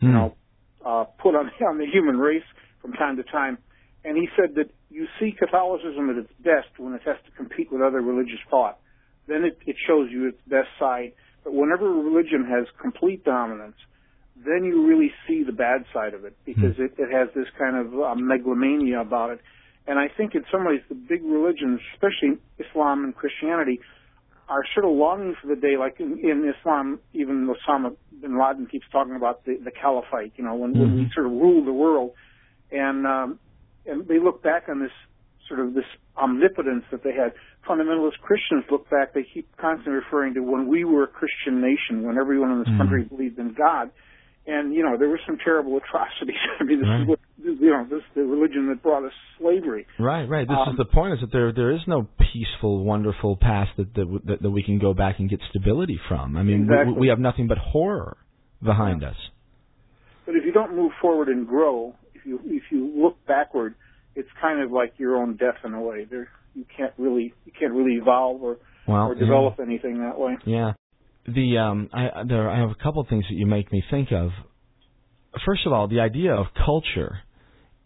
you 0.01 0.09
Hmm. 0.09 0.15
know 0.15 0.35
uh, 0.85 1.05
put 1.23 1.35
on 1.35 1.51
on 1.69 1.79
the 1.79 1.87
human 1.87 2.19
race 2.19 2.45
from 2.83 2.93
time 2.93 3.17
to 3.17 3.23
time. 3.25 3.59
And 4.05 4.17
he 4.17 4.29
said 4.35 4.55
that 4.57 4.71
you 4.89 5.07
see 5.19 5.33
Catholicism 5.39 6.09
at 6.11 6.17
its 6.17 6.33
best 6.43 6.79
when 6.79 6.95
it 6.95 7.03
has 7.05 7.17
to 7.27 7.31
compete 7.37 7.71
with 7.71 7.83
other 7.83 8.01
religious 8.01 8.41
thought. 8.49 8.79
Then 9.29 9.45
it, 9.45 9.59
it 9.67 9.77
shows 9.87 10.09
you 10.11 10.29
its 10.29 10.41
best 10.49 10.69
side. 10.79 11.13
But 11.45 11.53
whenever 11.53 11.87
a 11.87 12.03
religion 12.03 12.47
has 12.49 12.67
complete 12.81 13.25
dominance, 13.25 13.77
then 14.37 14.65
you 14.65 14.87
really 14.87 15.13
see 15.29 15.43
the 15.45 15.53
bad 15.53 15.85
side 15.93 16.15
of 16.15 16.25
it 16.25 16.35
because 16.47 16.75
it, 16.79 16.95
it 16.99 17.13
has 17.13 17.29
this 17.35 17.47
kind 17.59 17.77
of 17.77 17.93
uh, 17.93 18.15
megalomania 18.15 19.01
about 19.01 19.31
it. 19.31 19.41
And 19.87 19.99
I 19.99 20.09
think 20.09 20.35
in 20.35 20.45
some 20.53 20.65
ways 20.65 20.81
the 20.89 20.95
big 20.95 21.23
religions, 21.25 21.81
especially 21.95 22.39
Islam 22.59 23.05
and 23.05 23.15
Christianity, 23.15 23.81
are 24.49 24.65
sort 24.75 24.85
of 24.85 24.93
longing 24.93 25.37
for 25.41 25.47
the 25.47 25.61
day, 25.61 25.77
like 25.79 26.01
in, 26.01 26.19
in 26.19 26.53
Islam, 26.59 27.01
even 27.13 27.49
Osama 27.49 27.97
bin 28.21 28.39
Laden 28.39 28.67
keeps 28.67 28.87
talking 28.91 29.17
about 29.17 29.45
the, 29.45 29.57
the 29.65 29.71
caliphate, 29.71 30.33
you 30.37 30.45
know, 30.45 30.55
when, 30.55 30.77
when 30.77 30.97
we 30.97 31.11
sort 31.15 31.27
of 31.27 31.33
rule 31.33 31.65
the 31.65 31.73
world. 31.73 32.13
And, 32.71 33.07
um, 33.07 33.39
and 33.87 34.07
they 34.07 34.19
look 34.19 34.43
back 34.43 34.69
on 34.69 34.81
this 34.81 34.93
sort 35.49 35.61
of 35.61 35.75
this 35.75 35.85
omnipotence 36.17 36.85
that 36.91 37.03
they 37.03 37.13
had. 37.13 37.33
Fundamentalist 37.69 38.19
Christians 38.23 38.65
look 38.71 38.89
back, 38.91 39.15
they 39.15 39.27
keep 39.35 39.49
constantly 39.57 39.95
referring 39.95 40.35
to 40.35 40.41
when 40.41 40.67
we 40.69 40.85
were 40.85 41.05
a 41.05 41.09
Christian 41.09 41.61
nation, 41.61 42.03
when 42.03 42.19
everyone 42.19 42.53
in 42.53 42.59
this 42.61 42.69
Mhm. 42.69 42.79
country 42.79 43.03
believed 43.05 43.39
in 43.39 43.53
God. 43.53 43.91
And, 44.47 44.75
you 44.75 44.83
know, 44.83 44.97
there 44.99 45.09
were 45.09 45.21
some 45.27 45.39
terrible 45.45 45.77
atrocities. 45.77 46.37
I 46.61 46.65
mean, 46.65 46.81
this 46.81 46.89
Right. 46.89 47.03
is 47.03 47.09
what, 47.09 47.19
you 47.45 47.71
know, 47.71 47.85
this 47.85 47.99
is 47.99 48.05
the 48.15 48.23
religion 48.23 48.69
that 48.69 48.83
brought 48.83 49.05
us 49.05 49.13
slavery. 49.39 49.87
Right, 49.99 50.29
right. 50.29 50.49
This 50.49 50.57
Um, 50.59 50.71
is 50.73 50.77
the 50.79 50.87
point: 50.87 51.15
is 51.15 51.21
that 51.21 51.31
there 51.33 51.53
there 51.53 51.71
is 51.71 51.81
no 51.87 52.07
peaceful, 52.33 52.83
wonderful 52.85 53.37
past 53.37 53.71
that 53.77 53.95
that, 53.95 54.21
that, 54.25 54.43
that 54.43 54.51
we 54.51 54.63
can 54.63 54.79
go 54.79 54.95
back 54.95 55.19
and 55.21 55.29
get 55.29 55.41
stability 55.51 55.99
from. 56.09 56.37
I 56.37 56.43
mean, 56.43 56.63
Exactly. 56.63 56.95
we, 56.95 57.01
we 57.01 57.09
have 57.09 57.19
nothing 57.21 57.47
but 57.49 57.59
horror 57.59 58.17
behind 58.63 59.05
us. 59.05 59.17
But 60.27 60.37
if 60.37 60.45
you 60.45 60.53
don't 60.53 60.75
move 60.77 60.93
forward 61.01 61.29
and 61.29 61.47
grow, 61.47 61.95
if 62.15 62.25
you 62.27 62.41
if 62.45 62.65
you 62.71 62.87
look 62.97 63.17
backward, 63.27 63.75
it's 64.15 64.29
kind 64.41 64.61
of 64.63 64.71
like 64.73 64.95
your 64.99 65.17
own 65.17 65.37
death 65.37 65.57
in 65.65 65.75
a 65.75 65.81
way. 65.81 66.05
There, 66.05 66.29
you 66.55 66.65
can't 66.77 66.93
really 66.99 67.35
you 67.45 67.53
can't 67.59 67.73
really 67.73 67.95
evolve 67.97 68.43
or 68.43 68.57
Well, 68.87 69.07
or 69.09 69.15
yeah. 69.15 69.21
develop 69.21 69.61
anything 69.61 70.01
that 70.01 70.19
way. 70.19 70.37
Yeah. 70.45 70.73
The 71.27 71.59
um 71.59 71.91
I 71.93 72.23
there 72.27 72.49
I 72.51 72.59
have 72.61 72.71
a 72.71 72.83
couple 72.83 73.03
of 73.03 73.09
things 73.09 73.25
that 73.29 73.35
you 73.37 73.47
make 73.47 73.73
me 73.73 73.83
think 73.91 74.11
of. 74.13 74.31
First 75.45 75.67
of 75.67 75.73
all, 75.73 75.87
the 75.87 76.01
idea 76.01 76.33
of 76.35 76.47
culture 76.67 77.21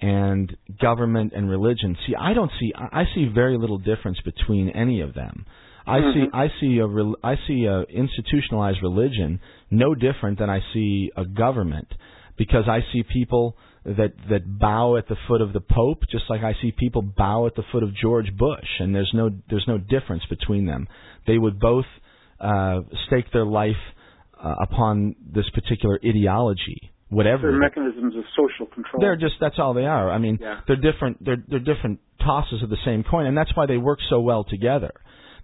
and 0.00 0.56
government 0.80 1.32
and 1.34 1.48
religion. 1.48 1.96
See, 2.06 2.14
I 2.14 2.34
don't 2.34 2.50
see 2.60 2.72
I 2.76 3.04
see 3.14 3.26
very 3.32 3.58
little 3.58 3.78
difference 3.78 4.18
between 4.24 4.68
any 4.70 5.00
of 5.00 5.14
them. 5.14 5.46
I 5.86 6.00
see 6.00 6.26
Mhm. 6.26 6.30
I 6.32 6.52
see 6.60 6.78
a 6.78 6.86
rel- 6.86 7.16
I 7.22 7.36
see 7.46 7.66
a 7.66 7.82
institutionalized 7.82 8.82
religion 8.82 9.40
no 9.70 9.94
different 9.94 10.38
than 10.38 10.48
I 10.48 10.62
see 10.72 11.10
a 11.16 11.24
government 11.24 11.92
because 12.36 12.68
I 12.68 12.82
see 12.92 13.02
people 13.02 13.56
that 13.84 14.12
that 14.28 14.58
bow 14.58 14.96
at 14.96 15.08
the 15.08 15.16
foot 15.28 15.42
of 15.42 15.52
the 15.52 15.60
pope 15.60 16.06
just 16.08 16.30
like 16.30 16.42
I 16.42 16.54
see 16.54 16.72
people 16.72 17.02
bow 17.02 17.46
at 17.46 17.54
the 17.54 17.64
foot 17.64 17.82
of 17.82 17.94
George 17.94 18.34
Bush 18.36 18.80
and 18.80 18.94
there's 18.94 19.12
no 19.12 19.30
there's 19.50 19.68
no 19.68 19.76
difference 19.78 20.24
between 20.26 20.64
them. 20.66 20.88
They 21.26 21.36
would 21.38 21.58
both 21.60 21.86
uh, 22.44 22.80
stake 23.06 23.26
their 23.32 23.46
life 23.46 23.82
uh, 24.42 24.54
upon 24.62 25.16
this 25.34 25.48
particular 25.54 25.98
ideology, 26.06 26.90
whatever. 27.08 27.50
They're 27.50 27.58
mechanisms 27.58 28.14
of 28.16 28.24
social 28.36 28.66
control. 28.66 29.00
they're 29.00 29.16
just 29.16 29.34
that's 29.40 29.58
all 29.58 29.72
they 29.74 29.86
are. 29.86 30.10
I 30.10 30.18
mean, 30.18 30.38
Yeah. 30.40 30.60
they're 30.66 30.76
different. 30.90 31.24
They're 31.24 31.42
they're 31.48 31.66
different 31.74 32.00
tosses 32.20 32.62
of 32.62 32.70
the 32.70 32.78
same 32.84 33.04
coin, 33.04 33.26
and 33.26 33.36
that's 33.36 33.54
why 33.56 33.66
they 33.66 33.76
work 33.78 33.98
so 34.10 34.20
well 34.20 34.44
together. 34.44 34.92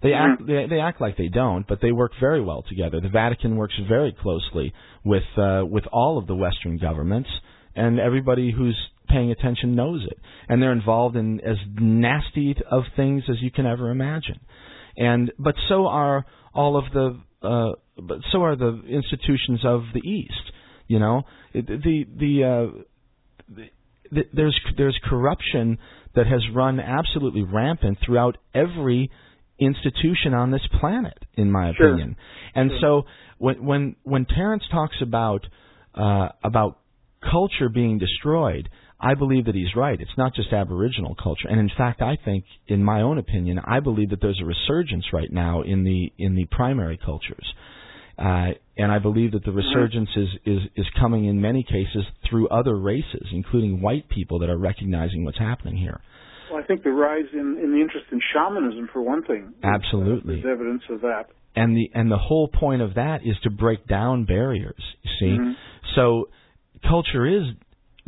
They 0.03 0.13
act 0.13 0.45
they, 0.47 0.65
they 0.69 0.79
act 0.79 0.99
like 0.99 1.15
they 1.17 1.27
don't, 1.27 1.67
but 1.67 1.79
they 1.81 1.91
work 1.91 2.13
very 2.19 2.41
well 2.41 2.63
together. 2.67 2.99
The 3.01 3.09
Vatican 3.09 3.55
works 3.55 3.75
very 3.87 4.11
closely 4.19 4.73
with 5.03 5.23
uh, 5.37 5.63
with 5.75 5.85
all 5.91 6.17
of 6.17 6.25
the 6.27 6.35
Western 6.35 6.77
governments, 6.77 7.29
and 7.75 7.99
everybody 7.99 8.51
who's 8.51 8.79
paying 9.09 9.31
attention 9.31 9.75
knows 9.75 10.01
it. 10.09 10.17
And 10.49 10.61
they're 10.61 10.71
involved 10.71 11.15
in 11.17 11.39
as 11.41 11.57
nasty 11.75 12.55
of 12.69 12.83
things 12.95 13.23
as 13.29 13.41
you 13.41 13.51
can 13.51 13.65
ever 13.65 13.89
imagine. 13.91 14.39
And 14.97 15.31
but 15.37 15.55
so 15.69 15.87
are 15.87 16.25
all 16.53 16.77
of 16.77 16.85
the 16.93 17.19
uh, 17.41 17.71
but 18.01 18.19
so 18.31 18.43
are 18.43 18.55
the 18.55 18.81
institutions 18.87 19.61
of 19.65 19.81
the 19.93 20.01
East. 20.07 20.51
You 20.87 20.99
know, 20.99 21.23
It- 21.53 21.67
the 21.67 22.05
the, 22.15 22.43
uh, 22.43 22.81
the, 23.49 23.69
the 24.11 24.23
there's 24.33 24.59
there's 24.77 24.99
corruption 25.03 25.77
that 26.15 26.27
has 26.27 26.41
run 26.53 26.79
absolutely 26.79 27.43
rampant 27.43 27.97
throughout 28.05 28.37
every 28.53 29.09
institution 29.59 30.33
on 30.33 30.51
this 30.51 30.65
planet, 30.79 31.17
in 31.35 31.51
my 31.51 31.73
Sure. 31.73 31.87
opinion. 31.93 32.15
And 32.55 32.71
Sure. 32.71 32.79
so 32.81 33.05
when 33.37 33.63
when 33.65 33.95
when 34.03 34.25
Terence 34.25 34.63
talks 34.71 34.97
about 35.01 35.47
uh, 35.95 36.29
about 36.43 36.79
culture 37.21 37.69
being 37.69 37.97
destroyed, 37.97 38.69
I 39.03 39.15
believe 39.15 39.45
that 39.45 39.55
he's 39.55 39.75
right. 39.75 39.99
It's 39.99 40.17
not 40.17 40.35
just 40.35 40.53
Aboriginal 40.53 41.15
culture, 41.21 41.47
and 41.49 41.59
in 41.59 41.71
fact, 41.75 42.01
I 42.01 42.17
think, 42.23 42.45
in 42.67 42.83
my 42.83 43.01
own 43.01 43.17
opinion, 43.17 43.59
I 43.65 43.79
believe 43.79 44.11
that 44.11 44.21
there's 44.21 44.39
a 44.41 44.45
resurgence 44.45 45.05
right 45.11 45.31
now 45.31 45.63
in 45.63 45.83
the 45.83 46.13
in 46.19 46.35
the 46.35 46.45
primary 46.45 46.99
cultures. 47.03 47.53
Uh, 48.17 48.51
and 48.77 48.91
I 48.91 48.99
believe 48.99 49.31
that 49.31 49.43
the 49.43 49.51
resurgence 49.51 50.09
is, 50.15 50.27
is 50.45 50.59
is 50.75 50.85
coming 50.99 51.25
in 51.25 51.41
many 51.41 51.63
cases 51.63 52.03
through 52.29 52.49
other 52.49 52.77
races, 52.77 53.25
including 53.31 53.81
white 53.81 54.07
people 54.09 54.37
that 54.39 54.49
are 54.49 54.57
recognizing 54.57 55.25
what's 55.25 55.39
happening 55.39 55.77
here. 55.77 55.99
Well, 56.51 56.61
I 56.61 56.67
think 56.67 56.83
the 56.83 56.91
rise 56.91 57.25
in, 57.33 57.57
in 57.63 57.71
the 57.71 57.79
interest 57.81 58.07
in 58.11 58.19
shamanism, 58.33 58.89
for 58.93 59.01
one 59.01 59.23
thing, 59.23 59.53
absolutely, 59.63 60.39
is 60.39 60.45
evidence 60.45 60.83
of 60.89 61.01
that. 61.01 61.25
And 61.55 61.75
the 61.75 61.89
and 61.95 62.11
the 62.11 62.17
whole 62.17 62.47
point 62.47 62.83
of 62.83 62.95
that 62.95 63.21
is 63.25 63.35
to 63.43 63.49
break 63.49 63.87
down 63.87 64.25
barriers. 64.25 64.83
You 65.01 65.11
see, 65.19 65.37
Mhm. 65.39 65.55
so 65.95 66.29
culture 66.87 67.25
is 67.25 67.43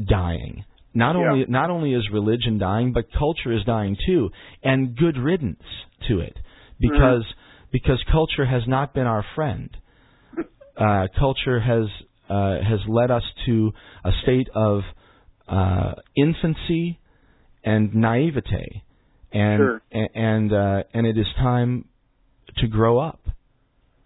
dying. 0.06 0.66
Not 0.94 1.16
Yeah. 1.16 1.32
only 1.32 1.46
not 1.48 1.70
only 1.70 1.94
is 1.94 2.10
religion 2.12 2.58
dying, 2.58 2.94
but 2.94 3.12
culture 3.12 3.52
is 3.52 3.64
dying 3.64 3.98
too, 4.06 4.32
and 4.64 4.96
good 4.96 5.18
riddance 5.18 5.64
to 6.08 6.20
it, 6.20 6.38
because 6.80 7.26
because 7.72 8.02
culture 8.12 8.46
has 8.46 8.68
not 8.68 8.94
been 8.94 9.08
our 9.08 9.24
friend. 9.36 9.70
Uh, 10.76 11.08
culture 11.20 11.60
has 11.60 11.86
uh, 12.30 12.60
has 12.64 12.80
led 12.88 13.12
us 13.12 13.24
to 13.46 13.72
a 14.04 14.12
state 14.24 14.50
of 14.56 14.82
uh, 15.48 15.94
infancy 16.16 17.00
and 17.64 17.94
naivete, 17.94 18.82
and 19.32 19.60
Sure. 19.60 19.82
and 19.92 20.52
uh, 20.52 20.84
and 20.96 21.06
it 21.06 21.16
is 21.18 21.28
time 21.38 21.86
to 22.58 22.68
grow 22.68 22.98
up 23.00 23.20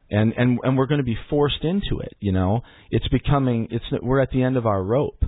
and 0.10 0.34
and 0.38 0.60
and 0.64 0.78
we're 0.78 0.86
going 0.86 1.00
to 1.00 1.04
be 1.06 1.18
forced 1.30 1.64
into 1.64 2.00
it 2.02 2.16
you 2.22 2.32
know 2.32 2.62
it's 2.92 3.08
becoming 3.10 3.68
it's 3.72 3.84
we're 4.02 4.22
at 4.22 4.32
the 4.32 4.42
end 4.42 4.56
of 4.56 4.66
our 4.66 4.82
rope 4.82 5.24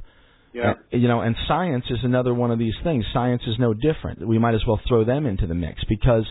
Yeah. 0.54 0.74
You 0.92 1.08
know 1.08 1.22
and 1.22 1.36
science 1.48 1.86
is 1.90 2.00
another 2.04 2.34
one 2.34 2.52
of 2.52 2.60
these 2.60 2.74
things 2.84 3.06
science 3.14 3.42
is 3.48 3.56
no 3.60 3.74
different 3.74 4.28
we 4.28 4.40
might 4.40 4.56
as 4.56 4.62
well 4.68 4.80
throw 4.88 5.04
them 5.06 5.26
into 5.26 5.46
the 5.48 5.54
mix 5.54 5.84
because 5.88 6.26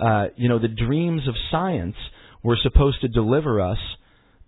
uh 0.00 0.26
you 0.36 0.48
know 0.48 0.58
the 0.58 0.68
dreams 0.68 1.28
of 1.28 1.34
science 1.50 1.94
were 2.42 2.56
supposed 2.62 3.00
to 3.02 3.08
deliver 3.08 3.60
us 3.60 3.78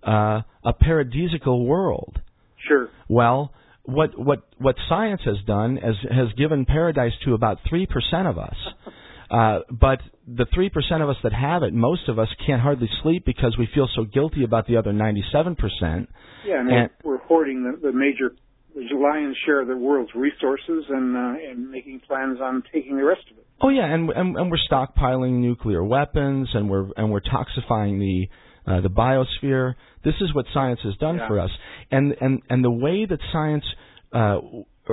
uh 0.06 0.40
a 0.64 0.72
paradisical 0.72 1.64
world 1.66 2.20
Sure. 2.68 2.88
well, 3.08 3.52
what 3.84 4.16
what 4.18 4.44
what 4.58 4.76
science 4.88 5.20
has 5.24 5.36
done 5.46 5.78
is 5.78 5.96
has 6.10 6.32
given 6.36 6.64
paradise 6.64 7.12
to 7.24 7.34
about 7.34 7.58
three 7.68 7.86
percent 7.86 8.26
of 8.28 8.38
us. 8.38 8.56
Uh, 9.32 9.60
but 9.70 9.98
the 10.28 10.44
three 10.54 10.68
percent 10.68 11.02
of 11.02 11.08
us 11.08 11.16
that 11.22 11.32
have 11.32 11.62
it, 11.62 11.72
most 11.72 12.06
of 12.10 12.18
us 12.18 12.28
can't 12.46 12.60
hardly 12.60 12.86
sleep 13.02 13.24
because 13.24 13.56
we 13.58 13.66
feel 13.74 13.88
so 13.96 14.04
guilty 14.04 14.44
about 14.44 14.66
the 14.66 14.76
other 14.76 14.92
ninety-seven 14.92 15.56
percent. 15.56 16.10
Yeah, 16.46 16.60
and, 16.60 16.70
And- 16.70 16.90
we're, 17.02 17.12
we're 17.14 17.22
hoarding 17.24 17.62
the, 17.64 17.78
the 17.80 17.92
major, 17.96 18.36
the 18.74 18.96
lion's 18.96 19.36
share 19.44 19.60
of 19.60 19.68
the 19.68 19.76
world's 19.76 20.10
resources 20.14 20.84
and 20.88 21.16
uh, 21.16 21.50
and 21.50 21.70
making 21.70 22.00
plans 22.06 22.38
on 22.40 22.62
taking 22.72 22.96
the 22.96 23.04
rest 23.04 23.22
of 23.30 23.38
it. 23.38 23.46
Oh 23.60 23.68
yeah, 23.68 23.84
and 23.92 24.10
and, 24.10 24.36
and 24.36 24.50
we're 24.50 24.58
stockpiling 24.70 25.34
nuclear 25.40 25.84
weapons, 25.84 26.48
and 26.54 26.68
we're 26.70 26.88
and 26.96 27.10
we're 27.10 27.20
toxifying 27.20 27.98
the 27.98 28.28
uh, 28.70 28.80
the 28.80 28.88
biosphere. 28.90 29.74
This 30.04 30.14
is 30.20 30.34
what 30.34 30.46
science 30.54 30.80
has 30.84 30.94
done 30.96 31.16
Yeah. 31.16 31.28
for 31.28 31.38
us, 31.40 31.50
and 31.90 32.14
and 32.20 32.40
and 32.48 32.64
the 32.64 32.70
way 32.70 33.06
that 33.06 33.18
science 33.32 33.64
uh, 34.12 34.38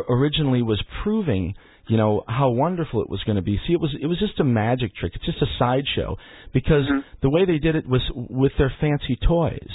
originally 0.10 0.62
was 0.62 0.82
proving, 1.04 1.56
you 1.88 1.98
know, 1.98 2.24
how 2.28 2.50
wonderful 2.50 3.02
it 3.02 3.10
was 3.10 3.22
going 3.24 3.36
to 3.38 3.42
be. 3.42 3.60
See, 3.68 3.74
it 3.74 3.80
was 3.80 3.96
it 4.00 4.06
was 4.08 4.20
just 4.20 4.40
a 4.40 4.44
magic 4.44 4.96
trick. 4.96 5.14
It's 5.16 5.26
just 5.26 5.42
a 5.42 5.48
sideshow 5.58 6.18
because 6.54 6.86
Mhm. 6.88 7.04
the 7.22 7.30
way 7.30 7.46
they 7.46 7.58
did 7.60 7.76
it 7.76 7.88
was 7.88 8.02
with 8.14 8.52
their 8.58 8.72
fancy 8.80 9.16
toys. 9.16 9.70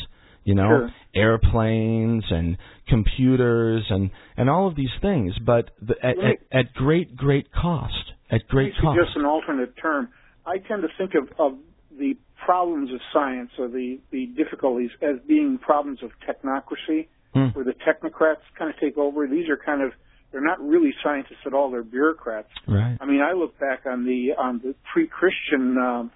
You 0.45 0.55
know, 0.55 0.69
Sure. 0.69 0.91
airplanes 1.15 2.25
and 2.31 2.57
computers 2.89 3.85
and 3.91 4.11
and 4.37 4.49
all 4.51 4.69
of 4.69 4.77
these 4.77 4.93
things, 5.01 5.35
but 5.45 5.71
the, 5.81 5.95
at, 6.03 6.17
at 6.19 6.39
at 6.53 6.75
great 6.75 7.17
great 7.17 7.51
cost. 7.53 8.13
At 8.31 8.47
great 8.49 8.73
cost. 8.81 8.97
suggest 8.99 9.17
an 9.17 9.25
alternate 9.25 9.75
term. 9.81 10.09
I 10.47 10.59
tend 10.59 10.83
to 10.83 10.89
think 10.99 11.13
of, 11.15 11.29
of 11.39 11.59
the 11.99 12.17
problems 12.45 12.93
of 12.93 13.01
science 13.13 13.51
or 13.59 13.69
the, 13.69 13.99
the 14.11 14.27
difficulties 14.37 14.91
as 15.01 15.17
being 15.27 15.59
problems 15.59 16.01
of 16.03 16.11
technocracy, 16.29 17.07
Hmm. 17.35 17.47
where 17.49 17.65
the 17.65 17.75
technocrats 17.75 18.43
kind 18.59 18.71
of 18.73 18.79
take 18.79 18.97
over. 18.99 19.27
These 19.27 19.49
are 19.49 19.57
kind 19.57 19.83
of 19.83 19.93
they're 20.31 20.41
not 20.41 20.61
really 20.61 20.93
scientists 21.03 21.45
at 21.47 21.55
all; 21.55 21.71
they're 21.71 21.83
bureaucrats. 21.83 22.49
Right. 22.67 22.97
I 23.01 23.07
mean, 23.07 23.21
I 23.21 23.33
look 23.33 23.59
back 23.59 23.87
on 23.87 24.05
the 24.05 24.35
on 24.39 24.59
the 24.63 24.75
pre-Christian 24.93 25.77
um, 25.79 26.11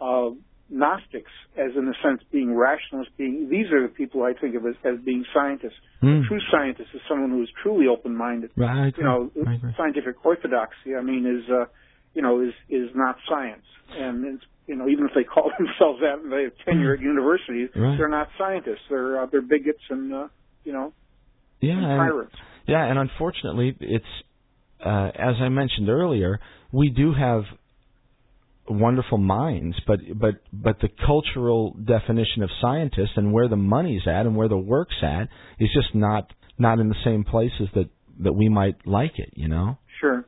uh, 0.00 0.30
Gnostics 0.68 1.30
as, 1.56 1.72
in 1.76 1.86
a 1.86 1.94
sense, 2.02 2.20
being 2.32 2.54
rationalists. 2.56 3.12
Being 3.16 3.48
these 3.48 3.70
are 3.72 3.82
the 3.82 3.88
people 3.92 4.24
I 4.24 4.32
think 4.38 4.56
of 4.56 4.66
as, 4.66 4.74
as 4.84 4.98
being 5.04 5.24
scientists. 5.32 5.78
Hmm. 6.00 6.22
A 6.24 6.28
true 6.28 6.40
scientist 6.50 6.88
is 6.92 7.00
someone 7.08 7.30
who 7.30 7.42
is 7.42 7.48
truly 7.62 7.86
open-minded. 7.86 8.50
Right. 8.56 8.92
You 8.96 9.04
know, 9.04 9.30
agree. 9.40 9.60
scientific 9.76 10.24
orthodoxy. 10.24 10.96
I 10.98 11.02
mean, 11.02 11.24
is 11.24 11.48
uh, 11.50 11.66
you 12.14 12.22
know 12.22 12.40
is 12.42 12.52
is 12.68 12.90
not 12.94 13.16
science, 13.28 13.64
and 13.96 14.24
it's, 14.34 14.44
you 14.66 14.74
know 14.74 14.88
even 14.88 15.04
if 15.04 15.12
they 15.14 15.22
call 15.22 15.52
themselves 15.58 16.00
that 16.00 16.18
and 16.22 16.32
they 16.32 16.44
have 16.44 16.52
tenure 16.64 16.94
at 16.94 17.00
universities, 17.00 17.68
Right. 17.76 17.96
they're 17.96 18.08
not 18.08 18.28
scientists. 18.36 18.86
They're 18.90 19.22
uh, 19.22 19.26
they're 19.30 19.42
bigots 19.42 19.82
and 19.90 20.12
uh, 20.12 20.28
you 20.64 20.72
know 20.72 20.92
Yeah. 21.60 21.74
and 21.78 21.84
And, 22.10 22.28
yeah, 22.66 22.84
and 22.90 22.98
unfortunately, 22.98 23.76
it's 23.80 24.04
uh, 24.84 25.10
as 25.14 25.36
I 25.40 25.48
mentioned 25.48 25.88
earlier, 25.88 26.40
we 26.72 26.90
do 26.90 27.14
have 27.14 27.44
wonderful 28.68 29.18
minds, 29.18 29.76
but 29.86 30.00
but 30.14 30.34
but 30.52 30.80
the 30.80 30.88
cultural 31.04 31.72
definition 31.72 32.42
of 32.42 32.50
scientists 32.60 33.12
and 33.16 33.32
where 33.32 33.48
the 33.48 33.56
money's 33.56 34.02
at 34.06 34.26
and 34.26 34.36
where 34.36 34.48
the 34.48 34.58
work's 34.58 35.02
at 35.02 35.28
is 35.58 35.68
just 35.74 35.94
not 35.94 36.32
not 36.58 36.78
in 36.78 36.88
the 36.88 36.96
same 37.04 37.24
places 37.24 37.68
that 37.74 37.88
that 38.20 38.32
we 38.32 38.48
might 38.48 38.86
like 38.86 39.18
it. 39.18 39.30
You 39.34 39.48
know. 39.48 39.78
Sure. 40.00 40.26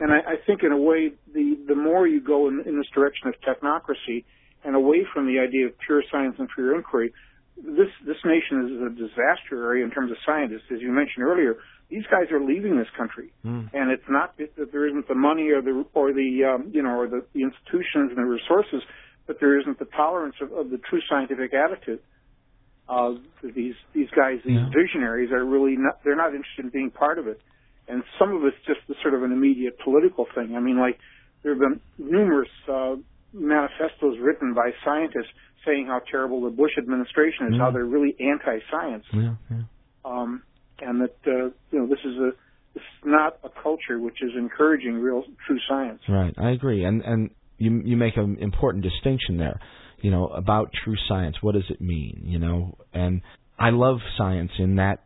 And 0.00 0.12
I, 0.12 0.18
I 0.18 0.34
think 0.46 0.62
in 0.62 0.72
a 0.72 0.76
way, 0.78 1.10
the, 1.32 1.58
the 1.66 1.74
more 1.74 2.06
you 2.06 2.20
go 2.20 2.48
in, 2.48 2.62
in 2.66 2.76
this 2.76 2.86
direction 2.94 3.28
of 3.28 3.34
technocracy 3.42 4.24
and 4.64 4.76
away 4.76 5.04
from 5.12 5.26
the 5.26 5.40
idea 5.40 5.66
of 5.66 5.72
pure 5.84 6.02
science 6.10 6.36
and 6.38 6.48
pure 6.54 6.76
inquiry, 6.76 7.12
this, 7.56 7.90
this 8.06 8.16
nation 8.24 8.70
is 8.70 8.82
a 8.86 8.90
disaster 8.94 9.64
area 9.64 9.84
in 9.84 9.90
terms 9.90 10.12
of 10.12 10.16
scientists. 10.24 10.70
As 10.72 10.80
you 10.80 10.92
mentioned 10.92 11.24
earlier, 11.24 11.56
these 11.90 12.04
guys 12.10 12.30
are 12.30 12.40
leaving 12.40 12.76
this 12.76 12.88
country. 12.96 13.32
Mm. 13.44 13.70
And 13.72 13.90
it's 13.90 14.08
not 14.08 14.36
that 14.38 14.54
that 14.56 14.72
there 14.72 14.86
isn't 14.88 15.08
the 15.08 15.14
money 15.14 15.50
or 15.50 15.62
the, 15.62 15.84
or 15.94 16.12
the, 16.12 16.44
um, 16.44 16.70
you 16.72 16.82
know, 16.82 16.90
or 16.98 17.08
the, 17.08 17.24
the 17.32 17.42
institutions 17.42 18.10
and 18.10 18.18
the 18.18 18.24
resources, 18.24 18.82
but 19.26 19.40
there 19.40 19.58
isn't 19.60 19.78
the 19.78 19.86
tolerance 19.96 20.36
of, 20.40 20.52
of 20.52 20.70
the 20.70 20.78
true 20.78 21.00
scientific 21.08 21.52
attitude. 21.54 22.00
Uh, 22.88 23.14
these, 23.42 23.74
these 23.94 24.08
guys, 24.16 24.40
these 24.44 24.56
Yeah. 24.56 24.70
visionaries 24.72 25.30
are 25.32 25.44
really 25.44 25.76
not, 25.76 26.02
they're 26.04 26.16
not 26.16 26.34
interested 26.34 26.64
in 26.64 26.70
being 26.70 26.90
part 26.90 27.18
of 27.18 27.26
it 27.26 27.40
and 27.88 28.02
some 28.18 28.36
of 28.36 28.44
it's 28.44 28.56
just 28.66 28.80
the 28.86 28.94
sort 29.02 29.14
of 29.14 29.22
an 29.22 29.32
immediate 29.32 29.78
political 29.82 30.26
thing. 30.34 30.54
I 30.56 30.60
mean, 30.60 30.78
like 30.78 30.98
there 31.42 31.52
have 31.52 31.60
been 31.60 31.80
numerous 31.98 32.50
uh, 32.70 32.96
manifestos 33.32 34.18
written 34.20 34.54
by 34.54 34.70
scientists 34.84 35.32
saying 35.64 35.86
how 35.86 36.00
terrible 36.10 36.42
the 36.42 36.50
Bush 36.50 36.72
administration 36.78 37.48
is, 37.48 37.54
Mm. 37.54 37.58
how 37.60 37.70
they're 37.70 37.84
really 37.84 38.14
anti-science, 38.20 39.04
Yeah. 39.12 39.34
Yeah. 39.50 39.62
um, 40.04 40.42
and 40.80 41.00
that 41.02 41.16
uh, 41.26 41.30
you 41.70 41.78
know 41.78 41.86
this 41.86 42.00
is 42.04 42.16
a 42.16 42.30
this 42.74 42.82
is 42.82 43.04
not 43.04 43.38
a 43.44 43.48
culture 43.62 43.98
which 43.98 44.22
is 44.22 44.30
encouraging 44.36 44.94
real 44.94 45.24
true 45.46 45.58
science. 45.68 46.00
Right, 46.08 46.34
I 46.38 46.50
agree, 46.50 46.84
and 46.84 47.02
and 47.02 47.30
you 47.58 47.82
you 47.84 47.96
make 47.96 48.16
an 48.16 48.36
important 48.40 48.84
distinction 48.84 49.38
there. 49.38 49.60
You 50.00 50.10
know 50.10 50.28
about 50.28 50.70
true 50.84 50.96
science. 51.08 51.36
What 51.40 51.54
does 51.54 51.68
it 51.70 51.80
mean? 51.80 52.22
You 52.24 52.38
know, 52.38 52.78
and 52.92 53.22
I 53.58 53.70
love 53.70 53.98
science 54.16 54.52
in 54.58 54.76
that 54.76 55.00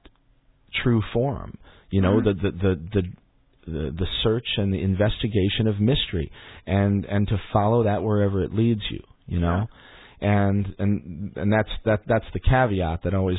true 0.83 1.03
form. 1.13 1.57
You 1.91 2.01
know, 2.01 2.21
Mhm. 2.21 2.25
the, 2.25 2.35
the 2.35 2.51
the 2.51 2.75
the 2.93 3.03
the 3.67 3.91
the 3.91 4.07
search 4.23 4.47
and 4.57 4.73
the 4.73 4.83
investigation 4.83 5.67
of 5.67 5.81
mystery, 5.81 6.31
and 6.67 7.05
and 7.05 7.29
to 7.29 7.41
follow 7.53 7.85
that 7.85 8.03
wherever 8.03 8.43
it 8.43 8.53
leads 8.53 8.83
you. 8.91 9.01
You 9.27 9.41
know, 9.41 9.67
and 10.21 10.75
and 10.79 11.33
and 11.37 11.53
that's 11.53 11.71
that 11.85 12.01
that's 12.07 12.27
the 12.33 12.41
caveat 12.41 13.03
that 13.05 13.15
always 13.15 13.39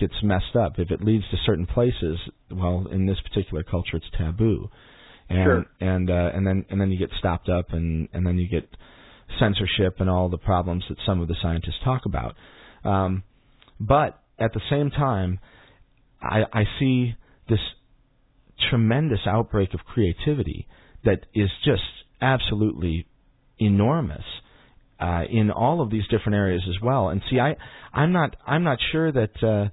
gets 0.00 0.14
messed 0.22 0.56
up. 0.56 0.78
If 0.78 0.90
it 0.90 1.04
leads 1.04 1.24
to 1.30 1.36
certain 1.44 1.66
places, 1.66 2.18
well, 2.50 2.86
in 2.90 3.06
this 3.06 3.18
particular 3.20 3.62
culture, 3.62 3.96
it's 3.96 4.06
taboo 4.16 4.70
and 5.28 5.44
Sure. 5.44 5.66
and 5.80 6.10
uh, 6.10 6.30
and 6.34 6.46
then 6.46 6.64
and 6.70 6.80
then 6.80 6.90
you 6.90 6.98
get 6.98 7.10
stopped 7.18 7.48
up 7.48 7.72
and 7.72 8.08
and 8.12 8.26
then 8.26 8.36
you 8.38 8.48
get 8.48 8.68
censorship 9.38 10.00
and 10.00 10.10
all 10.10 10.28
the 10.28 10.38
problems 10.38 10.84
that 10.88 10.98
some 11.06 11.20
of 11.20 11.28
the 11.28 11.36
scientists 11.40 11.78
talk 11.84 12.02
about. 12.04 12.34
Um, 12.84 13.22
but 13.78 14.20
at 14.38 14.52
the 14.52 14.60
same 14.68 14.90
time, 14.90 15.38
I, 16.20 16.42
I 16.52 16.64
see 16.78 17.14
this 17.48 17.60
tremendous 18.70 19.20
outbreak 19.26 19.72
of 19.72 19.80
creativity 19.80 20.66
that 21.04 21.26
is 21.34 21.48
just 21.64 21.82
absolutely 22.20 23.06
enormous 23.58 24.24
uh, 24.98 25.22
in 25.30 25.50
all 25.50 25.80
of 25.80 25.90
these 25.90 26.06
different 26.10 26.34
areas 26.34 26.62
as 26.68 26.82
well. 26.82 27.08
And 27.08 27.22
see, 27.30 27.38
I 27.38 27.56
I'm 27.92 28.12
not 28.12 28.36
I'm 28.46 28.64
not 28.64 28.78
sure 28.92 29.12
that 29.12 29.42
uh, 29.42 29.68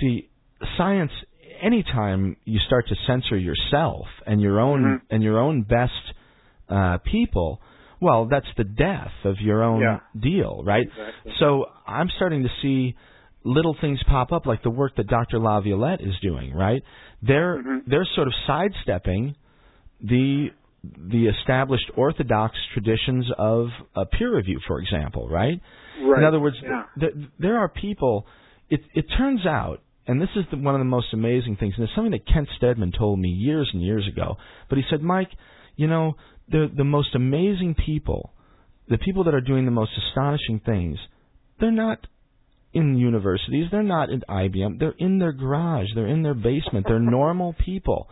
see 0.00 0.28
science. 0.76 1.12
Anytime 1.60 2.36
you 2.44 2.58
start 2.66 2.88
to 2.88 2.96
censor 3.06 3.36
yourself 3.36 4.06
and 4.26 4.40
your 4.40 4.58
own 4.60 4.82
Mhm. 4.82 5.00
and 5.10 5.22
your 5.22 5.38
own 5.38 5.62
best 5.62 5.92
uh, 6.68 6.98
people, 6.98 7.60
well, 8.00 8.24
that's 8.26 8.46
the 8.56 8.64
death 8.64 9.12
of 9.24 9.40
your 9.40 9.62
own 9.62 9.80
Yeah. 9.80 10.00
deal, 10.18 10.62
right? 10.64 10.86
Exactly. 10.86 11.32
So 11.38 11.66
I'm 11.86 12.08
starting 12.16 12.42
to 12.44 12.48
see 12.62 12.94
little 13.44 13.74
things 13.74 14.02
pop 14.04 14.32
up, 14.32 14.46
like 14.46 14.62
the 14.62 14.70
work 14.70 14.94
that 14.96 15.06
Dr. 15.08 15.38
Laviolette 15.38 16.00
is 16.00 16.18
doing. 16.20 16.54
Right? 16.54 16.82
They're 17.22 17.62
Mhm. 17.62 17.82
they're 17.86 18.04
sort 18.06 18.26
of 18.28 18.34
sidestepping 18.46 19.34
the 20.00 20.50
the 20.98 21.28
established 21.28 21.90
orthodox 21.94 22.56
traditions 22.72 23.30
of 23.38 23.70
uh, 23.94 24.04
peer 24.06 24.34
review, 24.34 24.58
for 24.66 24.80
example, 24.80 25.28
right? 25.28 25.60
Right. 26.00 26.18
In 26.18 26.24
other 26.24 26.40
words, 26.40 26.60
Yeah. 26.60 26.84
th- 26.98 27.14
there 27.38 27.58
are 27.58 27.68
people. 27.68 28.26
It, 28.72 28.80
it 28.94 29.04
turns 29.18 29.44
out, 29.44 29.82
and 30.06 30.18
this 30.18 30.30
is 30.34 30.44
the, 30.50 30.56
one 30.56 30.74
of 30.74 30.78
the 30.78 30.86
most 30.86 31.08
amazing 31.12 31.58
things, 31.60 31.74
and 31.76 31.84
it's 31.84 31.94
something 31.94 32.12
that 32.12 32.26
Kent 32.26 32.48
Stedman 32.56 32.92
told 32.98 33.18
me 33.18 33.28
years 33.28 33.68
and 33.70 33.82
years 33.82 34.08
ago. 34.10 34.38
But 34.70 34.78
he 34.78 34.84
said, 34.88 35.02
Mike, 35.02 35.28
you 35.76 35.86
know, 35.86 36.14
the 36.48 36.70
the 36.74 36.82
most 36.82 37.14
amazing 37.14 37.76
people, 37.84 38.32
the 38.88 38.96
people 38.96 39.24
that 39.24 39.34
are 39.34 39.42
doing 39.42 39.66
the 39.66 39.70
most 39.70 39.90
astonishing 40.08 40.58
things, 40.64 40.96
they're 41.60 41.70
not 41.70 41.98
in 42.72 42.96
universities, 42.96 43.66
they're 43.70 43.82
not 43.82 44.08
in 44.08 44.22
IBM, 44.26 44.78
they're 44.78 44.94
in 44.98 45.18
their 45.18 45.32
garage, 45.32 45.88
they're 45.94 46.08
in 46.08 46.22
their 46.22 46.32
basement, 46.32 46.86
they're 46.88 46.98
normal 47.18 47.54
people, 47.62 48.08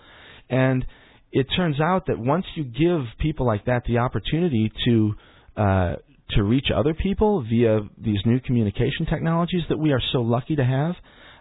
and 0.50 0.84
it 1.32 1.46
turns 1.56 1.80
out 1.80 2.04
that 2.08 2.18
once 2.18 2.44
you 2.54 2.64
give 2.64 3.00
people 3.18 3.46
like 3.46 3.64
that 3.64 3.84
the 3.86 3.96
opportunity 3.96 4.70
to 4.84 5.14
uh, 5.56 5.94
to 6.36 6.42
reach 6.42 6.66
other 6.74 6.94
people 6.94 7.42
via 7.48 7.80
these 7.98 8.18
new 8.24 8.40
communication 8.40 9.06
technologies 9.08 9.62
that 9.68 9.78
we 9.78 9.92
are 9.92 10.02
so 10.12 10.20
lucky 10.20 10.56
to 10.56 10.64
have, 10.64 10.94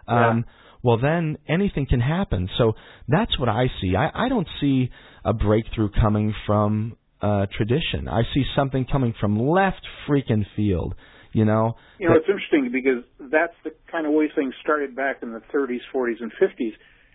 um, 0.08 0.44
well 0.82 0.98
then 0.98 1.38
anything 1.48 1.86
can 1.86 2.00
happen. 2.00 2.48
So 2.58 2.72
that's 3.08 3.38
what 3.38 3.48
I 3.48 3.66
see. 3.80 3.94
I, 3.96 4.26
I 4.26 4.28
don't 4.28 4.48
see 4.60 4.90
a 5.24 5.32
breakthrough 5.32 5.90
coming 5.90 6.34
from 6.46 6.96
uh, 7.22 7.46
tradition. 7.56 8.08
I 8.08 8.22
see 8.34 8.44
something 8.56 8.86
coming 8.90 9.14
from 9.20 9.38
left 9.38 9.86
freaking 10.08 10.44
field. 10.56 10.94
You 11.32 11.44
know, 11.44 11.76
You 11.98 12.08
know, 12.08 12.16
it's 12.16 12.26
interesting 12.28 12.70
because 12.72 13.04
that's 13.30 13.54
the 13.62 13.70
kind 13.90 14.04
of 14.04 14.12
way 14.12 14.28
things 14.34 14.52
started 14.62 14.96
back 14.96 15.18
in 15.22 15.32
the 15.32 15.40
30s, 15.54 15.78
40s, 15.94 16.20
and 16.20 16.32
50s. 16.42 16.72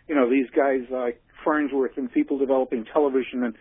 You 0.08 0.16
know, 0.16 0.30
these 0.30 0.46
guys 0.56 0.82
like 0.90 1.22
Farnsworth 1.44 1.98
and 1.98 2.10
people 2.12 2.38
developing 2.38 2.86
television 2.94 3.44
and 3.44 3.56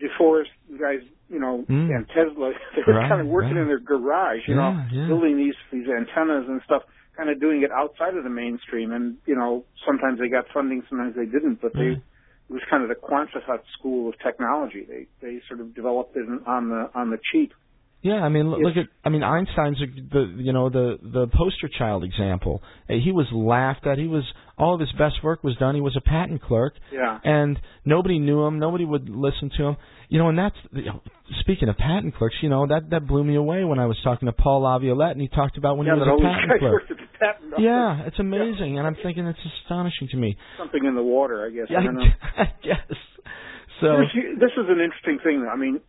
DeForest 0.00 0.50
you 0.68 0.78
guys, 0.78 1.00
you 1.28 1.38
know, 1.40 1.64
Mm. 1.68 1.94
and 1.94 2.08
Tesla, 2.08 2.52
they 2.76 2.82
were 2.86 2.94
Right, 2.94 3.08
kind 3.08 3.20
of 3.20 3.26
working 3.26 3.56
right. 3.56 3.62
in 3.62 3.68
their 3.68 3.78
garage, 3.80 4.40
you 4.48 4.54
know, 4.54 4.70
Yeah, 4.70 4.88
yeah. 4.92 5.06
building 5.06 5.36
these 5.36 5.54
these 5.72 5.88
antennas 5.88 6.46
and 6.48 6.60
stuff, 6.64 6.82
kind 7.16 7.30
of 7.30 7.40
doing 7.40 7.62
it 7.62 7.70
outside 7.70 8.16
of 8.16 8.24
the 8.24 8.30
mainstream. 8.30 8.92
And 8.92 9.18
you 9.26 9.36
know, 9.36 9.64
sometimes 9.86 10.18
they 10.18 10.28
got 10.28 10.48
funding, 10.52 10.82
sometimes 10.88 11.14
they 11.16 11.26
didn't, 11.26 11.60
but 11.60 11.72
they 11.74 11.88
Right. 11.96 12.02
it 12.48 12.52
was 12.52 12.62
kind 12.68 12.82
of 12.82 12.88
the 12.88 12.96
Quantified 12.96 13.62
school 13.78 14.08
of 14.08 14.18
technology. 14.18 14.84
They 14.84 15.06
they 15.20 15.40
sort 15.48 15.60
of 15.60 15.74
developed 15.74 16.16
it 16.16 16.26
on 16.46 16.68
the 16.70 16.90
on 16.94 17.10
the 17.10 17.18
cheap. 17.32 17.52
Yeah, 18.02 18.14
I 18.24 18.28
mean, 18.30 18.50
look, 18.50 18.76
at. 18.76 18.86
I 19.04 19.10
mean, 19.10 19.22
Einstein's 19.22 19.80
a- 19.80 19.86
the 20.14 20.34
you 20.38 20.52
know 20.52 20.68
the 20.68 20.98
the 21.02 21.28
poster 21.28 21.68
child 21.68 22.02
example. 22.02 22.60
Uh, 22.90 22.94
He 22.94 23.12
was 23.12 23.26
laughed 23.32 23.86
at. 23.86 23.96
He 23.96 24.08
was 24.08 24.24
all 24.58 24.74
of 24.74 24.80
his 24.80 24.90
best 24.98 25.22
work 25.22 25.44
was 25.44 25.54
done. 25.56 25.76
He 25.76 25.80
was 25.80 25.96
a 25.96 26.00
patent 26.00 26.42
clerk, 26.42 26.74
Yeah. 26.92 27.18
and 27.22 27.58
nobody 27.84 28.18
knew 28.18 28.42
him. 28.42 28.58
Nobody 28.58 28.84
would 28.84 29.08
listen 29.08 29.50
to 29.56 29.62
him. 29.68 29.76
You 30.08 30.18
know, 30.18 30.28
and 30.28 30.36
that's 30.36 30.56
you 30.72 30.84
know, 30.86 31.00
speaking 31.40 31.68
of 31.68 31.76
patent 31.78 32.16
clerks. 32.16 32.34
You 32.42 32.48
know, 32.48 32.66
that 32.66 32.90
that 32.90 33.06
blew 33.06 33.22
me 33.22 33.36
away 33.36 33.62
when 33.64 33.78
I 33.78 33.86
was 33.86 33.98
talking 34.02 34.26
to 34.26 34.32
Paul 34.32 34.62
Laviolette, 34.62 35.12
and 35.12 35.20
he 35.20 35.28
talked 35.28 35.56
about 35.56 35.78
when 35.78 35.86
yeah, 35.86 35.94
he 35.94 36.00
was 36.00 36.08
a 36.08 36.22
patent 36.24 36.58
clerk. 36.58 36.72
worked 36.72 36.90
at 36.90 36.96
the 36.96 37.18
patent. 37.20 37.54
Yeah, 37.58 38.02
it's 38.06 38.18
amazing, 38.18 38.78
and 38.78 38.86
I'm 38.86 38.96
thinking 39.00 39.26
it's 39.26 39.38
astonishing 39.62 40.08
to 40.10 40.16
me. 40.16 40.36
Something 40.58 40.84
in 40.86 40.96
the 40.96 41.02
water, 41.04 41.46
I 41.46 41.50
guess. 41.50 41.66
Yeah, 41.70 41.78
I 41.78 41.82
don't 41.84 41.94
know. 41.94 42.02
I 42.36 42.44
guess. 42.64 42.98
So 43.80 43.98
this 44.40 44.50
is 44.58 44.66
an 44.68 44.80
interesting 44.80 45.18
thing. 45.24 45.48
I 45.50 45.56
mean, 45.56 45.80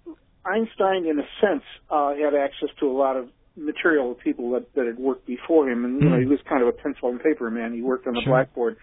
Einstein, 0.45 1.05
in 1.05 1.19
a 1.19 1.27
sense, 1.41 1.63
uh, 1.89 2.13
had 2.15 2.33
access 2.35 2.69
to 2.79 2.87
a 2.87 2.91
lot 2.95 3.15
of 3.15 3.29
material 3.55 4.11
of 4.11 4.19
people 4.19 4.51
that, 4.51 4.73
that 4.75 4.85
had 4.85 4.97
worked 4.97 5.25
before 5.27 5.69
him, 5.69 5.85
and 5.85 6.01
you 6.01 6.09
know, 6.09 6.15
Hmm. 6.15 6.21
he 6.23 6.27
was 6.27 6.39
kind 6.49 6.61
of 6.61 6.67
a 6.67 6.71
pencil 6.73 7.09
and 7.09 7.21
paper 7.21 7.49
man. 7.51 7.73
He 7.73 7.81
worked 7.81 8.07
on 8.07 8.13
the 8.13 8.21
Sure. 8.21 8.33
blackboard. 8.33 8.77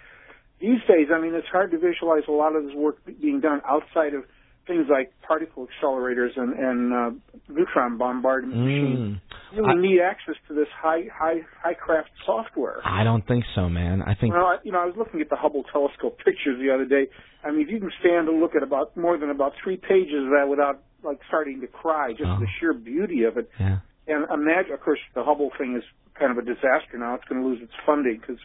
These 0.61 0.81
days, 0.87 1.09
I 1.13 1.19
mean, 1.21 1.35
it's 1.35 1.49
hard 1.49 1.71
to 1.73 1.79
visualize 1.79 2.23
a 2.29 2.33
lot 2.33 2.55
of 2.55 2.65
his 2.65 2.75
work 2.75 2.99
being 3.05 3.41
done 3.41 3.63
outside 3.69 4.15
of 4.15 4.25
things 4.67 4.87
like 4.89 5.11
particle 5.23 5.67
accelerators 5.67 6.37
and, 6.37 6.53
and 6.53 6.93
uh, 6.93 7.11
neutron 7.49 7.97
bombardment 7.97 8.55
machines. 8.61 8.99
mm, 8.99 9.21
You 9.57 9.65
I- 9.65 9.75
need 9.75 10.01
access 10.01 10.37
to 10.49 10.55
this 10.55 10.69
high, 10.69 11.09
high, 11.13 11.41
high 11.61 11.75
craft 11.75 12.11
software. 12.25 12.81
I 12.85 13.03
don't 13.03 13.27
think 13.27 13.45
so, 13.57 13.69
man. 13.69 14.03
I 14.03 14.15
think 14.15 14.35
Well, 14.35 14.47
I, 14.47 14.59
you 14.63 14.71
know, 14.71 14.81
I 14.81 14.85
was 14.87 14.97
looking 14.97 15.21
at 15.21 15.31
the 15.31 15.37
Hubble 15.37 15.65
telescope 15.73 16.19
pictures 16.25 16.61
the 16.61 16.71
other 16.71 16.85
day. 16.85 17.09
I 17.43 17.51
mean, 17.51 17.63
if 17.63 17.71
you 17.71 17.81
can 17.81 17.91
stand 17.99 18.29
and 18.29 18.39
look 18.39 18.55
at 18.55 18.63
about 18.63 18.97
more 18.97 19.17
than 19.19 19.31
about 19.31 19.55
three 19.65 19.77
pages 19.79 20.23
of 20.25 20.31
that 20.31 20.47
without 20.49 20.83
like 21.03 21.19
starting 21.29 21.61
to 21.61 21.67
cry, 21.67 22.13
just 22.13 22.29
Oh. 22.31 22.39
the 22.41 22.47
sheer 22.59 22.73
beauty 22.73 23.25
of 23.25 23.37
it. 23.37 23.51
yeah. 23.59 23.79
And 24.07 24.27
imagine, 24.31 24.73
of 24.73 24.81
course, 24.81 24.99
the 25.15 25.23
Hubble 25.23 25.51
thing 25.57 25.77
is 25.77 25.85
kind 26.15 26.33
of 26.33 26.39
a 26.39 26.43
disaster 26.43 26.99
now. 26.99 27.15
It's 27.15 27.25
going 27.27 27.41
to 27.41 27.47
lose 27.47 27.63
its 27.63 27.73
funding 27.87 28.19
because 28.19 28.39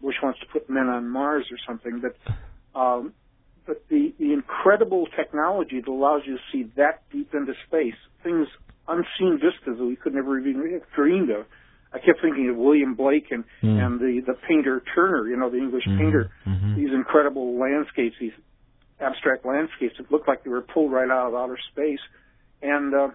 Bush 0.00 0.14
wants 0.22 0.38
to 0.40 0.46
put 0.46 0.68
men 0.70 0.88
on 0.88 1.08
Mars 1.08 1.46
or 1.50 1.58
something. 1.66 2.00
But 2.00 2.16
um, 2.78 3.12
but 3.66 3.82
the 3.88 4.12
the 4.18 4.32
incredible 4.32 5.06
technology 5.16 5.80
that 5.80 5.88
allows 5.88 6.22
you 6.26 6.36
to 6.36 6.42
see 6.52 6.70
that 6.76 7.02
deep 7.10 7.34
into 7.34 7.54
space, 7.66 7.94
things 8.22 8.48
unseen 8.88 9.38
vistas 9.40 9.78
that 9.78 9.84
we 9.84 9.96
could 9.96 10.14
never 10.14 10.38
even 10.38 10.80
dreamed 10.94 11.30
of. 11.30 11.46
I 11.94 11.98
kept 11.98 12.20
thinking 12.22 12.48
of 12.48 12.56
William 12.56 12.94
Blake 12.94 13.30
and 13.30 13.44
Hmm. 13.60 13.78
and 13.78 14.00
the 14.00 14.20
the 14.26 14.34
painter 14.48 14.82
Turner, 14.94 15.26
you 15.28 15.36
know, 15.36 15.50
the 15.50 15.58
English 15.58 15.84
Mhm, 15.86 15.98
painter. 15.98 16.30
mhm. 16.46 16.76
These 16.76 16.92
incredible 16.92 17.58
landscapes, 17.58 18.16
these 18.20 18.32
abstract 19.02 19.44
landscapes 19.44 19.94
that 19.98 20.10
look 20.10 20.28
like 20.28 20.44
they 20.44 20.50
were 20.50 20.62
pulled 20.62 20.92
right 20.92 21.10
out 21.10 21.28
of 21.28 21.34
outer 21.34 21.58
space. 21.72 22.00
And 22.62 22.94
uh, 22.94 23.08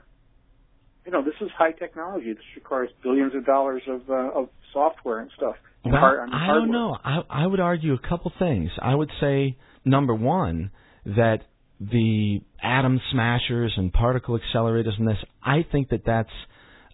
you 1.06 1.12
know, 1.12 1.24
this 1.24 1.36
is 1.42 1.50
high 1.58 1.72
technology. 1.72 2.34
This 2.34 2.44
requires 2.56 2.90
billions 3.02 3.34
of 3.34 3.46
dollars 3.46 3.82
of 3.88 4.02
uh, 4.10 4.40
of 4.40 4.50
software 4.74 5.20
and 5.20 5.32
stuff. 5.36 5.56
Well, 5.86 5.96
hard- 5.96 6.20
I 6.20 6.26
mean, 6.26 6.34
I 6.36 6.48
don't 6.48 6.72
know. 6.72 6.98
I 7.04 7.20
I 7.30 7.48
would 7.48 7.60
argue 7.60 7.94
a 7.94 8.10
couple 8.10 8.32
things. 8.38 8.70
I 8.82 8.94
would 8.94 9.10
say 9.22 9.58
number 9.86 10.14
one 10.14 10.72
that 11.06 11.40
the 11.80 12.42
atom 12.62 13.00
smashers 13.12 13.74
and 13.78 13.94
particle 13.94 14.38
accelerators 14.38 14.98
and 14.98 15.08
this. 15.08 15.18
I 15.44 15.66
think 15.72 15.90
that 15.90 16.02
that's 16.06 16.30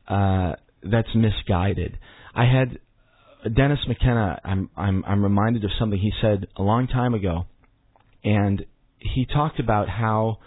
uh, 0.08 0.54
that's 0.84 1.08
misguided. 1.16 1.98
I 2.36 2.46
had 2.46 2.80
Dennis 3.56 3.80
McKenna. 3.88 4.40
I'm 4.44 4.70
I'm 4.76 5.04
I'm 5.06 5.24
reminded 5.24 5.64
of 5.64 5.72
something 5.80 6.00
he 6.00 6.12
said 6.22 6.48
a 6.56 6.62
long 6.62 6.88
time 6.88 7.14
ago, 7.14 7.46
and 8.24 8.66
he 9.04 9.26
talked 9.26 9.60
about 9.60 9.90
how 9.90 10.38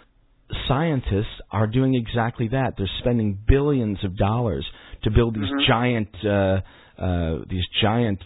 scientists 0.67 1.41
are 1.51 1.67
doing 1.67 1.95
exactly 1.95 2.47
that. 2.49 2.73
They're 2.77 2.89
spending 2.99 3.37
billions 3.47 3.97
of 4.03 4.15
dollars 4.17 4.65
to 5.03 5.11
build 5.11 5.35
these 5.35 5.49
Mhm. 5.51 5.67
giant 5.67 6.25
uh, 6.25 6.61
uh, 6.97 7.39
these 7.47 7.65
giant 7.81 8.23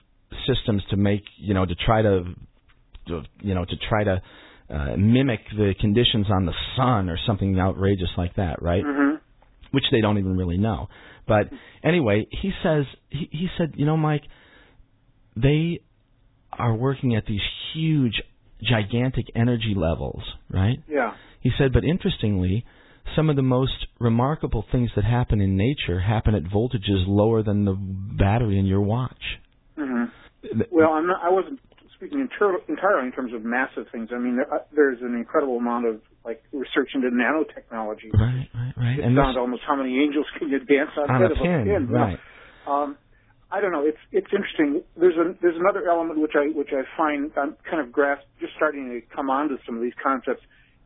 systems 0.48 0.84
to 0.90 0.96
make 0.96 1.24
you 1.38 1.54
know 1.54 1.66
to 1.66 1.76
try 1.76 2.02
to, 2.02 2.24
to 3.08 3.24
you 3.42 3.54
know 3.54 3.66
to 3.66 3.76
try 3.90 4.04
to 4.04 4.22
uh, 4.70 4.96
mimic 4.98 5.42
the 5.58 5.76
conditions 5.80 6.28
on 6.32 6.46
the 6.46 6.54
sun 6.78 7.10
or 7.10 7.18
something 7.26 7.60
outrageous 7.60 8.10
like 8.18 8.34
that, 8.36 8.62
right? 8.62 8.84
Mhm. 8.86 9.20
Which 9.72 9.84
they 9.92 10.00
don't 10.00 10.18
even 10.18 10.38
really 10.38 10.58
know. 10.58 10.88
But 11.28 11.52
anyway, 11.84 12.28
he 12.32 12.54
says 12.64 12.86
he, 13.10 13.28
he 13.32 13.50
said, 13.58 13.74
you 13.76 13.86
know, 13.86 13.98
Mike, 13.98 14.24
they 15.36 15.80
are 16.54 16.74
working 16.74 17.16
at 17.16 17.26
these 17.26 17.42
huge, 17.74 18.22
gigantic 18.64 19.26
energy 19.36 19.74
levels, 19.76 20.24
right? 20.50 20.78
Yeah. 20.90 21.14
He 21.42 21.52
said, 21.58 21.74
but 21.74 21.84
interestingly, 21.84 22.66
some 23.16 23.30
of 23.30 23.36
the 23.36 23.42
most 23.42 23.88
remarkable 24.00 24.66
things 24.72 24.92
that 24.96 25.04
happen 25.04 25.42
in 25.42 25.58
nature 25.58 26.00
happen 26.00 26.36
at 26.36 26.44
voltages 26.44 27.06
lower 27.08 27.44
than 27.44 27.66
the 27.66 27.74
battery 27.74 28.60
in 28.60 28.66
your 28.66 28.82
watch. 28.82 29.22
hmm 29.76 30.06
Well, 30.72 30.92
I'm 30.92 31.08
not, 31.08 31.22
I 31.24 31.30
wasn't 31.30 31.60
speaking 31.96 32.20
inter- 32.20 32.62
entirely 32.68 33.08
in 33.08 33.12
terms 33.14 33.34
of 33.34 33.44
massive 33.44 33.86
things. 33.92 34.10
I 34.14 34.20
mean, 34.20 34.38
there, 34.38 34.52
uh, 34.54 34.60
there's 34.76 35.00
an 35.02 35.16
incredible 35.16 35.58
amount 35.58 35.88
of 35.88 36.02
like 36.26 36.44
research 36.52 36.90
into 36.94 37.10
nanotechnology. 37.10 38.14
right, 38.14 38.48
right, 38.54 38.74
right. 38.78 38.98
It's 38.98 39.06
And 39.06 39.20
almost 39.38 39.64
how 39.68 39.76
many 39.76 40.00
angels 40.00 40.26
can 40.38 40.50
you 40.50 40.60
dance 40.60 40.92
on, 40.98 41.10
on 41.10 41.24
a 41.24 41.32
of 41.32 41.38
pin, 41.38 41.46
a 41.46 41.64
pin. 41.66 41.88
right? 41.90 42.20
Um, 42.68 42.98
I 43.52 43.60
don't 43.60 43.72
know. 43.72 43.86
It's 43.86 44.00
it's 44.12 44.32
interesting. 44.32 44.82
There's 44.96 45.18
a 45.18 45.36
there's 45.42 45.58
another 45.60 45.90
element 45.90 46.20
which 46.20 46.34
I 46.36 46.48
which 46.56 46.70
I 46.72 46.84
find 46.98 47.32
I'm 47.38 47.56
kind 47.70 47.82
of 47.86 47.92
grasp 47.92 48.24
just 48.40 48.54
starting 48.56 48.90
to 48.90 49.16
come 49.16 49.30
onto 49.30 49.58
some 49.66 49.76
of 49.76 49.82
these 49.82 49.98
concepts, 50.02 50.42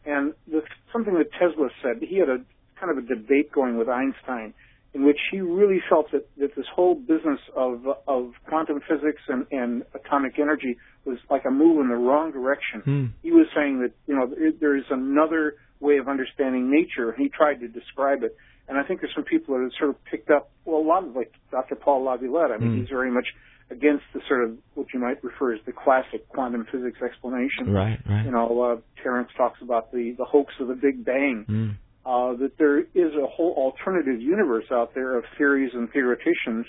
and 0.06 0.34
the, 0.48 0.62
something 0.92 1.14
that 1.14 1.32
Tesla 1.34 1.70
said. 1.84 2.02
He 2.02 2.18
had 2.18 2.30
a 2.30 2.38
kind 2.80 2.92
of 2.92 2.98
a 2.98 3.08
debate 3.08 3.52
going 3.52 3.78
with 3.78 3.88
Einstein, 3.88 4.54
in 4.94 5.06
which 5.06 5.20
he 5.32 5.42
really 5.42 5.80
felt 5.90 6.12
that 6.12 6.28
that 6.38 6.56
this 6.56 6.66
whole 6.74 6.96
business 6.96 7.40
of 7.56 7.86
of 8.08 8.32
quantum 8.48 8.82
physics 8.90 9.22
and 9.28 9.46
and 9.52 9.84
atomic 9.94 10.40
energy 10.40 10.78
was 11.06 11.20
like 11.30 11.44
a 11.46 11.52
move 11.52 11.82
in 11.82 11.90
the 11.90 11.96
wrong 11.96 12.32
direction. 12.32 12.82
Hmm. 12.84 13.06
He 13.22 13.32
was 13.32 13.46
saying 13.56 13.82
that 13.82 13.92
you 14.08 14.16
know 14.16 14.34
there 14.60 14.76
is 14.76 14.86
another 14.90 15.56
way 15.80 15.98
of 15.98 16.08
understanding 16.08 16.72
nature. 16.72 17.14
He 17.16 17.30
tried 17.30 17.60
to 17.60 17.68
describe 17.68 18.24
it. 18.24 18.36
And 18.68 18.78
I 18.78 18.84
think 18.84 19.02
there's 19.02 19.14
some 19.14 19.24
people 19.26 19.56
that 19.56 19.62
have 19.64 19.72
sort 19.78 19.90
of 19.92 20.04
picked 20.06 20.30
up, 20.32 20.50
well, 20.66 20.82
a 20.82 20.88
lot 20.88 21.04
of 21.06 21.16
like 21.16 21.32
Dr. 21.52 21.76
Paul 21.76 22.04
Laviolette. 22.04 22.52
I 22.52 22.58
mean, 22.58 22.72
Mm. 22.72 22.80
he's 22.80 22.90
very 22.90 23.12
much 23.12 23.28
against 23.70 24.04
the 24.14 24.22
sort 24.28 24.44
of 24.44 24.58
what 24.76 24.88
you 24.94 25.00
might 25.00 25.24
refer 25.24 25.54
as 25.54 25.60
the 25.66 25.72
classic 25.72 26.28
quantum 26.30 26.66
physics 26.72 27.02
explanation. 27.02 27.72
Right, 27.72 28.00
right. 28.10 28.26
You 28.26 28.32
know, 28.32 28.62
uh, 28.62 28.78
Terence 29.04 29.30
talks 29.38 29.62
about 29.62 29.92
the 29.92 30.12
the 30.18 30.26
hoax 30.26 30.54
of 30.60 30.68
the 30.68 30.76
Big 30.76 31.04
Bang. 31.06 31.46
Hmm. 31.48 31.70
Uh, 32.06 32.34
that 32.36 32.56
there 32.60 32.78
is 32.80 33.12
a 33.16 33.26
whole 33.26 33.54
alternative 33.58 34.22
universe 34.22 34.66
out 34.72 34.94
there 34.94 35.18
of 35.18 35.24
theories 35.40 35.72
and 35.74 35.90
theoreticians, 35.92 36.68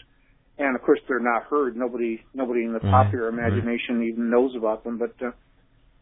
and 0.59 0.75
of 0.75 0.81
course 0.81 1.01
they're 1.09 1.21
not 1.21 1.43
heard. 1.45 1.77
Nobody 1.77 2.23
nobody 2.33 2.65
in 2.65 2.73
the 2.73 2.79
Right, 2.81 2.91
popular 3.05 3.31
right. 3.31 3.39
imagination 3.39 4.03
even 4.05 4.31
knows 4.31 4.55
about 4.57 4.83
them. 4.85 4.97
But 4.97 5.13
uh, 5.21 5.33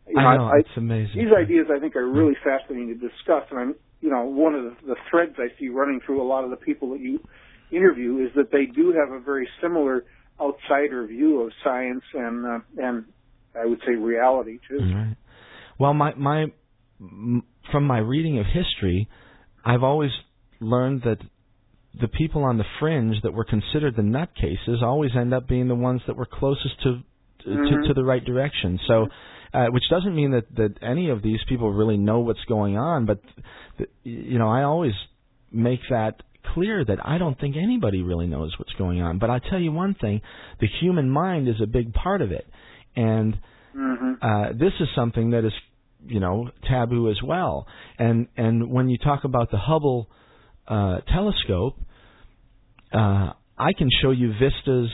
You 0.07 0.19
I 0.21 0.37
know, 0.37 0.51
it's 0.57 0.77
amazing. 0.77 1.17
These 1.25 1.33
ideas, 1.37 1.67
I 1.75 1.81
think, 1.81 1.97
are 1.97 2.07
really 2.07 2.37
fascinating 2.45 2.89
to 2.89 2.95
discuss, 2.95 3.43
and 3.51 3.59
I'm, 3.59 3.75
you 4.05 4.11
know, 4.11 4.25
one 4.25 4.55
of 4.55 4.65
the, 4.65 4.77
the 4.89 4.97
threads 5.11 5.33
I 5.39 5.49
see 5.59 5.71
running 5.71 5.99
through 6.05 6.21
a 6.21 6.29
lot 6.29 6.45
of 6.45 6.51
the 6.51 6.57
people 6.57 6.91
that 6.91 7.01
you 7.01 7.21
interview 7.73 8.19
is 8.19 8.31
that 8.37 8.53
they 8.53 8.67
do 8.67 8.93
have 8.93 9.11
a 9.11 9.19
very 9.19 9.49
similar 9.63 10.05
outsider 10.39 11.07
view 11.07 11.41
of 11.41 11.53
science 11.65 12.03
and 12.13 12.45
uh, 12.45 12.59
and 12.77 13.07
I 13.59 13.65
would 13.65 13.81
say 13.87 13.95
reality 13.95 14.59
too. 14.69 14.79
Right. 14.79 15.17
Well, 15.81 15.95
my 15.95 16.13
my 16.17 16.47
from 16.99 17.85
my 17.87 17.99
reading 17.99 18.39
of 18.39 18.45
history, 18.45 19.09
I've 19.65 19.83
always 19.83 20.11
learned 20.61 21.03
that 21.05 21.17
the 21.99 22.09
people 22.09 22.45
on 22.45 22.59
the 22.59 22.65
fringe 22.81 23.17
that 23.23 23.33
were 23.33 23.45
considered 23.45 23.97
the 23.97 24.03
nutcases 24.03 24.83
always 24.83 25.13
end 25.17 25.33
up 25.33 25.49
being 25.49 25.69
the 25.69 25.75
ones 25.75 26.03
that 26.09 26.17
were 26.17 26.29
closest 26.31 26.83
to 26.83 27.03
mm-hmm. 27.49 27.83
to, 27.83 27.89
to 27.89 27.95
the 27.95 28.05
right 28.05 28.23
direction. 28.23 28.79
So, 28.87 29.07
uh, 29.55 29.67
which 29.67 29.85
doesn't 29.89 30.15
mean 30.15 30.33
that 30.33 30.55
that 30.57 30.75
any 30.83 31.11
of 31.11 31.23
these 31.23 31.39
people 31.49 31.73
really 31.73 31.97
know 31.97 32.21
what's 32.21 32.45
going 32.49 32.77
on, 32.77 33.07
but 33.07 33.21
you 34.03 34.39
know, 34.39 34.49
I 34.49 34.65
always 34.65 34.93
make 35.53 35.81
that 35.91 36.23
clear 36.53 36.85
that 36.85 36.99
I 37.05 37.19
don't 37.19 37.39
think 37.39 37.57
anybody 37.57 38.03
really 38.03 38.27
knows 38.27 38.53
what's 38.59 38.73
going 38.73 39.01
on. 39.01 39.19
But 39.19 39.31
I 39.31 39.39
tell 39.39 39.61
you 39.61 39.73
one 39.73 39.95
thing, 39.95 40.21
the 40.61 40.67
human 40.81 41.09
mind 41.09 41.49
is 41.49 41.57
a 41.63 41.67
big 41.67 41.95
part 41.95 42.21
of 42.21 42.33
it. 42.33 42.47
And 42.97 43.39
mm-hmm. 43.77 44.13
uh 44.21 44.49
this 44.53 44.73
is 44.81 44.89
something 44.95 45.31
that 45.31 45.45
is 45.45 45.53
you 46.07 46.21
know 46.21 46.51
taboo 46.69 47.09
as 47.11 47.19
well. 47.23 47.67
And 47.99 48.27
and 48.37 48.71
when 48.71 48.89
you 48.89 48.99
talk 48.99 49.25
about 49.25 49.51
the 49.51 49.59
Hubble 49.59 50.09
uh 50.67 50.99
telescope, 51.13 51.77
uh 52.93 53.33
I 53.57 53.73
can 53.79 53.89
show 54.03 54.11
you 54.11 54.33
vistas 54.33 54.91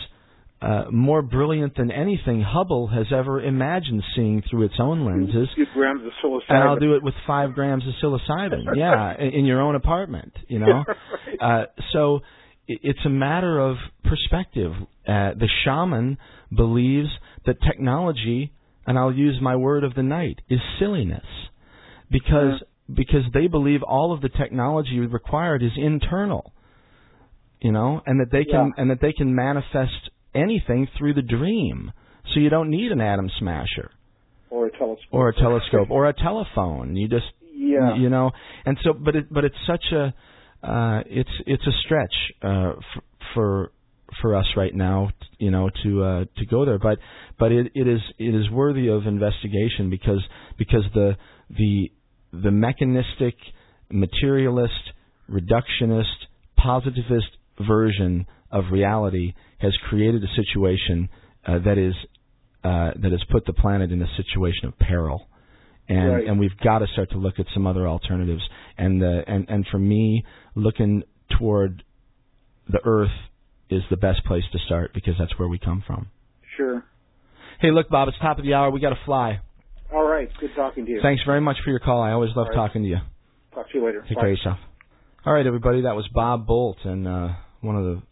uh, 0.62 0.85
more 0.91 1.23
brilliant 1.23 1.74
than 1.77 1.91
anything 1.91 2.43
Hubble 2.43 2.89
has 2.89 3.07
ever 3.15 3.43
imagined 3.43 4.03
seeing 4.15 4.43
through 4.51 4.66
its 4.66 4.74
own 4.78 5.07
lenses. 5.07 5.49
grams 5.73 6.03
of 6.05 6.12
psilocybin. 6.23 6.43
And 6.51 6.59
I'll 6.59 6.78
do 6.78 6.95
it 6.95 7.03
with 7.03 7.15
five 7.27 7.55
grams 7.55 7.85
of 7.87 7.95
psilocybin. 8.03 8.65
yeah, 8.77 9.15
in, 9.19 9.47
your 9.47 9.62
own 9.62 9.74
apartment. 9.74 10.35
You 10.49 10.59
know, 10.59 10.85
right. 10.87 11.62
uh, 11.62 11.66
so 11.95 12.20
it's 12.69 12.99
a 13.07 13.09
matter 13.09 13.59
of 13.59 13.77
perspective. 14.05 14.73
Uh, 15.09 15.32
the 15.35 15.49
shaman 15.65 16.19
believes 16.55 17.09
that 17.47 17.57
technology, 17.66 18.53
and 18.87 18.99
I'll 18.99 19.15
use 19.15 19.39
my 19.41 19.57
word 19.57 19.82
of 19.82 19.95
the 19.95 20.03
night, 20.03 20.41
is 20.51 20.61
silliness, 20.78 21.24
because 22.11 22.61
yeah. 22.61 22.95
because 22.95 23.23
they 23.32 23.47
believe 23.47 23.82
all 23.82 24.12
of 24.12 24.20
the 24.20 24.28
technology 24.28 24.99
required 25.01 25.62
is 25.62 25.73
internal. 25.78 26.53
You 27.62 27.73
know, 27.73 28.03
and 28.05 28.20
that 28.20 28.31
they 28.31 28.45
can 28.45 28.73
yeah. 28.77 28.82
and 28.82 28.91
that 28.91 29.01
they 29.01 29.12
can 29.12 29.35
manifest 29.35 30.10
anything 30.35 30.89
through 30.98 31.15
the 31.15 31.23
dream. 31.23 31.93
So 32.32 32.40
you 32.40 32.51
don't 32.51 32.70
need 32.70 32.93
an 32.93 33.01
atom 33.01 33.31
smasher 33.39 33.90
or 34.51 34.66
a 34.66 34.70
telescope 34.70 35.09
or 35.11 35.28
a 35.28 35.35
telescope 35.35 35.90
or 35.90 36.09
a 36.09 36.12
telephone. 36.12 36.97
You 36.97 37.09
just 37.09 37.27
yeah. 37.52 37.97
you 37.97 38.09
know. 38.09 38.31
And 38.65 38.78
so 38.82 38.93
but 38.93 39.16
it 39.16 39.32
but 39.32 39.44
it's 39.44 39.57
such 39.66 39.85
a 39.93 40.15
uh 40.66 41.02
it's 41.07 41.31
it's 41.47 41.66
a 41.66 41.73
stretch 41.85 42.15
uh 42.43 42.73
for 42.94 43.02
for 43.35 43.73
for 44.20 44.35
us 44.35 44.47
right 44.57 44.74
now, 44.74 45.11
you 45.39 45.51
know, 45.51 45.70
to 45.85 46.02
uh 46.02 46.24
to 46.36 46.47
go 46.47 46.65
there, 46.65 46.78
but 46.78 46.98
but 47.39 47.52
it 47.52 47.73
it 47.74 47.89
is 47.89 48.01
it 48.19 48.35
is 48.35 48.51
worthy 48.51 48.89
of 48.89 49.07
investigation 49.07 49.90
because 49.90 50.23
because 50.59 50.85
the 50.94 51.16
the 51.51 51.90
the 52.32 52.51
mechanistic 52.51 53.35
materialist 53.90 54.93
reductionist 55.31 56.27
positivist 56.57 57.28
version 57.66 58.27
of 58.51 58.64
reality 58.70 59.35
has 59.59 59.77
created 59.89 60.22
a 60.22 60.28
situation 60.35 61.09
uh, 61.47 61.59
that 61.64 61.78
is 61.78 61.94
uh, 62.62 62.90
that 63.01 63.10
has 63.10 63.22
put 63.31 63.47
the 63.47 63.52
planet 63.52 63.90
in 63.90 64.02
a 64.02 64.09
situation 64.16 64.66
of 64.66 64.78
peril, 64.78 65.27
and 65.89 66.12
right. 66.12 66.27
and 66.27 66.39
we've 66.39 66.56
got 66.62 66.81
to 66.81 66.86
start 66.93 67.10
to 67.10 67.18
look 67.18 67.39
at 67.39 67.47
some 67.55 67.66
other 67.66 67.89
alternatives. 67.89 68.43
And 68.77 69.01
the 69.01 69.22
and 69.27 69.48
and 69.48 69.66
for 69.70 69.78
me, 69.78 70.24
looking 70.55 71.02
toward 71.39 71.82
the 72.68 72.81
Earth 72.85 73.10
is 73.70 73.82
the 73.90 73.97
best 73.97 74.24
place 74.24 74.44
to 74.52 74.59
start 74.66 74.93
because 74.93 75.14
that's 75.18 75.39
where 75.39 75.48
we 75.48 75.59
come 75.59 75.82
from. 75.86 76.09
Sure. 76.56 76.85
Hey, 77.60 77.70
look, 77.70 77.89
Bob, 77.89 78.09
it's 78.09 78.18
top 78.18 78.39
of 78.39 78.44
the 78.44 78.55
hour. 78.55 78.70
We 78.70 78.81
got 78.81 78.90
to 78.90 79.01
fly. 79.05 79.40
All 79.93 80.06
right. 80.06 80.28
Good 80.40 80.51
talking 80.56 80.86
to 80.86 80.90
you. 80.90 81.01
Thanks 81.02 81.22
very 81.27 81.40
much 81.40 81.56
for 81.64 81.70
your 81.70 81.78
call. 81.78 82.02
I 82.02 82.12
always 82.12 82.31
love 82.36 82.48
right. 82.48 82.55
talking 82.55 82.82
to 82.82 82.89
you. 82.89 82.98
Talk 83.55 83.70
to 83.70 83.78
you 83.78 83.85
later. 83.85 84.02
Take 84.02 84.16
Bye. 84.16 84.22
care 84.22 84.31
of 84.31 84.39
yourself. 84.39 84.59
All 85.27 85.35
right, 85.35 85.47
everybody. 85.47 85.82
That 85.82 85.97
was 85.97 86.09
Bob 86.14 86.47
Bolt, 86.47 86.78
and 86.85 87.06
uh, 87.06 87.28
one 87.60 87.77
of 87.77 87.85
the 87.85 88.02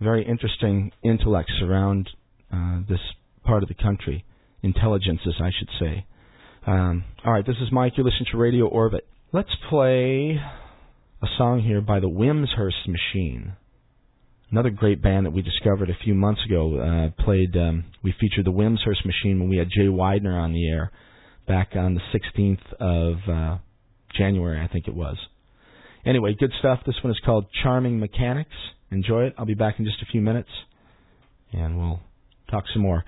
very 0.00 0.26
interesting 0.26 0.92
intellects 1.02 1.52
around 1.62 2.08
uh, 2.52 2.80
this 2.88 3.00
part 3.44 3.62
of 3.62 3.68
the 3.68 3.74
country, 3.74 4.24
intelligences, 4.62 5.34
I 5.40 5.50
should 5.58 5.68
say. 5.78 6.06
Um, 6.66 7.04
all 7.24 7.32
right, 7.32 7.46
this 7.46 7.56
is 7.60 7.72
Mike. 7.72 7.94
You're 7.96 8.06
listening 8.06 8.28
to 8.32 8.38
Radio 8.38 8.66
Orbit. 8.66 9.06
Let's 9.32 9.50
play 9.68 10.38
a 11.22 11.26
song 11.36 11.60
here 11.60 11.80
by 11.80 12.00
the 12.00 12.08
Wimshurst 12.08 12.86
Machine. 12.86 13.54
Another 14.50 14.70
great 14.70 15.02
band 15.02 15.26
that 15.26 15.32
we 15.32 15.42
discovered 15.42 15.90
a 15.90 16.04
few 16.04 16.14
months 16.14 16.40
ago. 16.46 16.78
Uh, 16.78 17.22
played. 17.22 17.56
Um, 17.56 17.84
we 18.02 18.14
featured 18.18 18.46
the 18.46 18.52
Wimshurst 18.52 19.04
Machine 19.04 19.40
when 19.40 19.48
we 19.48 19.58
had 19.58 19.68
Jay 19.68 19.86
Weidner 19.86 20.40
on 20.40 20.52
the 20.52 20.68
air 20.68 20.90
back 21.46 21.70
on 21.74 21.94
the 21.94 22.00
16th 22.14 22.72
of 22.78 23.16
uh, 23.28 23.58
January, 24.16 24.60
I 24.60 24.68
think 24.68 24.86
it 24.86 24.94
was. 24.94 25.16
Anyway, 26.06 26.34
good 26.38 26.52
stuff. 26.58 26.80
This 26.86 26.96
one 27.02 27.10
is 27.10 27.20
called 27.24 27.46
Charming 27.62 27.98
Mechanics. 27.98 28.54
Enjoy 28.90 29.24
it. 29.24 29.34
I'll 29.36 29.44
be 29.44 29.54
back 29.54 29.78
in 29.78 29.84
just 29.84 30.02
a 30.02 30.06
few 30.06 30.20
minutes, 30.20 30.48
and 31.52 31.78
we'll 31.78 32.00
talk 32.50 32.64
some 32.72 32.82
more. 32.82 33.04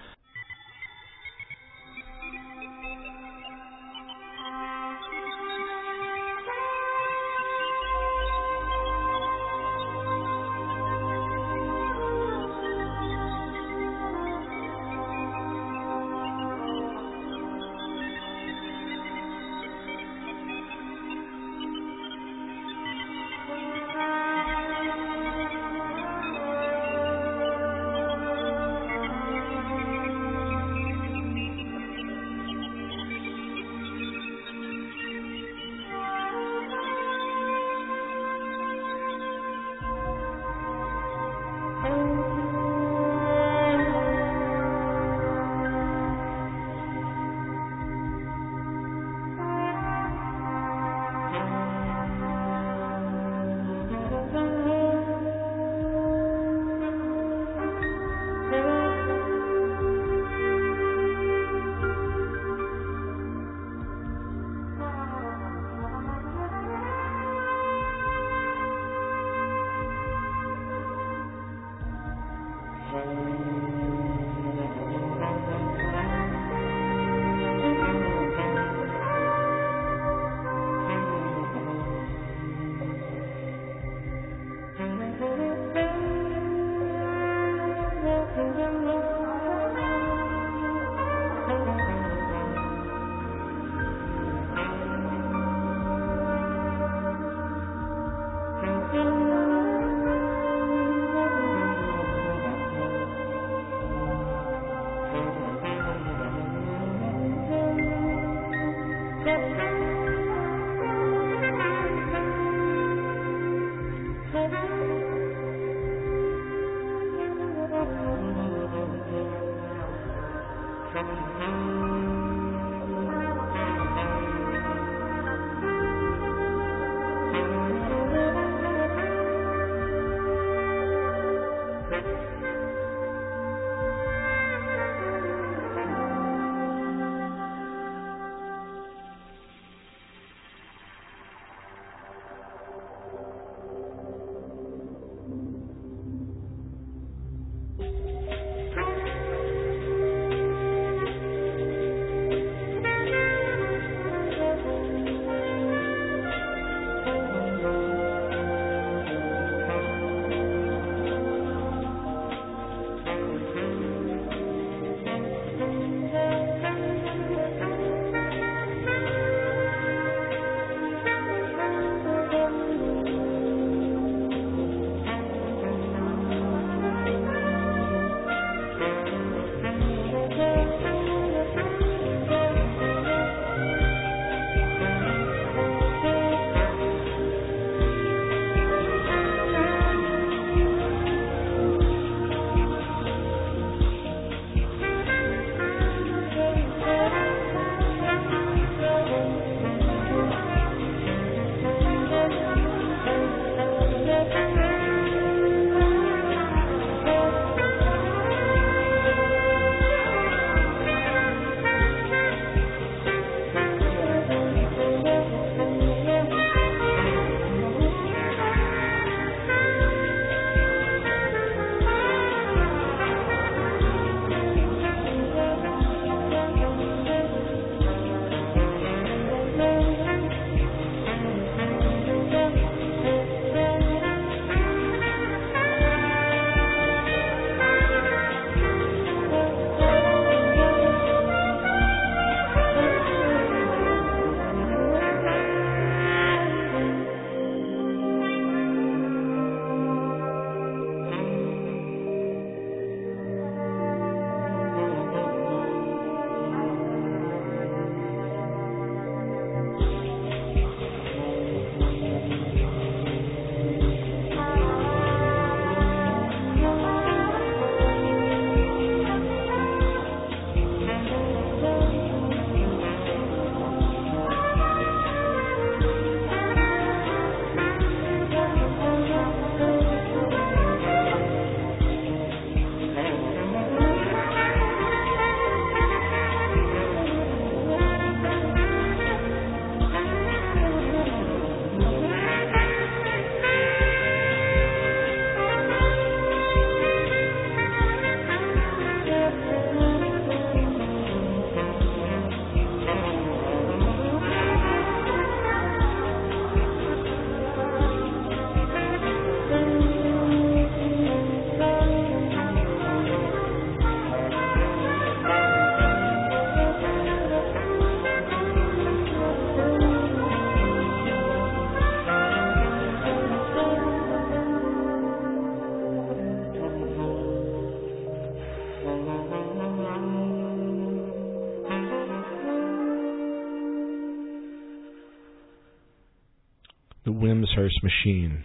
Machine. 338.11 338.45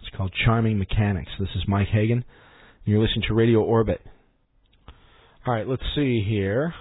It's 0.00 0.16
called 0.16 0.32
Charming 0.44 0.78
Mechanics. 0.78 1.30
This 1.38 1.50
is 1.56 1.62
Mike 1.66 1.88
Hagan, 1.88 2.18
and 2.18 2.24
you're 2.84 3.00
listening 3.00 3.24
to 3.28 3.34
Radio 3.34 3.60
Orbit. 3.60 4.00
All 5.46 5.54
right, 5.54 5.66
let's 5.66 5.82
see 5.94 6.22
here. 6.26 6.74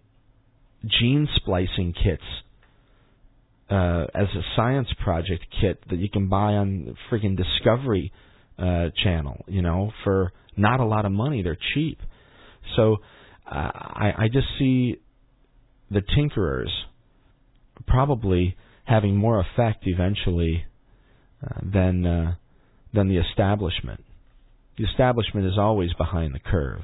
gene 0.85 1.27
splicing 1.35 1.93
kits 1.93 2.23
uh, 3.69 4.05
as 4.13 4.27
a 4.35 4.41
science 4.55 4.89
project 5.03 5.45
kit 5.59 5.81
that 5.89 5.97
you 5.97 6.09
can 6.09 6.27
buy 6.27 6.53
on 6.53 6.95
freaking 7.09 7.35
Discovery 7.37 8.11
uh, 8.59 8.89
Channel, 9.03 9.45
you 9.47 9.61
know, 9.61 9.91
for 10.03 10.31
not 10.55 10.79
a 10.79 10.85
lot 10.85 11.05
of 11.05 11.11
money. 11.11 11.41
They're 11.41 11.57
cheap. 11.73 11.99
So 12.75 12.97
uh, 13.49 13.55
I, 13.55 14.13
I 14.17 14.27
just 14.31 14.47
see 14.59 14.97
the 15.89 16.01
tinkerers 16.01 16.69
probably 17.87 18.55
having 18.85 19.15
more 19.15 19.39
effect 19.39 19.87
eventually 19.87 20.65
than 21.61 22.05
uh, 22.05 22.35
than 22.93 23.09
the 23.09 23.17
establishment. 23.17 24.03
The 24.77 24.85
establishment 24.85 25.45
is 25.45 25.57
always 25.57 25.93
behind 25.93 26.33
the 26.33 26.39
curve, 26.39 26.81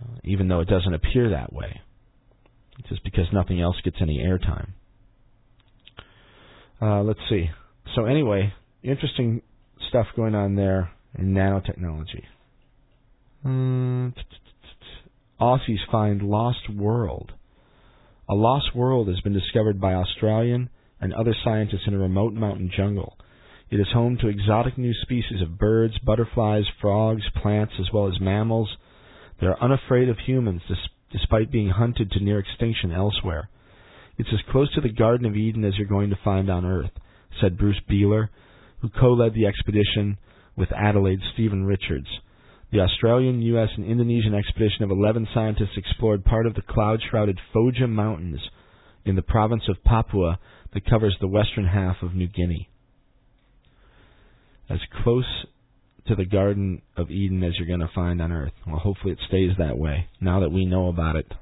uh, 0.00 0.18
even 0.24 0.48
though 0.48 0.60
it 0.60 0.68
doesn't 0.68 0.94
appear 0.94 1.30
that 1.30 1.52
way, 1.52 1.80
just 2.88 3.02
because 3.04 3.26
nothing 3.32 3.60
else 3.60 3.76
gets 3.82 3.96
any 4.00 4.18
airtime. 4.18 4.70
Uh, 6.80 7.02
let's 7.02 7.20
see. 7.28 7.50
So 7.94 8.04
anyway, 8.04 8.52
interesting 8.82 9.42
stuff 9.88 10.06
going 10.14 10.34
on 10.34 10.54
there 10.56 10.90
in 11.18 11.32
nanotechnology. 11.32 12.24
Uh, 13.44 14.10
Aussies 15.40 15.90
find 15.90 16.22
lost 16.22 16.70
world. 16.74 17.32
A 18.28 18.34
lost 18.34 18.74
world 18.74 19.08
has 19.08 19.20
been 19.20 19.32
discovered 19.32 19.80
by 19.80 19.94
Australian 19.94 20.68
and 21.00 21.12
other 21.12 21.34
scientists 21.44 21.86
in 21.86 21.94
a 21.94 21.98
remote 21.98 22.32
mountain 22.32 22.70
jungle. 22.74 23.16
It 23.68 23.80
is 23.80 23.88
home 23.92 24.16
to 24.18 24.28
exotic 24.28 24.78
new 24.78 24.94
species 24.94 25.42
of 25.42 25.58
birds, 25.58 25.98
butterflies, 25.98 26.66
frogs, 26.80 27.24
plants, 27.42 27.72
as 27.80 27.92
well 27.92 28.06
as 28.06 28.20
mammals. 28.20 28.76
They 29.40 29.48
are 29.48 29.60
unafraid 29.60 30.08
of 30.08 30.20
humans 30.20 30.62
despite 31.10 31.50
being 31.50 31.70
hunted 31.70 32.12
to 32.12 32.22
near 32.22 32.38
extinction 32.38 32.92
elsewhere. 32.92 33.48
It's 34.18 34.32
as 34.32 34.52
close 34.52 34.72
to 34.74 34.80
the 34.80 34.92
Garden 34.92 35.26
of 35.26 35.34
Eden 35.34 35.64
as 35.64 35.76
you're 35.76 35.88
going 35.88 36.10
to 36.10 36.18
find 36.22 36.48
on 36.48 36.64
Earth, 36.64 36.92
said 37.40 37.58
Bruce 37.58 37.80
Beehler, 37.90 38.28
who 38.82 38.88
co-led 38.88 39.34
the 39.34 39.46
expedition 39.46 40.18
with 40.56 40.70
Adelaide's 40.70 41.28
Stephen 41.34 41.64
Richards. 41.64 42.08
The 42.70 42.80
Australian, 42.80 43.42
U.S., 43.42 43.70
and 43.76 43.84
Indonesian 43.84 44.34
expedition 44.34 44.84
of 44.84 44.92
11 44.92 45.26
scientists 45.34 45.76
explored 45.76 46.24
part 46.24 46.46
of 46.46 46.54
the 46.54 46.62
cloud-shrouded 46.62 47.40
Foja 47.52 47.88
Mountains 47.88 48.48
in 49.04 49.16
the 49.16 49.22
province 49.22 49.64
of 49.68 49.82
Papua 49.82 50.38
that 50.72 50.88
covers 50.88 51.16
the 51.20 51.26
western 51.28 51.66
half 51.66 51.96
of 52.00 52.14
New 52.14 52.28
Guinea 52.28 52.68
as 54.68 54.78
close 55.02 55.46
to 56.06 56.14
the 56.14 56.24
Garden 56.24 56.82
of 56.96 57.10
Eden 57.10 57.42
as 57.42 57.54
you're 57.58 57.66
going 57.66 57.80
to 57.80 57.94
find 57.94 58.20
on 58.22 58.32
earth. 58.32 58.52
Well, 58.66 58.78
hopefully 58.78 59.12
it 59.12 59.18
stays 59.26 59.52
that 59.58 59.78
way. 59.78 60.08
Now 60.20 60.40
that 60.40 60.50
we 60.50 60.64
know 60.64 60.88
about 60.88 61.16
it, 61.16 61.32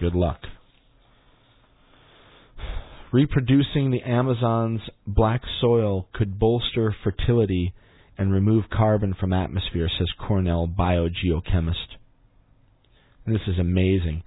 good 0.00 0.14
luck. 0.14 0.40
Reproducing 3.12 3.90
the 3.90 4.02
Amazon's 4.02 4.80
black 5.06 5.42
soil 5.60 6.08
could 6.12 6.38
bolster 6.38 6.94
fertility 7.04 7.72
and 8.18 8.32
remove 8.32 8.64
carbon 8.72 9.14
from 9.18 9.32
atmosphere, 9.32 9.88
says 9.98 10.08
Cornell 10.18 10.66
biogeochemist. 10.66 11.96
And 13.24 13.34
this 13.34 13.42
is 13.46 13.58
amazing. 13.58 14.22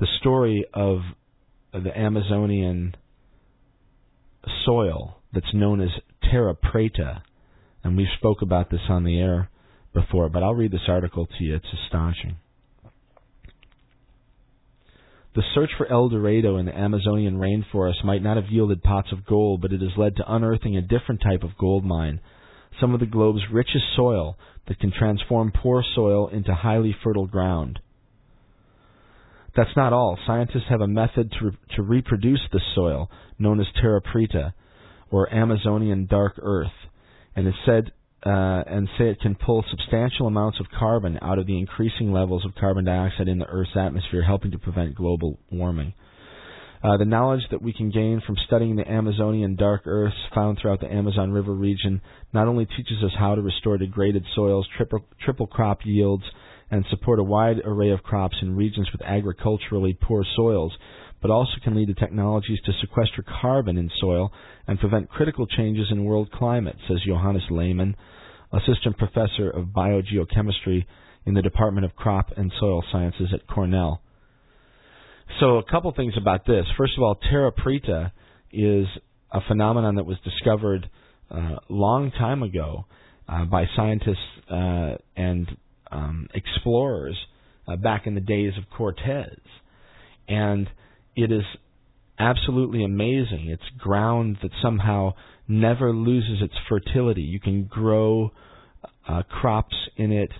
The 0.00 0.06
story 0.20 0.64
of 0.72 1.00
the 1.72 1.96
Amazonian 1.96 2.94
soil 4.64 5.21
that's 5.32 5.54
known 5.54 5.80
as 5.80 5.90
terra 6.30 6.54
preta, 6.54 7.22
and 7.82 7.96
we 7.96 8.06
spoke 8.18 8.42
about 8.42 8.70
this 8.70 8.80
on 8.88 9.04
the 9.04 9.18
air 9.18 9.50
before, 9.92 10.28
but 10.28 10.42
I'll 10.42 10.54
read 10.54 10.72
this 10.72 10.88
article 10.88 11.26
to 11.26 11.44
you. 11.44 11.56
It's 11.56 11.66
astonishing. 11.84 12.36
The 15.34 15.42
search 15.54 15.70
for 15.78 15.90
El 15.90 16.10
Dorado 16.10 16.58
in 16.58 16.66
the 16.66 16.78
Amazonian 16.78 17.38
rainforest 17.38 18.04
might 18.04 18.22
not 18.22 18.36
have 18.36 18.50
yielded 18.50 18.82
pots 18.82 19.08
of 19.12 19.24
gold, 19.24 19.62
but 19.62 19.72
it 19.72 19.80
has 19.80 19.96
led 19.96 20.16
to 20.16 20.34
unearthing 20.34 20.76
a 20.76 20.82
different 20.82 21.22
type 21.22 21.42
of 21.42 21.56
gold 21.58 21.84
mine, 21.84 22.20
some 22.78 22.92
of 22.92 23.00
the 23.00 23.06
globe's 23.06 23.42
richest 23.50 23.84
soil 23.96 24.36
that 24.68 24.78
can 24.78 24.92
transform 24.92 25.50
poor 25.50 25.82
soil 25.94 26.28
into 26.28 26.54
highly 26.54 26.94
fertile 27.02 27.26
ground. 27.26 27.78
That's 29.56 29.74
not 29.76 29.92
all. 29.92 30.18
Scientists 30.26 30.68
have 30.68 30.80
a 30.80 30.86
method 30.86 31.32
to, 31.32 31.46
re- 31.46 31.58
to 31.76 31.82
reproduce 31.82 32.40
this 32.52 32.62
soil, 32.74 33.10
known 33.38 33.60
as 33.60 33.66
terra 33.80 34.00
preta, 34.02 34.52
or 35.12 35.32
Amazonian 35.32 36.06
dark 36.06 36.40
earth, 36.42 36.72
and 37.36 37.46
is 37.46 37.54
said 37.64 37.92
uh, 38.24 38.62
and 38.66 38.88
say 38.98 39.10
it 39.10 39.20
can 39.20 39.34
pull 39.34 39.64
substantial 39.68 40.26
amounts 40.26 40.60
of 40.60 40.66
carbon 40.76 41.18
out 41.22 41.38
of 41.38 41.46
the 41.46 41.58
increasing 41.58 42.12
levels 42.12 42.44
of 42.44 42.54
carbon 42.54 42.84
dioxide 42.84 43.28
in 43.28 43.38
the 43.38 43.46
Earth's 43.46 43.76
atmosphere, 43.76 44.22
helping 44.22 44.52
to 44.52 44.58
prevent 44.58 44.94
global 44.94 45.38
warming. 45.50 45.92
Uh, 46.84 46.96
the 46.96 47.04
knowledge 47.04 47.42
that 47.50 47.62
we 47.62 47.72
can 47.72 47.90
gain 47.90 48.20
from 48.26 48.36
studying 48.46 48.74
the 48.74 48.90
Amazonian 48.90 49.54
dark 49.54 49.82
earths 49.86 50.16
found 50.34 50.58
throughout 50.58 50.80
the 50.80 50.92
Amazon 50.92 51.30
River 51.30 51.52
region 51.52 52.00
not 52.32 52.48
only 52.48 52.66
teaches 52.66 53.04
us 53.04 53.12
how 53.16 53.36
to 53.36 53.42
restore 53.42 53.78
degraded 53.78 54.24
soils, 54.34 54.66
triple, 54.76 55.04
triple 55.24 55.46
crop 55.46 55.80
yields, 55.84 56.24
and 56.72 56.84
support 56.90 57.20
a 57.20 57.22
wide 57.22 57.60
array 57.64 57.90
of 57.90 58.02
crops 58.02 58.36
in 58.42 58.56
regions 58.56 58.88
with 58.90 59.02
agriculturally 59.02 59.96
poor 60.00 60.24
soils, 60.34 60.72
but 61.22 61.30
also 61.30 61.52
can 61.62 61.76
lead 61.76 61.86
to 61.86 61.94
technologies 61.94 62.58
to 62.66 62.72
sequester 62.80 63.24
carbon 63.40 63.78
in 63.78 63.90
soil 64.00 64.32
and 64.66 64.80
prevent 64.80 65.08
critical 65.08 65.46
changes 65.46 65.86
in 65.90 66.04
world 66.04 66.30
climate, 66.32 66.76
says 66.88 66.98
Johannes 67.06 67.44
Lehmann, 67.48 67.96
assistant 68.52 68.98
professor 68.98 69.48
of 69.48 69.66
biogeochemistry 69.66 70.84
in 71.24 71.34
the 71.34 71.42
Department 71.42 71.84
of 71.84 71.94
Crop 71.94 72.32
and 72.36 72.52
Soil 72.58 72.82
Sciences 72.90 73.28
at 73.32 73.46
Cornell. 73.46 74.02
So, 75.40 75.58
a 75.58 75.64
couple 75.64 75.92
things 75.92 76.14
about 76.20 76.44
this. 76.44 76.66
First 76.76 76.92
of 76.98 77.04
all, 77.04 77.14
terra 77.14 77.52
preta 77.52 78.12
is 78.52 78.86
a 79.30 79.40
phenomenon 79.48 79.94
that 79.94 80.04
was 80.04 80.18
discovered 80.24 80.90
uh, 81.30 81.56
long 81.70 82.10
time 82.10 82.42
ago 82.42 82.84
uh, 83.28 83.44
by 83.46 83.64
scientists 83.74 84.18
uh, 84.50 84.96
and 85.16 85.48
um, 85.90 86.28
explorers 86.34 87.16
uh, 87.66 87.76
back 87.76 88.06
in 88.06 88.14
the 88.14 88.20
days 88.20 88.52
of 88.58 88.64
Cortez, 88.76 89.38
and 90.28 90.68
it 91.16 91.30
is 91.30 91.44
absolutely 92.18 92.84
amazing. 92.84 93.48
It's 93.48 93.62
ground 93.78 94.38
that 94.42 94.50
somehow 94.62 95.14
never 95.48 95.92
loses 95.92 96.40
its 96.40 96.54
fertility. 96.68 97.22
You 97.22 97.40
can 97.40 97.64
grow 97.64 98.32
uh, 99.08 99.22
crops 99.28 99.74
in 99.96 100.12
it. 100.12 100.30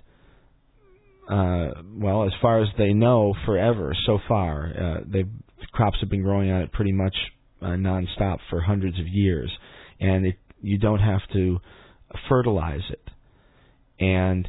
Uh, 1.28 1.82
well, 1.94 2.24
as 2.24 2.32
far 2.40 2.62
as 2.62 2.68
they 2.78 2.92
know, 2.92 3.34
forever 3.46 3.94
so 4.06 4.18
far. 4.28 4.72
Uh, 4.78 5.00
they 5.06 5.24
crops 5.72 5.98
have 6.00 6.10
been 6.10 6.22
growing 6.22 6.50
on 6.50 6.62
it 6.62 6.72
pretty 6.72 6.92
much 6.92 7.14
uh, 7.62 7.66
nonstop 7.66 8.38
for 8.50 8.60
hundreds 8.60 8.98
of 8.98 9.06
years, 9.06 9.50
and 10.00 10.26
it, 10.26 10.36
you 10.60 10.78
don't 10.78 10.98
have 10.98 11.20
to 11.32 11.58
fertilize 12.28 12.82
it. 12.90 13.10
And 13.98 14.48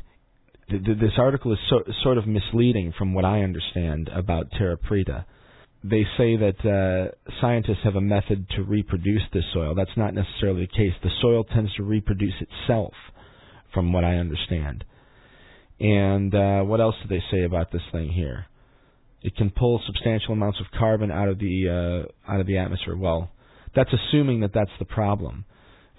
th- 0.69 0.83
th- 0.83 0.97
this 0.99 1.13
article 1.17 1.53
is 1.53 1.59
so, 1.69 1.83
sort 2.03 2.17
of 2.17 2.27
misleading 2.27 2.93
from 2.97 3.13
what 3.13 3.25
I 3.25 3.41
understand 3.41 4.09
about 4.13 4.51
terra 4.57 4.77
preta. 4.77 5.25
They 5.83 6.03
say 6.17 6.37
that 6.37 6.63
uh, 6.63 7.31
scientists 7.41 7.83
have 7.83 7.95
a 7.95 8.01
method 8.01 8.47
to 8.55 8.63
reproduce 8.63 9.23
this 9.33 9.43
soil. 9.53 9.75
That's 9.75 9.97
not 9.97 10.13
necessarily 10.13 10.61
the 10.61 10.77
case. 10.77 10.93
The 11.03 11.09
soil 11.21 11.43
tends 11.43 11.73
to 11.75 11.83
reproduce 11.83 12.35
itself, 12.39 12.93
from 13.73 13.91
what 13.91 14.05
I 14.05 14.15
understand. 14.15 14.85
And 15.79 16.33
uh, 16.33 16.61
what 16.61 16.79
else 16.79 16.95
do 17.03 17.09
they 17.09 17.23
say 17.31 17.43
about 17.43 17.71
this 17.71 17.81
thing 17.91 18.11
here? 18.13 18.45
It 19.21 19.35
can 19.35 19.49
pull 19.49 19.81
substantial 19.85 20.33
amounts 20.33 20.59
of 20.59 20.67
carbon 20.77 21.11
out 21.11 21.27
of 21.27 21.39
the 21.39 22.07
uh, 22.07 22.31
out 22.31 22.39
of 22.39 22.47
the 22.47 22.57
atmosphere. 22.57 22.95
Well, 22.95 23.31
that's 23.75 23.89
assuming 23.91 24.41
that 24.41 24.53
that's 24.53 24.71
the 24.79 24.85
problem. 24.85 25.45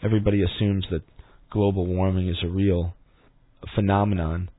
Everybody 0.03 0.43
assumes 0.43 0.87
that 0.91 1.03
global 1.51 1.87
warming 1.87 2.29
is 2.29 2.37
a 2.43 2.49
real 2.49 2.95
phenomenon, 3.75 4.51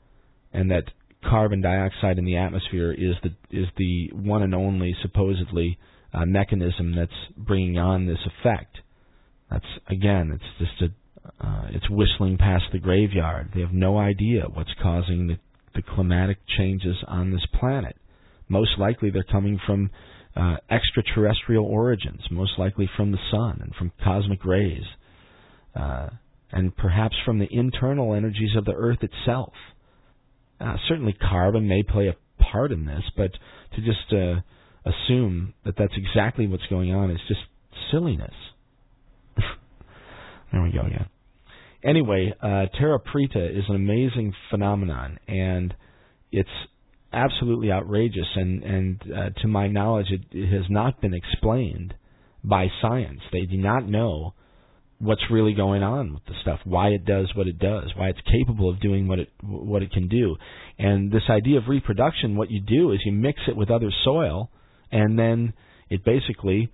and 0.54 0.72
that 0.72 0.86
carbon 1.30 1.62
dioxide 1.62 2.18
in 2.18 2.26
the 2.26 2.38
atmosphere 2.38 2.92
is 2.92 3.16
the 3.24 3.30
is 3.52 3.68
the 3.78 4.10
one 4.14 4.44
and 4.44 4.56
only 4.56 4.96
supposedly 5.02 5.78
uh, 6.14 6.26
mechanism 6.26 6.96
that's 6.96 7.12
bringing 7.38 7.78
on 7.78 8.06
this 8.06 8.20
effect. 8.26 8.78
That's 9.52 9.66
again, 9.90 10.32
it's 10.34 10.60
just 10.60 10.82
a 10.82 11.46
uh, 11.46 11.68
it's 11.72 11.90
whistling 11.90 12.38
past 12.38 12.66
the 12.72 12.80
graveyard. 12.80 13.52
They 13.54 13.62
have 13.62 13.74
no 13.74 13.98
idea 13.98 14.44
what's 14.54 14.74
causing 14.82 15.28
the, 15.28 15.38
the 15.74 15.82
climatic 15.82 16.38
changes 16.58 16.98
on 17.08 17.32
this 17.32 17.46
planet. 17.60 17.96
Most 18.48 18.78
likely, 18.78 19.10
they're 19.10 19.24
coming 19.24 19.60
from 19.66 19.90
uh, 20.36 20.58
extraterrestrial 20.70 21.66
origins, 21.66 22.22
most 22.30 22.54
likely 22.60 22.88
from 22.96 23.12
the 23.12 23.18
sun 23.32 23.60
and 23.62 23.74
from 23.76 23.92
cosmic 24.04 24.46
rays. 24.46 24.84
Uh, 25.76 26.10
and 26.52 26.76
perhaps 26.78 27.16
from 27.26 27.40
the 27.40 27.48
internal 27.52 28.14
energies 28.14 28.56
of 28.56 28.66
the 28.66 28.74
earth 28.74 29.00
itself. 29.02 29.54
Uh, 30.60 30.76
certainly, 30.88 31.14
carbon 31.14 31.68
may 31.68 31.84
play 31.84 32.08
a 32.08 32.44
part 32.44 32.72
in 32.72 32.86
this, 32.86 33.04
but 33.16 33.32
to 33.76 33.82
just 33.82 34.14
uh, 34.14 34.42
assume 34.90 35.54
that 35.66 35.76
that's 35.78 35.94
exactly 35.96 36.48
what's 36.48 36.66
going 36.70 36.94
on 36.94 37.12
is 37.12 37.20
just 37.28 37.42
silliness. 37.92 38.34
there 40.52 40.62
we 40.62 40.72
go 40.72 40.82
again. 40.82 41.08
Anyway, 41.84 42.34
uh, 42.42 42.66
terra 42.80 43.00
preta 43.00 43.50
is 43.50 43.66
an 43.70 43.76
amazing 43.76 44.34
phenomenon, 44.50 45.20
and 45.28 45.74
it's 46.32 46.50
absolutely 47.14 47.72
outrageous. 47.72 48.28
And, 48.36 48.64
and 48.64 49.02
uh, 49.04 49.30
to 49.42 49.48
my 49.48 49.68
knowledge, 49.68 50.08
it, 50.10 50.22
it 50.32 50.52
has 50.52 50.66
not 50.70 51.00
been 51.00 51.14
explained 51.14 51.94
by 52.44 52.68
science. 52.82 53.22
They 53.32 53.46
do 53.46 53.58
not 53.58 53.88
know 53.88 54.34
what's 55.00 55.24
really 55.30 55.54
going 55.54 55.84
on 55.84 56.14
with 56.14 56.26
the 56.26 56.34
stuff, 56.42 56.60
why 56.64 56.90
it 56.90 57.06
does 57.06 57.32
what 57.36 57.48
it 57.48 57.60
does, 57.60 57.92
why 57.96 58.10
it's 58.10 58.20
capable 58.32 58.70
of 58.70 58.80
doing 58.80 59.08
what 59.08 59.20
it 59.20 59.30
what 59.44 59.84
it 59.84 59.92
can 59.92 60.08
do. 60.08 60.36
And 60.78 61.12
this 61.12 61.24
idea 61.30 61.58
of 61.58 61.68
reproduction, 61.68 62.36
what 62.36 62.50
you 62.52 62.62
do 62.62 62.92
is 62.92 63.00
you 63.06 63.12
mix 63.12 63.42
it 63.48 63.56
with 63.56 63.70
other 63.70 63.92
soil, 64.04 64.50
and 64.92 65.20
then 65.20 65.54
it 65.90 66.04
basically, 66.04 66.72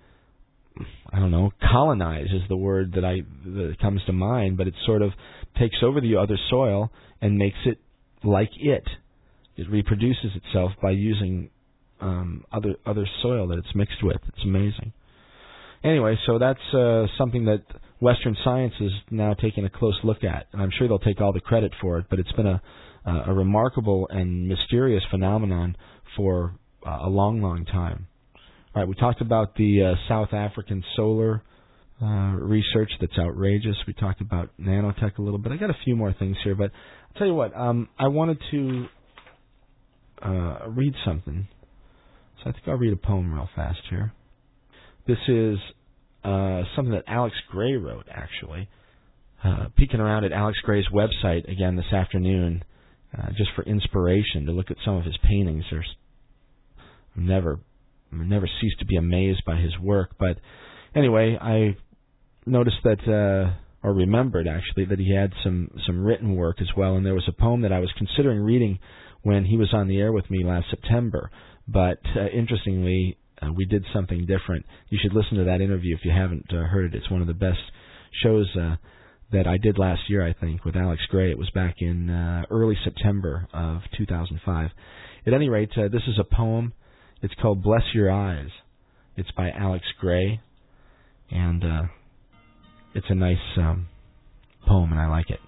I 1.12 1.20
don't 1.20 1.32
know, 1.32 1.52
colonize 1.62 2.28
is 2.32 2.42
the 2.48 2.58
word 2.58 2.94
that 2.94 3.06
I 3.06 3.22
that 3.46 3.78
comes 3.82 4.02
to 4.06 4.14
mind, 4.14 4.58
but 4.58 4.68
it 4.68 4.76
sort 4.86 5.02
of 5.02 5.12
takes 5.58 5.78
over 5.84 6.00
the 6.00 6.18
other 6.18 6.38
soil 6.50 6.92
and 7.22 7.38
makes 7.38 7.58
it 7.66 7.80
like 8.24 8.52
it. 8.58 8.88
It 9.58 9.70
reproduces 9.70 10.32
itself 10.36 10.72
by 10.82 10.92
using 10.92 11.50
um, 12.00 12.46
other 12.52 12.76
other 12.86 13.08
soil 13.22 13.48
that 13.48 13.58
it's 13.58 13.76
mixed 13.76 14.04
with. 14.04 14.20
It's 14.28 14.44
amazing. 14.44 14.94
Anyway, 15.84 16.16
so 16.28 16.38
that's 16.38 16.74
uh, 16.74 17.08
something 17.18 17.46
that 17.46 17.64
Western 18.02 18.36
science 18.44 18.74
is 18.82 18.92
now 19.12 19.36
taking 19.36 19.64
a 19.64 19.70
close 19.70 19.98
look 20.04 20.24
at, 20.24 20.48
and 20.52 20.62
I'm 20.62 20.72
sure 20.78 20.88
they'll 20.88 21.00
take 21.00 21.22
all 21.22 21.32
the 21.32 21.40
credit 21.40 21.72
for 21.80 22.00
it. 22.00 22.08
But 22.10 22.20
it's 22.20 22.32
been 22.34 22.48
a 22.48 22.62
uh, 23.06 23.24
a 23.28 23.34
remarkable 23.34 24.08
and 24.10 24.48
mysterious 24.48 25.04
phenomenon 25.10 25.76
for 26.16 26.54
uh, 26.86 27.00
a 27.04 27.10
long, 27.10 27.42
long 27.42 27.66
time. 27.66 28.08
All 28.76 28.82
right, 28.82 28.88
we 28.88 28.96
talked 28.96 29.22
about 29.22 29.56
the 29.56 29.84
uh, 29.84 30.08
South 30.08 30.34
African 30.34 30.84
solar 30.96 31.42
uh, 32.02 32.36
research 32.36 32.92
that's 33.00 33.18
outrageous. 33.20 33.76
We 33.86 33.94
talked 33.94 34.22
about 34.22 34.50
nanotech 34.60 35.18
a 35.18 35.22
little 35.22 35.40
bit. 35.40 35.52
I 35.52 35.58
got 35.58 35.70
a 35.70 35.78
few 35.84 35.96
more 35.96 36.14
things 36.14 36.38
here, 36.44 36.56
but 36.56 36.72
I'll 36.72 37.18
tell 37.18 37.28
you 37.28 37.36
what. 37.36 37.56
Um, 37.56 37.90
I 38.00 38.08
wanted 38.08 38.40
to 38.52 38.86
uh, 40.24 40.70
read 40.70 40.94
something, 41.06 41.48
so 42.44 42.50
I 42.50 42.54
think 42.54 42.68
I'll 42.68 42.76
read 42.76 42.94
a 42.94 42.98
poem 42.98 43.34
real 43.34 43.50
fast 43.56 43.80
here. 43.90 44.14
This 45.08 45.18
is 45.28 45.58
uh, 46.24 46.64
something 46.76 46.94
that 46.94 47.04
Alex 47.08 47.36
Grey 47.50 47.74
wrote, 47.74 48.08
actually. 48.10 48.70
Uh, 49.44 49.68
peeking 49.76 50.00
around 50.00 50.24
at 50.24 50.32
Alex 50.32 50.60
Grey's 50.64 50.86
website 50.94 51.52
again 51.52 51.76
this 51.76 51.92
afternoon, 51.92 52.64
uh, 53.18 53.30
just 53.36 53.50
for 53.56 53.64
inspiration 53.64 54.46
to 54.46 54.52
look 54.52 54.70
at 54.70 54.78
some 54.86 54.96
of 54.96 55.04
his 55.04 55.18
paintings. 55.24 55.66
There's 55.72 55.96
never 57.16 57.60
never 58.12 58.48
ceased 58.60 58.80
to 58.80 58.86
be 58.86 58.98
amazed 58.98 59.44
by 59.46 59.56
his 59.56 59.78
work. 59.80 60.12
But 60.20 60.38
anyway, 60.96 61.38
I 61.40 61.78
noticed 62.46 62.78
that, 62.84 63.00
uh, 63.08 63.54
or 63.84 63.94
remembered 63.94 64.48
actually, 64.48 64.86
that 64.86 65.00
he 65.00 65.16
had 65.16 65.34
some 65.44 65.72
some 65.86 66.04
written 66.04 66.36
work 66.36 66.62
as 66.62 66.70
well. 66.76 66.96
And 66.96 67.06
there 67.06 67.16
was 67.16 67.28
a 67.28 67.42
poem 67.42 67.62
that 67.62 67.74
I 67.74 67.80
was 67.80 67.92
considering 67.98 68.40
reading 68.42 68.80
when 69.24 69.46
he 69.46 69.58
was 69.58 69.74
on 69.74 69.88
the 69.88 70.00
air 70.00 70.12
with 70.12 70.30
me 70.30 70.44
last 70.44 70.68
September. 70.70 71.32
But 71.68 72.00
uh, 72.16 72.28
interestingly, 72.28 73.18
uh, 73.42 73.52
we 73.52 73.66
did 73.66 73.86
something 73.94 74.26
different. 74.26 74.66
You 74.90 75.00
should 75.02 75.14
listen 75.14 75.38
to 75.38 75.46
that 75.46 75.62
interview 75.62 75.96
if 75.96 76.06
you 76.06 76.12
haven't 76.12 76.46
uh, 76.52 76.68
heard 76.68 76.94
it. 76.94 76.98
It's 76.98 77.10
one 77.10 77.22
of 77.22 77.28
the 77.28 77.34
best 77.34 77.60
shows 78.24 78.48
uh, 78.56 78.76
that 79.32 79.48
I 79.48 79.58
did 79.58 79.78
last 79.78 80.02
year, 80.10 80.26
I 80.26 80.34
think, 80.34 80.66
with 80.66 80.76
Alex 80.76 81.02
Grey. 81.10 81.32
It 81.32 81.38
was 81.38 81.50
back 81.52 81.76
in 81.80 82.10
uh, 82.10 82.44
early 82.50 82.76
September 82.84 83.48
of 83.54 83.82
2005. 83.98 84.70
At 85.26 85.34
any 85.34 85.50
rate, 85.50 85.70
uh, 85.78 85.88
this 85.92 86.04
is 86.08 86.20
a 86.20 86.24
poem. 86.24 86.74
It's 87.22 87.34
called 87.42 87.64
Bless 87.64 87.84
Your 87.94 88.12
Eyes. 88.12 88.50
It's 89.16 89.32
by 89.32 89.52
Alex 89.52 89.86
Grey, 90.00 90.40
and 91.30 91.64
uh, 91.64 91.84
it's 92.96 93.06
a 93.10 93.16
nice 93.16 93.38
um, 93.58 93.88
poem, 94.68 94.92
and 94.92 95.00
I 95.00 95.08
like 95.08 95.30
it. 95.30 95.40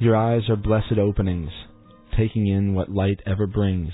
Your 0.00 0.16
eyes 0.16 0.42
are 0.48 0.56
blessed 0.56 0.98
openings, 0.98 1.50
taking 2.18 2.48
in 2.48 2.74
what 2.74 2.90
light 2.90 3.20
ever 3.26 3.46
brings. 3.46 3.92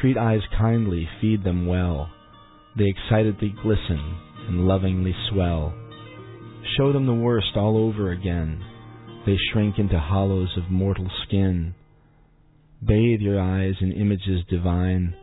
Treat 0.00 0.18
eyes 0.18 0.42
kindly, 0.58 1.08
feed 1.20 1.44
them 1.44 1.66
well. 1.66 2.10
They 2.76 2.84
excitedly 2.84 3.54
glisten 3.62 4.18
and 4.48 4.68
lovingly 4.68 5.14
swell. 5.30 5.72
Show 6.76 6.92
them 6.92 7.06
the 7.06 7.14
worst 7.14 7.56
all 7.56 7.78
over 7.78 8.12
again. 8.12 8.62
They 9.24 9.36
shrink 9.50 9.78
into 9.78 9.98
hollows 9.98 10.50
of 10.58 10.70
mortal 10.70 11.10
skin. 11.26 11.74
Bathe 12.86 13.20
your 13.20 13.40
eyes 13.40 13.76
in 13.80 13.92
images 13.92 14.44
divine. 14.50 15.14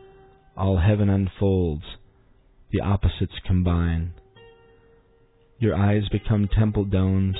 All 0.56 0.78
heaven 0.78 1.08
unfolds, 1.08 1.84
the 2.72 2.80
opposites 2.80 3.34
combine. 3.46 4.14
Your 5.60 5.76
eyes 5.76 6.02
become 6.10 6.48
temple 6.48 6.84
domes 6.84 7.36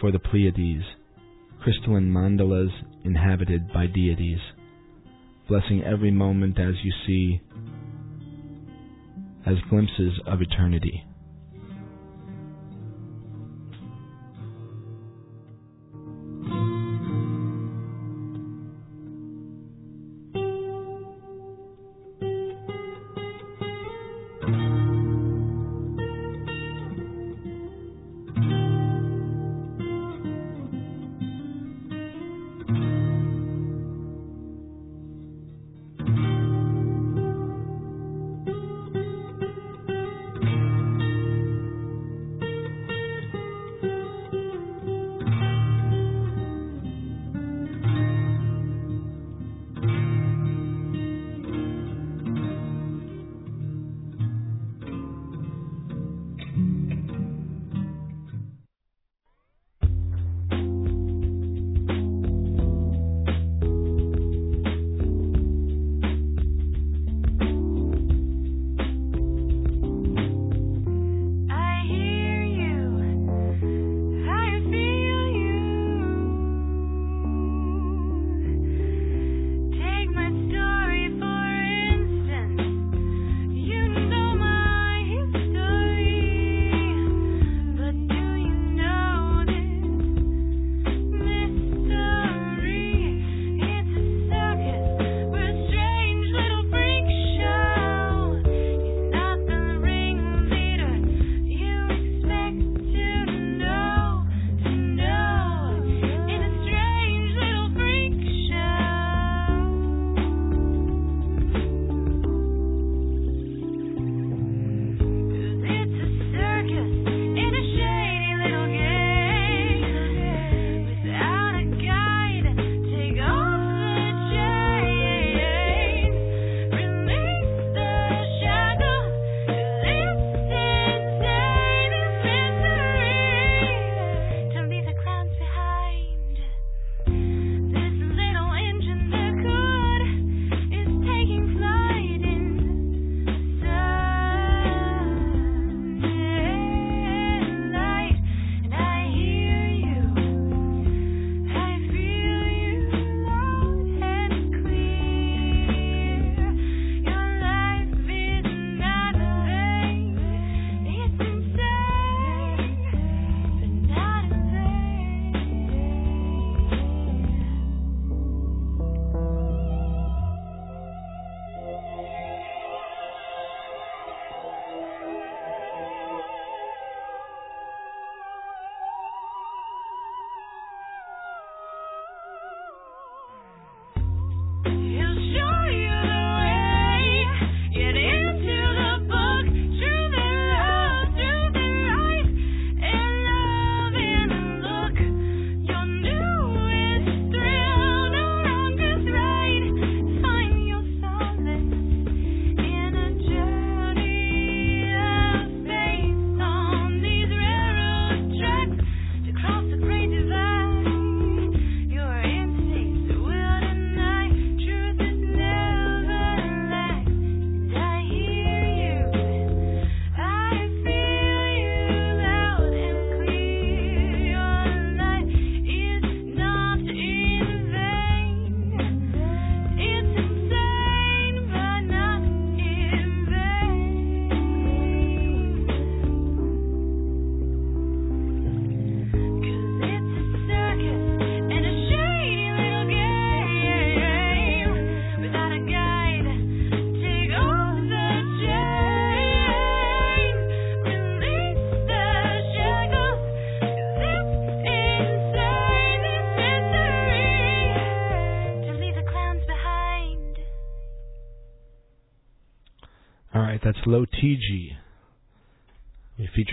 for 0.00 0.10
the 0.10 0.18
Pleiades 0.18 0.84
crystalline 1.64 2.12
mandalas 2.12 2.68
inhabited 3.04 3.72
by 3.72 3.86
deities, 3.86 4.38
blessing 5.48 5.82
every 5.82 6.10
moment 6.10 6.58
as 6.60 6.74
you 6.84 6.92
see 7.06 7.40
as 9.46 9.54
glimpses 9.70 10.12
of 10.26 10.42
eternity. 10.42 11.02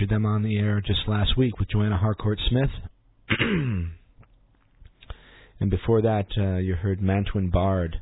Featured 0.02 0.14
them 0.14 0.26
on 0.26 0.42
the 0.42 0.58
air 0.58 0.80
just 0.80 1.00
last 1.06 1.36
week 1.36 1.58
with 1.58 1.68
Joanna 1.68 1.96
Harcourt 1.96 2.40
Smith. 2.48 2.70
and 3.38 3.90
before 5.70 6.02
that, 6.02 6.26
uh, 6.36 6.56
you 6.56 6.74
heard 6.74 7.00
Mantuan 7.00 7.52
Bard, 7.52 8.00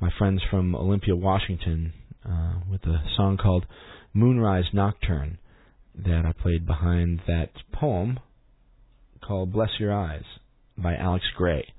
my 0.00 0.10
friends 0.18 0.42
from 0.50 0.74
Olympia, 0.74 1.16
Washington, 1.16 1.94
uh, 2.28 2.60
with 2.70 2.82
a 2.84 2.98
song 3.16 3.38
called 3.38 3.64
Moonrise 4.12 4.66
Nocturne 4.74 5.38
that 5.94 6.24
I 6.26 6.32
played 6.32 6.66
behind 6.66 7.22
that 7.26 7.52
poem 7.72 8.20
called 9.26 9.52
Bless 9.52 9.70
Your 9.78 9.94
Eyes 9.94 10.24
by 10.76 10.94
Alex 10.94 11.24
Grey. 11.36 11.72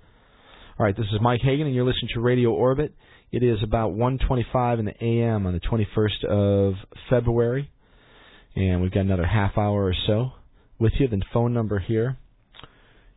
All 0.80 0.86
right, 0.86 0.98
this 0.98 1.06
is 1.14 1.22
Mike 1.22 1.42
Hagan, 1.44 1.68
and 1.68 1.76
you're 1.76 1.86
listening 1.86 2.10
to 2.16 2.20
Radio 2.20 2.50
Orbit. 2.50 2.96
It 3.32 3.44
is 3.44 3.60
about 3.62 3.92
1:25 3.92 4.80
in 4.80 4.86
the 4.86 5.04
a.m. 5.04 5.46
on 5.46 5.54
the 5.54 5.60
21st 5.60 6.26
of 6.26 6.74
February, 7.12 7.70
and 8.56 8.82
we've 8.82 8.92
got 8.92 9.02
another 9.02 9.26
half 9.26 9.58
hour 9.58 9.86
or 9.86 9.94
so 10.08 10.32
with 10.80 10.94
you. 11.00 11.08
The 11.08 11.22
phone 11.34 11.54
number 11.54 11.80
here 11.80 12.18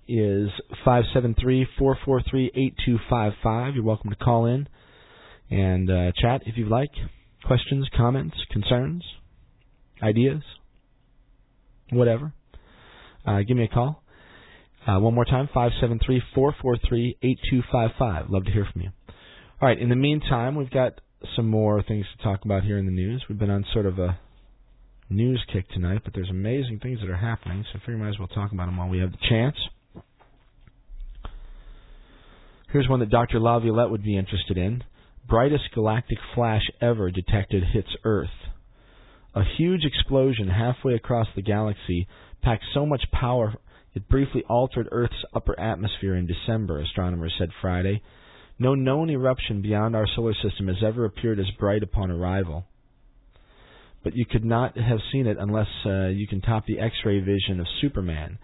is 0.08 0.48
573-443-8255. 0.86 3.74
You're 3.74 3.84
welcome 3.84 4.10
to 4.10 4.16
call 4.16 4.46
in 4.46 4.68
and 5.50 5.90
uh, 5.90 6.12
chat 6.20 6.42
if 6.46 6.56
you'd 6.56 6.68
like. 6.68 6.90
Questions, 7.44 7.88
comments, 7.96 8.36
concerns, 8.50 9.02
ideas, 10.02 10.42
whatever. 11.90 12.32
Uh, 13.26 13.42
give 13.42 13.56
me 13.56 13.64
a 13.64 13.68
call. 13.68 14.02
Uh, 14.86 14.98
one 14.98 15.14
more 15.14 15.24
time, 15.24 15.48
573-443-8255. 15.54 18.30
Love 18.30 18.44
to 18.44 18.50
hear 18.50 18.66
from 18.72 18.82
you. 18.82 18.90
All 19.60 19.68
right. 19.68 19.78
In 19.78 19.88
the 19.88 19.96
meantime, 19.96 20.56
we've 20.56 20.70
got 20.70 21.00
some 21.36 21.48
more 21.48 21.84
things 21.84 22.04
to 22.16 22.22
talk 22.24 22.44
about 22.44 22.64
here 22.64 22.78
in 22.78 22.86
the 22.86 22.92
news. 22.92 23.24
We've 23.28 23.38
been 23.38 23.50
on 23.50 23.64
sort 23.72 23.86
of 23.86 24.00
a 24.00 24.18
news 25.12 25.42
kick 25.52 25.68
tonight, 25.70 26.02
but 26.04 26.14
there's 26.14 26.30
amazing 26.30 26.80
things 26.82 27.00
that 27.00 27.10
are 27.10 27.16
happening, 27.16 27.64
so 27.64 27.78
I 27.78 27.80
figure 27.80 27.98
might 27.98 28.10
as 28.10 28.18
well 28.18 28.28
talk 28.28 28.52
about 28.52 28.66
them 28.66 28.76
while 28.76 28.88
we 28.88 28.98
have 28.98 29.12
the 29.12 29.28
chance. 29.28 29.56
Here's 32.72 32.88
one 32.88 33.00
that 33.00 33.10
Dr. 33.10 33.38
Laviolette 33.38 33.90
would 33.90 34.02
be 34.02 34.16
interested 34.16 34.56
in. 34.56 34.82
Brightest 35.28 35.64
galactic 35.74 36.18
flash 36.34 36.62
ever 36.80 37.10
detected 37.10 37.62
hits 37.72 37.90
Earth. 38.04 38.28
A 39.34 39.42
huge 39.56 39.84
explosion 39.84 40.48
halfway 40.48 40.94
across 40.94 41.26
the 41.36 41.42
galaxy 41.42 42.08
packed 42.42 42.64
so 42.74 42.84
much 42.84 43.04
power 43.12 43.54
it 43.94 44.08
briefly 44.08 44.42
altered 44.48 44.88
Earth's 44.90 45.24
upper 45.34 45.58
atmosphere 45.60 46.14
in 46.14 46.26
December, 46.26 46.80
astronomers 46.80 47.34
said 47.38 47.50
Friday. 47.60 48.02
No 48.58 48.74
known 48.74 49.10
eruption 49.10 49.60
beyond 49.60 49.94
our 49.94 50.06
solar 50.06 50.34
system 50.34 50.68
has 50.68 50.82
ever 50.82 51.04
appeared 51.04 51.38
as 51.38 51.50
bright 51.58 51.82
upon 51.82 52.10
arrival. 52.10 52.64
But 54.04 54.16
you 54.16 54.26
could 54.26 54.44
not 54.44 54.76
have 54.76 54.98
seen 55.12 55.26
it 55.26 55.36
unless 55.38 55.68
uh, 55.86 56.08
you 56.08 56.26
can 56.26 56.40
top 56.40 56.66
the 56.66 56.80
X-ray 56.80 57.20
vision 57.20 57.60
of 57.60 57.66
Superman. 57.80 58.38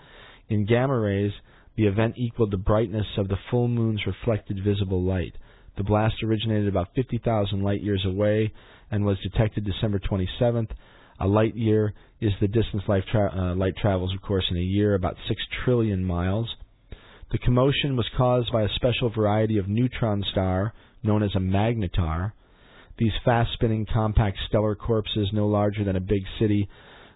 In 0.48 0.66
gamma 0.66 0.98
rays, 0.98 1.32
the 1.76 1.86
event 1.86 2.14
equaled 2.16 2.50
the 2.50 2.56
brightness 2.56 3.06
of 3.16 3.28
the 3.28 3.38
full 3.50 3.68
moon's 3.68 4.06
reflected 4.06 4.64
visible 4.64 5.02
light. 5.02 5.34
The 5.76 5.84
blast 5.84 6.16
originated 6.24 6.68
about 6.68 6.88
50,000 6.96 7.62
light 7.62 7.82
years 7.82 8.04
away 8.04 8.52
and 8.90 9.04
was 9.04 9.18
detected 9.20 9.64
December 9.64 10.00
27th. 10.00 10.70
A 11.20 11.26
light 11.26 11.56
year 11.56 11.92
is 12.20 12.32
the 12.40 12.48
distance 12.48 12.82
light, 12.88 13.04
tra- 13.10 13.32
uh, 13.32 13.54
light 13.54 13.76
travels, 13.76 14.12
of 14.14 14.22
course, 14.22 14.44
in 14.50 14.56
a 14.56 14.60
year, 14.60 14.94
about 14.94 15.16
6 15.28 15.40
trillion 15.64 16.04
miles. 16.04 16.48
The 17.30 17.38
commotion 17.38 17.96
was 17.96 18.08
caused 18.16 18.50
by 18.52 18.62
a 18.62 18.74
special 18.74 19.10
variety 19.10 19.58
of 19.58 19.68
neutron 19.68 20.24
star 20.30 20.72
known 21.02 21.22
as 21.22 21.34
a 21.34 21.40
magnetar. 21.40 22.32
These 22.98 23.12
fast 23.24 23.52
spinning 23.54 23.86
compact 23.92 24.38
stellar 24.48 24.74
corpses, 24.74 25.30
no 25.32 25.46
larger 25.46 25.84
than 25.84 25.96
a 25.96 26.00
big 26.00 26.22
city, 26.40 26.68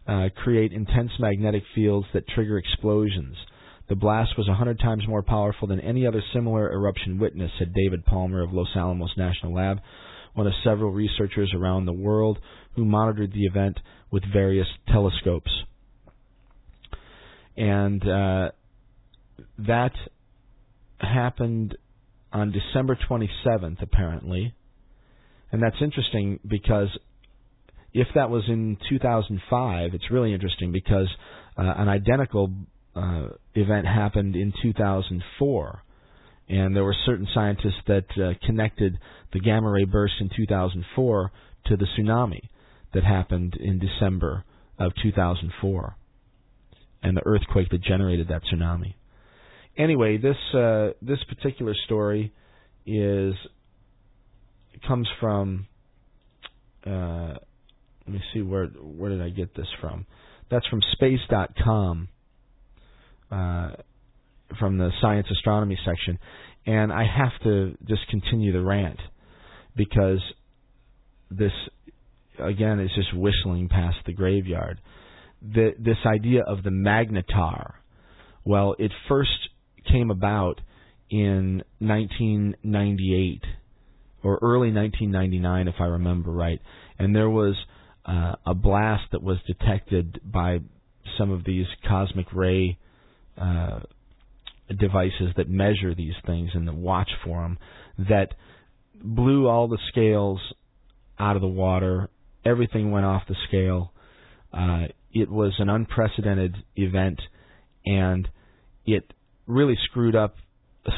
uh, 0.06 0.28
create 0.36 0.72
intense 0.72 1.10
magnetic 1.18 1.64
fields 1.74 2.06
that 2.14 2.28
trigger 2.28 2.58
explosions. 2.58 3.36
The 3.88 3.96
blast 3.96 4.38
was 4.38 4.48
a 4.48 4.54
hundred 4.54 4.78
times 4.78 5.06
more 5.08 5.22
powerful 5.22 5.68
than 5.68 5.80
any 5.80 6.06
other 6.06 6.22
similar 6.32 6.72
eruption 6.72 7.18
witnessed, 7.18 7.54
said 7.58 7.74
David 7.74 8.04
Palmer 8.04 8.42
of 8.42 8.52
Los 8.52 8.68
Alamos 8.76 9.12
National 9.16 9.54
Lab, 9.54 9.80
one 10.34 10.46
of 10.46 10.52
several 10.64 10.92
researchers 10.92 11.52
around 11.54 11.84
the 11.84 11.92
world 11.92 12.38
who 12.74 12.84
monitored 12.84 13.32
the 13.32 13.44
event 13.44 13.78
with 14.10 14.22
various 14.32 14.68
telescopes. 14.88 15.50
And 17.56 18.02
uh, 18.02 18.50
that 19.58 19.92
happened 20.98 21.76
on 22.32 22.52
December 22.52 22.96
27th, 23.08 23.82
apparently. 23.82 24.54
And 25.52 25.62
that's 25.62 25.76
interesting 25.80 26.40
because 26.46 26.88
if 27.92 28.08
that 28.14 28.30
was 28.30 28.44
in 28.48 28.78
2005, 28.88 29.94
it's 29.94 30.10
really 30.10 30.32
interesting 30.32 30.72
because 30.72 31.08
uh, 31.58 31.74
an 31.76 31.88
identical 31.88 32.50
uh, 32.96 33.28
event 33.54 33.86
happened 33.86 34.34
in 34.34 34.52
2004. 34.62 35.82
And 36.48 36.74
there 36.74 36.84
were 36.84 36.96
certain 37.06 37.28
scientists 37.32 37.80
that 37.86 38.04
uh, 38.16 38.32
connected 38.46 38.98
the 39.32 39.40
gamma 39.40 39.70
ray 39.70 39.84
burst 39.84 40.14
in 40.20 40.30
2004 40.34 41.30
to 41.66 41.76
the 41.76 41.86
tsunami 41.96 42.48
that 42.94 43.04
happened 43.04 43.54
in 43.60 43.78
December 43.78 44.44
of 44.78 44.92
2004 45.02 45.96
and 47.02 47.16
the 47.16 47.22
earthquake 47.26 47.68
that 47.70 47.82
generated 47.82 48.28
that 48.28 48.42
tsunami. 48.44 48.94
Anyway, 49.76 50.18
this 50.18 50.36
uh, 50.54 50.90
this 51.00 51.18
particular 51.28 51.74
story 51.86 52.32
is 52.84 53.34
comes 54.86 55.08
from. 55.20 55.66
Uh, 56.84 57.34
let 58.06 58.14
me 58.14 58.20
see 58.32 58.42
where 58.42 58.66
where 58.66 59.10
did 59.10 59.22
I 59.22 59.30
get 59.30 59.54
this 59.54 59.68
from? 59.80 60.06
That's 60.50 60.66
from 60.66 60.80
space.com, 60.92 62.08
uh, 63.30 63.70
from 64.58 64.78
the 64.78 64.90
science 65.00 65.26
astronomy 65.30 65.78
section, 65.84 66.18
and 66.66 66.92
I 66.92 67.04
have 67.04 67.32
to 67.44 67.76
just 67.86 68.06
continue 68.08 68.52
the 68.52 68.60
rant 68.60 68.98
because 69.76 70.20
this 71.30 71.52
again 72.38 72.80
is 72.80 72.90
just 72.94 73.16
whistling 73.16 73.68
past 73.68 73.96
the 74.06 74.12
graveyard. 74.12 74.80
The, 75.42 75.74
this 75.78 75.96
idea 76.06 76.42
of 76.42 76.62
the 76.62 76.70
magnetar, 76.70 77.72
well, 78.44 78.76
it 78.78 78.92
first 79.08 79.48
came 79.90 80.10
about 80.10 80.60
in 81.10 81.62
1998 81.78 83.42
or 84.22 84.38
early 84.42 84.72
1999, 84.72 85.68
if 85.68 85.74
I 85.80 85.84
remember 85.84 86.30
right, 86.30 86.60
and 86.98 87.14
there 87.14 87.30
was 87.30 87.56
uh, 88.06 88.34
a 88.46 88.54
blast 88.54 89.04
that 89.12 89.22
was 89.22 89.38
detected 89.46 90.20
by 90.24 90.58
some 91.18 91.30
of 91.30 91.44
these 91.44 91.66
cosmic 91.88 92.26
ray 92.32 92.78
uh, 93.36 93.80
devices 94.78 95.32
that 95.36 95.48
measure 95.48 95.94
these 95.94 96.14
things 96.26 96.50
and 96.54 96.66
that 96.66 96.74
watch 96.74 97.10
for 97.24 97.42
them 97.42 97.58
that 97.98 98.34
blew 99.02 99.48
all 99.48 99.68
the 99.68 99.78
scales 99.88 100.40
out 101.18 101.36
of 101.36 101.42
the 101.42 101.48
water. 101.48 102.08
Everything 102.44 102.90
went 102.90 103.06
off 103.06 103.22
the 103.28 103.36
scale. 103.48 103.92
Uh, 104.52 104.86
it 105.12 105.30
was 105.30 105.54
an 105.58 105.68
unprecedented 105.68 106.56
event, 106.76 107.20
and 107.84 108.28
it 108.86 109.12
really 109.46 109.76
screwed 109.90 110.16
up 110.16 110.36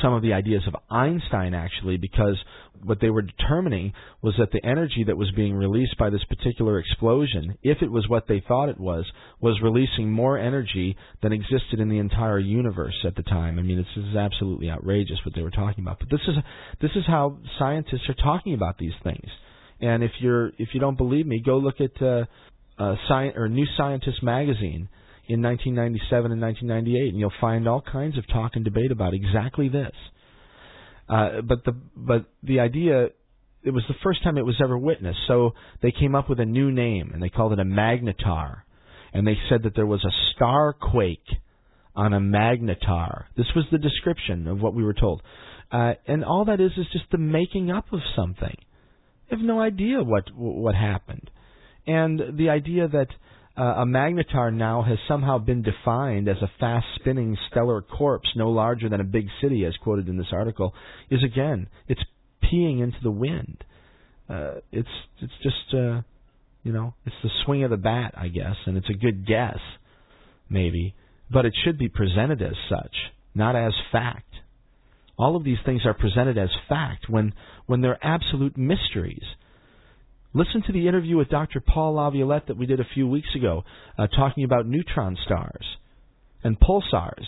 some 0.00 0.14
of 0.14 0.22
the 0.22 0.32
ideas 0.32 0.62
of 0.66 0.74
Einstein 0.90 1.52
actually 1.52 1.96
because 1.96 2.36
what 2.82 3.00
they 3.00 3.10
were 3.10 3.22
determining 3.22 3.92
was 4.22 4.34
that 4.38 4.50
the 4.52 4.64
energy 4.64 5.04
that 5.06 5.16
was 5.16 5.30
being 5.32 5.54
released 5.54 5.96
by 5.98 6.10
this 6.10 6.24
particular 6.24 6.78
explosion, 6.78 7.56
if 7.62 7.78
it 7.82 7.90
was 7.90 8.08
what 8.08 8.26
they 8.26 8.42
thought 8.46 8.68
it 8.68 8.80
was, 8.80 9.04
was 9.40 9.60
releasing 9.62 10.10
more 10.10 10.38
energy 10.38 10.96
than 11.22 11.32
existed 11.32 11.80
in 11.80 11.88
the 11.88 11.98
entire 11.98 12.38
universe 12.38 12.94
at 13.06 13.16
the 13.16 13.22
time. 13.22 13.58
I 13.58 13.62
mean, 13.62 13.78
this 13.78 14.04
is 14.04 14.16
absolutely 14.16 14.70
outrageous 14.70 15.18
what 15.24 15.34
they 15.34 15.42
were 15.42 15.50
talking 15.50 15.84
about. 15.84 15.98
But 15.98 16.10
this 16.10 16.20
is 16.28 16.34
this 16.80 16.90
is 16.94 17.04
how 17.06 17.38
scientists 17.58 18.08
are 18.08 18.14
talking 18.14 18.54
about 18.54 18.78
these 18.78 18.94
things. 19.02 19.28
And 19.80 20.02
if 20.02 20.12
you're 20.20 20.48
if 20.58 20.68
you 20.72 20.80
don't 20.80 20.98
believe 20.98 21.26
me, 21.26 21.42
go 21.44 21.58
look 21.58 21.80
at 21.80 22.00
uh, 22.02 22.24
uh, 22.78 22.96
Science 23.08 23.34
or 23.36 23.48
New 23.48 23.66
Scientist 23.76 24.22
magazine 24.22 24.88
in 25.26 25.42
1997 25.42 26.32
and 26.32 26.40
1998, 26.40 27.08
and 27.10 27.18
you'll 27.18 27.32
find 27.40 27.66
all 27.66 27.80
kinds 27.82 28.18
of 28.18 28.26
talk 28.28 28.52
and 28.54 28.64
debate 28.64 28.90
about 28.90 29.14
exactly 29.14 29.68
this. 29.68 29.92
Uh, 31.08 31.40
but 31.42 31.64
the 31.64 31.72
but 31.96 32.26
the 32.42 32.60
idea 32.60 33.08
it 33.62 33.70
was 33.70 33.84
the 33.88 33.94
first 34.02 34.22
time 34.22 34.36
it 34.36 34.44
was 34.44 34.60
ever 34.62 34.76
witnessed. 34.76 35.20
So 35.26 35.52
they 35.82 35.90
came 35.90 36.14
up 36.14 36.28
with 36.28 36.40
a 36.40 36.44
new 36.44 36.70
name 36.70 37.10
and 37.12 37.22
they 37.22 37.30
called 37.30 37.52
it 37.52 37.58
a 37.58 37.64
magnetar, 37.64 38.62
and 39.12 39.26
they 39.26 39.36
said 39.48 39.62
that 39.64 39.74
there 39.74 39.86
was 39.86 40.04
a 40.04 40.34
star 40.34 40.74
quake 40.74 41.26
on 41.96 42.12
a 42.12 42.20
magnetar. 42.20 43.24
This 43.36 43.46
was 43.56 43.64
the 43.70 43.78
description 43.78 44.46
of 44.46 44.60
what 44.60 44.74
we 44.74 44.84
were 44.84 44.94
told, 44.94 45.22
uh, 45.72 45.94
and 46.06 46.24
all 46.24 46.44
that 46.46 46.60
is 46.60 46.72
is 46.76 46.86
just 46.92 47.06
the 47.10 47.18
making 47.18 47.70
up 47.70 47.86
of 47.92 48.00
something. 48.14 48.56
They 49.30 49.36
have 49.36 49.44
no 49.44 49.60
idea 49.60 50.02
what 50.02 50.24
what 50.34 50.74
happened, 50.74 51.30
and 51.86 52.20
the 52.36 52.50
idea 52.50 52.88
that 52.88 53.08
uh, 53.56 53.62
a 53.62 53.86
magnetar 53.86 54.52
now 54.52 54.82
has 54.82 54.98
somehow 55.06 55.38
been 55.38 55.62
defined 55.62 56.28
as 56.28 56.36
a 56.42 56.50
fast 56.58 56.86
spinning 56.96 57.36
stellar 57.50 57.82
corpse 57.82 58.28
no 58.36 58.50
larger 58.50 58.88
than 58.88 59.00
a 59.00 59.04
big 59.04 59.26
city, 59.40 59.64
as 59.64 59.74
quoted 59.82 60.08
in 60.08 60.16
this 60.16 60.32
article, 60.32 60.74
is 61.10 61.22
again, 61.22 61.68
it's 61.86 62.02
peeing 62.42 62.82
into 62.82 62.98
the 63.02 63.10
wind. 63.10 63.64
Uh, 64.28 64.54
it's 64.72 64.88
it's 65.20 65.32
just 65.42 65.74
uh, 65.74 66.00
You 66.64 66.72
know, 66.72 66.94
it's 67.04 67.16
the 67.22 67.30
swing 67.44 67.62
of 67.62 67.70
the 67.70 67.76
bat, 67.76 68.14
I 68.16 68.28
guess, 68.28 68.56
and 68.66 68.76
it's 68.76 68.88
a 68.88 68.94
good 68.94 69.26
guess, 69.26 69.58
maybe, 70.48 70.94
but 71.30 71.44
it 71.44 71.54
should 71.62 71.78
be 71.78 71.88
presented 71.88 72.40
as 72.40 72.56
such, 72.70 72.96
not 73.34 73.54
as 73.54 73.74
fact. 73.92 74.32
All 75.18 75.36
of 75.36 75.44
these 75.44 75.58
things 75.64 75.82
are 75.84 75.94
presented 75.94 76.38
as 76.38 76.48
fact 76.68 77.08
when 77.08 77.34
when 77.66 77.82
they're 77.82 78.04
absolute 78.04 78.56
mysteries. 78.56 79.24
Listen 80.34 80.62
to 80.66 80.72
the 80.72 80.88
interview 80.88 81.16
with 81.16 81.28
Dr. 81.28 81.60
Paul 81.60 81.94
Laviolette 81.94 82.48
that 82.48 82.56
we 82.56 82.66
did 82.66 82.80
a 82.80 82.86
few 82.92 83.06
weeks 83.06 83.28
ago, 83.36 83.62
uh, 83.96 84.08
talking 84.08 84.42
about 84.42 84.66
neutron 84.66 85.16
stars 85.24 85.64
and 86.42 86.58
pulsars. 86.58 87.24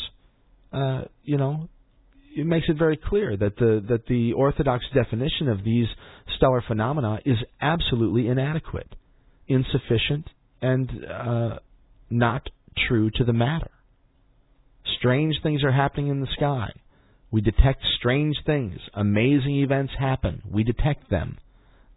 Uh, 0.73 1.05
you 1.23 1.37
know, 1.37 1.69
it 2.37 2.45
makes 2.45 2.67
it 2.69 2.77
very 2.77 2.97
clear 2.97 3.37
that 3.37 3.57
the 3.57 3.83
that 3.89 4.07
the 4.09 4.33
orthodox 4.33 4.85
definition 4.93 5.49
of 5.49 5.63
these 5.63 5.87
stellar 6.37 6.63
phenomena 6.67 7.21
is 7.25 7.37
absolutely 7.61 8.27
inadequate, 8.27 8.93
insufficient, 9.47 10.29
and 10.61 10.91
uh, 11.07 11.59
not 12.11 12.51
true 12.89 13.11
to 13.15 13.25
the 13.25 13.33
matter. 13.33 13.71
Strange 14.99 15.37
things 15.45 15.63
are 15.63 15.73
happening 15.73 16.09
in 16.09 16.21
the 16.21 16.29
sky. 16.37 16.73
We 17.31 17.41
detect 17.41 17.83
strange 17.99 18.37
things. 18.45 18.79
Amazing 18.95 19.57
events 19.59 19.93
happen. 19.99 20.43
We 20.51 20.65
detect 20.65 21.09
them. 21.09 21.39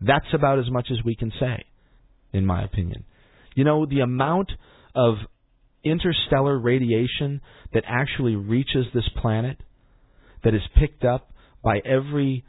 That's 0.01 0.33
about 0.33 0.59
as 0.59 0.69
much 0.69 0.87
as 0.91 1.03
we 1.03 1.15
can 1.15 1.31
say, 1.39 1.65
in 2.33 2.45
my 2.45 2.63
opinion. 2.63 3.05
You 3.55 3.63
know, 3.63 3.85
the 3.85 3.99
amount 3.99 4.51
of 4.95 5.15
interstellar 5.83 6.57
radiation 6.57 7.41
that 7.73 7.83
actually 7.87 8.35
reaches 8.35 8.85
this 8.93 9.09
planet, 9.21 9.57
that 10.43 10.53
is 10.53 10.61
picked 10.77 11.03
up 11.03 11.31
by 11.63 11.79
every 11.79 12.45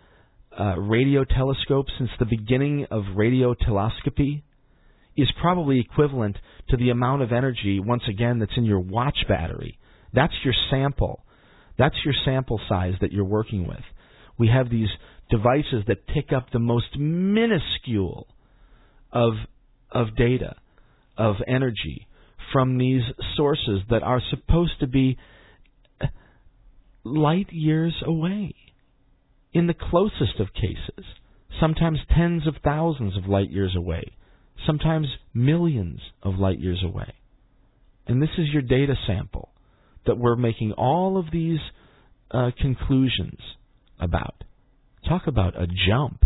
uh, 0.58 0.76
radio 0.78 1.24
telescope 1.24 1.86
since 1.98 2.10
the 2.18 2.26
beginning 2.26 2.86
of 2.90 3.02
radio 3.16 3.54
telescopy, 3.54 4.44
is 5.16 5.28
probably 5.40 5.80
equivalent 5.80 6.36
to 6.68 6.76
the 6.76 6.90
amount 6.90 7.22
of 7.22 7.32
energy, 7.32 7.80
once 7.80 8.02
again, 8.08 8.38
that's 8.38 8.56
in 8.56 8.64
your 8.64 8.80
watch 8.80 9.18
battery. 9.28 9.78
That's 10.12 10.32
your 10.44 10.54
sample. 10.70 11.24
That's 11.78 11.96
your 12.04 12.14
sample 12.24 12.60
size 12.68 12.94
that 13.00 13.12
you're 13.12 13.24
working 13.24 13.66
with. 13.66 13.82
We 14.38 14.48
have 14.48 14.70
these 14.70 14.88
devices 15.30 15.84
that 15.86 16.06
pick 16.06 16.32
up 16.32 16.50
the 16.50 16.58
most 16.58 16.98
minuscule 16.98 18.26
of 19.12 19.34
of 19.92 20.14
data, 20.16 20.54
of 21.16 21.36
energy 21.48 22.06
from 22.52 22.78
these 22.78 23.02
sources 23.36 23.80
that 23.90 24.02
are 24.02 24.20
supposed 24.30 24.78
to 24.80 24.86
be 24.86 25.16
light 27.04 27.48
years 27.50 27.94
away. 28.04 28.54
In 29.52 29.66
the 29.66 29.74
closest 29.74 30.38
of 30.38 30.54
cases, 30.54 31.04
sometimes 31.60 31.98
tens 32.16 32.46
of 32.46 32.54
thousands 32.62 33.16
of 33.16 33.26
light 33.26 33.50
years 33.50 33.74
away, 33.76 34.12
sometimes 34.66 35.08
millions 35.34 36.00
of 36.22 36.36
light 36.36 36.60
years 36.60 36.82
away. 36.84 37.14
And 38.06 38.22
this 38.22 38.30
is 38.38 38.46
your 38.52 38.62
data 38.62 38.94
sample 39.06 39.50
that 40.06 40.18
we're 40.18 40.36
making 40.36 40.72
all 40.72 41.18
of 41.18 41.26
these 41.32 41.58
uh, 42.30 42.50
conclusions 42.60 43.38
about. 44.00 44.44
Talk 45.08 45.26
about 45.26 45.60
a 45.60 45.66
jump. 45.66 46.24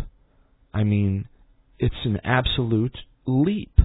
I 0.72 0.84
mean, 0.84 1.28
it's 1.78 1.94
an 2.05 2.20
absolute 2.24 2.96
leap. 3.26 3.78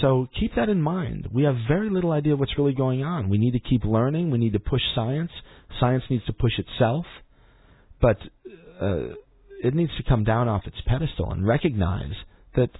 So 0.00 0.26
keep 0.38 0.54
that 0.56 0.68
in 0.68 0.82
mind. 0.82 1.28
We 1.32 1.44
have 1.44 1.54
very 1.68 1.90
little 1.90 2.12
idea 2.12 2.36
what's 2.36 2.58
really 2.58 2.74
going 2.74 3.02
on. 3.02 3.28
We 3.28 3.38
need 3.38 3.52
to 3.52 3.60
keep 3.60 3.84
learning. 3.84 4.30
We 4.30 4.38
need 4.38 4.52
to 4.52 4.58
push 4.58 4.82
science. 4.94 5.30
Science 5.80 6.02
needs 6.10 6.24
to 6.26 6.32
push 6.32 6.52
itself. 6.58 7.06
But 8.00 8.18
uh, 8.80 9.14
it 9.62 9.74
needs 9.74 9.92
to 9.96 10.02
come 10.08 10.24
down 10.24 10.48
off 10.48 10.62
its 10.66 10.76
pedestal 10.86 11.30
and 11.30 11.46
recognize 11.46 12.12
that 12.56 12.70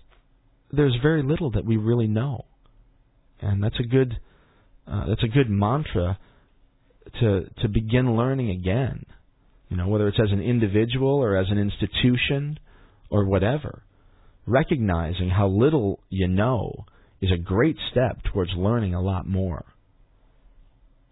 there's 0.72 0.96
very 1.02 1.22
little 1.22 1.50
that 1.52 1.64
we 1.64 1.76
really 1.76 2.06
know. 2.06 2.44
And 3.40 3.62
that's 3.62 3.78
a 3.78 3.86
good 3.86 4.18
uh, 4.86 5.06
that's 5.08 5.22
a 5.22 5.28
good 5.28 5.50
mantra 5.50 6.18
to 7.20 7.44
to 7.62 7.68
begin 7.68 8.16
learning 8.16 8.50
again. 8.50 9.04
You 9.68 9.76
know, 9.76 9.88
whether 9.88 10.08
it's 10.08 10.20
as 10.20 10.32
an 10.32 10.40
individual 10.40 11.16
or 11.16 11.36
as 11.36 11.46
an 11.50 11.58
institution 11.58 12.58
or 13.10 13.24
whatever. 13.24 13.82
Recognizing 14.46 15.30
how 15.30 15.48
little 15.48 16.00
you 16.08 16.28
know 16.28 16.84
is 17.20 17.30
a 17.32 17.38
great 17.38 17.76
step 17.90 18.18
towards 18.32 18.52
learning 18.56 18.94
a 18.94 19.00
lot 19.00 19.26
more. 19.26 19.64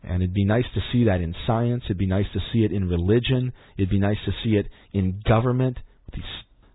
And 0.02 0.22
it'd 0.22 0.34
be 0.34 0.44
nice 0.44 0.66
to 0.74 0.80
see 0.92 1.04
that 1.04 1.20
in 1.20 1.34
science. 1.46 1.82
It'd 1.86 1.98
be 1.98 2.06
nice 2.06 2.26
to 2.34 2.40
see 2.52 2.60
it 2.60 2.72
in 2.72 2.88
religion. 2.88 3.52
It'd 3.76 3.90
be 3.90 3.98
nice 3.98 4.18
to 4.26 4.32
see 4.44 4.56
it 4.56 4.66
in 4.92 5.22
government, 5.26 5.78
these 6.12 6.22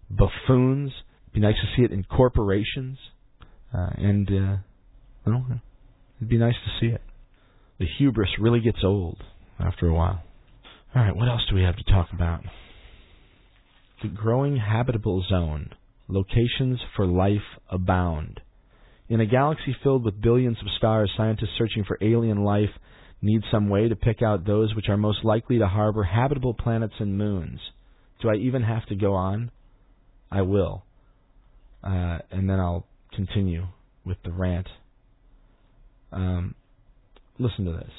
buffoons. 0.09 0.91
It'd 1.25 1.33
be 1.33 1.39
nice 1.39 1.55
to 1.55 1.67
see 1.77 1.83
it 1.83 1.91
in 1.91 2.03
corporations. 2.03 2.97
Uh, 3.73 3.89
and, 3.97 4.27
uh, 4.27 4.57
well, 5.27 5.45
it'd 6.17 6.29
be 6.29 6.39
nice 6.39 6.55
to 6.55 6.71
see 6.79 6.91
it. 6.91 7.01
The 7.77 7.85
hubris 7.97 8.29
really 8.39 8.61
gets 8.61 8.79
old 8.83 9.17
after 9.59 9.87
a 9.87 9.93
while. 9.93 10.23
All 10.95 11.03
right, 11.03 11.15
what 11.15 11.27
else 11.27 11.41
do 11.47 11.55
we 11.55 11.61
have 11.61 11.75
to 11.77 11.83
talk 11.83 12.07
about? 12.13 12.41
The 14.01 14.07
growing 14.07 14.57
habitable 14.57 15.23
zone. 15.29 15.69
Locations 16.07 16.79
for 16.95 17.05
life 17.05 17.45
abound. 17.69 18.39
In 19.07 19.21
a 19.21 19.25
galaxy 19.27 19.75
filled 19.83 20.03
with 20.03 20.21
billions 20.21 20.57
of 20.61 20.67
stars, 20.77 21.11
scientists 21.15 21.57
searching 21.57 21.83
for 21.83 21.97
alien 22.01 22.43
life 22.43 22.69
need 23.21 23.41
some 23.51 23.69
way 23.69 23.87
to 23.87 23.95
pick 23.95 24.23
out 24.23 24.45
those 24.45 24.73
which 24.75 24.89
are 24.89 24.97
most 24.97 25.23
likely 25.23 25.59
to 25.59 25.67
harbor 25.67 26.03
habitable 26.03 26.55
planets 26.55 26.93
and 26.99 27.17
moons. 27.17 27.59
Do 28.21 28.29
I 28.29 28.35
even 28.35 28.63
have 28.63 28.85
to 28.87 28.95
go 28.95 29.13
on? 29.13 29.51
I 30.31 30.41
will. 30.41 30.83
Uh, 31.83 32.19
and 32.31 32.49
then 32.49 32.59
I'll 32.59 32.87
continue 33.13 33.67
with 34.05 34.17
the 34.23 34.31
rant. 34.31 34.67
Um, 36.11 36.55
listen 37.37 37.65
to 37.65 37.73
this. 37.73 37.91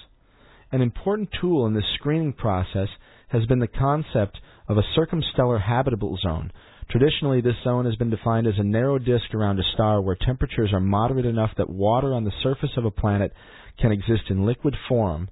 An 0.73 0.83
important 0.83 1.31
tool 1.41 1.67
in 1.67 1.75
this 1.75 1.85
screening 1.95 2.33
process 2.33 2.89
has 3.29 3.45
been 3.47 3.59
the 3.59 3.67
concept 3.67 4.39
of 4.69 4.79
a 4.79 4.83
circumstellar 4.97 5.61
habitable 5.61 6.17
zone. 6.23 6.53
Traditionally, 6.91 7.41
this 7.41 7.57
zone 7.65 7.87
has 7.87 7.97
been 7.97 8.11
defined 8.11 8.47
as 8.47 8.55
a 8.59 8.65
narrow 8.65 8.99
disk 8.99 9.35
around 9.35 9.59
a 9.59 9.65
star 9.75 10.01
where 10.01 10.17
temperatures 10.17 10.73
are 10.73 10.81
moderate 10.81 11.27
enough 11.27 11.51
that 11.57 11.71
water 11.71 12.15
on 12.15 12.25
the 12.25 12.33
surface 12.43 12.71
of 12.77 12.85
a 12.85 12.91
planet 12.91 13.33
can 13.81 13.91
exist 13.91 14.25
in 14.29 14.47
liquid 14.47 14.75
form. 14.89 15.29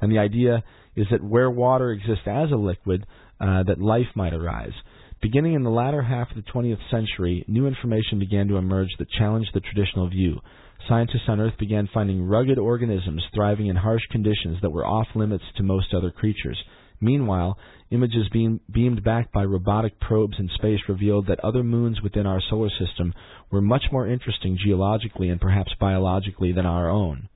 And 0.00 0.10
the 0.10 0.18
idea 0.18 0.62
is 0.94 1.06
that 1.10 1.22
where 1.22 1.50
water 1.50 1.90
exists 1.90 2.26
as 2.26 2.52
a 2.52 2.56
liquid, 2.56 3.06
uh, 3.40 3.64
that 3.64 3.80
life 3.80 4.06
might 4.14 4.34
arise. 4.34 4.72
Beginning 5.20 5.54
in 5.54 5.62
the 5.62 5.70
latter 5.70 6.02
half 6.02 6.30
of 6.30 6.36
the 6.36 6.50
20th 6.50 6.90
century, 6.90 7.44
new 7.48 7.66
information 7.66 8.18
began 8.18 8.48
to 8.48 8.56
emerge 8.56 8.90
that 8.98 9.10
challenged 9.10 9.50
the 9.52 9.60
traditional 9.60 10.08
view. 10.08 10.40
Scientists 10.88 11.28
on 11.28 11.40
Earth 11.40 11.58
began 11.58 11.88
finding 11.92 12.22
rugged 12.22 12.58
organisms 12.58 13.24
thriving 13.34 13.66
in 13.66 13.76
harsh 13.76 14.02
conditions 14.10 14.58
that 14.62 14.70
were 14.70 14.86
off 14.86 15.08
limits 15.14 15.44
to 15.56 15.62
most 15.62 15.92
other 15.92 16.10
creatures. 16.10 16.58
Meanwhile, 17.00 17.58
images 17.90 18.28
beam, 18.32 18.60
beamed 18.72 19.02
back 19.02 19.32
by 19.32 19.44
robotic 19.44 19.98
probes 20.00 20.36
in 20.38 20.48
space 20.54 20.80
revealed 20.88 21.26
that 21.26 21.40
other 21.40 21.62
moons 21.62 22.00
within 22.02 22.26
our 22.26 22.40
solar 22.48 22.70
system 22.70 23.12
were 23.50 23.60
much 23.60 23.84
more 23.90 24.06
interesting 24.06 24.58
geologically 24.62 25.28
and 25.28 25.40
perhaps 25.40 25.72
biologically 25.78 26.52
than 26.52 26.66
our 26.66 26.88
own. 26.88 27.28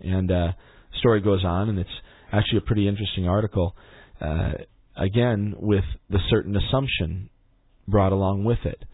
And 0.00 0.30
uh, 0.30 0.52
story 1.00 1.20
goes 1.20 1.44
on, 1.44 1.68
and 1.68 1.78
it's 1.78 1.90
actually 2.32 2.58
a 2.58 2.62
pretty 2.62 2.88
interesting 2.88 3.28
article. 3.28 3.74
Uh, 4.20 4.52
again, 4.96 5.54
with 5.58 5.84
the 6.08 6.20
certain 6.30 6.56
assumption 6.56 7.30
brought 7.86 8.12
along 8.12 8.44
with 8.44 8.64
it, 8.64 8.84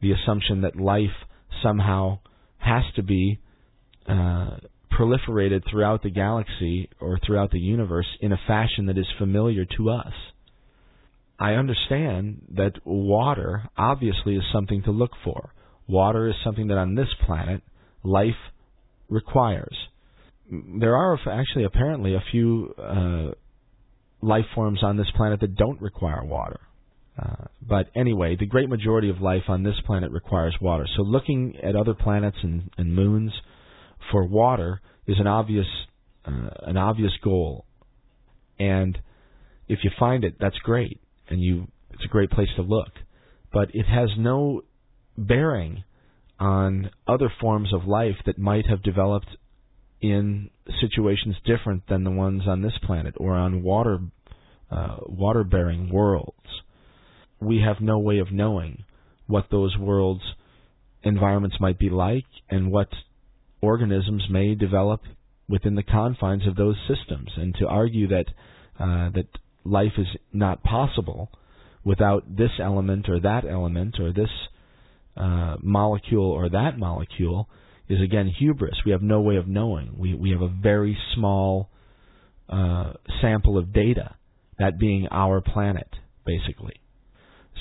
the 0.00 0.12
assumption 0.12 0.60
that 0.62 0.76
life 0.76 1.24
somehow 1.62 2.18
has 2.64 2.82
to 2.96 3.02
be 3.02 3.38
uh, 4.08 4.56
proliferated 4.98 5.62
throughout 5.70 6.02
the 6.02 6.10
galaxy 6.10 6.88
or 7.00 7.18
throughout 7.24 7.50
the 7.50 7.58
universe 7.58 8.06
in 8.20 8.32
a 8.32 8.38
fashion 8.46 8.86
that 8.86 8.98
is 8.98 9.06
familiar 9.18 9.64
to 9.76 9.90
us. 9.90 10.12
I 11.38 11.54
understand 11.54 12.42
that 12.56 12.72
water 12.84 13.64
obviously 13.76 14.36
is 14.36 14.42
something 14.52 14.82
to 14.84 14.92
look 14.92 15.10
for. 15.24 15.52
Water 15.88 16.28
is 16.28 16.34
something 16.44 16.68
that 16.68 16.78
on 16.78 16.94
this 16.94 17.08
planet 17.26 17.62
life 18.02 18.30
requires. 19.08 19.76
There 20.50 20.96
are 20.96 21.18
actually 21.28 21.64
apparently 21.64 22.14
a 22.14 22.22
few 22.30 22.74
uh, 22.78 23.32
life 24.22 24.44
forms 24.54 24.82
on 24.82 24.96
this 24.96 25.10
planet 25.16 25.40
that 25.40 25.56
don't 25.56 25.80
require 25.80 26.24
water. 26.24 26.60
Uh, 27.16 27.44
but 27.62 27.86
anyway, 27.94 28.36
the 28.38 28.46
great 28.46 28.68
majority 28.68 29.08
of 29.08 29.20
life 29.20 29.44
on 29.48 29.62
this 29.62 29.76
planet 29.86 30.10
requires 30.10 30.56
water. 30.60 30.86
So 30.96 31.02
looking 31.02 31.56
at 31.62 31.76
other 31.76 31.94
planets 31.94 32.36
and, 32.42 32.70
and 32.76 32.94
moons 32.94 33.32
for 34.10 34.24
water 34.24 34.80
is 35.06 35.16
an 35.18 35.26
obvious 35.26 35.66
uh, 36.24 36.48
an 36.62 36.76
obvious 36.76 37.12
goal. 37.22 37.66
And 38.58 38.98
if 39.68 39.80
you 39.82 39.90
find 39.98 40.24
it, 40.24 40.36
that's 40.40 40.58
great, 40.58 41.00
and 41.28 41.40
you 41.40 41.68
it's 41.90 42.04
a 42.04 42.08
great 42.08 42.30
place 42.30 42.48
to 42.56 42.62
look. 42.62 42.90
But 43.52 43.68
it 43.74 43.86
has 43.86 44.10
no 44.18 44.62
bearing 45.16 45.84
on 46.40 46.90
other 47.06 47.32
forms 47.40 47.72
of 47.72 47.86
life 47.86 48.16
that 48.26 48.38
might 48.38 48.66
have 48.66 48.82
developed 48.82 49.28
in 50.00 50.50
situations 50.80 51.36
different 51.44 51.86
than 51.88 52.02
the 52.02 52.10
ones 52.10 52.42
on 52.46 52.62
this 52.62 52.72
planet 52.82 53.14
or 53.18 53.34
on 53.34 53.62
water 53.62 54.00
uh, 54.70 54.96
water 55.06 55.44
bearing 55.44 55.90
worlds 55.92 56.34
we 57.44 57.60
have 57.60 57.80
no 57.80 57.98
way 57.98 58.18
of 58.18 58.32
knowing 58.32 58.84
what 59.26 59.46
those 59.50 59.76
worlds 59.78 60.22
environments 61.02 61.56
might 61.60 61.78
be 61.78 61.90
like 61.90 62.24
and 62.50 62.70
what 62.70 62.88
organisms 63.60 64.24
may 64.30 64.54
develop 64.54 65.02
within 65.48 65.74
the 65.74 65.82
confines 65.82 66.46
of 66.46 66.56
those 66.56 66.76
systems. 66.88 67.30
And 67.36 67.54
to 67.56 67.66
argue 67.66 68.08
that 68.08 68.26
uh, 68.78 69.10
that 69.10 69.26
life 69.64 69.92
is 69.98 70.06
not 70.32 70.62
possible 70.62 71.30
without 71.84 72.24
this 72.36 72.50
element 72.60 73.08
or 73.08 73.20
that 73.20 73.44
element 73.48 73.96
or 74.00 74.12
this 74.12 74.30
uh, 75.16 75.56
molecule 75.62 76.30
or 76.30 76.48
that 76.48 76.78
molecule 76.78 77.48
is 77.88 78.00
again 78.00 78.32
hubris. 78.38 78.76
We 78.84 78.92
have 78.92 79.02
no 79.02 79.20
way 79.20 79.36
of 79.36 79.46
knowing. 79.46 79.94
We 79.96 80.14
we 80.14 80.30
have 80.30 80.42
a 80.42 80.48
very 80.48 80.96
small 81.14 81.70
uh, 82.48 82.94
sample 83.20 83.58
of 83.58 83.72
data, 83.72 84.14
that 84.58 84.78
being 84.78 85.08
our 85.10 85.40
planet, 85.40 85.88
basically. 86.26 86.74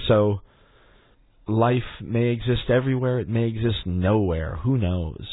So 0.07 0.41
life 1.47 1.83
may 2.01 2.29
exist 2.29 2.69
everywhere. 2.69 3.19
It 3.19 3.29
may 3.29 3.47
exist 3.47 3.85
nowhere. 3.85 4.57
Who 4.63 4.77
knows? 4.77 5.25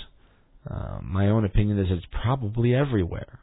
Uh, 0.69 0.99
my 1.03 1.29
own 1.29 1.45
opinion 1.45 1.79
is 1.79 1.87
it's 1.91 2.07
probably 2.23 2.75
everywhere. 2.75 3.41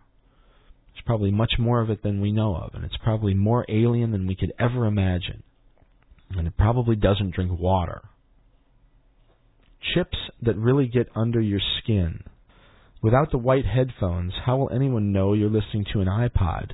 There's 0.93 1.05
probably 1.05 1.31
much 1.31 1.53
more 1.59 1.81
of 1.81 1.89
it 1.89 2.03
than 2.03 2.21
we 2.21 2.31
know 2.31 2.55
of, 2.55 2.73
and 2.73 2.83
it's 2.83 2.97
probably 2.97 3.33
more 3.33 3.65
alien 3.69 4.11
than 4.11 4.27
we 4.27 4.35
could 4.35 4.53
ever 4.59 4.85
imagine. 4.85 5.43
And 6.31 6.47
it 6.47 6.57
probably 6.57 6.95
doesn't 6.95 7.33
drink 7.33 7.57
water 7.57 8.01
chips 9.93 10.17
that 10.41 10.57
really 10.57 10.87
get 10.87 11.07
under 11.15 11.41
your 11.41 11.61
skin. 11.81 12.23
Without 13.01 13.31
the 13.31 13.37
white 13.37 13.65
headphones, 13.65 14.33
how 14.45 14.57
will 14.57 14.71
anyone 14.73 15.11
know 15.11 15.33
you're 15.33 15.49
listening 15.49 15.85
to 15.93 16.01
an 16.01 16.07
iPod? 16.07 16.71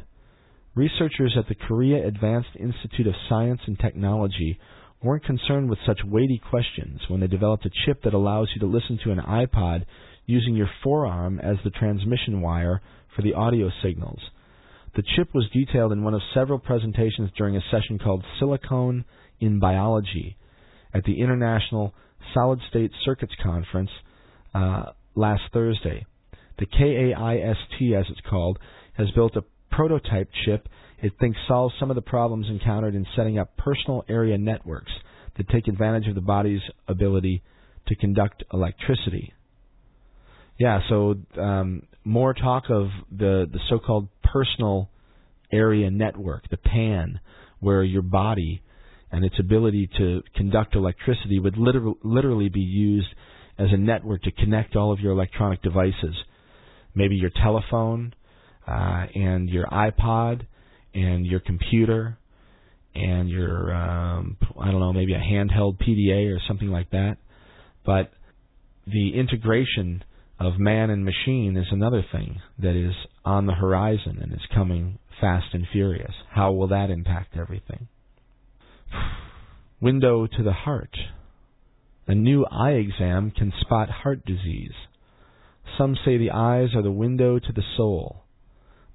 Researchers 0.75 1.35
at 1.37 1.47
the 1.47 1.53
Korea 1.55 2.07
Advanced 2.07 2.55
Institute 2.59 3.05
of 3.05 3.13
Science 3.29 3.61
and 3.67 3.77
Technology 3.77 4.59
weren't 5.03 5.23
concerned 5.23 5.69
with 5.69 5.77
such 5.85 5.99
weighty 6.03 6.41
questions 6.49 6.99
when 7.09 7.19
they 7.19 7.27
developed 7.27 7.67
a 7.67 7.71
chip 7.85 8.01
that 8.03 8.15
allows 8.15 8.49
you 8.55 8.59
to 8.61 8.65
listen 8.65 8.97
to 9.03 9.11
an 9.11 9.19
iPod 9.19 9.85
using 10.25 10.55
your 10.55 10.69
forearm 10.83 11.39
as 11.39 11.57
the 11.63 11.69
transmission 11.69 12.41
wire 12.41 12.81
for 13.15 13.21
the 13.21 13.35
audio 13.35 13.69
signals. 13.83 14.19
The 14.95 15.03
chip 15.15 15.29
was 15.35 15.47
detailed 15.53 15.91
in 15.91 16.03
one 16.03 16.15
of 16.15 16.21
several 16.33 16.57
presentations 16.57 17.29
during 17.37 17.55
a 17.55 17.61
session 17.69 17.99
called 17.99 18.25
Silicone 18.39 19.05
in 19.39 19.59
Biology 19.59 20.37
at 20.91 21.03
the 21.03 21.21
International 21.21 21.93
Solid 22.33 22.59
State 22.69 22.91
Circuits 23.05 23.33
Conference 23.43 23.91
uh, 24.55 24.85
last 25.13 25.43
Thursday. 25.53 26.05
The 26.57 26.65
KAIST, 26.65 27.99
as 27.99 28.05
it's 28.09 28.27
called, 28.27 28.57
has 28.93 29.11
built 29.11 29.35
a 29.35 29.43
prototype 29.75 30.29
chip 30.45 30.67
it 31.03 31.11
thinks 31.19 31.37
solves 31.47 31.73
some 31.79 31.91
of 31.91 31.95
the 31.95 32.01
problems 32.01 32.47
encountered 32.49 32.95
in 32.95 33.05
setting 33.15 33.37
up 33.37 33.57
personal 33.57 34.05
area 34.07 34.37
networks 34.37 34.91
that 35.35 35.49
take 35.49 35.67
advantage 35.67 36.07
of 36.07 36.15
the 36.15 36.21
body's 36.21 36.61
ability 36.87 37.43
to 37.87 37.95
conduct 37.95 38.43
electricity. 38.53 39.33
Yeah, 40.57 40.79
so 40.87 41.15
um, 41.37 41.83
more 42.05 42.33
talk 42.33 42.69
of 42.69 42.87
the 43.11 43.49
the 43.51 43.59
so-called 43.69 44.07
personal 44.23 44.89
area 45.51 45.91
network, 45.91 46.49
the 46.49 46.57
PAN, 46.57 47.19
where 47.59 47.83
your 47.83 48.01
body 48.01 48.61
and 49.11 49.25
its 49.25 49.35
ability 49.39 49.89
to 49.97 50.21
conduct 50.35 50.75
electricity 50.75 51.37
would 51.37 51.57
liter- 51.57 51.91
literally 52.03 52.49
be 52.49 52.61
used 52.61 53.07
as 53.59 53.67
a 53.71 53.77
network 53.77 54.23
to 54.23 54.31
connect 54.31 54.75
all 54.75 54.93
of 54.93 54.99
your 54.99 55.11
electronic 55.11 55.61
devices. 55.61 56.15
Maybe 56.95 57.15
your 57.15 57.29
telephone 57.29 58.13
uh, 58.67 59.05
and 59.13 59.49
your 59.49 59.65
iPod 59.65 60.45
and 60.93 61.25
your 61.25 61.39
computer 61.39 62.17
and 62.95 63.29
your 63.29 63.73
um, 63.73 64.37
I 64.59 64.71
don't 64.71 64.79
know 64.79 64.93
maybe 64.93 65.13
a 65.13 65.19
handheld 65.19 65.77
PDA 65.81 66.35
or 66.35 66.39
something 66.47 66.69
like 66.69 66.91
that. 66.91 67.17
But 67.85 68.11
the 68.85 69.17
integration 69.17 70.03
of 70.39 70.59
man 70.59 70.89
and 70.89 71.05
machine 71.05 71.57
is 71.57 71.67
another 71.71 72.05
thing 72.11 72.41
that 72.59 72.75
is 72.75 72.93
on 73.25 73.45
the 73.45 73.53
horizon 73.53 74.19
and 74.21 74.33
is 74.33 74.45
coming 74.53 74.99
fast 75.19 75.47
and 75.53 75.65
furious. 75.71 76.13
How 76.29 76.51
will 76.51 76.67
that 76.67 76.89
impact 76.89 77.35
everything? 77.37 77.87
Window 79.81 80.27
to 80.27 80.43
the 80.43 80.53
heart. 80.53 80.95
A 82.07 82.15
new 82.15 82.45
eye 82.45 82.71
exam 82.71 83.31
can 83.31 83.53
spot 83.61 83.89
heart 83.89 84.25
disease. 84.25 84.73
Some 85.77 85.95
say 86.03 86.17
the 86.17 86.31
eyes 86.31 86.69
are 86.75 86.81
the 86.81 86.91
window 86.91 87.39
to 87.39 87.51
the 87.53 87.63
soul, 87.77 88.22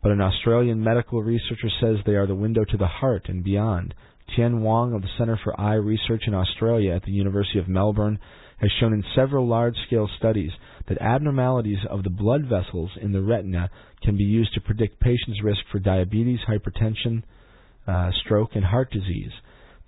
but 0.02 0.12
an 0.12 0.20
Australian 0.20 0.82
medical 0.82 1.22
researcher 1.22 1.68
says 1.80 1.96
they 2.04 2.14
are 2.14 2.26
the 2.26 2.34
window 2.34 2.64
to 2.64 2.76
the 2.76 2.86
heart 2.86 3.28
and 3.28 3.42
beyond. 3.42 3.94
Tien 4.36 4.62
Wong 4.62 4.92
of 4.92 5.02
the 5.02 5.08
Centre 5.16 5.38
for 5.42 5.58
Eye 5.58 5.74
Research 5.74 6.24
in 6.26 6.34
Australia 6.34 6.94
at 6.94 7.04
the 7.04 7.12
University 7.12 7.58
of 7.58 7.68
Melbourne 7.68 8.18
has 8.60 8.70
shown 8.78 8.92
in 8.92 9.04
several 9.14 9.46
large 9.46 9.76
scale 9.86 10.08
studies 10.18 10.50
that 10.88 11.00
abnormalities 11.00 11.78
of 11.88 12.02
the 12.02 12.10
blood 12.10 12.42
vessels 12.46 12.90
in 13.00 13.12
the 13.12 13.22
retina 13.22 13.70
can 14.02 14.16
be 14.16 14.24
used 14.24 14.52
to 14.54 14.60
predict 14.60 15.00
patients' 15.00 15.42
risk 15.42 15.60
for 15.70 15.78
diabetes, 15.78 16.40
hypertension, 16.48 17.22
uh, 17.86 18.10
stroke, 18.24 18.50
and 18.54 18.64
heart 18.64 18.90
disease. 18.90 19.30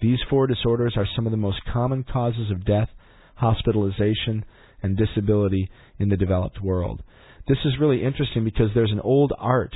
These 0.00 0.18
four 0.28 0.46
disorders 0.46 0.94
are 0.96 1.06
some 1.14 1.26
of 1.26 1.30
the 1.30 1.36
most 1.36 1.60
common 1.70 2.04
causes 2.04 2.50
of 2.50 2.64
death, 2.64 2.88
hospitalization, 3.34 4.44
and 4.82 4.96
disability 4.96 5.70
in 5.98 6.08
the 6.08 6.16
developed 6.16 6.62
world. 6.62 7.02
This 7.48 7.58
is 7.64 7.80
really 7.80 8.02
interesting 8.02 8.44
because 8.44 8.70
there's 8.74 8.92
an 8.92 9.00
old 9.00 9.32
art, 9.38 9.74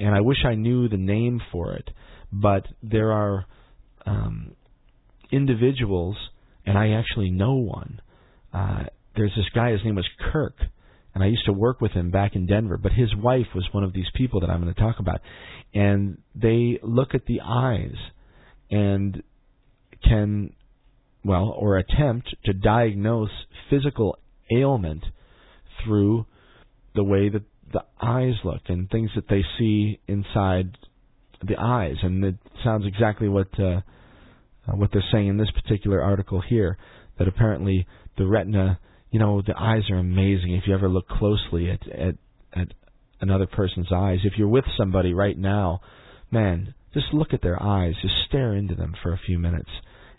and 0.00 0.14
I 0.14 0.20
wish 0.22 0.38
I 0.44 0.54
knew 0.54 0.88
the 0.88 0.96
name 0.96 1.40
for 1.52 1.74
it, 1.74 1.90
but 2.32 2.66
there 2.82 3.12
are 3.12 3.44
um, 4.06 4.52
individuals, 5.30 6.16
and 6.64 6.78
I 6.78 6.92
actually 6.92 7.30
know 7.30 7.54
one. 7.54 8.00
Uh, 8.52 8.84
there's 9.14 9.32
this 9.36 9.48
guy, 9.54 9.72
his 9.72 9.80
name 9.84 9.96
was 9.96 10.08
Kirk, 10.32 10.56
and 11.14 11.22
I 11.22 11.26
used 11.26 11.44
to 11.46 11.52
work 11.52 11.80
with 11.80 11.92
him 11.92 12.10
back 12.10 12.34
in 12.34 12.46
Denver, 12.46 12.78
but 12.78 12.92
his 12.92 13.14
wife 13.14 13.48
was 13.54 13.68
one 13.72 13.84
of 13.84 13.92
these 13.92 14.06
people 14.14 14.40
that 14.40 14.50
I'm 14.50 14.62
going 14.62 14.72
to 14.72 14.80
talk 14.80 15.00
about. 15.00 15.20
And 15.74 16.18
they 16.34 16.78
look 16.82 17.14
at 17.14 17.26
the 17.26 17.40
eyes 17.44 17.96
and 18.70 19.22
can, 20.02 20.54
well, 21.24 21.54
or 21.56 21.76
attempt 21.76 22.34
to 22.44 22.52
diagnose 22.52 23.30
physical 23.68 24.18
ailment 24.50 25.04
through 25.84 26.26
the 26.94 27.04
way 27.04 27.28
that 27.28 27.42
the 27.72 27.84
eyes 28.00 28.34
look 28.44 28.62
and 28.66 28.90
things 28.90 29.10
that 29.14 29.28
they 29.28 29.44
see 29.58 30.00
inside 30.06 30.76
the 31.46 31.56
eyes. 31.58 31.96
And 32.02 32.24
it 32.24 32.36
sounds 32.64 32.86
exactly 32.86 33.28
what 33.28 33.48
uh, 33.58 33.80
uh, 34.68 34.76
what 34.76 34.90
they're 34.92 35.04
saying 35.12 35.28
in 35.28 35.36
this 35.36 35.50
particular 35.50 36.02
article 36.02 36.40
here. 36.40 36.76
That 37.18 37.28
apparently 37.28 37.86
the 38.16 38.26
retina, 38.26 38.78
you 39.10 39.18
know, 39.18 39.42
the 39.42 39.58
eyes 39.58 39.90
are 39.90 39.98
amazing. 39.98 40.54
If 40.54 40.66
you 40.66 40.74
ever 40.74 40.88
look 40.88 41.08
closely 41.08 41.70
at 41.70 41.86
at 41.88 42.14
at 42.52 42.68
another 43.20 43.46
person's 43.46 43.92
eyes, 43.92 44.20
if 44.24 44.34
you're 44.36 44.48
with 44.48 44.64
somebody 44.76 45.12
right 45.12 45.36
now, 45.36 45.80
man, 46.30 46.74
just 46.94 47.06
look 47.12 47.32
at 47.32 47.42
their 47.42 47.62
eyes, 47.62 47.94
just 48.00 48.14
stare 48.28 48.54
into 48.54 48.74
them 48.74 48.94
for 49.02 49.12
a 49.12 49.20
few 49.24 49.38
minutes, 49.38 49.70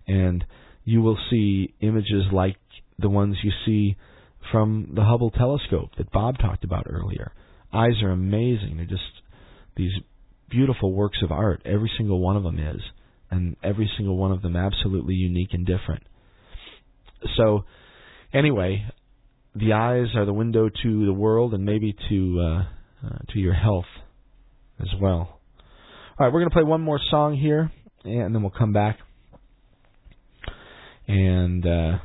and 0.07 0.45
you 0.83 1.01
will 1.01 1.17
see 1.29 1.73
images 1.81 2.25
like 2.31 2.57
the 2.99 3.09
ones 3.09 3.37
you 3.43 3.51
see 3.65 3.97
from 4.51 4.91
the 4.95 5.03
Hubble 5.03 5.31
telescope 5.31 5.91
that 5.97 6.11
Bob 6.11 6.37
talked 6.37 6.63
about 6.63 6.87
earlier. 6.89 7.33
Eyes 7.73 8.01
are 8.03 8.11
amazing. 8.11 8.77
They're 8.77 8.85
just 8.85 9.01
these 9.75 9.91
beautiful 10.49 10.93
works 10.93 11.19
of 11.23 11.31
art. 11.31 11.61
Every 11.65 11.89
single 11.97 12.19
one 12.19 12.35
of 12.35 12.43
them 12.43 12.59
is, 12.59 12.81
and 13.29 13.55
every 13.63 13.89
single 13.97 14.17
one 14.17 14.31
of 14.31 14.41
them 14.41 14.55
absolutely 14.55 15.15
unique 15.15 15.53
and 15.53 15.65
different. 15.65 16.03
So, 17.37 17.65
anyway, 18.33 18.85
the 19.55 19.73
eyes 19.73 20.07
are 20.15 20.25
the 20.25 20.33
window 20.33 20.69
to 20.69 21.05
the 21.05 21.13
world 21.13 21.53
and 21.53 21.65
maybe 21.65 21.95
to 22.09 22.39
uh, 22.39 22.63
uh, 23.05 23.17
to 23.29 23.39
your 23.39 23.53
health 23.53 23.85
as 24.79 24.89
well. 24.99 25.39
All 26.19 26.27
right, 26.27 26.33
we're 26.33 26.41
going 26.41 26.49
to 26.49 26.53
play 26.53 26.63
one 26.63 26.81
more 26.81 26.99
song 27.09 27.35
here, 27.35 27.71
and 28.03 28.35
then 28.35 28.41
we'll 28.41 28.51
come 28.51 28.73
back 28.73 28.99
and 31.07 31.65
uh, 31.65 31.97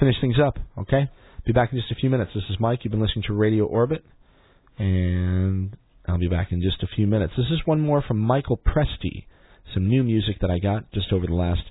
finish 0.00 0.16
things 0.20 0.36
up. 0.44 0.58
Okay, 0.78 1.08
be 1.44 1.52
back 1.52 1.72
in 1.72 1.78
just 1.78 1.90
a 1.92 1.94
few 1.94 2.10
minutes. 2.10 2.32
This 2.34 2.44
is 2.50 2.56
Mike. 2.58 2.80
You've 2.82 2.90
been 2.90 3.02
listening 3.02 3.24
to 3.28 3.34
Radio 3.34 3.64
Orbit, 3.64 4.04
and 4.78 5.76
I'll 6.06 6.18
be 6.18 6.28
back 6.28 6.52
in 6.52 6.62
just 6.62 6.82
a 6.82 6.86
few 6.94 7.06
minutes. 7.06 7.32
This 7.36 7.46
is 7.46 7.60
one 7.64 7.80
more 7.80 8.02
from 8.06 8.18
Michael 8.18 8.56
Presti, 8.58 9.24
some 9.74 9.88
new 9.88 10.02
music 10.02 10.36
that 10.40 10.50
I 10.50 10.58
got 10.58 10.92
just 10.92 11.12
over 11.12 11.26
the 11.26 11.34
last 11.34 11.62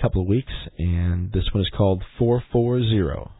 couple 0.00 0.22
of 0.22 0.28
weeks, 0.28 0.52
and 0.78 1.32
this 1.32 1.44
one 1.52 1.62
is 1.62 1.70
called 1.76 2.02
440. 2.18 3.39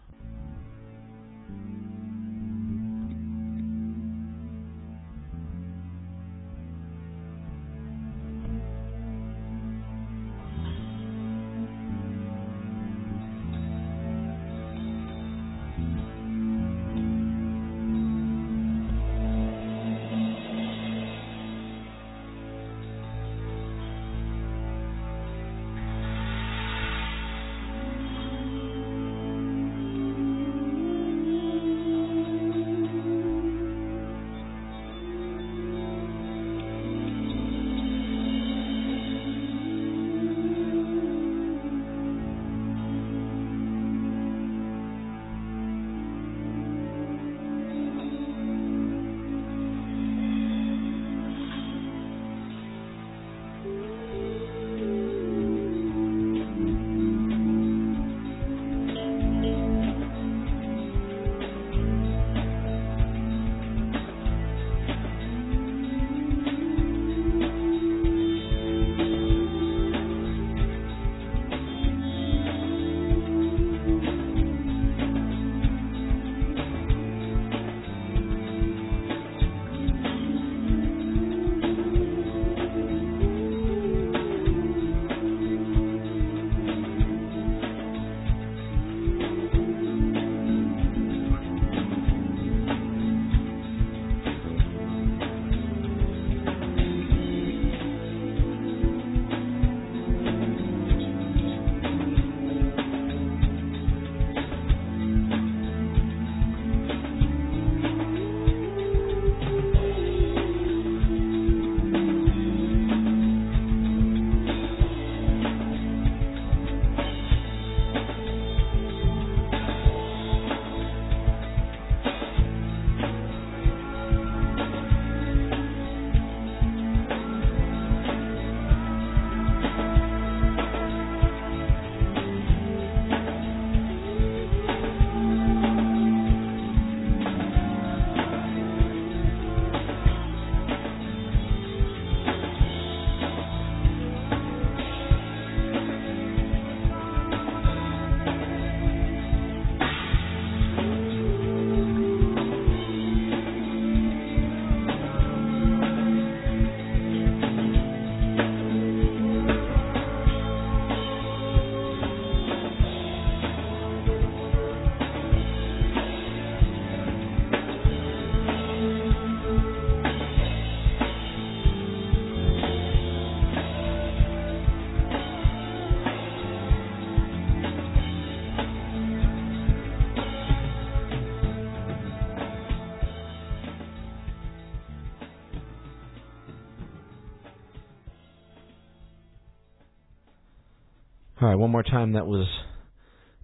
Right, 191.50 191.58
one 191.58 191.70
more 191.70 191.82
time. 191.82 192.12
That 192.12 192.26
was 192.26 192.46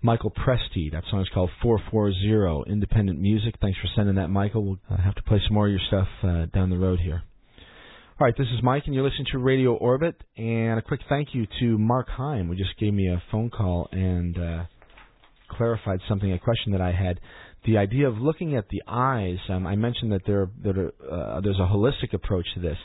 Michael 0.01 0.31
Presti. 0.31 0.93
That 0.93 1.03
song 1.11 1.23
is 1.23 1.29
called 1.35 1.51
440 1.61 2.71
Independent 2.71 3.19
Music. 3.19 3.57
Thanks 3.61 3.79
for 3.81 3.89
sending 3.97 4.15
that, 4.15 4.29
Michael. 4.29 4.65
We'll 4.65 4.79
uh, 4.89 5.03
have 5.03 5.17
to 5.17 5.23
play 5.25 5.41
some 5.45 5.55
more 5.55 5.67
of 5.67 5.73
your 5.73 5.81
stuff 5.89 6.07
uh, 6.23 6.47
down 6.55 6.71
the 6.71 6.79
road 6.79 7.01
here. 7.01 7.23
All 8.21 8.25
right, 8.25 8.35
this 8.39 8.47
is 8.47 8.63
Mike, 8.63 8.85
and 8.87 8.95
you're 8.95 9.03
listening 9.03 9.27
to 9.33 9.39
Radio 9.39 9.75
Orbit. 9.75 10.15
And 10.37 10.79
a 10.79 10.83
quick 10.83 11.01
thank 11.09 11.35
you 11.35 11.49
to 11.59 11.79
Mark 11.79 12.09
Heim, 12.09 12.47
who 12.47 12.55
just 12.55 12.79
gave 12.79 12.95
me 12.95 13.09
a 13.09 13.21
phone 13.33 13.51
call 13.51 13.89
and 13.91 14.39
uh, 14.39 14.65
clarified 15.49 15.99
something, 16.09 16.31
a 16.31 16.39
question 16.39 16.73
that 16.73 16.81
I 16.81 16.93
had. 16.93 17.19
The 17.65 17.79
idea 17.79 18.07
of 18.07 18.19
looking 18.19 18.55
at 18.55 18.69
the 18.69 18.83
eyes, 18.87 19.39
um, 19.49 19.67
I 19.67 19.75
mentioned 19.75 20.13
that 20.13 20.23
there, 20.27 20.49
there 20.63 20.93
uh, 21.11 21.41
there's 21.41 21.59
a 21.59 21.69
holistic 21.69 22.15
approach 22.15 22.47
to 22.55 22.61
this. 22.61 22.79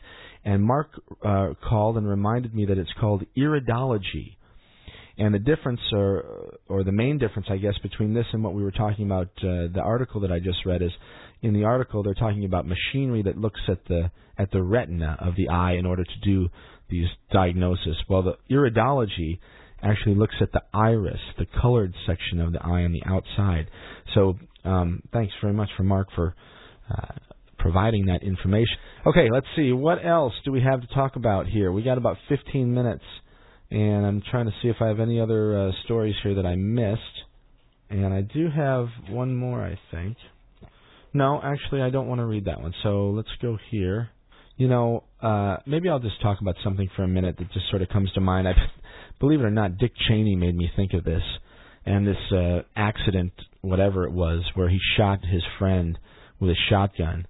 And 0.44 0.64
Mark 0.64 0.90
uh, 1.24 1.50
called 1.70 1.98
and 1.98 2.10
reminded 2.10 2.56
me 2.56 2.66
that 2.66 2.80
it's 2.80 2.94
called 3.00 3.24
iridology 3.38 4.38
and 5.18 5.34
the 5.34 5.40
difference, 5.40 5.82
or 5.92 6.58
or 6.68 6.84
the 6.84 6.92
main 6.92 7.18
difference, 7.18 7.48
I 7.50 7.58
guess, 7.58 7.78
between 7.84 8.14
this 8.14 8.26
and 8.34 8.44
what 8.44 8.54
we 8.54 8.64
were 8.64 8.72
talking 8.72 9.06
about, 9.06 9.28
uh, 9.38 9.68
the 9.74 9.82
article 9.84 10.22
that 10.22 10.32
I 10.32 10.40
just 10.40 10.66
read 10.66 10.82
is, 10.82 10.92
in 11.42 11.54
the 11.54 11.64
article 11.64 12.04
they're 12.04 12.14
talking 12.14 12.46
about 12.46 12.66
machinery 12.66 13.24
that 13.24 13.38
looks 13.38 13.62
at 13.68 13.86
the 13.88 14.12
at 14.38 14.52
the 14.52 14.62
retina 14.62 15.18
of 15.20 15.36
the 15.36 15.50
eye 15.50 15.74
in 15.74 15.86
order 15.86 16.04
to 16.04 16.20
do 16.24 16.50
these 16.90 17.08
diagnoses. 17.32 17.98
Well, 18.10 18.24
the 18.24 18.38
iridology 18.50 19.40
actually 19.84 20.16
looks 20.16 20.36
at 20.42 20.52
the 20.52 20.62
iris, 20.74 21.20
the 21.38 21.46
colored 21.62 21.94
section 22.06 22.40
of 22.40 22.54
the 22.54 22.64
eye 22.64 22.84
on 22.84 22.92
the 22.92 23.04
outside. 23.06 23.68
So, 24.14 24.38
um, 24.64 25.02
thanks 25.12 25.34
very 25.42 25.54
much 25.54 25.70
for 25.78 25.84
Mark 25.84 26.08
for. 26.16 26.36
Uh, 26.90 27.14
providing 27.58 28.08
that 28.08 28.24
information. 28.24 28.76
Okay, 29.06 29.30
let's 29.32 29.46
see. 29.56 29.72
What 29.72 30.04
else 30.04 30.34
do 30.44 30.52
we 30.52 30.62
have 30.62 30.82
to 30.82 30.88
talk 30.88 31.16
about 31.16 31.46
here? 31.46 31.72
We 31.72 31.84
got 31.84 32.00
about 32.00 32.18
15 32.28 32.74
minutes 32.74 33.04
and 33.72 34.06
I'm 34.06 34.22
trying 34.30 34.48
to 34.48 34.52
see 34.62 34.68
if 34.68 34.76
I 34.82 34.88
have 34.88 35.00
any 35.00 35.22
other 35.22 35.58
uh, 35.58 35.72
stories 35.86 36.16
here 36.24 36.36
that 36.36 36.46
I 36.46 36.56
missed. 36.56 37.02
And 37.90 38.14
I 38.14 38.22
do 38.22 38.50
have 38.50 38.88
one 39.10 39.36
more, 39.36 39.62
I 39.62 39.80
think. 39.92 40.18
No, 41.14 41.42
actually, 41.44 41.82
I 41.82 41.90
don't 41.90 42.08
want 42.08 42.20
to 42.20 42.26
read 42.26 42.46
that 42.46 42.62
one. 42.62 42.74
So 42.84 43.12
let's 43.12 43.30
go 43.42 43.58
here. 43.70 44.10
You 44.58 44.68
know, 44.68 45.04
uh, 45.22 45.58
maybe 45.66 45.90
I'll 45.90 46.00
just 46.00 46.22
talk 46.22 46.40
about 46.42 46.56
something 46.64 46.90
for 46.96 47.04
a 47.04 47.08
minute 47.08 47.38
that 47.40 47.52
just 47.54 47.70
sort 47.70 47.82
of 47.82 47.90
comes 47.90 48.12
to 48.14 48.22
mind. 48.22 48.48
I 48.48 48.54
believe 49.20 49.40
it 49.40 49.46
or 49.46 49.50
not, 49.50 49.78
Dick 49.78 49.94
Cheney 50.08 50.36
made 50.36 50.56
me 50.56 50.70
think 50.76 50.94
of 50.94 51.04
this, 51.04 51.24
and 51.86 52.06
this 52.06 52.32
uh, 52.32 52.60
accident, 52.76 53.34
whatever 53.62 54.06
it 54.06 54.12
was, 54.12 54.44
where 54.54 54.70
he 54.70 54.80
shot 54.98 55.20
his 55.26 55.44
friend 55.58 55.98
with 56.40 56.52
a 56.52 56.56
shotgun 56.70 57.26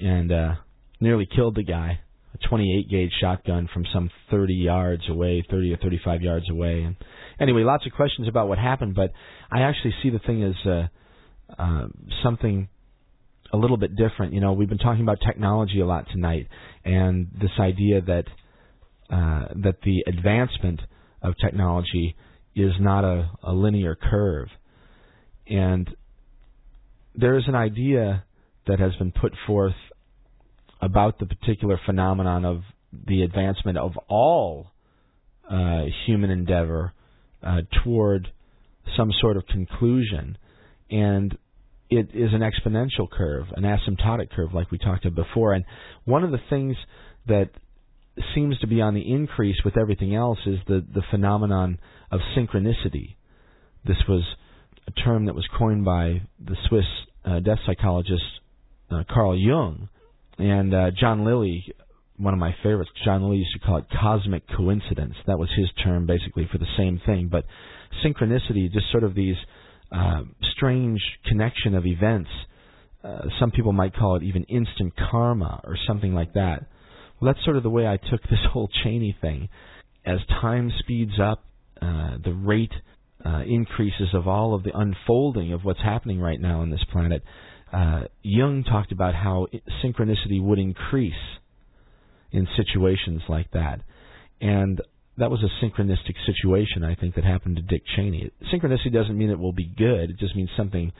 and 0.00 0.32
uh, 0.32 0.52
nearly 1.00 1.26
killed 1.34 1.54
the 1.54 1.62
guy 1.62 2.00
a 2.42 2.48
28 2.48 2.88
gauge 2.88 3.12
shotgun 3.20 3.68
from 3.72 3.84
some 3.92 4.10
30 4.30 4.54
yards 4.54 5.02
away, 5.08 5.44
30 5.50 5.72
or 5.72 5.76
35 5.78 6.22
yards 6.22 6.50
away. 6.50 6.82
And 6.82 6.96
anyway, 7.40 7.62
lots 7.62 7.86
of 7.86 7.92
questions 7.92 8.28
about 8.28 8.48
what 8.48 8.58
happened, 8.58 8.94
but 8.94 9.12
I 9.50 9.62
actually 9.62 9.94
see 10.02 10.10
the 10.10 10.18
thing 10.18 10.42
as 10.42 10.54
uh, 10.66 10.88
uh, 11.58 11.86
something 12.22 12.68
a 13.52 13.56
little 13.56 13.76
bit 13.76 13.96
different. 13.96 14.34
You 14.34 14.40
know, 14.40 14.52
we've 14.52 14.68
been 14.68 14.78
talking 14.78 15.02
about 15.02 15.18
technology 15.26 15.80
a 15.80 15.86
lot 15.86 16.06
tonight, 16.10 16.48
and 16.84 17.28
this 17.40 17.50
idea 17.58 18.00
that 18.02 18.24
uh, 19.10 19.48
that 19.62 19.76
the 19.84 20.04
advancement 20.06 20.80
of 21.22 21.34
technology 21.42 22.14
is 22.54 22.72
not 22.78 23.04
a, 23.04 23.30
a 23.42 23.52
linear 23.52 23.96
curve, 23.96 24.48
and 25.46 25.88
there 27.14 27.38
is 27.38 27.44
an 27.48 27.54
idea 27.54 28.24
that 28.66 28.78
has 28.78 28.94
been 28.96 29.12
put 29.12 29.32
forth 29.46 29.74
about 30.80 31.18
the 31.18 31.26
particular 31.26 31.80
phenomenon 31.84 32.44
of 32.44 32.62
the 33.06 33.22
advancement 33.22 33.78
of 33.78 33.92
all 34.08 34.70
uh, 35.50 35.82
human 36.06 36.30
endeavor 36.30 36.92
uh, 37.42 37.60
toward 37.84 38.28
some 38.96 39.12
sort 39.20 39.36
of 39.36 39.46
conclusion, 39.46 40.38
and 40.90 41.36
it 41.90 42.10
is 42.14 42.30
an 42.32 42.40
exponential 42.40 43.10
curve, 43.10 43.46
an 43.56 43.62
asymptotic 43.62 44.30
curve, 44.30 44.52
like 44.52 44.70
we 44.70 44.78
talked 44.78 45.04
about 45.04 45.26
before. 45.26 45.52
And 45.52 45.64
one 46.04 46.24
of 46.24 46.30
the 46.30 46.40
things 46.50 46.76
that 47.26 47.50
seems 48.34 48.58
to 48.60 48.66
be 48.66 48.80
on 48.80 48.94
the 48.94 49.12
increase 49.12 49.56
with 49.64 49.76
everything 49.78 50.14
else 50.14 50.38
is 50.46 50.58
the 50.66 50.84
the 50.92 51.02
phenomenon 51.10 51.78
of 52.10 52.20
synchronicity. 52.36 53.16
This 53.84 53.98
was 54.08 54.22
a 54.86 54.90
term 54.90 55.26
that 55.26 55.34
was 55.34 55.46
coined 55.56 55.84
by 55.84 56.22
the 56.44 56.56
Swiss 56.68 56.84
uh, 57.24 57.40
depth 57.40 57.60
psychologist 57.66 58.22
uh, 58.90 59.04
Carl 59.08 59.36
Jung, 59.36 59.88
and 60.38 60.74
uh, 60.74 60.90
John 60.98 61.24
Lilly, 61.24 61.64
one 62.16 62.32
of 62.32 62.40
my 62.40 62.54
favorites, 62.62 62.90
John 63.04 63.22
Lilly 63.22 63.38
used 63.38 63.52
to 63.54 63.58
call 63.60 63.78
it 63.78 63.86
cosmic 64.00 64.44
coincidence. 64.48 65.14
That 65.26 65.38
was 65.38 65.48
his 65.56 65.68
term 65.84 66.06
basically 66.06 66.48
for 66.50 66.58
the 66.58 66.66
same 66.76 67.00
thing. 67.04 67.28
But 67.30 67.44
synchronicity, 68.04 68.70
just 68.72 68.90
sort 68.90 69.04
of 69.04 69.14
these 69.14 69.36
uh, 69.90 70.22
strange 70.56 71.00
connection 71.26 71.74
of 71.74 71.86
events. 71.86 72.30
Uh, 73.02 73.22
some 73.40 73.50
people 73.50 73.72
might 73.72 73.94
call 73.94 74.16
it 74.16 74.22
even 74.22 74.44
instant 74.44 74.92
karma 75.10 75.60
or 75.64 75.76
something 75.86 76.12
like 76.12 76.34
that. 76.34 76.66
Well, 77.20 77.32
that's 77.32 77.44
sort 77.44 77.56
of 77.56 77.62
the 77.62 77.70
way 77.70 77.86
I 77.86 77.96
took 77.96 78.22
this 78.22 78.40
whole 78.52 78.68
Cheney 78.82 79.16
thing. 79.20 79.48
As 80.04 80.18
time 80.40 80.72
speeds 80.78 81.18
up, 81.20 81.44
uh, 81.82 82.18
the 82.24 82.32
rate 82.32 82.72
uh, 83.24 83.42
increases 83.46 84.08
of 84.14 84.26
all 84.28 84.54
of 84.54 84.62
the 84.62 84.76
unfolding 84.76 85.52
of 85.52 85.64
what's 85.64 85.80
happening 85.80 86.20
right 86.20 86.40
now 86.40 86.60
on 86.60 86.70
this 86.70 86.84
planet 86.92 87.22
uh, 87.72 88.02
Jung 88.22 88.64
talked 88.64 88.92
about 88.92 89.14
how 89.14 89.46
synchronicity 89.84 90.42
would 90.42 90.58
increase 90.58 91.12
in 92.30 92.46
situations 92.56 93.22
like 93.28 93.50
that. 93.52 93.80
And 94.40 94.80
that 95.18 95.30
was 95.30 95.42
a 95.42 95.64
synchronistic 95.64 96.14
situation, 96.26 96.84
I 96.84 96.94
think, 96.94 97.16
that 97.16 97.24
happened 97.24 97.56
to 97.56 97.62
Dick 97.62 97.82
Cheney. 97.96 98.30
Synchronicity 98.52 98.92
doesn't 98.92 99.16
mean 99.16 99.30
it 99.30 99.38
will 99.38 99.52
be 99.52 99.70
good, 99.76 100.10
it 100.10 100.18
just 100.18 100.36
means 100.36 100.50
something 100.56 100.92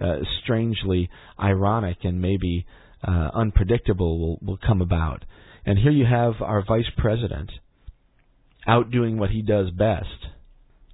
uh, 0.00 0.16
strangely 0.42 1.10
ironic 1.38 1.98
and 2.02 2.20
maybe 2.20 2.66
uh, 3.06 3.30
unpredictable 3.34 4.18
will, 4.18 4.38
will 4.42 4.58
come 4.66 4.80
about. 4.80 5.24
And 5.64 5.78
here 5.78 5.90
you 5.90 6.06
have 6.06 6.34
our 6.40 6.64
vice 6.66 6.90
president 6.96 7.50
out 8.66 8.90
doing 8.90 9.18
what 9.18 9.30
he 9.30 9.42
does 9.42 9.70
best, 9.70 10.06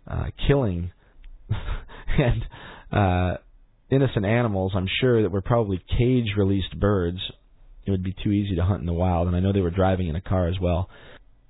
uh, 0.06 0.26
killing 0.46 0.92
and 2.18 2.44
uh, 2.90 3.36
innocent 3.92 4.24
animals, 4.24 4.72
I'm 4.74 4.88
sure 5.00 5.22
that 5.22 5.30
were 5.30 5.42
probably 5.42 5.80
cage 5.98 6.32
released 6.36 6.78
birds. 6.78 7.18
It 7.86 7.90
would 7.90 8.02
be 8.02 8.14
too 8.24 8.30
easy 8.30 8.56
to 8.56 8.64
hunt 8.64 8.80
in 8.80 8.86
the 8.86 8.92
wild, 8.92 9.26
and 9.26 9.36
I 9.36 9.40
know 9.40 9.52
they 9.52 9.60
were 9.60 9.70
driving 9.70 10.08
in 10.08 10.16
a 10.16 10.20
car 10.20 10.48
as 10.48 10.58
well. 10.60 10.88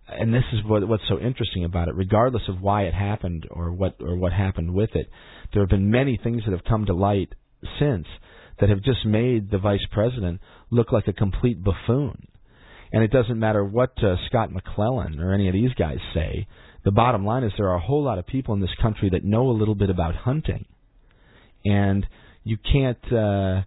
And 0.09 0.35
this 0.35 0.45
is 0.53 0.61
what 0.65 0.87
what's 0.87 1.09
so 1.09 1.19
interesting 1.19 1.65
about 1.65 1.89
it. 1.89 1.95
Regardless 1.95 2.43
of 2.49 2.61
why 2.61 2.83
it 2.83 2.95
happened 2.95 3.47
or 3.51 3.73
what 3.73 3.97
or 4.01 4.17
what 4.17 4.33
happened 4.33 4.75
with 4.75 4.91
it, 4.95 5.09
there 5.53 5.63
have 5.63 5.71
been 5.71 5.91
many 5.91 6.21
things 6.23 6.43
that 6.45 6.53
have 6.53 6.65
come 6.65 6.85
to 6.87 6.95
light 6.95 7.33
since 7.79 8.07
that 8.61 8.69
have 8.69 8.83
just 8.83 9.07
made 9.07 9.51
the 9.51 9.59
vice 9.59 9.87
president 9.91 10.41
look 10.71 10.93
like 10.93 11.09
a 11.09 11.13
complete 11.13 11.63
buffoon. 11.63 12.27
And 12.93 13.03
it 13.03 13.11
doesn't 13.11 13.39
matter 13.39 13.65
what 13.65 13.93
uh, 14.03 14.17
Scott 14.27 14.53
McClellan 14.53 15.19
or 15.21 15.33
any 15.33 15.49
of 15.49 15.55
these 15.55 15.73
guys 15.75 15.99
say. 16.13 16.47
The 16.85 16.91
bottom 16.91 17.25
line 17.25 17.45
is 17.45 17.53
there 17.57 17.71
are 17.71 17.77
a 17.77 17.81
whole 17.81 18.03
lot 18.03 18.19
of 18.19 18.27
people 18.27 18.55
in 18.55 18.61
this 18.61 18.75
country 18.83 19.09
that 19.11 19.25
know 19.25 19.49
a 19.49 19.59
little 19.59 19.75
bit 19.75 19.89
about 19.89 20.15
hunting. 20.15 20.67
And 21.65 22.07
you 22.45 22.57
can't 22.57 23.13
uh, 23.13 23.63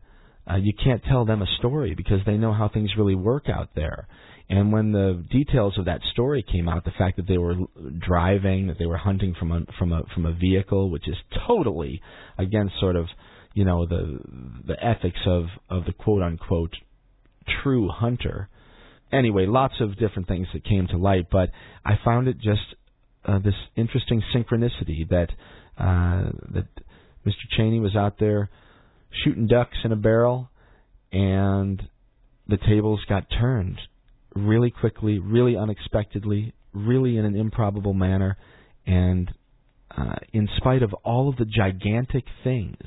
uh, 0.50 0.58
you 0.58 0.74
can't 0.74 1.04
tell 1.04 1.26
them 1.26 1.42
a 1.42 1.48
story 1.60 1.96
because 1.96 2.20
they 2.26 2.38
know 2.38 2.54
how 2.54 2.70
things 2.70 2.92
really 2.98 3.16
work 3.16 3.46
out 3.50 3.70
there. 3.76 4.08
And 4.48 4.72
when 4.72 4.92
the 4.92 5.26
details 5.32 5.78
of 5.80 5.86
that 5.86 6.02
story 6.12 6.44
came 6.44 6.70
out, 6.70 6.86
the 6.86 6.92
fact 6.92 7.18
that 7.18 7.28
they 7.28 7.40
were 7.40 7.56
driving, 7.98 8.68
that 8.68 8.78
they 8.78 8.86
were 8.86 8.98
hunting 8.98 9.34
from 9.38 9.52
a 9.52 9.62
from 9.80 9.92
a 9.92 10.04
from 10.14 10.26
a 10.26 10.34
vehicle, 10.34 10.92
which 10.92 11.08
is 11.08 11.16
totally 11.48 12.02
against 12.38 12.80
sort 12.80 12.96
of 12.96 13.08
you 13.56 13.66
know 13.66 13.88
the 13.88 14.20
the 14.68 14.76
ethics 14.84 15.20
of 15.26 15.46
of 15.70 15.86
the 15.86 15.94
quote 15.94 16.22
unquote 16.22 16.76
true 17.64 17.90
hunter. 17.90 18.50
Anyway, 19.12 19.46
lots 19.48 19.76
of 19.80 19.98
different 19.98 20.28
things 20.28 20.48
that 20.54 20.64
came 20.64 20.88
to 20.88 20.98
light, 20.98 21.28
but 21.32 21.50
I 21.84 21.94
found 22.04 22.28
it 22.28 22.38
just 22.38 22.76
uh, 23.24 23.40
this 23.40 23.56
interesting 23.76 24.22
synchronicity 24.36 25.10
that 25.10 25.30
uh, 25.80 26.30
that 26.54 26.68
Mr. 27.26 27.50
Cheney 27.58 27.80
was 27.80 27.96
out 27.96 28.20
there 28.20 28.52
shooting 29.24 29.48
ducks 29.48 29.78
in 29.84 29.92
a 29.92 29.96
barrel, 29.96 30.50
and 31.12 31.82
the 32.48 32.58
tables 32.58 33.02
got 33.08 33.26
turned 33.30 33.80
really 34.36 34.70
quickly, 34.70 35.20
really 35.20 35.56
unexpectedly, 35.56 36.54
really 36.74 37.18
in 37.18 37.26
an 37.26 37.36
improbable 37.36 37.94
manner, 37.94 38.38
and 38.86 39.32
uh, 39.98 40.16
in 40.34 40.50
spite 40.58 40.84
of 40.84 40.94
all 41.04 41.30
of 41.30 41.38
the 41.38 41.46
gigantic 41.46 42.26
things 42.44 42.78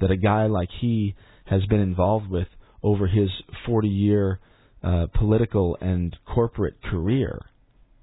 that 0.00 0.10
a 0.10 0.16
guy 0.16 0.46
like 0.46 0.68
he 0.80 1.14
has 1.44 1.64
been 1.66 1.80
involved 1.80 2.28
with 2.28 2.48
over 2.82 3.06
his 3.06 3.28
40 3.66 3.88
year 3.88 4.40
uh, 4.82 5.06
political 5.14 5.76
and 5.80 6.16
corporate 6.26 6.82
career. 6.82 7.40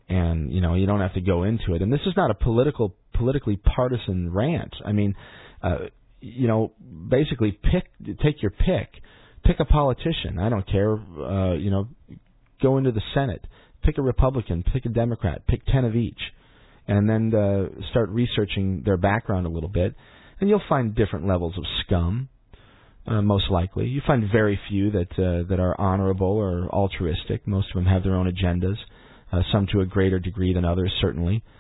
And 0.08 0.52
you 0.52 0.62
know 0.62 0.74
you 0.74 0.88
don't 0.88 1.02
have 1.02 1.14
to 1.14 1.22
go 1.22 1.44
into 1.44 1.76
it. 1.76 1.82
And 1.82 1.94
this 1.94 2.00
is 2.08 2.14
not 2.18 2.32
a 2.32 2.34
political, 2.34 2.96
politically 3.14 3.58
partisan 3.58 4.34
rant. 4.34 4.74
I 4.84 4.92
mean, 4.92 5.14
uh, 5.62 5.78
you 6.22 6.48
know, 6.48 6.74
basically 7.10 7.52
pick, 7.52 7.90
take 8.22 8.42
your 8.42 8.52
pick, 8.52 9.02
pick 9.44 9.60
a 9.60 9.66
politician. 9.66 10.40
I 10.40 10.50
don't 10.50 10.68
care. 10.68 10.94
Uh, 10.94 11.54
you 11.54 11.72
know, 11.72 11.88
go 12.62 12.78
into 12.78 12.92
the 12.92 13.02
Senate, 13.14 13.46
pick 13.84 13.98
a 13.98 14.02
Republican, 14.02 14.64
pick 14.64 14.86
a 14.86 14.90
Democrat, 14.90 15.48
pick 15.48 15.66
ten 15.66 15.86
of 15.86 15.96
each, 15.96 16.20
and 16.88 17.10
then 17.10 17.34
uh, 17.34 17.68
start 17.92 18.10
researching 18.10 18.84
their 18.84 18.98
background 18.98 19.46
a 19.46 19.50
little 19.50 19.70
bit, 19.70 19.96
and 20.40 20.50
you'll 20.50 20.62
find 20.68 20.96
different 20.96 21.28
levels 21.28 21.58
of 21.58 21.64
scum. 21.86 22.30
Uh, 23.08 23.22
most 23.22 23.50
likely, 23.50 23.88
you 23.88 24.02
find 24.06 24.30
very 24.32 24.60
few 24.70 24.92
that 24.92 25.12
uh, 25.14 25.48
that 25.50 25.60
are 25.60 25.80
honorable 25.80 26.28
or 26.28 26.68
altruistic. 26.70 27.48
Most 27.48 27.70
of 27.70 27.76
them 27.76 27.86
have 27.86 28.04
their 28.04 28.16
own 28.16 28.32
agendas, 28.32 28.78
uh, 29.32 29.42
some 29.52 29.68
to 29.72 29.82
a 29.82 29.86
greater 29.86 30.20
degree 30.20 30.54
than 30.54 30.66
others, 30.66 30.94
certainly. 31.02 31.38
Uh, 31.38 31.59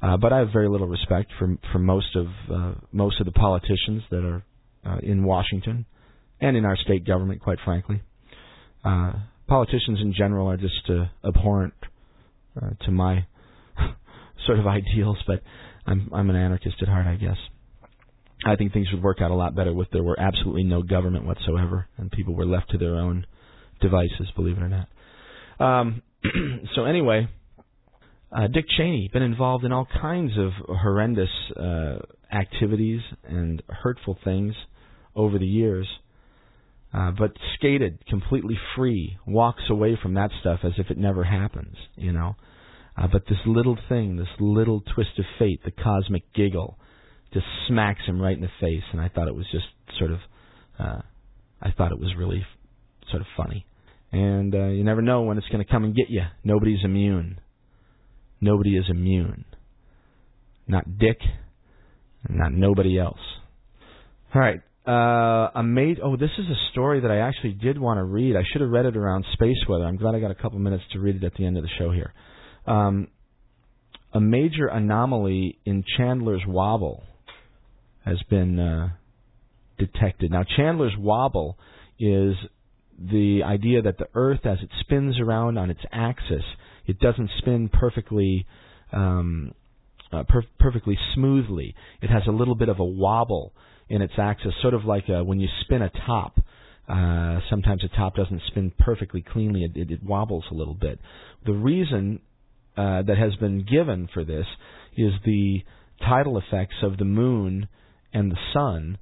but 0.00 0.32
I 0.32 0.38
have 0.38 0.48
very 0.52 0.68
little 0.68 0.86
respect 0.86 1.30
for 1.38 1.56
for 1.72 1.78
most 1.78 2.16
of 2.16 2.26
uh, 2.52 2.74
most 2.92 3.20
of 3.20 3.26
the 3.26 3.32
politicians 3.32 4.02
that 4.10 4.24
are 4.24 4.42
uh, 4.86 4.98
in 5.02 5.24
Washington 5.24 5.86
and 6.40 6.56
in 6.56 6.64
our 6.64 6.76
state 6.76 7.06
government, 7.06 7.42
quite 7.42 7.58
frankly. 7.64 8.02
Uh, 8.84 9.12
politicians 9.46 9.98
in 10.00 10.14
general 10.16 10.48
are 10.48 10.56
just 10.56 10.88
uh, 10.88 11.04
abhorrent 11.26 11.74
uh, 12.60 12.70
to 12.84 12.90
my 12.90 13.26
sort 14.46 14.58
of 14.58 14.66
ideals, 14.66 15.18
but 15.26 15.42
I'm 15.86 16.10
I'm 16.14 16.30
an 16.30 16.36
anarchist 16.36 16.76
at 16.80 16.88
heart, 16.88 17.06
I 17.06 17.16
guess. 17.16 17.36
I 18.44 18.56
think 18.56 18.72
things 18.72 18.88
would 18.92 19.02
work 19.02 19.18
out 19.20 19.30
a 19.30 19.34
lot 19.34 19.54
better 19.54 19.78
if 19.82 19.88
there 19.92 20.02
were 20.02 20.18
absolutely 20.18 20.64
no 20.64 20.82
government 20.82 21.26
whatsoever 21.26 21.88
and 21.98 22.10
people 22.10 22.34
were 22.34 22.46
left 22.46 22.70
to 22.70 22.78
their 22.78 22.94
own 22.94 23.26
devices, 23.82 24.30
believe 24.34 24.56
it 24.56 24.62
or 24.62 24.68
not. 24.68 24.88
Um, 25.60 26.02
so 26.74 26.84
anyway, 26.84 27.28
uh, 28.32 28.46
Dick 28.46 28.66
Cheney 28.76 29.10
been 29.12 29.22
involved 29.22 29.64
in 29.64 29.72
all 29.72 29.86
kinds 30.00 30.32
of 30.38 30.52
horrendous 30.76 31.30
uh, 31.56 31.98
activities 32.32 33.00
and 33.24 33.62
hurtful 33.68 34.16
things 34.22 34.54
over 35.16 35.38
the 35.38 35.46
years, 35.46 35.88
uh, 36.94 37.10
but 37.10 37.32
skated 37.54 38.06
completely 38.06 38.56
free, 38.76 39.16
walks 39.26 39.62
away 39.68 39.98
from 40.00 40.14
that 40.14 40.30
stuff 40.40 40.60
as 40.62 40.72
if 40.78 40.90
it 40.90 40.98
never 40.98 41.24
happens, 41.24 41.76
you 41.96 42.12
know. 42.12 42.36
Uh, 42.96 43.06
but 43.10 43.22
this 43.28 43.38
little 43.46 43.78
thing, 43.88 44.16
this 44.16 44.28
little 44.38 44.82
twist 44.94 45.18
of 45.18 45.24
fate, 45.38 45.60
the 45.64 45.70
cosmic 45.70 46.22
giggle, 46.34 46.78
just 47.32 47.46
smacks 47.68 48.02
him 48.06 48.20
right 48.20 48.36
in 48.36 48.42
the 48.42 48.48
face, 48.60 48.82
and 48.92 49.00
I 49.00 49.08
thought 49.08 49.28
it 49.28 49.34
was 49.34 49.46
just 49.50 49.66
sort 49.98 50.10
of, 50.12 50.18
uh, 50.78 51.00
I 51.60 51.70
thought 51.72 51.92
it 51.92 51.98
was 51.98 52.14
really 52.16 52.40
f- 52.40 53.08
sort 53.10 53.22
of 53.22 53.28
funny. 53.36 53.66
And 54.12 54.54
uh, 54.54 54.66
you 54.66 54.82
never 54.82 55.02
know 55.02 55.22
when 55.22 55.38
it's 55.38 55.46
going 55.48 55.64
to 55.64 55.70
come 55.70 55.84
and 55.84 55.94
get 55.94 56.10
you. 56.10 56.22
Nobody's 56.42 56.84
immune. 56.84 57.40
Nobody 58.40 58.76
is 58.76 58.84
immune. 58.88 59.44
Not 60.66 60.98
Dick, 60.98 61.18
not 62.28 62.52
nobody 62.52 62.98
else. 62.98 63.18
All 64.34 64.40
right. 64.40 64.60
Uh, 64.86 65.50
a 65.54 65.62
mate. 65.62 65.98
Oh, 66.02 66.16
this 66.16 66.30
is 66.38 66.46
a 66.46 66.70
story 66.72 67.00
that 67.00 67.10
I 67.10 67.18
actually 67.18 67.52
did 67.52 67.78
want 67.78 67.98
to 67.98 68.04
read. 68.04 68.34
I 68.34 68.42
should 68.50 68.62
have 68.62 68.70
read 68.70 68.86
it 68.86 68.96
around 68.96 69.24
space 69.32 69.58
weather. 69.68 69.84
I'm 69.84 69.96
glad 69.96 70.14
I 70.14 70.20
got 70.20 70.30
a 70.30 70.34
couple 70.34 70.58
minutes 70.58 70.84
to 70.92 71.00
read 71.00 71.16
it 71.16 71.24
at 71.24 71.34
the 71.34 71.44
end 71.44 71.56
of 71.56 71.62
the 71.62 71.68
show 71.78 71.90
here. 71.90 72.12
Um, 72.66 73.08
a 74.12 74.20
major 74.20 74.66
anomaly 74.66 75.58
in 75.64 75.84
Chandler's 75.96 76.42
wobble 76.46 77.04
has 78.04 78.20
been 78.28 78.58
uh, 78.58 78.88
detected. 79.78 80.30
Now, 80.30 80.44
Chandler's 80.56 80.96
wobble 80.98 81.58
is 81.98 82.34
the 82.98 83.42
idea 83.44 83.82
that 83.82 83.98
the 83.98 84.08
Earth, 84.14 84.44
as 84.44 84.58
it 84.62 84.70
spins 84.80 85.20
around 85.20 85.58
on 85.58 85.70
its 85.70 85.80
axis, 85.92 86.42
it 86.90 86.98
doesn't 86.98 87.30
spin 87.38 87.68
perfectly 87.68 88.46
um, 88.92 89.54
uh, 90.12 90.24
per- 90.28 90.44
perfectly 90.58 90.98
smoothly. 91.14 91.74
It 92.02 92.10
has 92.10 92.22
a 92.26 92.32
little 92.32 92.56
bit 92.56 92.68
of 92.68 92.80
a 92.80 92.84
wobble 92.84 93.52
in 93.88 94.02
its 94.02 94.14
axis, 94.18 94.52
sort 94.60 94.74
of 94.74 94.84
like 94.84 95.04
uh, 95.08 95.24
when 95.24 95.40
you 95.40 95.48
spin 95.62 95.82
a 95.82 95.90
top. 96.06 96.38
Uh, 96.88 97.38
sometimes 97.48 97.84
a 97.84 97.96
top 97.96 98.16
doesn't 98.16 98.42
spin 98.48 98.72
perfectly 98.78 99.22
cleanly; 99.22 99.62
it, 99.62 99.76
it, 99.76 99.90
it 99.92 100.02
wobbles 100.02 100.44
a 100.50 100.54
little 100.54 100.74
bit. 100.74 100.98
The 101.46 101.52
reason 101.52 102.20
uh, 102.76 103.02
that 103.02 103.16
has 103.16 103.36
been 103.36 103.64
given 103.64 104.08
for 104.12 104.24
this 104.24 104.46
is 104.96 105.12
the 105.24 105.62
tidal 106.00 106.38
effects 106.38 106.76
of 106.82 106.98
the 106.98 107.04
moon 107.04 107.68
and 108.12 108.32
the 108.32 108.38
sun 108.52 108.98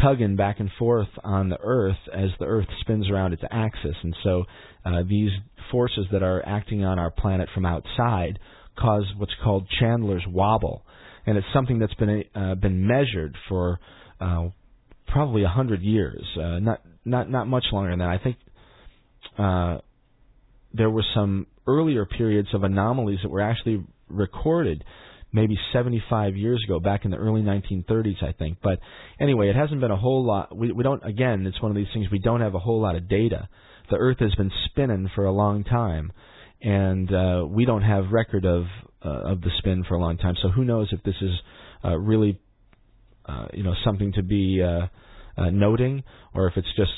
tugging 0.00 0.36
back 0.36 0.60
and 0.60 0.70
forth 0.78 1.08
on 1.22 1.48
the 1.48 1.58
Earth 1.60 1.96
as 2.12 2.30
the 2.38 2.46
Earth 2.46 2.68
spins 2.80 3.10
around 3.10 3.32
its 3.32 3.42
axis, 3.50 3.96
and 4.02 4.14
so 4.22 4.44
uh, 4.84 5.02
these 5.08 5.30
forces 5.70 6.06
that 6.12 6.22
are 6.22 6.42
acting 6.46 6.84
on 6.84 6.98
our 6.98 7.10
planet 7.10 7.48
from 7.54 7.66
outside 7.66 8.38
cause 8.78 9.04
what's 9.18 9.34
called 9.42 9.66
Chandler's 9.80 10.24
wobble, 10.28 10.84
and 11.26 11.36
it's 11.36 11.46
something 11.52 11.78
that's 11.78 11.94
been 11.94 12.24
uh, 12.34 12.54
been 12.54 12.86
measured 12.86 13.36
for 13.48 13.78
uh, 14.20 14.48
probably 15.08 15.44
a 15.44 15.48
hundred 15.48 15.82
years, 15.82 16.24
uh, 16.36 16.58
not 16.58 16.80
not 17.04 17.30
not 17.30 17.46
much 17.46 17.64
longer 17.72 17.90
than 17.90 17.98
that. 17.98 18.08
I 18.08 18.18
think 18.18 18.36
uh, 19.38 19.78
there 20.72 20.90
were 20.90 21.04
some 21.14 21.46
earlier 21.66 22.04
periods 22.06 22.48
of 22.54 22.64
anomalies 22.64 23.20
that 23.22 23.28
were 23.28 23.40
actually 23.40 23.84
recorded 24.08 24.84
maybe 25.32 25.56
75 25.72 26.36
years 26.36 26.62
ago, 26.64 26.80
back 26.80 27.04
in 27.04 27.10
the 27.10 27.16
early 27.16 27.42
1930s, 27.42 28.22
I 28.22 28.32
think. 28.32 28.58
But 28.62 28.78
anyway, 29.20 29.48
it 29.48 29.56
hasn't 29.56 29.80
been 29.80 29.90
a 29.90 29.96
whole 29.96 30.24
lot. 30.24 30.56
We, 30.56 30.72
we 30.72 30.82
don't. 30.82 31.04
Again, 31.04 31.46
it's 31.46 31.60
one 31.60 31.70
of 31.70 31.76
these 31.76 31.86
things 31.92 32.06
we 32.10 32.18
don't 32.18 32.40
have 32.40 32.54
a 32.54 32.58
whole 32.58 32.80
lot 32.80 32.96
of 32.96 33.08
data. 33.08 33.48
The 33.90 33.96
Earth 33.96 34.18
has 34.20 34.34
been 34.34 34.50
spinning 34.66 35.10
for 35.14 35.24
a 35.24 35.32
long 35.32 35.64
time, 35.64 36.12
and 36.60 37.12
uh, 37.12 37.46
we 37.48 37.64
don't 37.64 37.82
have 37.82 38.12
record 38.12 38.44
of 38.44 38.64
uh, 39.04 39.32
of 39.32 39.40
the 39.40 39.50
spin 39.58 39.84
for 39.88 39.94
a 39.94 40.00
long 40.00 40.18
time. 40.18 40.34
So 40.42 40.48
who 40.48 40.64
knows 40.64 40.88
if 40.92 41.02
this 41.02 41.16
is 41.20 41.32
uh, 41.84 41.96
really, 41.98 42.38
uh, 43.26 43.46
you 43.52 43.62
know, 43.62 43.74
something 43.84 44.12
to 44.12 44.22
be 44.22 44.62
uh, 44.62 44.86
uh, 45.36 45.50
noting, 45.50 46.04
or 46.34 46.46
if 46.46 46.56
it's 46.56 46.74
just 46.76 46.92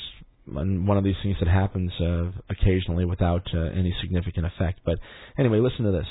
one 0.47 0.97
of 0.97 1.03
these 1.03 1.15
things 1.23 1.35
that 1.39 1.47
happens 1.47 1.91
uh, 1.99 2.31
occasionally 2.49 3.05
without 3.05 3.41
uh, 3.53 3.59
any 3.59 3.95
significant 4.01 4.45
effect. 4.45 4.79
But 4.85 4.99
anyway, 5.39 5.59
listen 5.59 5.85
to 5.85 5.91
this. 5.91 6.05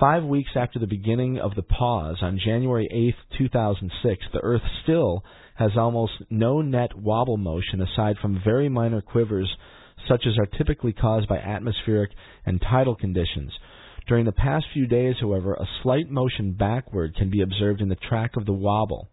Five 0.00 0.24
weeks 0.24 0.50
after 0.56 0.78
the 0.78 0.86
beginning 0.86 1.38
of 1.38 1.54
the 1.54 1.62
pause 1.62 2.16
on 2.22 2.40
January 2.44 2.88
8, 2.90 3.38
2006, 3.38 4.24
the 4.32 4.40
Earth 4.40 4.62
still 4.82 5.22
has 5.56 5.72
almost 5.76 6.12
no 6.30 6.60
net 6.62 6.96
wobble 6.98 7.36
motion 7.36 7.80
aside 7.80 8.16
from 8.20 8.40
very 8.44 8.68
minor 8.68 9.02
quivers 9.02 9.54
such 10.08 10.26
as 10.26 10.38
are 10.38 10.58
typically 10.58 10.92
caused 10.92 11.28
by 11.28 11.38
atmospheric 11.38 12.10
and 12.46 12.60
tidal 12.60 12.96
conditions. 12.96 13.52
During 14.08 14.24
the 14.24 14.32
past 14.32 14.66
few 14.72 14.86
days, 14.86 15.16
however, 15.20 15.54
a 15.54 15.68
slight 15.82 16.10
motion 16.10 16.52
backward 16.52 17.14
can 17.14 17.30
be 17.30 17.42
observed 17.42 17.80
in 17.80 17.88
the 17.88 17.94
track 17.96 18.32
of 18.36 18.46
the 18.46 18.52
wobble. 18.52 19.08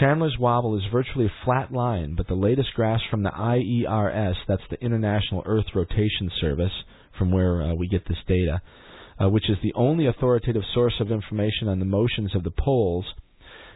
Chandler's 0.00 0.36
wobble 0.38 0.76
is 0.76 0.82
virtually 0.90 1.26
a 1.26 1.44
flat 1.44 1.72
line, 1.72 2.14
but 2.16 2.26
the 2.26 2.34
latest 2.34 2.72
graphs 2.74 3.04
from 3.10 3.22
the 3.22 3.30
IERS, 3.30 4.34
that's 4.48 4.62
the 4.70 4.80
International 4.82 5.42
Earth 5.46 5.66
Rotation 5.74 6.30
Service, 6.40 6.72
from 7.18 7.30
where 7.30 7.62
uh, 7.62 7.74
we 7.74 7.86
get 7.86 8.08
this 8.08 8.18
data, 8.26 8.60
uh, 9.20 9.28
which 9.28 9.48
is 9.48 9.56
the 9.62 9.74
only 9.74 10.06
authoritative 10.06 10.62
source 10.72 10.94
of 11.00 11.10
information 11.10 11.68
on 11.68 11.78
the 11.78 11.84
motions 11.84 12.34
of 12.34 12.42
the 12.42 12.50
poles, 12.50 13.04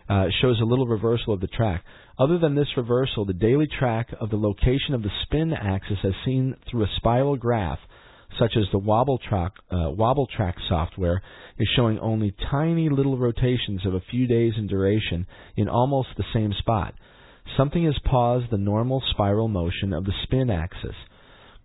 uh, 0.08 0.26
shows 0.40 0.60
a 0.60 0.64
little 0.64 0.86
reversal 0.86 1.34
of 1.34 1.40
the 1.40 1.46
track. 1.46 1.84
Other 2.18 2.38
than 2.38 2.54
this 2.54 2.68
reversal, 2.76 3.24
the 3.24 3.32
daily 3.32 3.66
track 3.78 4.08
of 4.20 4.30
the 4.30 4.36
location 4.36 4.94
of 4.94 5.02
the 5.02 5.10
spin 5.22 5.52
axis 5.52 5.98
as 6.02 6.12
seen 6.24 6.56
through 6.68 6.84
a 6.84 6.90
spiral 6.96 7.36
graph, 7.36 7.78
such 8.38 8.52
as 8.56 8.64
the 8.72 8.78
Wobble 8.78 9.18
Track, 9.18 9.52
uh, 9.70 9.90
Wobble 9.90 10.26
Track 10.26 10.56
software, 10.68 11.22
is 11.58 11.68
showing 11.76 11.98
only 11.98 12.34
tiny 12.50 12.88
little 12.88 13.18
rotations 13.18 13.84
of 13.86 13.94
a 13.94 14.02
few 14.10 14.26
days 14.26 14.52
in 14.56 14.66
duration 14.66 15.26
in 15.56 15.68
almost 15.68 16.08
the 16.16 16.24
same 16.32 16.52
spot. 16.58 16.94
Something 17.56 17.84
has 17.84 17.98
paused 18.04 18.50
the 18.50 18.58
normal 18.58 19.02
spiral 19.10 19.48
motion 19.48 19.92
of 19.92 20.04
the 20.04 20.12
spin 20.24 20.50
axis. 20.50 20.94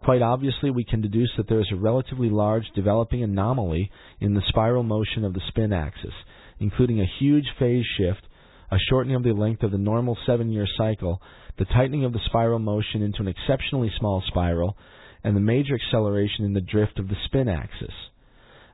Quite 0.03 0.21
obviously, 0.21 0.69
we 0.69 0.83
can 0.83 1.01
deduce 1.01 1.31
that 1.37 1.47
there 1.47 1.61
is 1.61 1.71
a 1.71 1.77
relatively 1.77 2.29
large 2.29 2.65
developing 2.75 3.23
anomaly 3.23 3.89
in 4.19 4.33
the 4.33 4.41
spiral 4.49 4.83
motion 4.83 5.23
of 5.23 5.33
the 5.33 5.41
spin 5.47 5.71
axis, 5.71 6.13
including 6.59 6.99
a 6.99 7.11
huge 7.19 7.45
phase 7.57 7.85
shift, 7.97 8.21
a 8.69 8.77
shortening 8.89 9.15
of 9.15 9.23
the 9.23 9.31
length 9.31 9.63
of 9.63 9.71
the 9.71 9.77
normal 9.77 10.17
seven 10.25 10.51
year 10.51 10.67
cycle, 10.77 11.21
the 11.57 11.65
tightening 11.65 12.03
of 12.03 12.11
the 12.11 12.19
spiral 12.25 12.59
motion 12.59 13.01
into 13.01 13.21
an 13.21 13.29
exceptionally 13.29 13.91
small 13.97 14.21
spiral, 14.27 14.75
and 15.23 15.37
the 15.37 15.41
major 15.41 15.75
acceleration 15.75 16.43
in 16.43 16.53
the 16.53 16.61
drift 16.61 16.99
of 16.99 17.07
the 17.07 17.15
spin 17.25 17.47
axis. 17.47 17.93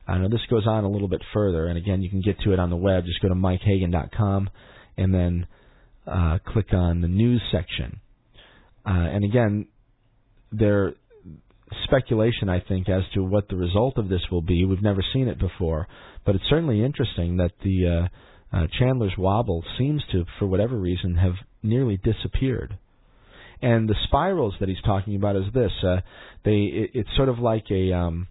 I 0.08 0.18
know 0.18 0.28
this 0.28 0.40
goes 0.50 0.66
on 0.66 0.82
a 0.82 0.90
little 0.90 1.06
bit 1.06 1.22
further, 1.32 1.66
and 1.66 1.78
again, 1.78 2.02
you 2.02 2.10
can 2.10 2.22
get 2.22 2.40
to 2.40 2.52
it 2.52 2.58
on 2.58 2.70
the 2.70 2.76
web. 2.76 3.04
Just 3.04 3.22
go 3.22 3.28
to 3.28 3.34
mikehagan.com 3.34 4.50
and 4.96 5.14
then 5.14 5.46
uh, 6.08 6.38
click 6.44 6.72
on 6.72 7.02
the 7.02 7.08
news 7.08 7.40
section. 7.52 8.00
Uh, 8.84 8.90
and 8.90 9.24
again, 9.24 9.68
there 10.50 10.94
speculation, 11.84 12.48
I 12.48 12.60
think, 12.60 12.88
as 12.88 13.02
to 13.14 13.22
what 13.22 13.48
the 13.48 13.56
result 13.56 13.98
of 13.98 14.08
this 14.08 14.22
will 14.30 14.42
be. 14.42 14.64
We've 14.64 14.82
never 14.82 15.04
seen 15.12 15.28
it 15.28 15.38
before, 15.38 15.86
but 16.24 16.34
it's 16.34 16.44
certainly 16.48 16.84
interesting 16.84 17.36
that 17.38 17.52
the 17.62 18.08
uh, 18.52 18.56
uh, 18.56 18.66
Chandler's 18.78 19.14
wobble 19.16 19.64
seems 19.78 20.02
to, 20.12 20.24
for 20.38 20.46
whatever 20.46 20.76
reason, 20.76 21.16
have 21.16 21.34
nearly 21.62 21.96
disappeared. 21.96 22.76
And 23.62 23.88
the 23.88 23.94
spirals 24.04 24.54
that 24.60 24.68
he's 24.68 24.80
talking 24.84 25.16
about 25.16 25.36
is 25.36 25.44
this: 25.52 25.72
uh, 25.86 26.00
they 26.44 26.52
it, 26.52 26.90
it's 26.94 27.10
sort 27.16 27.28
of 27.28 27.38
like 27.38 27.64
a 27.70 27.92
um, 27.92 28.26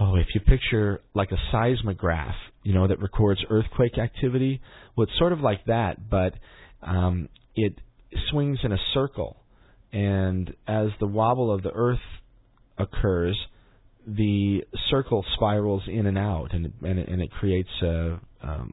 oh, 0.00 0.16
if 0.16 0.26
you 0.34 0.40
picture 0.40 1.00
like 1.14 1.30
a 1.30 1.38
seismograph, 1.52 2.34
you 2.62 2.72
know, 2.72 2.88
that 2.88 3.00
records 3.00 3.40
earthquake 3.50 3.98
activity. 3.98 4.60
Well, 4.96 5.06
it's 5.06 5.18
sort 5.18 5.32
of 5.32 5.40
like 5.40 5.66
that, 5.66 6.08
but 6.08 6.34
um, 6.82 7.28
it 7.54 7.74
swings 8.30 8.58
in 8.62 8.72
a 8.72 8.78
circle 8.94 9.36
and 9.96 10.54
as 10.68 10.88
the 11.00 11.06
wobble 11.06 11.50
of 11.50 11.62
the 11.62 11.70
Earth 11.72 11.98
occurs, 12.76 13.34
the 14.06 14.60
circle 14.90 15.24
spirals 15.34 15.84
in 15.88 16.04
and 16.04 16.18
out, 16.18 16.52
and 16.52 16.70
and 16.82 16.98
it, 16.98 17.08
and 17.08 17.22
it 17.22 17.30
creates 17.30 17.70
a, 17.82 18.20
um, 18.42 18.72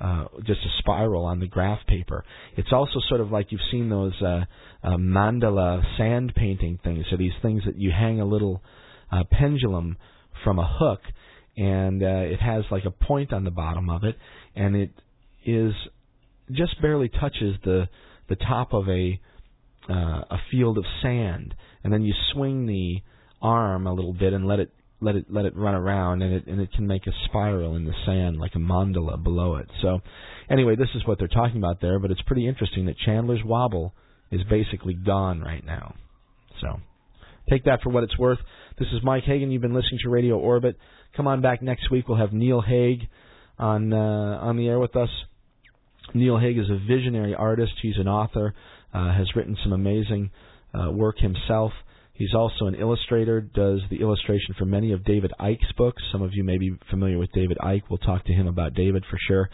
uh, 0.00 0.24
just 0.38 0.60
a 0.60 0.70
spiral 0.78 1.26
on 1.26 1.38
the 1.38 1.46
graph 1.46 1.86
paper. 1.86 2.24
It's 2.56 2.72
also 2.72 2.98
sort 3.10 3.20
of 3.20 3.30
like 3.30 3.52
you've 3.52 3.60
seen 3.70 3.90
those 3.90 4.14
uh, 4.22 4.44
uh, 4.82 4.96
mandala 4.96 5.82
sand 5.98 6.32
painting 6.34 6.78
things. 6.82 7.04
So 7.10 7.18
these 7.18 7.36
things 7.42 7.64
that 7.66 7.76
you 7.76 7.90
hang 7.90 8.22
a 8.22 8.24
little 8.24 8.62
uh, 9.12 9.24
pendulum 9.30 9.98
from 10.42 10.58
a 10.58 10.66
hook, 10.66 11.00
and 11.58 12.02
uh, 12.02 12.06
it 12.06 12.40
has 12.40 12.64
like 12.70 12.86
a 12.86 12.90
point 12.90 13.34
on 13.34 13.44
the 13.44 13.50
bottom 13.50 13.90
of 13.90 14.04
it, 14.04 14.16
and 14.56 14.74
it 14.76 14.92
is 15.44 15.74
just 16.50 16.80
barely 16.80 17.10
touches 17.10 17.56
the 17.64 17.86
the 18.30 18.36
top 18.36 18.72
of 18.72 18.88
a 18.88 19.20
uh, 19.88 20.22
a 20.30 20.38
field 20.50 20.78
of 20.78 20.84
sand, 21.02 21.54
and 21.82 21.92
then 21.92 22.02
you 22.02 22.14
swing 22.32 22.66
the 22.66 23.02
arm 23.42 23.86
a 23.86 23.94
little 23.94 24.12
bit 24.12 24.32
and 24.32 24.46
let 24.46 24.60
it 24.60 24.70
let 25.00 25.16
it 25.16 25.26
let 25.30 25.44
it 25.44 25.56
run 25.56 25.74
around, 25.74 26.22
and 26.22 26.34
it 26.34 26.46
and 26.46 26.60
it 26.60 26.72
can 26.72 26.86
make 26.86 27.06
a 27.06 27.12
spiral 27.26 27.76
in 27.76 27.84
the 27.84 27.94
sand 28.04 28.38
like 28.38 28.54
a 28.54 28.58
mandala 28.58 29.22
below 29.22 29.56
it. 29.56 29.68
So, 29.80 30.00
anyway, 30.50 30.76
this 30.76 30.90
is 30.94 31.06
what 31.06 31.18
they're 31.18 31.28
talking 31.28 31.56
about 31.56 31.80
there, 31.80 31.98
but 31.98 32.10
it's 32.10 32.22
pretty 32.22 32.46
interesting 32.46 32.86
that 32.86 32.98
Chandler's 32.98 33.42
wobble 33.44 33.94
is 34.30 34.42
basically 34.48 34.94
gone 34.94 35.40
right 35.40 35.64
now. 35.64 35.94
So, 36.60 36.80
take 37.48 37.64
that 37.64 37.80
for 37.82 37.90
what 37.90 38.04
it's 38.04 38.18
worth. 38.18 38.38
This 38.78 38.88
is 38.88 39.02
Mike 39.02 39.24
Hagan. 39.24 39.50
You've 39.50 39.62
been 39.62 39.74
listening 39.74 40.00
to 40.04 40.10
Radio 40.10 40.38
Orbit. 40.38 40.76
Come 41.16 41.26
on 41.26 41.40
back 41.40 41.62
next 41.62 41.90
week. 41.90 42.08
We'll 42.08 42.18
have 42.18 42.32
Neil 42.32 42.60
Hague 42.60 43.08
on 43.58 43.92
uh, 43.92 43.96
on 43.96 44.56
the 44.56 44.68
air 44.68 44.78
with 44.78 44.96
us. 44.96 45.10
Neil 46.14 46.38
Hague 46.38 46.58
is 46.58 46.68
a 46.68 46.78
visionary 46.86 47.34
artist. 47.34 47.72
He's 47.82 47.96
an 47.98 48.08
author. 48.08 48.54
Uh, 48.92 49.12
has 49.12 49.28
written 49.36 49.56
some 49.62 49.72
amazing 49.72 50.30
uh, 50.74 50.90
work 50.90 51.18
himself. 51.18 51.72
He's 52.12 52.34
also 52.34 52.66
an 52.66 52.74
illustrator, 52.74 53.40
does 53.40 53.80
the 53.88 54.00
illustration 54.00 54.54
for 54.58 54.66
many 54.66 54.92
of 54.92 55.04
David 55.04 55.32
Icke's 55.40 55.72
books. 55.76 56.02
Some 56.12 56.22
of 56.22 56.34
you 56.34 56.44
may 56.44 56.58
be 56.58 56.76
familiar 56.90 57.18
with 57.18 57.30
David 57.32 57.56
Icke. 57.62 57.84
We'll 57.88 57.98
talk 57.98 58.24
to 58.26 58.32
him 58.32 58.46
about 58.46 58.74
David 58.74 59.04
for 59.08 59.16
sure. 59.26 59.48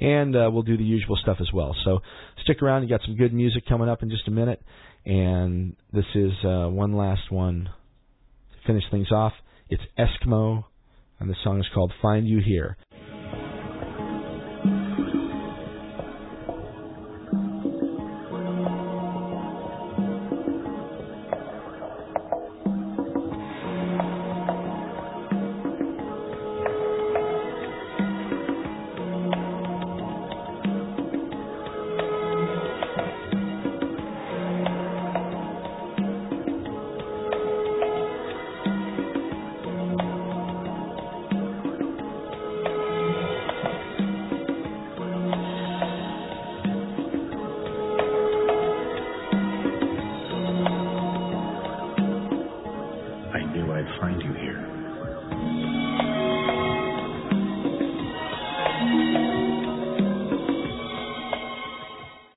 And 0.00 0.36
uh, 0.36 0.50
we'll 0.52 0.62
do 0.62 0.76
the 0.76 0.84
usual 0.84 1.16
stuff 1.16 1.38
as 1.40 1.52
well. 1.52 1.74
So 1.84 2.00
stick 2.42 2.62
around. 2.62 2.82
You 2.82 2.88
got 2.88 3.00
some 3.04 3.16
good 3.16 3.32
music 3.32 3.64
coming 3.66 3.88
up 3.88 4.02
in 4.02 4.10
just 4.10 4.28
a 4.28 4.30
minute. 4.30 4.62
And 5.04 5.76
this 5.92 6.04
is 6.14 6.32
uh, 6.44 6.68
one 6.68 6.96
last 6.96 7.30
one 7.30 7.68
to 8.52 8.66
finish 8.66 8.84
things 8.90 9.10
off. 9.10 9.32
It's 9.68 9.82
Eskimo, 9.98 10.64
and 11.18 11.28
the 11.28 11.36
song 11.42 11.58
is 11.58 11.66
called 11.74 11.92
Find 12.00 12.28
You 12.28 12.40
Here. 12.44 12.76